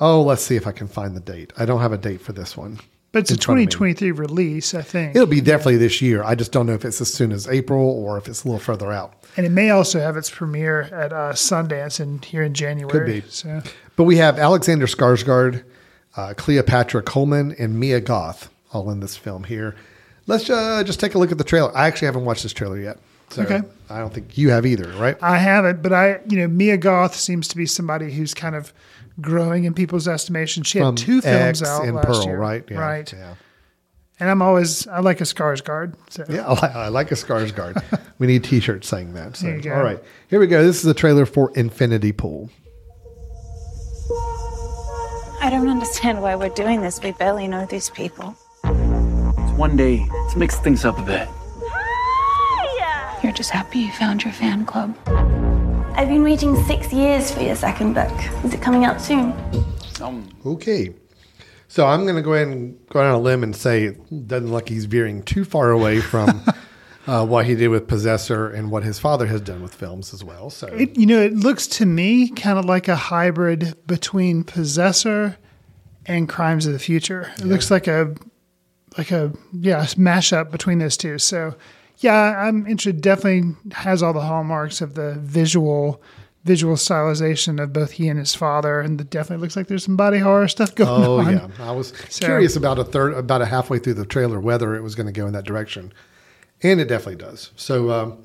Oh, 0.00 0.22
let's 0.22 0.42
see 0.42 0.56
if 0.56 0.66
I 0.66 0.72
can 0.72 0.88
find 0.88 1.14
the 1.14 1.20
date. 1.20 1.52
I 1.58 1.66
don't 1.66 1.80
have 1.80 1.92
a 1.92 1.98
date 1.98 2.20
for 2.20 2.32
this 2.32 2.56
one. 2.56 2.78
But 3.12 3.20
it's 3.20 3.30
a 3.32 3.34
in 3.34 3.40
front 3.40 3.60
of 3.60 3.66
me. 3.66 3.66
2023 3.66 4.10
release, 4.12 4.72
I 4.72 4.82
think. 4.82 5.16
It'll 5.16 5.26
be 5.26 5.40
definitely 5.40 5.76
this 5.78 6.00
year. 6.00 6.22
I 6.22 6.34
just 6.36 6.52
don't 6.52 6.66
know 6.66 6.74
if 6.74 6.84
it's 6.84 7.00
as 7.00 7.12
soon 7.12 7.32
as 7.32 7.48
April 7.48 7.82
or 7.82 8.16
if 8.18 8.28
it's 8.28 8.44
a 8.44 8.46
little 8.48 8.60
further 8.60 8.92
out. 8.92 9.14
and 9.36 9.44
it 9.44 9.50
may 9.50 9.70
also 9.70 9.98
have 10.00 10.16
its 10.16 10.30
premiere 10.30 10.82
at 10.82 11.12
uh, 11.12 11.32
Sundance 11.32 11.98
in 12.00 12.20
here 12.22 12.42
in 12.42 12.54
January. 12.54 12.90
Could 12.92 13.06
be. 13.06 13.28
So 13.28 13.62
But 13.96 14.04
we 14.04 14.16
have 14.18 14.38
Alexander 14.38 14.86
Skarsgård, 14.86 15.64
uh, 16.16 16.34
Cleopatra 16.36 17.02
Coleman, 17.02 17.54
and 17.58 17.78
Mia 17.78 18.00
Goth 18.00 18.48
all 18.72 18.90
in 18.90 19.00
this 19.00 19.16
film 19.16 19.42
here. 19.44 19.74
Let's 20.26 20.48
uh, 20.48 20.84
just 20.84 21.00
take 21.00 21.14
a 21.16 21.18
look 21.18 21.32
at 21.32 21.38
the 21.38 21.44
trailer. 21.44 21.76
I 21.76 21.88
actually 21.88 22.06
haven't 22.06 22.24
watched 22.24 22.44
this 22.44 22.52
trailer 22.52 22.78
yet. 22.78 22.98
So 23.30 23.42
Okay. 23.42 23.60
I 23.88 23.98
don't 23.98 24.14
think 24.14 24.38
you 24.38 24.50
have 24.50 24.64
either, 24.66 24.88
right? 24.96 25.16
I 25.20 25.38
haven't, 25.38 25.82
but 25.82 25.92
I, 25.92 26.20
you 26.28 26.38
know, 26.38 26.46
Mia 26.46 26.76
Goth 26.76 27.16
seems 27.16 27.48
to 27.48 27.56
be 27.56 27.66
somebody 27.66 28.12
who's 28.12 28.34
kind 28.34 28.54
of 28.54 28.72
growing 29.20 29.64
in 29.64 29.74
people's 29.74 30.08
estimation. 30.08 30.62
She 30.62 30.78
had 30.78 30.96
two 30.96 31.20
films 31.20 31.62
X 31.62 31.68
out 31.68 31.84
and 31.84 31.96
last 31.96 32.06
Pearl, 32.06 32.24
year, 32.24 32.38
right? 32.38 32.64
Yeah, 32.70 32.78
right. 32.78 33.12
yeah. 33.12 33.34
And 34.18 34.28
I'm 34.28 34.42
always 34.42 34.86
I 34.86 35.00
like 35.00 35.20
a 35.20 35.24
Skarsgård. 35.24 35.94
So 36.10 36.24
Yeah, 36.28 36.46
I 36.46 36.52
like, 36.52 36.62
I 36.62 36.88
like 36.88 37.10
a 37.10 37.14
Skarsgård. 37.14 37.82
we 38.18 38.26
need 38.26 38.44
T-shirts 38.44 38.86
saying 38.86 39.14
that. 39.14 39.36
So. 39.36 39.46
There 39.46 39.56
you 39.56 39.62
go. 39.62 39.74
All 39.74 39.82
right, 39.82 40.02
here 40.28 40.40
we 40.40 40.46
go. 40.46 40.62
This 40.62 40.76
is 40.76 40.82
the 40.82 40.94
trailer 40.94 41.26
for 41.26 41.52
Infinity 41.54 42.12
Pool. 42.12 42.50
I 45.42 45.48
don't 45.48 45.68
understand 45.68 46.20
why 46.20 46.34
we're 46.34 46.50
doing 46.50 46.82
this. 46.82 47.02
We 47.02 47.12
barely 47.12 47.48
know 47.48 47.64
these 47.64 47.88
people. 47.88 48.36
It's 48.64 49.58
one 49.58 49.76
day. 49.76 50.06
Let's 50.12 50.36
mix 50.36 50.58
things 50.58 50.84
up 50.84 50.98
a 50.98 51.02
bit. 51.02 51.28
You're 53.22 53.32
just 53.32 53.50
happy 53.50 53.80
you 53.80 53.92
found 53.92 54.22
your 54.22 54.32
fan 54.32 54.66
club. 54.66 54.96
I've 55.94 56.08
been 56.08 56.22
waiting 56.22 56.56
six 56.64 56.92
years 56.92 57.30
for 57.30 57.42
your 57.42 57.56
second 57.56 57.94
book. 57.94 58.12
Is 58.44 58.54
it 58.54 58.62
coming 58.62 58.84
out 58.84 59.00
soon? 59.00 59.34
Okay. 60.46 60.94
So 61.68 61.86
I'm 61.86 62.04
going 62.04 62.16
to 62.16 62.22
go 62.22 62.34
ahead 62.34 62.48
and 62.48 62.78
go 62.88 63.00
out 63.00 63.06
on 63.06 63.14
a 63.14 63.18
limb 63.18 63.42
and 63.42 63.54
say 63.54 63.84
it 63.84 64.28
doesn't 64.28 64.46
look 64.46 64.62
like 64.64 64.68
he's 64.68 64.86
veering 64.86 65.22
too 65.22 65.44
far 65.44 65.70
away 65.70 66.00
from 66.00 66.42
uh, 67.06 67.26
what 67.26 67.46
he 67.46 67.54
did 67.54 67.68
with 67.68 67.86
Possessor 67.86 68.48
and 68.48 68.70
what 68.70 68.82
his 68.82 68.98
father 68.98 69.26
has 69.26 69.40
done 69.40 69.62
with 69.62 69.74
films 69.74 70.14
as 70.14 70.24
well. 70.24 70.50
So 70.50 70.68
It, 70.68 70.96
you 70.96 71.06
know, 71.06 71.20
it 71.20 71.34
looks 71.34 71.66
to 71.68 71.86
me 71.86 72.30
kind 72.30 72.58
of 72.58 72.64
like 72.64 72.88
a 72.88 72.96
hybrid 72.96 73.74
between 73.86 74.42
Possessor 74.44 75.36
and 76.06 76.28
Crimes 76.28 76.66
of 76.66 76.72
the 76.72 76.78
Future. 76.78 77.32
It 77.38 77.44
looks 77.44 77.70
like 77.70 77.86
a 77.86 78.14
like 78.98 79.12
a 79.12 79.32
yeah 79.52 79.84
mashup 79.96 80.50
between 80.50 80.78
those 80.78 80.96
two. 80.96 81.18
So 81.18 81.54
yeah, 82.00 82.46
I'm 82.46 82.66
interested. 82.66 83.00
Definitely 83.00 83.54
has 83.72 84.02
all 84.02 84.12
the 84.12 84.20
hallmarks 84.22 84.80
of 84.80 84.94
the 84.94 85.14
visual 85.20 86.02
visual 86.42 86.74
stylization 86.74 87.62
of 87.62 87.70
both 87.70 87.90
he 87.92 88.08
and 88.08 88.18
his 88.18 88.34
father, 88.34 88.80
and 88.80 88.98
it 88.98 89.10
definitely 89.10 89.42
looks 89.42 89.56
like 89.56 89.66
there's 89.66 89.84
some 89.84 89.96
body 89.96 90.18
horror 90.18 90.48
stuff 90.48 90.74
going 90.74 90.88
Oh 90.90 91.18
on. 91.18 91.26
Oh 91.28 91.30
yeah, 91.30 91.48
I 91.68 91.72
was 91.72 91.92
So- 92.08 92.24
curious 92.26 92.56
about 92.56 92.78
a 92.78 92.84
third, 92.84 93.12
about 93.14 93.42
a 93.42 93.46
halfway 93.46 93.78
through 93.78 93.94
the 93.94 94.06
trailer 94.06 94.40
whether 94.40 94.74
it 94.74 94.82
was 94.82 94.94
going 94.94 95.06
to 95.06 95.12
go 95.12 95.26
in 95.26 95.34
that 95.34 95.44
direction, 95.44 95.92
and 96.62 96.80
it 96.80 96.86
definitely 96.88 97.16
does. 97.22 97.50
So 97.56 97.90
um, 97.90 98.18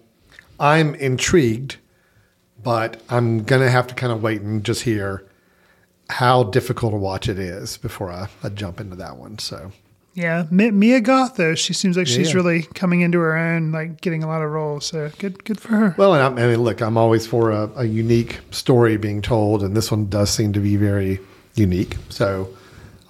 I'm 0.62 0.96
intrigued, 0.96 1.76
but 2.64 3.02
I'm 3.10 3.44
going 3.44 3.62
to 3.62 3.70
have 3.70 3.88
to 3.88 3.96
kind 3.96 4.14
of 4.14 4.24
wait 4.24 4.40
and 4.42 4.64
just 4.64 4.84
hear 4.84 5.26
how 6.10 6.44
difficult 6.44 6.94
to 6.94 6.98
watch 6.98 7.28
it 7.28 7.38
is 7.40 7.76
before 7.78 8.12
I, 8.12 8.30
I 8.44 8.48
jump 8.50 8.80
into 8.80 8.96
that 8.96 9.18
one. 9.18 9.40
So 9.40 9.72
Yeah, 10.16 10.46
Mi- 10.50 10.72
Mia 10.72 11.02
Goth 11.02 11.36
though 11.36 11.56
she 11.56 11.74
seems 11.74 11.98
like 11.98 12.08
Yeah, 12.08 12.16
she's 12.16 12.30
yeah. 12.30 12.36
really 12.36 12.64
coming 12.64 13.02
into 13.02 13.20
her 13.20 13.36
own, 13.38 13.72
like 13.74 14.00
getting 14.02 14.24
a 14.24 14.28
lot 14.28 14.42
of 14.42 14.50
roles. 14.50 14.86
So 14.86 15.12
good, 15.20 15.44
good 15.44 15.60
for 15.60 15.68
her. 15.70 15.96
Well, 15.98 16.14
and 16.14 16.24
I'm, 16.24 16.38
I 16.44 16.48
mean, 16.48 16.64
look, 16.64 16.82
I'm 16.82 16.98
always 16.98 17.28
for 17.28 17.52
a, 17.52 17.70
a 17.76 17.84
unique 17.86 18.40
story 18.52 18.96
being 18.98 19.22
told, 19.22 19.62
and 19.62 19.76
this 19.76 19.92
one 19.92 20.08
does 20.10 20.30
seem 20.30 20.54
to 20.54 20.60
be 20.62 20.78
very 20.78 21.20
unique. 21.56 21.98
So 22.10 22.50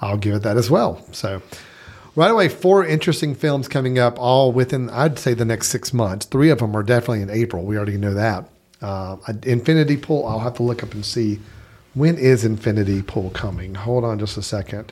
I'll 0.02 0.18
give 0.18 0.34
it 0.34 0.42
that 0.44 0.58
as 0.58 0.70
well. 0.72 1.06
So 1.12 1.42
right 2.16 2.32
away, 2.32 2.50
four 2.50 2.84
interesting 2.84 3.36
films 3.36 3.68
coming 3.68 4.00
up, 4.00 4.18
all 4.20 4.52
within, 4.52 4.90
I'd 4.90 5.20
say, 5.20 5.36
the 5.36 5.46
next 5.46 5.68
six 5.68 5.94
months. 5.94 6.26
Three 6.26 6.50
of 6.50 6.58
them 6.58 6.76
are 6.76 6.84
definitely 6.84 7.22
in 7.22 7.30
April. 7.30 7.64
We 7.66 7.78
already 7.78 7.98
know 7.98 8.16
that. 8.16 8.50
Uh, 8.82 9.18
Infinity 9.44 9.98
Pool, 9.98 10.26
I'll 10.26 10.40
have 10.40 10.56
to 10.56 10.64
look 10.64 10.82
up 10.84 10.94
and 10.94 11.06
see 11.06 11.40
when 11.94 12.18
is 12.18 12.44
Infinity 12.44 13.04
Pool 13.04 13.30
coming. 13.30 13.76
Hold 13.76 14.04
on 14.04 14.18
just 14.20 14.38
a 14.38 14.42
second. 14.42 14.92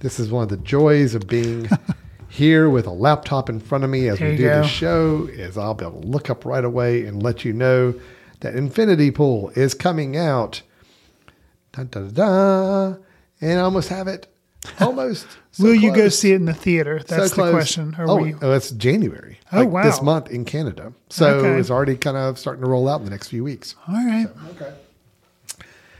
This 0.00 0.20
is 0.20 0.30
one 0.30 0.42
of 0.44 0.48
the 0.50 0.56
joys 0.58 1.14
of 1.14 1.26
being 1.26 1.68
here 2.28 2.68
with 2.68 2.86
a 2.86 2.90
laptop 2.92 3.48
in 3.48 3.60
front 3.60 3.84
of 3.84 3.90
me 3.90 4.08
as 4.08 4.18
There 4.18 4.30
we 4.30 4.36
do 4.36 4.42
go. 4.44 4.62
the 4.62 4.68
show 4.68 5.28
is 5.32 5.56
I'll 5.56 5.74
be 5.74 5.84
able 5.84 6.02
to 6.02 6.06
look 6.06 6.28
up 6.30 6.44
right 6.44 6.64
away 6.64 7.06
and 7.06 7.22
let 7.22 7.44
you 7.44 7.52
know 7.52 7.94
that 8.40 8.54
Infinity 8.54 9.10
Pool 9.10 9.50
is 9.56 9.72
coming 9.74 10.16
out. 10.16 10.62
Da, 11.72 11.84
da, 11.84 12.00
da. 12.08 12.94
And 13.40 13.58
I 13.58 13.62
almost 13.62 13.88
have 13.88 14.08
it. 14.08 14.26
Almost. 14.80 15.26
So 15.52 15.64
will 15.64 15.74
you 15.76 15.94
go 15.94 16.08
see 16.08 16.32
it 16.32 16.36
in 16.36 16.44
the 16.46 16.52
theater? 16.54 16.98
So 17.06 17.16
That's 17.16 17.30
the 17.30 17.34
close. 17.36 17.52
question. 17.52 17.94
Or 17.98 18.10
oh, 18.10 18.24
you- 18.24 18.38
oh, 18.42 18.52
it's 18.52 18.72
January. 18.72 19.38
Oh, 19.52 19.60
like 19.60 19.68
wow. 19.68 19.82
This 19.84 20.02
month 20.02 20.28
in 20.30 20.44
Canada. 20.44 20.92
So 21.08 21.28
Okay. 21.38 21.60
it's 21.60 21.70
already 21.70 21.96
kind 21.96 22.16
of 22.16 22.36
starting 22.36 22.64
to 22.64 22.68
roll 22.68 22.88
out 22.88 22.98
in 22.98 23.04
the 23.04 23.10
next 23.12 23.28
few 23.28 23.44
weeks. 23.44 23.76
All 23.86 23.94
right. 23.94 24.26
okay. 24.50 24.72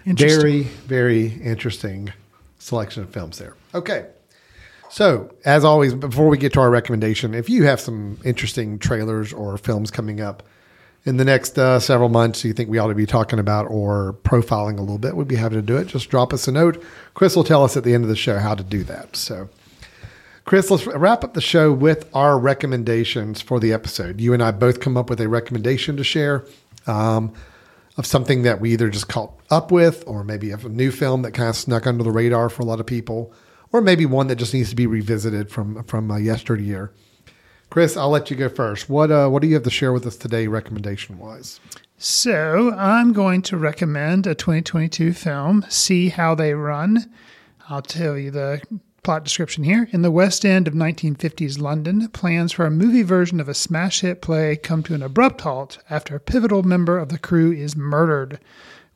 Interesting. 0.04 0.40
Very, 0.40 0.62
very 0.62 1.26
interesting 1.42 2.12
selection 2.58 3.04
of 3.04 3.10
films 3.10 3.38
there. 3.38 3.54
Okay. 3.76 4.06
So, 4.88 5.30
as 5.44 5.64
always, 5.64 5.92
before 5.92 6.28
we 6.28 6.38
get 6.38 6.54
to 6.54 6.60
our 6.60 6.70
recommendation, 6.70 7.34
if 7.34 7.50
you 7.50 7.64
have 7.64 7.78
some 7.78 8.18
interesting 8.24 8.78
trailers 8.78 9.34
or 9.34 9.58
films 9.58 9.90
coming 9.90 10.18
up 10.18 10.42
in 11.04 11.18
the 11.18 11.24
next 11.26 11.58
uh, 11.58 11.78
several 11.78 12.08
months 12.08 12.42
you 12.42 12.54
think 12.54 12.70
we 12.70 12.78
ought 12.78 12.88
to 12.88 12.94
be 12.94 13.04
talking 13.04 13.38
about 13.38 13.66
or 13.66 14.16
profiling 14.22 14.78
a 14.78 14.80
little 14.80 14.96
bit, 14.96 15.14
we'd 15.14 15.28
be 15.28 15.36
happy 15.36 15.56
to 15.56 15.62
do 15.62 15.76
it. 15.76 15.88
Just 15.88 16.08
drop 16.08 16.32
us 16.32 16.48
a 16.48 16.52
note. 16.52 16.82
Chris 17.12 17.36
will 17.36 17.44
tell 17.44 17.64
us 17.64 17.76
at 17.76 17.84
the 17.84 17.92
end 17.92 18.02
of 18.02 18.08
the 18.08 18.16
show 18.16 18.38
how 18.38 18.54
to 18.54 18.64
do 18.64 18.82
that. 18.84 19.14
So, 19.14 19.50
Chris, 20.46 20.70
let's 20.70 20.86
wrap 20.86 21.22
up 21.22 21.34
the 21.34 21.42
show 21.42 21.70
with 21.70 22.08
our 22.14 22.38
recommendations 22.38 23.42
for 23.42 23.60
the 23.60 23.74
episode. 23.74 24.22
You 24.22 24.32
and 24.32 24.42
I 24.42 24.52
both 24.52 24.80
come 24.80 24.96
up 24.96 25.10
with 25.10 25.20
a 25.20 25.28
recommendation 25.28 25.98
to 25.98 26.04
share 26.04 26.46
um, 26.86 27.34
of 27.98 28.06
something 28.06 28.42
that 28.42 28.60
we 28.60 28.72
either 28.72 28.88
just 28.88 29.08
caught 29.08 29.32
up 29.50 29.70
with, 29.70 30.04
or 30.06 30.24
maybe 30.24 30.52
of 30.52 30.64
a 30.64 30.68
new 30.70 30.90
film 30.90 31.22
that 31.22 31.32
kind 31.32 31.50
of 31.50 31.56
snuck 31.56 31.86
under 31.86 32.04
the 32.04 32.10
radar 32.10 32.48
for 32.48 32.62
a 32.62 32.64
lot 32.64 32.80
of 32.80 32.86
people, 32.86 33.34
or 33.76 33.80
maybe 33.82 34.06
one 34.06 34.26
that 34.28 34.36
just 34.36 34.54
needs 34.54 34.70
to 34.70 34.76
be 34.76 34.86
revisited 34.86 35.50
from 35.50 35.82
from 35.84 36.10
uh, 36.10 36.16
yesteryear. 36.16 36.92
Chris, 37.68 37.96
I'll 37.96 38.10
let 38.10 38.30
you 38.30 38.36
go 38.36 38.48
first. 38.48 38.88
What 38.88 39.10
uh, 39.10 39.28
what 39.28 39.42
do 39.42 39.48
you 39.48 39.54
have 39.54 39.64
to 39.64 39.70
share 39.70 39.92
with 39.92 40.06
us 40.06 40.16
today, 40.16 40.46
recommendation 40.46 41.18
wise? 41.18 41.60
So 41.98 42.72
I'm 42.74 43.12
going 43.12 43.42
to 43.42 43.56
recommend 43.56 44.26
a 44.26 44.34
2022 44.34 45.14
film, 45.14 45.64
See 45.68 46.10
How 46.10 46.34
They 46.34 46.52
Run. 46.52 47.10
I'll 47.70 47.82
tell 47.82 48.18
you 48.18 48.30
the 48.30 48.60
plot 49.02 49.24
description 49.24 49.64
here. 49.64 49.88
In 49.92 50.02
the 50.02 50.10
West 50.10 50.44
End 50.44 50.68
of 50.68 50.74
1950s 50.74 51.58
London, 51.58 52.08
plans 52.08 52.52
for 52.52 52.66
a 52.66 52.70
movie 52.70 53.02
version 53.02 53.40
of 53.40 53.48
a 53.48 53.54
smash 53.54 54.00
hit 54.00 54.20
play 54.20 54.56
come 54.56 54.82
to 54.82 54.94
an 54.94 55.02
abrupt 55.02 55.40
halt 55.42 55.78
after 55.88 56.16
a 56.16 56.20
pivotal 56.20 56.62
member 56.62 56.98
of 56.98 57.08
the 57.08 57.18
crew 57.18 57.50
is 57.50 57.76
murdered. 57.76 58.40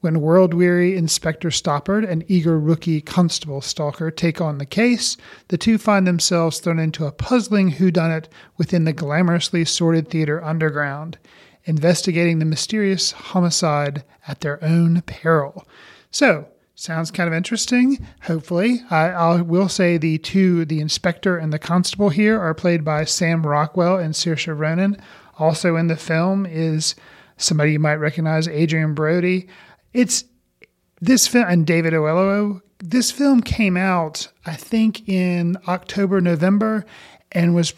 When 0.01 0.23
world 0.23 0.55
weary 0.55 0.97
Inspector 0.97 1.51
Stoppard 1.51 2.09
and 2.09 2.25
eager 2.27 2.59
rookie 2.59 3.03
Constable 3.03 3.61
Stalker 3.61 4.11
take 4.11 4.41
on 4.41 4.57
the 4.57 4.65
case, 4.65 5.19
the 5.49 5.59
two 5.59 5.77
find 5.77 6.07
themselves 6.07 6.59
thrown 6.59 6.79
into 6.79 7.05
a 7.05 7.13
puzzling 7.13 7.73
whodunit 7.73 8.25
within 8.57 8.85
the 8.85 8.95
glamorously 8.95 9.69
sordid 9.69 10.09
theater 10.09 10.43
underground, 10.43 11.19
investigating 11.65 12.39
the 12.39 12.47
mysterious 12.47 13.13
homicide 13.13 14.03
at 14.27 14.41
their 14.41 14.65
own 14.65 15.03
peril. 15.03 15.69
So, 16.11 16.49
sounds 16.75 17.11
kind 17.11 17.29
of 17.29 17.35
interesting. 17.35 17.99
Hopefully, 18.23 18.81
I, 18.89 19.11
I 19.11 19.43
will 19.43 19.69
say 19.69 19.99
the 19.99 20.17
two, 20.17 20.65
the 20.65 20.81
inspector 20.81 21.37
and 21.37 21.53
the 21.53 21.59
constable 21.59 22.09
here, 22.09 22.41
are 22.41 22.55
played 22.55 22.87
by 22.87 23.05
Sam 23.05 23.47
Rockwell 23.47 23.99
and 23.99 24.15
Saoirse 24.15 24.59
Ronan. 24.59 24.97
Also 25.39 25.77
in 25.77 25.89
the 25.89 25.97
film 25.97 26.47
is 26.47 26.95
somebody 27.37 27.73
you 27.73 27.79
might 27.79 27.97
recognize, 27.97 28.49
Adrien 28.49 28.95
Brody. 28.95 29.47
It's 29.93 30.25
this 31.01 31.27
film 31.27 31.47
and 31.49 31.67
David 31.67 31.93
Oyelowo. 31.93 32.63
This 32.79 33.11
film 33.11 33.43
came 33.43 33.77
out, 33.77 34.29
I 34.47 34.55
think, 34.55 35.09
in 35.09 35.57
October, 35.69 36.21
November, 36.21 36.85
and 37.33 37.55
was 37.55 37.75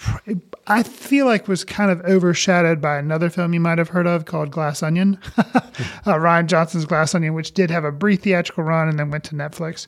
I 0.67 0.83
feel 0.83 1.27
like 1.27 1.49
was 1.49 1.65
kind 1.65 1.91
of 1.91 2.01
overshadowed 2.03 2.81
by 2.81 2.99
another 2.99 3.29
film 3.29 3.53
you 3.53 3.61
might 3.61 3.79
have 3.79 3.89
heard 3.89 4.07
of 4.07 4.27
called 4.27 4.51
Glass 4.51 4.83
Onion, 4.83 5.19
uh, 5.37 5.61
Rian 6.07 6.47
Johnson's 6.47 6.85
Glass 6.85 7.15
Onion, 7.15 7.35
which 7.35 7.53
did 7.53 7.71
have 7.71 7.85
a 7.85 7.93
brief 7.93 8.23
theatrical 8.23 8.65
run 8.65 8.89
and 8.89 8.99
then 8.99 9.11
went 9.11 9.25
to 9.25 9.35
Netflix. 9.35 9.87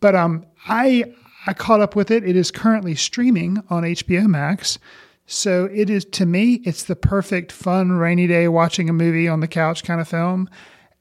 But 0.00 0.14
um, 0.14 0.46
I 0.68 1.12
I 1.46 1.54
caught 1.54 1.80
up 1.80 1.96
with 1.96 2.10
it. 2.10 2.24
It 2.24 2.36
is 2.36 2.50
currently 2.50 2.94
streaming 2.94 3.62
on 3.68 3.82
HBO 3.82 4.26
Max. 4.26 4.78
So 5.26 5.68
it 5.72 5.90
is 5.90 6.04
to 6.06 6.26
me, 6.26 6.60
it's 6.64 6.84
the 6.84 6.96
perfect 6.96 7.52
fun 7.52 7.92
rainy 7.92 8.26
day 8.26 8.48
watching 8.48 8.88
a 8.88 8.92
movie 8.92 9.28
on 9.28 9.40
the 9.40 9.48
couch 9.48 9.82
kind 9.82 10.00
of 10.00 10.08
film. 10.08 10.48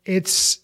It's 0.05 0.60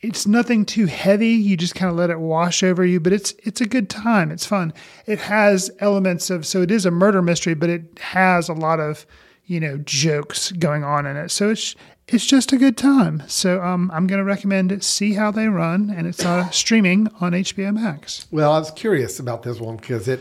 it's 0.00 0.26
nothing 0.26 0.64
too 0.64 0.86
heavy. 0.86 1.30
You 1.30 1.56
just 1.56 1.74
kind 1.74 1.90
of 1.90 1.96
let 1.96 2.10
it 2.10 2.20
wash 2.20 2.62
over 2.62 2.84
you, 2.84 3.00
but 3.00 3.12
it's 3.12 3.32
it's 3.44 3.60
a 3.60 3.66
good 3.66 3.88
time. 3.88 4.30
It's 4.30 4.46
fun. 4.46 4.72
It 5.06 5.18
has 5.20 5.70
elements 5.80 6.30
of 6.30 6.46
so 6.46 6.62
it 6.62 6.70
is 6.70 6.84
a 6.86 6.90
murder 6.90 7.22
mystery, 7.22 7.54
but 7.54 7.70
it 7.70 7.98
has 7.98 8.48
a 8.48 8.52
lot 8.52 8.80
of 8.80 9.06
you 9.46 9.60
know 9.60 9.78
jokes 9.78 10.52
going 10.52 10.84
on 10.84 11.06
in 11.06 11.16
it. 11.16 11.30
So 11.30 11.50
it's 11.50 11.74
it's 12.08 12.26
just 12.26 12.52
a 12.52 12.56
good 12.56 12.76
time. 12.76 13.22
So 13.26 13.62
um, 13.62 13.90
I'm 13.92 14.06
going 14.06 14.18
to 14.18 14.24
recommend 14.24 14.70
it. 14.70 14.84
See 14.84 15.14
how 15.14 15.30
they 15.30 15.48
run, 15.48 15.90
and 15.90 16.06
it's 16.06 16.24
uh, 16.24 16.48
streaming 16.50 17.08
on 17.20 17.32
HBO 17.32 17.74
Max. 17.74 18.26
Well, 18.30 18.52
I 18.52 18.58
was 18.58 18.70
curious 18.70 19.18
about 19.18 19.42
this 19.42 19.58
one 19.58 19.76
because 19.76 20.08
it 20.08 20.20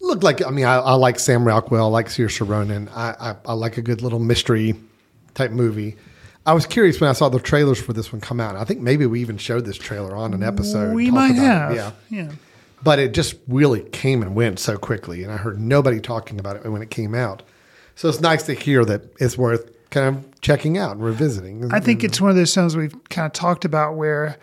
looked 0.00 0.22
like. 0.22 0.44
I 0.44 0.50
mean, 0.50 0.66
I, 0.66 0.76
I 0.76 0.94
like 0.94 1.18
Sam 1.18 1.46
Rockwell, 1.46 1.86
I 1.86 1.88
like 1.88 2.06
Saoirse 2.06 2.46
Ronan. 2.46 2.88
I, 2.90 3.14
I 3.18 3.36
I 3.46 3.52
like 3.54 3.78
a 3.78 3.82
good 3.82 4.02
little 4.02 4.20
mystery 4.20 4.74
type 5.34 5.50
movie. 5.50 5.96
I 6.46 6.52
was 6.52 6.66
curious 6.66 7.00
when 7.00 7.08
I 7.08 7.14
saw 7.14 7.28
the 7.28 7.40
trailers 7.40 7.80
for 7.80 7.92
this 7.92 8.12
one 8.12 8.20
come 8.20 8.38
out. 8.38 8.56
I 8.56 8.64
think 8.64 8.80
maybe 8.80 9.06
we 9.06 9.20
even 9.20 9.38
showed 9.38 9.64
this 9.64 9.78
trailer 9.78 10.14
on 10.14 10.34
an 10.34 10.42
episode. 10.42 10.94
We 10.94 11.10
might 11.10 11.30
about 11.30 11.36
it. 11.36 11.42
have. 11.42 11.74
Yeah. 11.74 11.90
Yeah. 12.10 12.32
But 12.82 12.98
it 12.98 13.14
just 13.14 13.36
really 13.48 13.80
came 13.90 14.22
and 14.22 14.34
went 14.34 14.58
so 14.58 14.76
quickly. 14.76 15.22
And 15.22 15.32
I 15.32 15.38
heard 15.38 15.58
nobody 15.58 16.00
talking 16.00 16.38
about 16.38 16.56
it 16.56 16.68
when 16.70 16.82
it 16.82 16.90
came 16.90 17.14
out. 17.14 17.42
So 17.94 18.08
it's 18.08 18.20
nice 18.20 18.42
to 18.44 18.54
hear 18.54 18.84
that 18.84 19.02
it's 19.18 19.38
worth 19.38 19.70
kind 19.90 20.16
of 20.16 20.40
checking 20.40 20.76
out 20.76 20.92
and 20.92 21.02
revisiting. 21.02 21.72
I 21.72 21.80
think 21.80 22.04
it's 22.04 22.20
one 22.20 22.30
of 22.30 22.36
those 22.36 22.52
films 22.52 22.76
we've 22.76 22.94
kind 23.08 23.24
of 23.24 23.32
talked 23.32 23.64
about 23.64 23.94
where, 23.94 24.36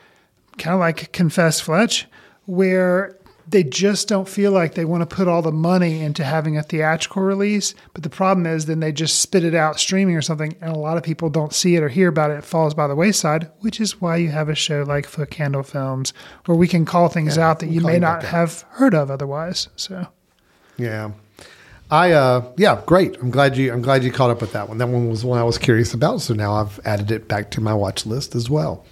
kind 0.57 0.73
of 0.73 0.79
like 0.79 1.11
Confess 1.11 1.59
Fletch, 1.59 2.07
where 2.45 3.15
they 3.47 3.63
just 3.63 4.07
don't 4.07 4.29
feel 4.29 4.51
like 4.51 4.75
they 4.75 4.85
want 4.85 5.07
to 5.07 5.15
put 5.15 5.27
all 5.27 5.41
the 5.41 5.51
money 5.51 6.01
into 6.01 6.23
having 6.23 6.57
a 6.57 6.63
theatrical 6.63 7.21
release. 7.21 7.73
But 7.93 8.03
the 8.03 8.09
problem 8.09 8.45
is, 8.45 8.65
then 8.65 8.79
they 8.79 8.91
just 8.91 9.19
spit 9.19 9.43
it 9.43 9.55
out 9.55 9.79
streaming 9.79 10.15
or 10.15 10.21
something, 10.21 10.55
and 10.61 10.71
a 10.71 10.79
lot 10.79 10.97
of 10.97 11.03
people 11.03 11.29
don't 11.29 11.53
see 11.53 11.75
it 11.75 11.83
or 11.83 11.89
hear 11.89 12.07
about 12.07 12.31
it. 12.31 12.35
It 12.35 12.45
falls 12.45 12.73
by 12.73 12.87
the 12.87 12.95
wayside, 12.95 13.49
which 13.59 13.79
is 13.79 13.99
why 14.01 14.17
you 14.17 14.29
have 14.29 14.49
a 14.49 14.55
show 14.55 14.83
like 14.83 15.05
Foot 15.07 15.31
Candle 15.31 15.63
Films, 15.63 16.13
where 16.45 16.57
we 16.57 16.67
can 16.67 16.85
call 16.85 17.09
things 17.09 17.37
Yeah, 17.37 17.49
out 17.49 17.59
that 17.59 17.69
you 17.69 17.81
may 17.81 17.99
not 17.99 18.23
have 18.23 18.63
heard 18.71 18.93
of 18.93 19.11
otherwise. 19.11 19.67
So. 19.75 20.07
Yeah. 20.77 21.11
I 21.89 22.13
uh 22.13 22.49
yeah, 22.55 22.81
great. 22.85 23.17
I'm 23.21 23.31
glad 23.31 23.57
you 23.57 23.73
I'm 23.73 23.81
glad 23.81 24.03
you 24.05 24.11
caught 24.13 24.29
up 24.29 24.39
with 24.39 24.53
that 24.53 24.69
one. 24.69 24.77
That 24.77 24.87
one 24.87 25.09
was 25.09 25.25
one 25.25 25.37
I 25.37 25.43
was 25.43 25.57
curious 25.57 25.93
about, 25.93 26.21
so 26.21 26.33
now 26.33 26.53
I've 26.53 26.79
added 26.85 27.11
it 27.11 27.27
back 27.27 27.51
to 27.51 27.61
my 27.61 27.73
watch 27.73 28.05
list 28.05 28.33
as 28.33 28.49
well. 28.49 28.85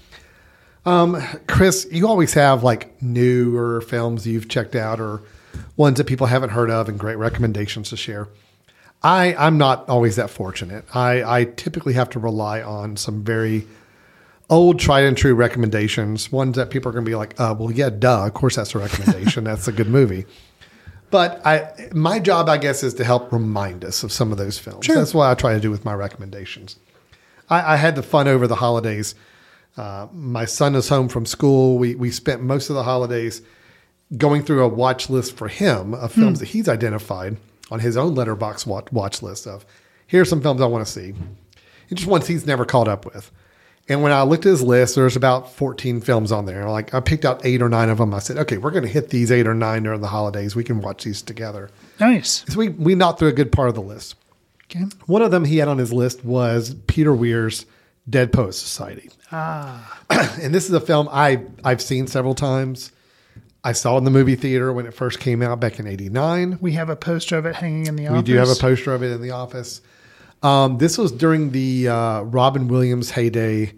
Um, 0.85 1.21
Chris, 1.47 1.87
you 1.91 2.07
always 2.07 2.33
have 2.33 2.63
like 2.63 3.01
newer 3.01 3.81
films 3.81 4.25
you've 4.25 4.47
checked 4.49 4.75
out 4.75 4.99
or 4.99 5.21
ones 5.77 5.97
that 5.97 6.05
people 6.05 6.27
haven't 6.27 6.51
heard 6.51 6.69
of 6.69 6.89
and 6.89 6.99
great 6.99 7.17
recommendations 7.17 7.89
to 7.89 7.97
share. 7.97 8.27
I 9.01 9.33
I'm 9.35 9.57
not 9.57 9.87
always 9.87 10.15
that 10.17 10.29
fortunate. 10.29 10.85
I 10.93 11.23
I 11.39 11.43
typically 11.45 11.93
have 11.93 12.09
to 12.11 12.19
rely 12.19 12.61
on 12.61 12.97
some 12.97 13.23
very 13.23 13.67
old 14.49 14.79
tried 14.79 15.03
and 15.03 15.15
true 15.15 15.35
recommendations, 15.35 16.31
ones 16.31 16.55
that 16.55 16.69
people 16.69 16.89
are 16.89 16.93
going 16.93 17.05
to 17.05 17.09
be 17.09 17.15
like, 17.15 17.39
uh, 17.39 17.55
well, 17.57 17.71
yeah, 17.71 17.89
duh, 17.89 18.25
of 18.25 18.33
course 18.33 18.55
that's 18.55 18.73
a 18.73 18.79
recommendation. 18.79 19.43
that's 19.43 19.67
a 19.67 19.71
good 19.71 19.87
movie. 19.87 20.25
But 21.11 21.45
I, 21.45 21.89
my 21.91 22.19
job, 22.19 22.49
I 22.49 22.57
guess, 22.57 22.83
is 22.83 22.93
to 22.95 23.03
help 23.03 23.31
remind 23.31 23.83
us 23.83 24.03
of 24.03 24.11
some 24.11 24.31
of 24.31 24.37
those 24.37 24.59
films. 24.59 24.85
Sure. 24.85 24.95
That's 24.95 25.13
what 25.13 25.27
I 25.27 25.33
try 25.33 25.53
to 25.53 25.59
do 25.59 25.71
with 25.71 25.83
my 25.83 25.93
recommendations. 25.93 26.77
I, 27.49 27.73
I 27.73 27.75
had 27.77 27.95
the 27.95 28.03
fun 28.03 28.27
over 28.27 28.47
the 28.47 28.55
holidays. 28.55 29.15
Uh, 29.77 30.07
my 30.11 30.45
son 30.45 30.75
is 30.75 30.89
home 30.89 31.07
from 31.09 31.25
school. 31.25 31.77
We 31.77 31.95
we 31.95 32.11
spent 32.11 32.41
most 32.41 32.69
of 32.69 32.75
the 32.75 32.83
holidays 32.83 33.41
going 34.17 34.43
through 34.43 34.63
a 34.63 34.67
watch 34.67 35.09
list 35.09 35.37
for 35.37 35.47
him 35.47 35.93
of 35.93 36.11
films 36.11 36.39
Hmm. 36.39 36.43
that 36.43 36.49
he's 36.49 36.67
identified 36.67 37.37
on 37.71 37.79
his 37.79 37.95
own 37.95 38.15
Letterboxd 38.15 38.65
watch, 38.65 38.91
watch 38.91 39.21
list 39.21 39.45
of 39.47 39.65
here's 40.07 40.27
some 40.29 40.41
films 40.41 40.59
I 40.61 40.65
want 40.65 40.85
to 40.85 40.91
see. 40.91 41.09
And 41.89 41.97
just 41.97 42.07
ones 42.09 42.27
he's 42.27 42.45
never 42.45 42.65
caught 42.65 42.87
up 42.87 43.05
with. 43.05 43.31
And 43.87 44.03
when 44.03 44.11
I 44.11 44.21
looked 44.23 44.45
at 44.45 44.49
his 44.49 44.61
list, 44.61 44.95
there's 44.95 45.15
about 45.15 45.51
14 45.53 46.01
films 46.01 46.31
on 46.31 46.45
there. 46.45 46.69
Like 46.69 46.93
I 46.93 46.99
picked 46.99 47.25
out 47.25 47.43
eight 47.45 47.61
or 47.61 47.69
nine 47.69 47.89
of 47.89 47.97
them. 47.99 48.13
I 48.13 48.19
said, 48.19 48.37
okay, 48.37 48.57
we're 48.57 48.69
going 48.71 48.83
to 48.83 48.89
hit 48.89 49.09
these 49.09 49.31
eight 49.31 49.47
or 49.47 49.55
nine 49.55 49.83
during 49.83 50.01
the 50.01 50.07
holidays. 50.07 50.55
We 50.55 50.63
can 50.63 50.81
watch 50.81 51.03
these 51.03 51.21
together. 51.23 51.69
Nice. 51.99 52.43
So 52.47 52.57
we, 52.59 52.69
we 52.69 52.93
knocked 52.95 53.17
through 53.19 53.29
a 53.29 53.33
good 53.33 53.51
part 53.51 53.69
of 53.69 53.75
the 53.75 53.81
list. 53.81 54.15
Okay. 54.65 54.85
One 55.07 55.23
of 55.23 55.31
them 55.31 55.45
he 55.45 55.57
had 55.57 55.67
on 55.67 55.79
his 55.79 55.91
list 55.91 56.23
was 56.23 56.75
Peter 56.85 57.13
Weir's 57.15 57.65
Dead 58.07 58.31
Poet 58.31 58.53
Society. 58.53 59.09
Ah. 59.31 59.99
and 60.41 60.53
this 60.53 60.65
is 60.65 60.73
a 60.73 60.79
film 60.79 61.07
I, 61.11 61.43
I've 61.63 61.81
seen 61.81 62.07
several 62.07 62.35
times. 62.35 62.91
I 63.63 63.73
saw 63.73 63.95
it 63.95 63.99
in 63.99 64.03
the 64.05 64.11
movie 64.11 64.35
theater 64.35 64.71
when 64.71 64.85
it 64.85 64.93
first 64.93 65.19
came 65.19 65.41
out 65.41 65.59
back 65.59 65.79
in 65.79 65.87
89. 65.87 66.59
We 66.61 66.73
have 66.73 66.89
a 66.89 66.95
poster 66.95 67.37
of 67.37 67.45
it 67.45 67.55
hanging 67.55 67.87
in 67.87 67.95
the 67.95 68.07
office. 68.07 68.17
We 68.17 68.23
do 68.23 68.35
have 68.35 68.49
a 68.49 68.55
poster 68.55 68.93
of 68.93 69.03
it 69.03 69.11
in 69.11 69.21
the 69.21 69.31
office. 69.31 69.81
Um, 70.41 70.77
this 70.77 70.97
was 70.97 71.11
during 71.11 71.51
the 71.51 71.89
uh, 71.89 72.21
Robin 72.21 72.69
Williams 72.69 73.11
heyday, 73.11 73.73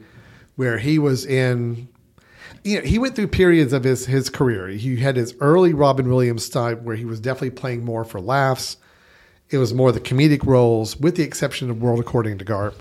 where 0.55 0.77
he 0.77 0.99
was 0.99 1.25
in. 1.25 1.87
You 2.63 2.79
know, 2.79 2.85
he 2.85 2.99
went 2.99 3.15
through 3.15 3.29
periods 3.29 3.73
of 3.73 3.83
his 3.83 4.05
his 4.05 4.29
career. 4.29 4.67
He 4.67 4.97
had 4.97 5.15
his 5.15 5.33
early 5.39 5.73
Robin 5.73 6.07
Williams 6.07 6.47
time 6.47 6.83
where 6.83 6.95
he 6.95 7.05
was 7.05 7.19
definitely 7.19 7.51
playing 7.51 7.83
more 7.83 8.03
for 8.03 8.21
laughs. 8.21 8.77
It 9.49 9.57
was 9.57 9.73
more 9.73 9.91
the 9.91 9.99
comedic 9.99 10.45
roles, 10.45 10.95
with 10.97 11.15
the 11.15 11.23
exception 11.23 11.71
of 11.71 11.81
World 11.81 11.99
According 11.99 12.37
to 12.37 12.45
Garp. 12.45 12.75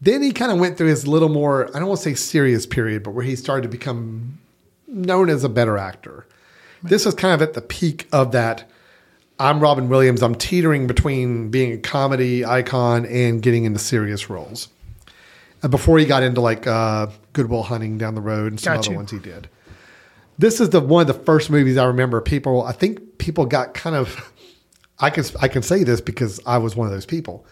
Then 0.00 0.22
he 0.22 0.32
kind 0.32 0.52
of 0.52 0.58
went 0.58 0.76
through 0.76 0.88
his 0.88 1.06
little 1.06 1.28
more, 1.28 1.68
I 1.74 1.78
don't 1.78 1.88
want 1.88 2.00
to 2.00 2.04
say 2.04 2.14
serious 2.14 2.66
period, 2.66 3.02
but 3.02 3.12
where 3.12 3.24
he 3.24 3.34
started 3.36 3.62
to 3.62 3.68
become 3.68 4.38
known 4.86 5.30
as 5.30 5.42
a 5.44 5.48
better 5.48 5.78
actor. 5.78 6.26
This 6.82 7.04
was 7.04 7.14
kind 7.14 7.34
of 7.34 7.42
at 7.42 7.54
the 7.54 7.62
peak 7.62 8.06
of 8.12 8.32
that. 8.32 8.70
I'm 9.38 9.60
Robin 9.60 9.88
Williams. 9.88 10.22
I'm 10.22 10.34
teetering 10.34 10.86
between 10.86 11.50
being 11.50 11.72
a 11.72 11.78
comedy 11.78 12.44
icon 12.44 13.06
and 13.06 13.42
getting 13.42 13.64
into 13.64 13.78
serious 13.78 14.30
roles. 14.30 14.68
And 15.62 15.70
before 15.70 15.98
he 15.98 16.04
got 16.04 16.22
into 16.22 16.40
like 16.40 16.66
uh, 16.66 17.08
Good 17.32 17.50
Will 17.50 17.62
Hunting 17.62 17.98
down 17.98 18.14
the 18.14 18.20
road 18.20 18.52
and 18.52 18.60
some 18.60 18.74
Got 18.74 18.80
other 18.80 18.90
you. 18.90 18.96
ones 18.96 19.10
he 19.10 19.18
did. 19.18 19.48
This 20.38 20.60
is 20.60 20.70
the 20.70 20.80
one 20.80 21.00
of 21.00 21.06
the 21.06 21.24
first 21.24 21.50
movies 21.50 21.76
I 21.76 21.84
remember. 21.86 22.20
People, 22.20 22.62
I 22.62 22.72
think 22.72 23.18
people 23.18 23.46
got 23.46 23.74
kind 23.74 23.96
of. 23.96 24.32
I 24.98 25.10
can 25.10 25.24
I 25.42 25.48
can 25.48 25.62
say 25.62 25.82
this 25.82 26.00
because 26.00 26.40
I 26.46 26.58
was 26.58 26.76
one 26.76 26.86
of 26.86 26.92
those 26.92 27.06
people. 27.06 27.44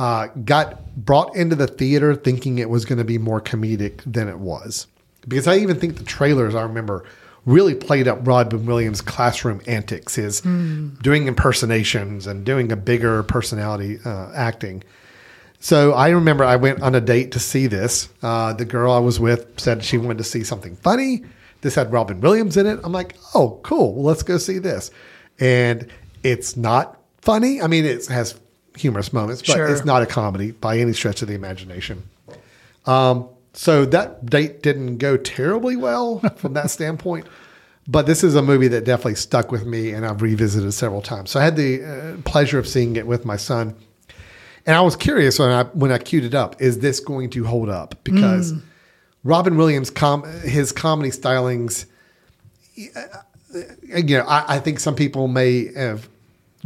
Uh, 0.00 0.28
got 0.46 0.96
brought 0.96 1.36
into 1.36 1.54
the 1.54 1.66
theater 1.66 2.14
thinking 2.14 2.58
it 2.58 2.70
was 2.70 2.86
going 2.86 2.96
to 2.98 3.04
be 3.04 3.18
more 3.18 3.40
comedic 3.40 4.00
than 4.10 4.28
it 4.28 4.38
was. 4.38 4.86
Because 5.28 5.46
I 5.46 5.56
even 5.58 5.78
think 5.78 5.98
the 5.98 6.04
trailers 6.04 6.54
I 6.54 6.62
remember 6.62 7.04
really 7.44 7.74
played 7.74 8.08
up 8.08 8.26
Robin 8.26 8.64
Williams' 8.64 9.02
classroom 9.02 9.60
antics, 9.66 10.14
his 10.14 10.40
Hmm. 10.40 10.88
doing 11.02 11.26
impersonations 11.26 12.26
and 12.26 12.46
doing 12.46 12.72
a 12.72 12.76
bigger 12.76 13.22
personality 13.24 13.98
uh, 14.04 14.30
acting. 14.34 14.82
So 15.58 15.92
I 15.92 16.08
remember 16.08 16.44
I 16.44 16.56
went 16.56 16.80
on 16.80 16.94
a 16.94 17.00
date 17.02 17.32
to 17.32 17.38
see 17.38 17.66
this. 17.66 18.08
Uh, 18.22 18.54
the 18.54 18.64
girl 18.64 18.92
I 18.92 18.98
was 19.00 19.20
with 19.20 19.46
said 19.60 19.84
she 19.84 19.98
wanted 19.98 20.18
to 20.18 20.24
see 20.24 20.44
something 20.44 20.76
funny. 20.76 21.24
This 21.60 21.74
had 21.74 21.92
Robin 21.92 22.22
Williams 22.22 22.56
in 22.56 22.66
it. 22.66 22.80
I'm 22.84 22.92
like, 22.92 23.16
oh, 23.34 23.60
cool. 23.62 23.92
Well, 23.94 24.04
let's 24.04 24.22
go 24.22 24.38
see 24.38 24.58
this. 24.58 24.90
And 25.38 25.86
it's 26.22 26.56
not 26.56 26.98
funny. 27.20 27.60
I 27.60 27.66
mean, 27.66 27.84
it 27.84 28.06
has 28.06 28.40
humorous 28.80 29.12
moments, 29.12 29.42
but 29.42 29.54
Sure. 29.54 29.68
it's 29.68 29.84
not 29.84 30.02
a 30.02 30.06
comedy 30.06 30.50
by 30.52 30.78
any 30.78 30.92
stretch 30.92 31.22
of 31.22 31.28
the 31.28 31.34
imagination. 31.34 32.02
Um, 32.86 33.28
so 33.52 33.84
that 33.86 34.26
date 34.26 34.62
didn't 34.62 34.98
go 34.98 35.16
terribly 35.16 35.76
well 35.76 36.20
from 36.36 36.54
that 36.54 36.70
standpoint. 36.76 37.26
But 37.88 38.06
this 38.06 38.22
is 38.22 38.34
a 38.36 38.42
movie 38.42 38.68
that 38.68 38.84
definitely 38.84 39.16
stuck 39.16 39.50
with 39.50 39.66
me, 39.66 39.90
and 39.92 40.06
I've 40.06 40.22
revisited 40.22 40.72
several 40.72 41.02
times. 41.02 41.30
So 41.30 41.40
I 41.40 41.44
had 41.44 41.56
the 41.56 41.82
uh, 41.82 42.22
pleasure 42.22 42.58
of 42.58 42.68
seeing 42.68 42.94
it 42.96 43.06
with 43.06 43.24
my 43.24 43.36
son, 43.36 43.74
and 44.66 44.76
I 44.76 44.80
was 44.82 44.94
curious 44.96 45.38
when 45.38 45.48
I 45.50 45.64
when 45.64 45.90
I 45.90 45.98
queued 45.98 46.24
it 46.24 46.34
up: 46.34 46.60
is 46.62 46.78
this 46.78 47.00
going 47.00 47.30
to 47.30 47.44
hold 47.44 47.68
up? 47.68 47.96
Because 48.04 48.52
Mm. 48.52 48.62
Robin 49.24 49.56
Williams, 49.56 49.90
com- 49.90 50.22
his 50.42 50.72
comedy 50.72 51.10
stylings, 51.10 51.86
uh, 52.96 53.18
you 53.96 54.16
know, 54.18 54.24
I, 54.26 54.56
I 54.56 54.58
think 54.60 54.78
some 54.80 54.94
people 54.94 55.26
may 55.28 55.72
have 55.74 56.08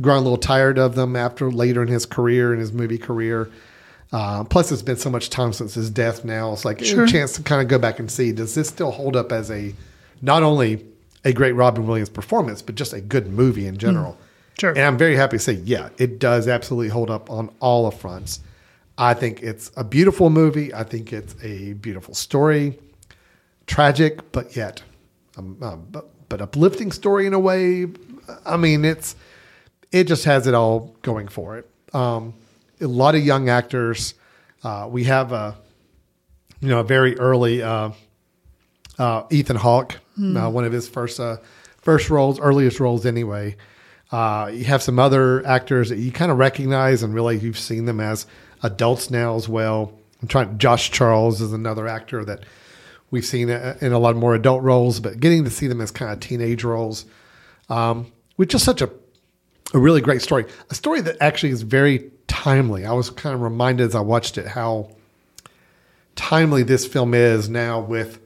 grown 0.01 0.19
a 0.19 0.21
little 0.21 0.37
tired 0.39 0.79
of 0.79 0.95
them 0.95 1.17
after 1.17 1.51
later 1.51 1.83
in 1.83 1.89
his 1.89 2.07
career, 2.07 2.53
in 2.53 2.61
his 2.61 2.73
movie 2.73 2.99
career. 2.99 3.49
Uh, 4.13 4.45
plus, 4.45 4.71
it's 4.71 4.83
been 4.83 4.97
so 4.97 5.11
much 5.11 5.31
time 5.31 5.53
since 5.53 5.75
his 5.75 5.91
death. 5.91 6.25
Now 6.25 6.53
it's 6.53 6.65
like 6.65 6.85
Sure. 6.85 7.05
a 7.05 7.09
chance 7.09 7.33
to 7.35 7.43
kind 7.43 7.61
of 7.61 7.69
go 7.69 7.79
back 7.79 7.99
and 7.99 8.11
see 8.11 8.33
does 8.33 8.55
this 8.55 8.69
still 8.69 8.91
hold 8.93 9.17
up 9.17 9.33
as 9.33 9.51
a 9.51 9.75
not 10.23 10.43
only 10.43 10.85
a 11.25 11.33
great 11.33 11.53
Robin 11.53 11.87
Williams 11.87 12.11
performance, 12.11 12.63
but 12.63 12.75
just 12.75 12.93
a 12.93 13.01
good 13.01 13.29
movie 13.33 13.67
in 13.67 13.77
general. 13.79 14.17
Sure. 14.61 14.71
And 14.71 14.81
I'm 14.81 14.99
very 14.99 15.17
happy 15.17 15.39
to 15.39 15.43
say, 15.43 15.55
yeah, 15.55 15.89
it 15.99 16.19
does 16.21 16.47
absolutely 16.47 16.89
hold 16.91 17.11
up 17.11 17.29
on 17.31 17.51
all 17.61 17.91
the 17.91 17.97
fronts. 17.97 18.41
I 18.97 19.15
think 19.15 19.43
it's 19.43 19.73
a 19.77 19.83
beautiful 19.83 20.31
movie. 20.31 20.73
I 20.73 20.85
think 20.85 21.13
it's 21.13 21.35
a 21.43 21.73
beautiful 21.73 22.15
story, 22.15 22.79
tragic, 23.67 24.31
but 24.33 24.55
yet, 24.55 24.83
um, 25.37 25.57
um, 25.61 25.87
but, 25.91 26.09
but 26.29 26.41
uplifting 26.41 26.93
story 26.93 27.27
in 27.27 27.35
a 27.35 27.39
way. 27.39 27.87
I 28.47 28.57
mean, 28.57 28.85
it's 28.85 29.17
it 29.93 30.05
just 30.05 30.25
has 30.25 30.47
it 30.47 30.55
all 30.55 30.97
going 31.03 31.29
for 31.29 31.59
it. 31.59 31.69
Um, 31.93 32.35
a 32.81 32.87
lot 32.87 33.15
of 33.15 33.25
young 33.25 33.49
actors. 33.49 34.15
Uh, 34.63 34.89
we 34.91 35.05
have 35.05 35.33
a 35.33 35.57
you 36.61 36.69
know 36.69 36.81
a 36.81 36.85
very 36.85 37.19
early 37.19 37.63
uh, 37.63 37.91
uh, 38.99 39.25
Ethan 39.31 39.57
Hawke, 39.57 39.99
uh, 40.19 40.51
one 40.51 40.65
of 40.65 40.73
his 40.73 40.89
first 40.89 41.21
uh, 41.21 41.39
first 41.79 42.11
roles, 42.11 42.41
earliest 42.41 42.81
roles 42.81 43.07
anyway. 43.07 43.57
Uh, 44.11 44.51
you 44.53 44.65
have 44.65 44.83
some 44.83 44.99
other 44.99 45.45
actors 45.47 45.89
that 45.89 45.99
you 45.99 46.13
kind 46.13 46.31
of 46.31 46.39
recognize 46.39 47.03
and 47.03 47.15
really 47.15 47.39
you've 47.39 47.59
seen 47.59 47.85
them 47.85 48.01
as 48.01 48.27
adults 48.63 49.11
now 49.11 49.35
as 49.35 49.49
well. 49.49 49.93
I'm 50.23 50.29
trying. 50.29 50.59
Josh 50.59 50.91
Charles 50.91 51.41
is 51.41 51.53
another 51.53 51.87
actor 51.89 52.25
that 52.25 52.45
we've 53.11 53.25
seen 53.25 53.49
in 53.51 53.93
a 53.93 53.99
lot 53.99 54.17
more 54.17 54.35
adult 54.35 54.63
roles, 54.63 55.01
but 55.01 55.21
getting 55.21 55.45
to 55.45 55.51
see 55.51 55.67
them 55.67 55.81
as 55.81 55.91
kind 55.91 56.13
of 56.13 56.21
teenage 56.21 56.65
roles, 56.65 57.07
um, 57.69 58.11
which 58.37 58.55
is 58.55 58.63
such 58.63 58.81
a 58.81 58.91
a 59.75 59.79
really 59.79 60.01
great 60.01 60.23
story. 60.23 60.47
A 60.71 60.75
story 60.75 61.01
that 61.03 61.17
actually 61.21 61.51
is 61.51 61.63
very 61.63 62.11
timely. 62.29 62.87
I 62.87 62.93
was 62.93 63.11
kind 63.11 63.35
of 63.35 63.43
reminded 63.43 63.89
as 63.89 63.95
I 63.95 64.01
watched 64.01 64.39
it 64.39 64.47
how 64.47 64.91
timely 66.17 66.63
this 66.63 66.87
film 66.87 67.13
is 67.13 67.49
now 67.49 67.81
with 67.81 68.21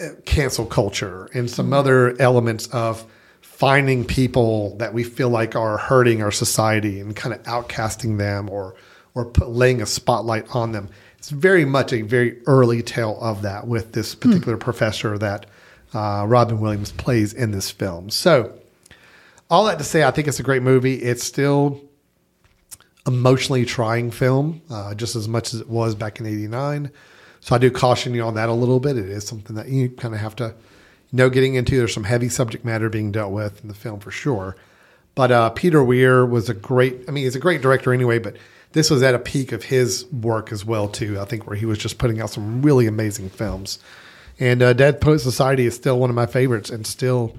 uh, 0.00 0.08
cancel 0.24 0.66
culture 0.66 1.28
and 1.32 1.48
some 1.48 1.72
other 1.72 2.20
elements 2.20 2.66
of 2.68 3.06
finding 3.40 4.04
people 4.04 4.76
that 4.78 4.92
we 4.92 5.04
feel 5.04 5.28
like 5.28 5.54
are 5.54 5.78
hurting 5.78 6.22
our 6.22 6.32
society 6.32 6.98
and 6.98 7.14
kind 7.14 7.34
of 7.34 7.42
outcasting 7.44 8.18
them 8.18 8.50
or 8.50 8.74
or 9.14 9.24
put, 9.24 9.48
laying 9.48 9.80
a 9.80 9.86
spotlight 9.86 10.44
on 10.56 10.72
them. 10.72 10.88
It's 11.18 11.30
very 11.30 11.64
much 11.64 11.92
a 11.92 12.02
very 12.02 12.42
early 12.46 12.82
tale 12.82 13.16
of 13.20 13.42
that 13.42 13.68
with 13.68 13.92
this 13.92 14.14
particular 14.14 14.56
professor 14.56 15.16
that 15.18 15.46
uh, 15.94 16.24
Robin 16.26 16.60
Williams 16.60 16.90
plays 16.90 17.32
in 17.32 17.52
this 17.52 17.70
film. 17.70 18.10
So, 18.10 18.58
all 19.54 19.64
that 19.64 19.78
to 19.78 19.84
say, 19.84 20.02
I 20.02 20.10
think 20.10 20.28
it's 20.28 20.40
a 20.40 20.42
great 20.42 20.62
movie. 20.62 20.96
It's 20.96 21.24
still 21.24 21.80
emotionally 23.06 23.64
trying 23.64 24.10
film, 24.10 24.62
uh, 24.70 24.94
just 24.94 25.14
as 25.14 25.28
much 25.28 25.54
as 25.54 25.60
it 25.60 25.68
was 25.68 25.94
back 25.94 26.20
in 26.20 26.26
'89. 26.26 26.90
So 27.40 27.54
I 27.54 27.58
do 27.58 27.70
caution 27.70 28.14
you 28.14 28.22
on 28.22 28.34
that 28.34 28.48
a 28.48 28.52
little 28.52 28.80
bit. 28.80 28.96
It 28.96 29.08
is 29.08 29.26
something 29.26 29.54
that 29.56 29.68
you 29.68 29.90
kind 29.90 30.14
of 30.14 30.20
have 30.20 30.34
to 30.36 30.54
know 31.12 31.30
getting 31.30 31.54
into. 31.54 31.76
There's 31.76 31.94
some 31.94 32.04
heavy 32.04 32.28
subject 32.28 32.64
matter 32.64 32.88
being 32.88 33.12
dealt 33.12 33.32
with 33.32 33.62
in 33.62 33.68
the 33.68 33.74
film 33.74 34.00
for 34.00 34.10
sure. 34.10 34.56
But 35.14 35.30
uh, 35.30 35.50
Peter 35.50 35.84
Weir 35.84 36.26
was 36.26 36.48
a 36.48 36.54
great. 36.54 37.04
I 37.06 37.12
mean, 37.12 37.24
he's 37.24 37.36
a 37.36 37.40
great 37.40 37.62
director 37.62 37.92
anyway. 37.92 38.18
But 38.18 38.36
this 38.72 38.90
was 38.90 39.02
at 39.02 39.14
a 39.14 39.20
peak 39.20 39.52
of 39.52 39.64
his 39.64 40.06
work 40.06 40.50
as 40.50 40.64
well 40.64 40.88
too. 40.88 41.20
I 41.20 41.24
think 41.26 41.46
where 41.46 41.56
he 41.56 41.66
was 41.66 41.78
just 41.78 41.98
putting 41.98 42.20
out 42.20 42.30
some 42.30 42.62
really 42.62 42.86
amazing 42.86 43.30
films. 43.30 43.78
And 44.40 44.62
uh, 44.62 44.72
Dead 44.72 45.00
Poet 45.00 45.20
Society 45.20 45.64
is 45.64 45.76
still 45.76 45.98
one 46.00 46.10
of 46.10 46.16
my 46.16 46.26
favorites, 46.26 46.70
and 46.70 46.84
still 46.84 47.36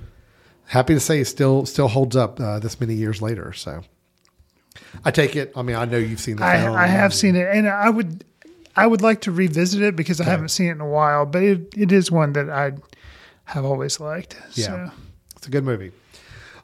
happy 0.67 0.93
to 0.93 0.99
say 0.99 1.19
it 1.19 1.25
still 1.25 1.65
still 1.65 1.87
holds 1.87 2.15
up 2.15 2.39
uh, 2.39 2.59
this 2.59 2.79
many 2.79 2.93
years 2.93 3.21
later. 3.21 3.53
So 3.53 3.83
I 5.03 5.11
take 5.11 5.35
it. 5.35 5.51
I 5.55 5.61
mean, 5.61 5.75
I 5.75 5.85
know 5.85 5.97
you've 5.97 6.19
seen 6.19 6.37
the 6.37 6.45
I, 6.45 6.61
film. 6.61 6.75
I 6.75 6.87
have 6.87 7.13
seen 7.13 7.35
it, 7.35 7.47
and 7.51 7.67
I 7.67 7.89
would 7.89 8.23
I 8.75 8.87
would 8.87 9.01
like 9.01 9.21
to 9.21 9.31
revisit 9.31 9.81
it 9.81 9.95
because 9.95 10.19
I 10.19 10.25
haven't 10.25 10.49
seen 10.49 10.67
it 10.67 10.71
in 10.73 10.81
a 10.81 10.87
while. 10.89 11.25
But 11.25 11.43
it, 11.43 11.77
it 11.77 11.91
is 11.91 12.11
one 12.11 12.33
that 12.33 12.49
I 12.49 12.73
have 13.45 13.63
always 13.65 13.99
liked. 13.99 14.37
Yeah, 14.53 14.65
So. 14.65 14.91
it's 15.37 15.47
a 15.47 15.51
good 15.51 15.63
movie. 15.63 15.91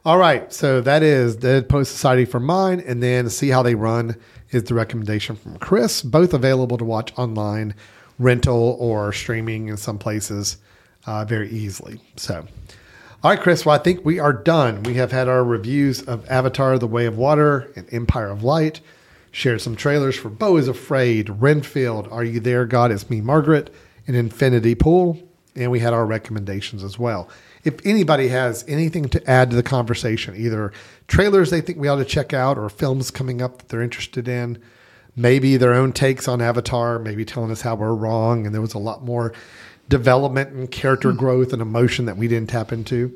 All 0.04 0.18
right, 0.18 0.52
so 0.52 0.80
that 0.80 1.04
is 1.04 1.36
Dead 1.36 1.68
Poets 1.68 1.88
Society 1.88 2.24
for 2.24 2.40
mine, 2.40 2.82
and 2.84 3.00
then 3.00 3.30
See 3.30 3.50
How 3.50 3.62
They 3.62 3.76
Run 3.76 4.16
is 4.50 4.64
the 4.64 4.74
recommendation 4.74 5.36
from 5.36 5.56
Chris. 5.58 6.02
Both 6.02 6.34
available 6.34 6.76
to 6.78 6.84
watch 6.84 7.16
online, 7.16 7.74
rental 8.18 8.76
or 8.80 9.12
streaming 9.12 9.68
in 9.68 9.76
some 9.76 9.98
places 9.98 10.56
uh, 11.06 11.24
very 11.24 11.48
easily. 11.50 12.00
So, 12.16 12.46
all 13.24 13.30
right, 13.30 13.40
Chris. 13.40 13.64
Well, 13.64 13.76
I 13.76 13.78
think 13.78 14.04
we 14.04 14.18
are 14.18 14.32
done. 14.32 14.82
We 14.82 14.94
have 14.94 15.12
had 15.12 15.28
our 15.28 15.44
reviews 15.44 16.02
of 16.02 16.28
Avatar: 16.28 16.76
The 16.76 16.88
Way 16.88 17.06
of 17.06 17.16
Water 17.16 17.70
and 17.76 17.86
Empire 17.94 18.30
of 18.30 18.42
Light. 18.42 18.80
Shared 19.30 19.60
some 19.60 19.76
trailers 19.76 20.16
for 20.16 20.28
Beau 20.28 20.56
is 20.56 20.66
Afraid, 20.66 21.30
Renfield, 21.40 22.08
Are 22.10 22.24
You 22.24 22.40
There, 22.40 22.66
God? 22.66 22.90
It's 22.90 23.08
Me, 23.08 23.20
Margaret, 23.20 23.72
and 24.08 24.16
Infinity 24.16 24.74
Pool. 24.74 25.22
And 25.54 25.70
we 25.70 25.78
had 25.78 25.92
our 25.92 26.04
recommendations 26.04 26.82
as 26.82 26.98
well. 26.98 27.28
If 27.62 27.86
anybody 27.86 28.26
has 28.28 28.64
anything 28.66 29.08
to 29.10 29.30
add 29.30 29.50
to 29.50 29.56
the 29.56 29.62
conversation, 29.62 30.34
either 30.36 30.72
trailers 31.06 31.50
they 31.50 31.60
think 31.60 31.78
we 31.78 31.86
ought 31.86 31.96
to 31.96 32.04
check 32.04 32.32
out 32.32 32.58
or 32.58 32.68
films 32.68 33.12
coming 33.12 33.40
up 33.40 33.58
that 33.58 33.68
they're 33.68 33.82
interested 33.82 34.26
in, 34.26 34.60
maybe 35.14 35.56
their 35.56 35.74
own 35.74 35.92
takes 35.92 36.26
on 36.26 36.42
Avatar, 36.42 36.98
maybe 36.98 37.24
telling 37.24 37.52
us 37.52 37.60
how 37.60 37.76
we're 37.76 37.94
wrong 37.94 38.46
and 38.46 38.54
there 38.54 38.62
was 38.62 38.74
a 38.74 38.78
lot 38.78 39.04
more 39.04 39.32
development 39.88 40.52
and 40.52 40.70
character 40.70 41.12
growth 41.12 41.52
and 41.52 41.60
emotion 41.60 42.06
that 42.06 42.16
we 42.16 42.28
didn't 42.28 42.50
tap 42.50 42.72
into, 42.72 43.12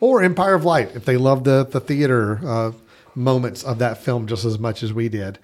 or 0.00 0.22
Empire 0.22 0.54
of 0.54 0.64
Light, 0.64 0.94
if 0.94 1.04
they 1.04 1.16
love 1.16 1.44
the, 1.44 1.64
the 1.64 1.80
theater 1.80 2.40
uh, 2.46 2.72
moments 3.14 3.64
of 3.64 3.78
that 3.78 4.02
film 4.02 4.26
just 4.26 4.44
as 4.44 4.58
much 4.58 4.82
as 4.82 4.92
we 4.92 5.08
did, 5.08 5.38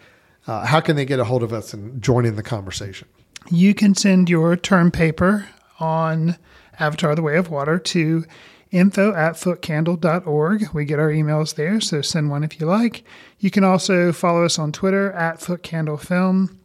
uh, 0.47 0.67
how 0.67 0.81
can 0.81 0.97
they 0.97 1.05
get 1.05 1.21
a 1.21 1.25
hold 1.25 1.43
of 1.43 1.53
us 1.53 1.73
and 1.73 2.03
join 2.03 2.27
in 2.27 2.37
the 2.37 2.43
conversation? 2.43 3.09
You 3.51 3.75
can 3.75 3.95
send 3.95 4.29
your 4.29 4.57
term 4.57 4.91
paper 4.91 5.49
on 5.81 6.37
Avatar 6.79 7.15
The 7.15 7.23
Way 7.23 7.37
of 7.37 7.51
Water 7.51 7.79
to 7.79 8.25
info 8.71 9.15
at 9.15 9.35
footcandle.org. 9.35 10.69
We 10.73 10.85
get 10.85 10.99
our 10.99 11.11
emails 11.11 11.55
there, 11.55 11.81
so 11.81 12.01
send 12.01 12.31
one 12.31 12.43
if 12.43 12.59
you 12.59 12.67
like. 12.67 13.05
You 13.39 13.51
can 13.51 13.65
also 13.65 14.13
follow 14.13 14.45
us 14.45 14.59
on 14.59 14.73
Twitter 14.73 15.13
at 15.13 15.41
footcandlefilm. 15.41 16.57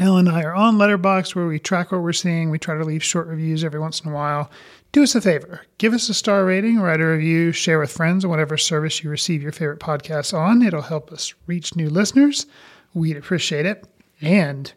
Ellen 0.00 0.28
and 0.28 0.36
I 0.36 0.42
are 0.44 0.54
on 0.54 0.78
Letterboxd 0.78 1.34
where 1.34 1.46
we 1.46 1.58
track 1.58 1.92
what 1.92 2.00
we're 2.00 2.14
seeing. 2.14 2.48
We 2.48 2.58
try 2.58 2.74
to 2.74 2.84
leave 2.84 3.04
short 3.04 3.26
reviews 3.26 3.62
every 3.62 3.78
once 3.78 4.00
in 4.00 4.10
a 4.10 4.14
while. 4.14 4.50
Do 4.92 5.02
us 5.02 5.14
a 5.14 5.20
favor. 5.20 5.60
Give 5.76 5.92
us 5.92 6.08
a 6.08 6.14
star 6.14 6.46
rating, 6.46 6.80
write 6.80 7.02
a 7.02 7.06
review, 7.06 7.52
share 7.52 7.78
with 7.78 7.92
friends 7.92 8.24
on 8.24 8.30
whatever 8.30 8.56
service 8.56 9.04
you 9.04 9.10
receive 9.10 9.42
your 9.42 9.52
favorite 9.52 9.78
podcasts 9.78 10.32
on. 10.32 10.62
It'll 10.62 10.80
help 10.80 11.12
us 11.12 11.34
reach 11.46 11.76
new 11.76 11.90
listeners. 11.90 12.46
We'd 12.94 13.18
appreciate 13.18 13.66
it. 13.66 13.86
And 14.22 14.72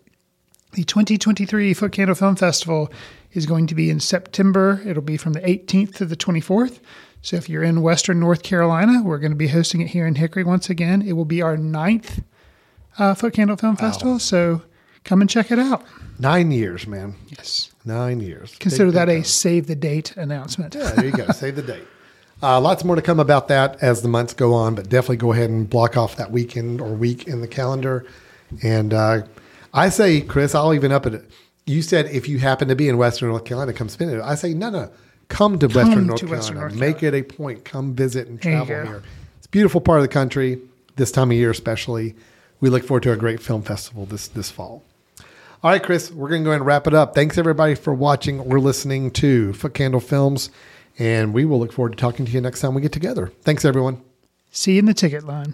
the 0.73 0.83
2023 0.83 1.73
Foot 1.73 1.93
Candle 1.93 2.15
Film 2.15 2.35
Festival 2.35 2.91
is 3.31 3.45
going 3.45 3.67
to 3.67 3.75
be 3.75 3.89
in 3.89 4.01
September. 4.01 4.81
It'll 4.85 5.01
be 5.01 5.17
from 5.17 5.33
the 5.33 5.41
18th 5.41 5.95
to 5.95 6.05
the 6.05 6.17
24th. 6.17 6.81
So 7.21 7.37
if 7.37 7.47
you're 7.47 7.63
in 7.63 7.81
Western 7.81 8.19
North 8.19 8.43
Carolina, 8.43 9.01
we're 9.01 9.19
going 9.19 9.31
to 9.31 9.37
be 9.37 9.47
hosting 9.47 9.79
it 9.79 9.87
here 9.87 10.05
in 10.05 10.15
Hickory 10.15 10.43
once 10.43 10.69
again. 10.69 11.01
It 11.01 11.13
will 11.13 11.23
be 11.23 11.41
our 11.41 11.55
ninth 11.55 12.21
uh, 12.99 13.13
Foot 13.13 13.33
Candle 13.33 13.55
Film 13.55 13.77
Festival. 13.77 14.19
So 14.19 14.63
come 15.03 15.21
and 15.21 15.29
check 15.29 15.51
it 15.51 15.59
out. 15.59 15.83
Nine 16.19 16.51
years, 16.51 16.87
man. 16.87 17.15
Yes. 17.27 17.71
Nine 17.85 18.19
years. 18.19 18.55
Consider 18.59 18.85
Big, 18.85 18.93
that 18.95 19.05
big 19.07 19.21
a 19.21 19.25
save 19.25 19.67
the 19.67 19.75
date 19.75 20.15
announcement. 20.15 20.75
Yeah, 20.75 20.91
there 20.91 21.05
you 21.05 21.11
go. 21.11 21.27
Save 21.29 21.55
the 21.55 21.61
date. 21.61 21.83
Uh, 22.41 22.59
lots 22.59 22.83
more 22.83 22.95
to 22.95 23.01
come 23.01 23.19
about 23.19 23.47
that 23.47 23.81
as 23.81 24.01
the 24.01 24.07
months 24.09 24.33
go 24.33 24.53
on, 24.53 24.75
but 24.75 24.89
definitely 24.89 25.15
go 25.17 25.31
ahead 25.31 25.49
and 25.49 25.69
block 25.69 25.95
off 25.95 26.17
that 26.17 26.29
weekend 26.29 26.81
or 26.81 26.89
week 26.93 27.25
in 27.27 27.39
the 27.39 27.47
calendar. 27.47 28.05
And 28.61 28.93
uh, 28.93 29.23
I 29.73 29.89
say, 29.89 30.21
Chris, 30.21 30.53
I'll 30.53 30.73
even 30.73 30.91
up 30.91 31.05
it. 31.05 31.29
You 31.65 31.81
said 31.81 32.07
if 32.07 32.27
you 32.27 32.39
happen 32.39 32.67
to 32.67 32.75
be 32.75 32.89
in 32.89 32.97
Western 32.97 33.29
North 33.29 33.45
Carolina, 33.45 33.71
come 33.71 33.87
spend 33.87 34.11
it. 34.11 34.21
I 34.21 34.35
say, 34.35 34.53
no, 34.53 34.69
no, 34.69 34.91
come 35.29 35.57
to 35.59 35.69
Come 35.69 35.75
Western 35.75 36.07
North 36.07 36.19
to 36.19 36.25
Carolina. 36.25 36.37
Western 36.37 36.57
North 36.57 36.75
Make 36.75 37.01
it 37.01 37.13
a 37.13 37.23
point. 37.23 37.63
Come 37.63 37.95
visit 37.95 38.27
and 38.27 38.41
travel 38.41 38.65
here. 38.65 39.03
It's 39.37 39.47
a 39.47 39.49
beautiful 39.49 39.79
part 39.79 39.99
of 39.99 40.03
the 40.03 40.09
country 40.09 40.59
this 40.97 41.11
time 41.11 41.31
of 41.31 41.37
year, 41.37 41.49
especially. 41.49 42.15
We 42.59 42.69
look 42.69 42.83
forward 42.83 43.03
to 43.03 43.13
a 43.13 43.17
great 43.17 43.41
film 43.41 43.61
festival 43.61 44.05
this 44.05 44.27
this 44.27 44.51
fall. 44.51 44.83
All 45.63 45.71
right, 45.71 45.81
Chris, 45.81 46.11
we're 46.11 46.27
going 46.27 46.41
to 46.41 46.43
go 46.43 46.49
ahead 46.49 46.59
and 46.59 46.67
wrap 46.67 46.87
it 46.87 46.93
up. 46.93 47.15
Thanks 47.15 47.37
everybody 47.37 47.73
for 47.73 47.93
watching 47.93 48.41
or 48.41 48.59
listening 48.59 49.11
to 49.11 49.53
Foot 49.53 49.73
Candle 49.73 50.01
Films, 50.01 50.49
and 50.99 51.33
we 51.33 51.45
will 51.45 51.57
look 51.57 51.71
forward 51.71 51.93
to 51.93 51.95
talking 51.95 52.25
to 52.25 52.31
you 52.33 52.41
next 52.41 52.59
time 52.59 52.73
we 52.73 52.81
get 52.81 52.91
together. 52.91 53.31
Thanks, 53.43 53.63
everyone. 53.63 54.01
See 54.51 54.73
you 54.73 54.79
in 54.79 54.85
the 54.87 54.93
ticket 54.93 55.23
line. 55.23 55.53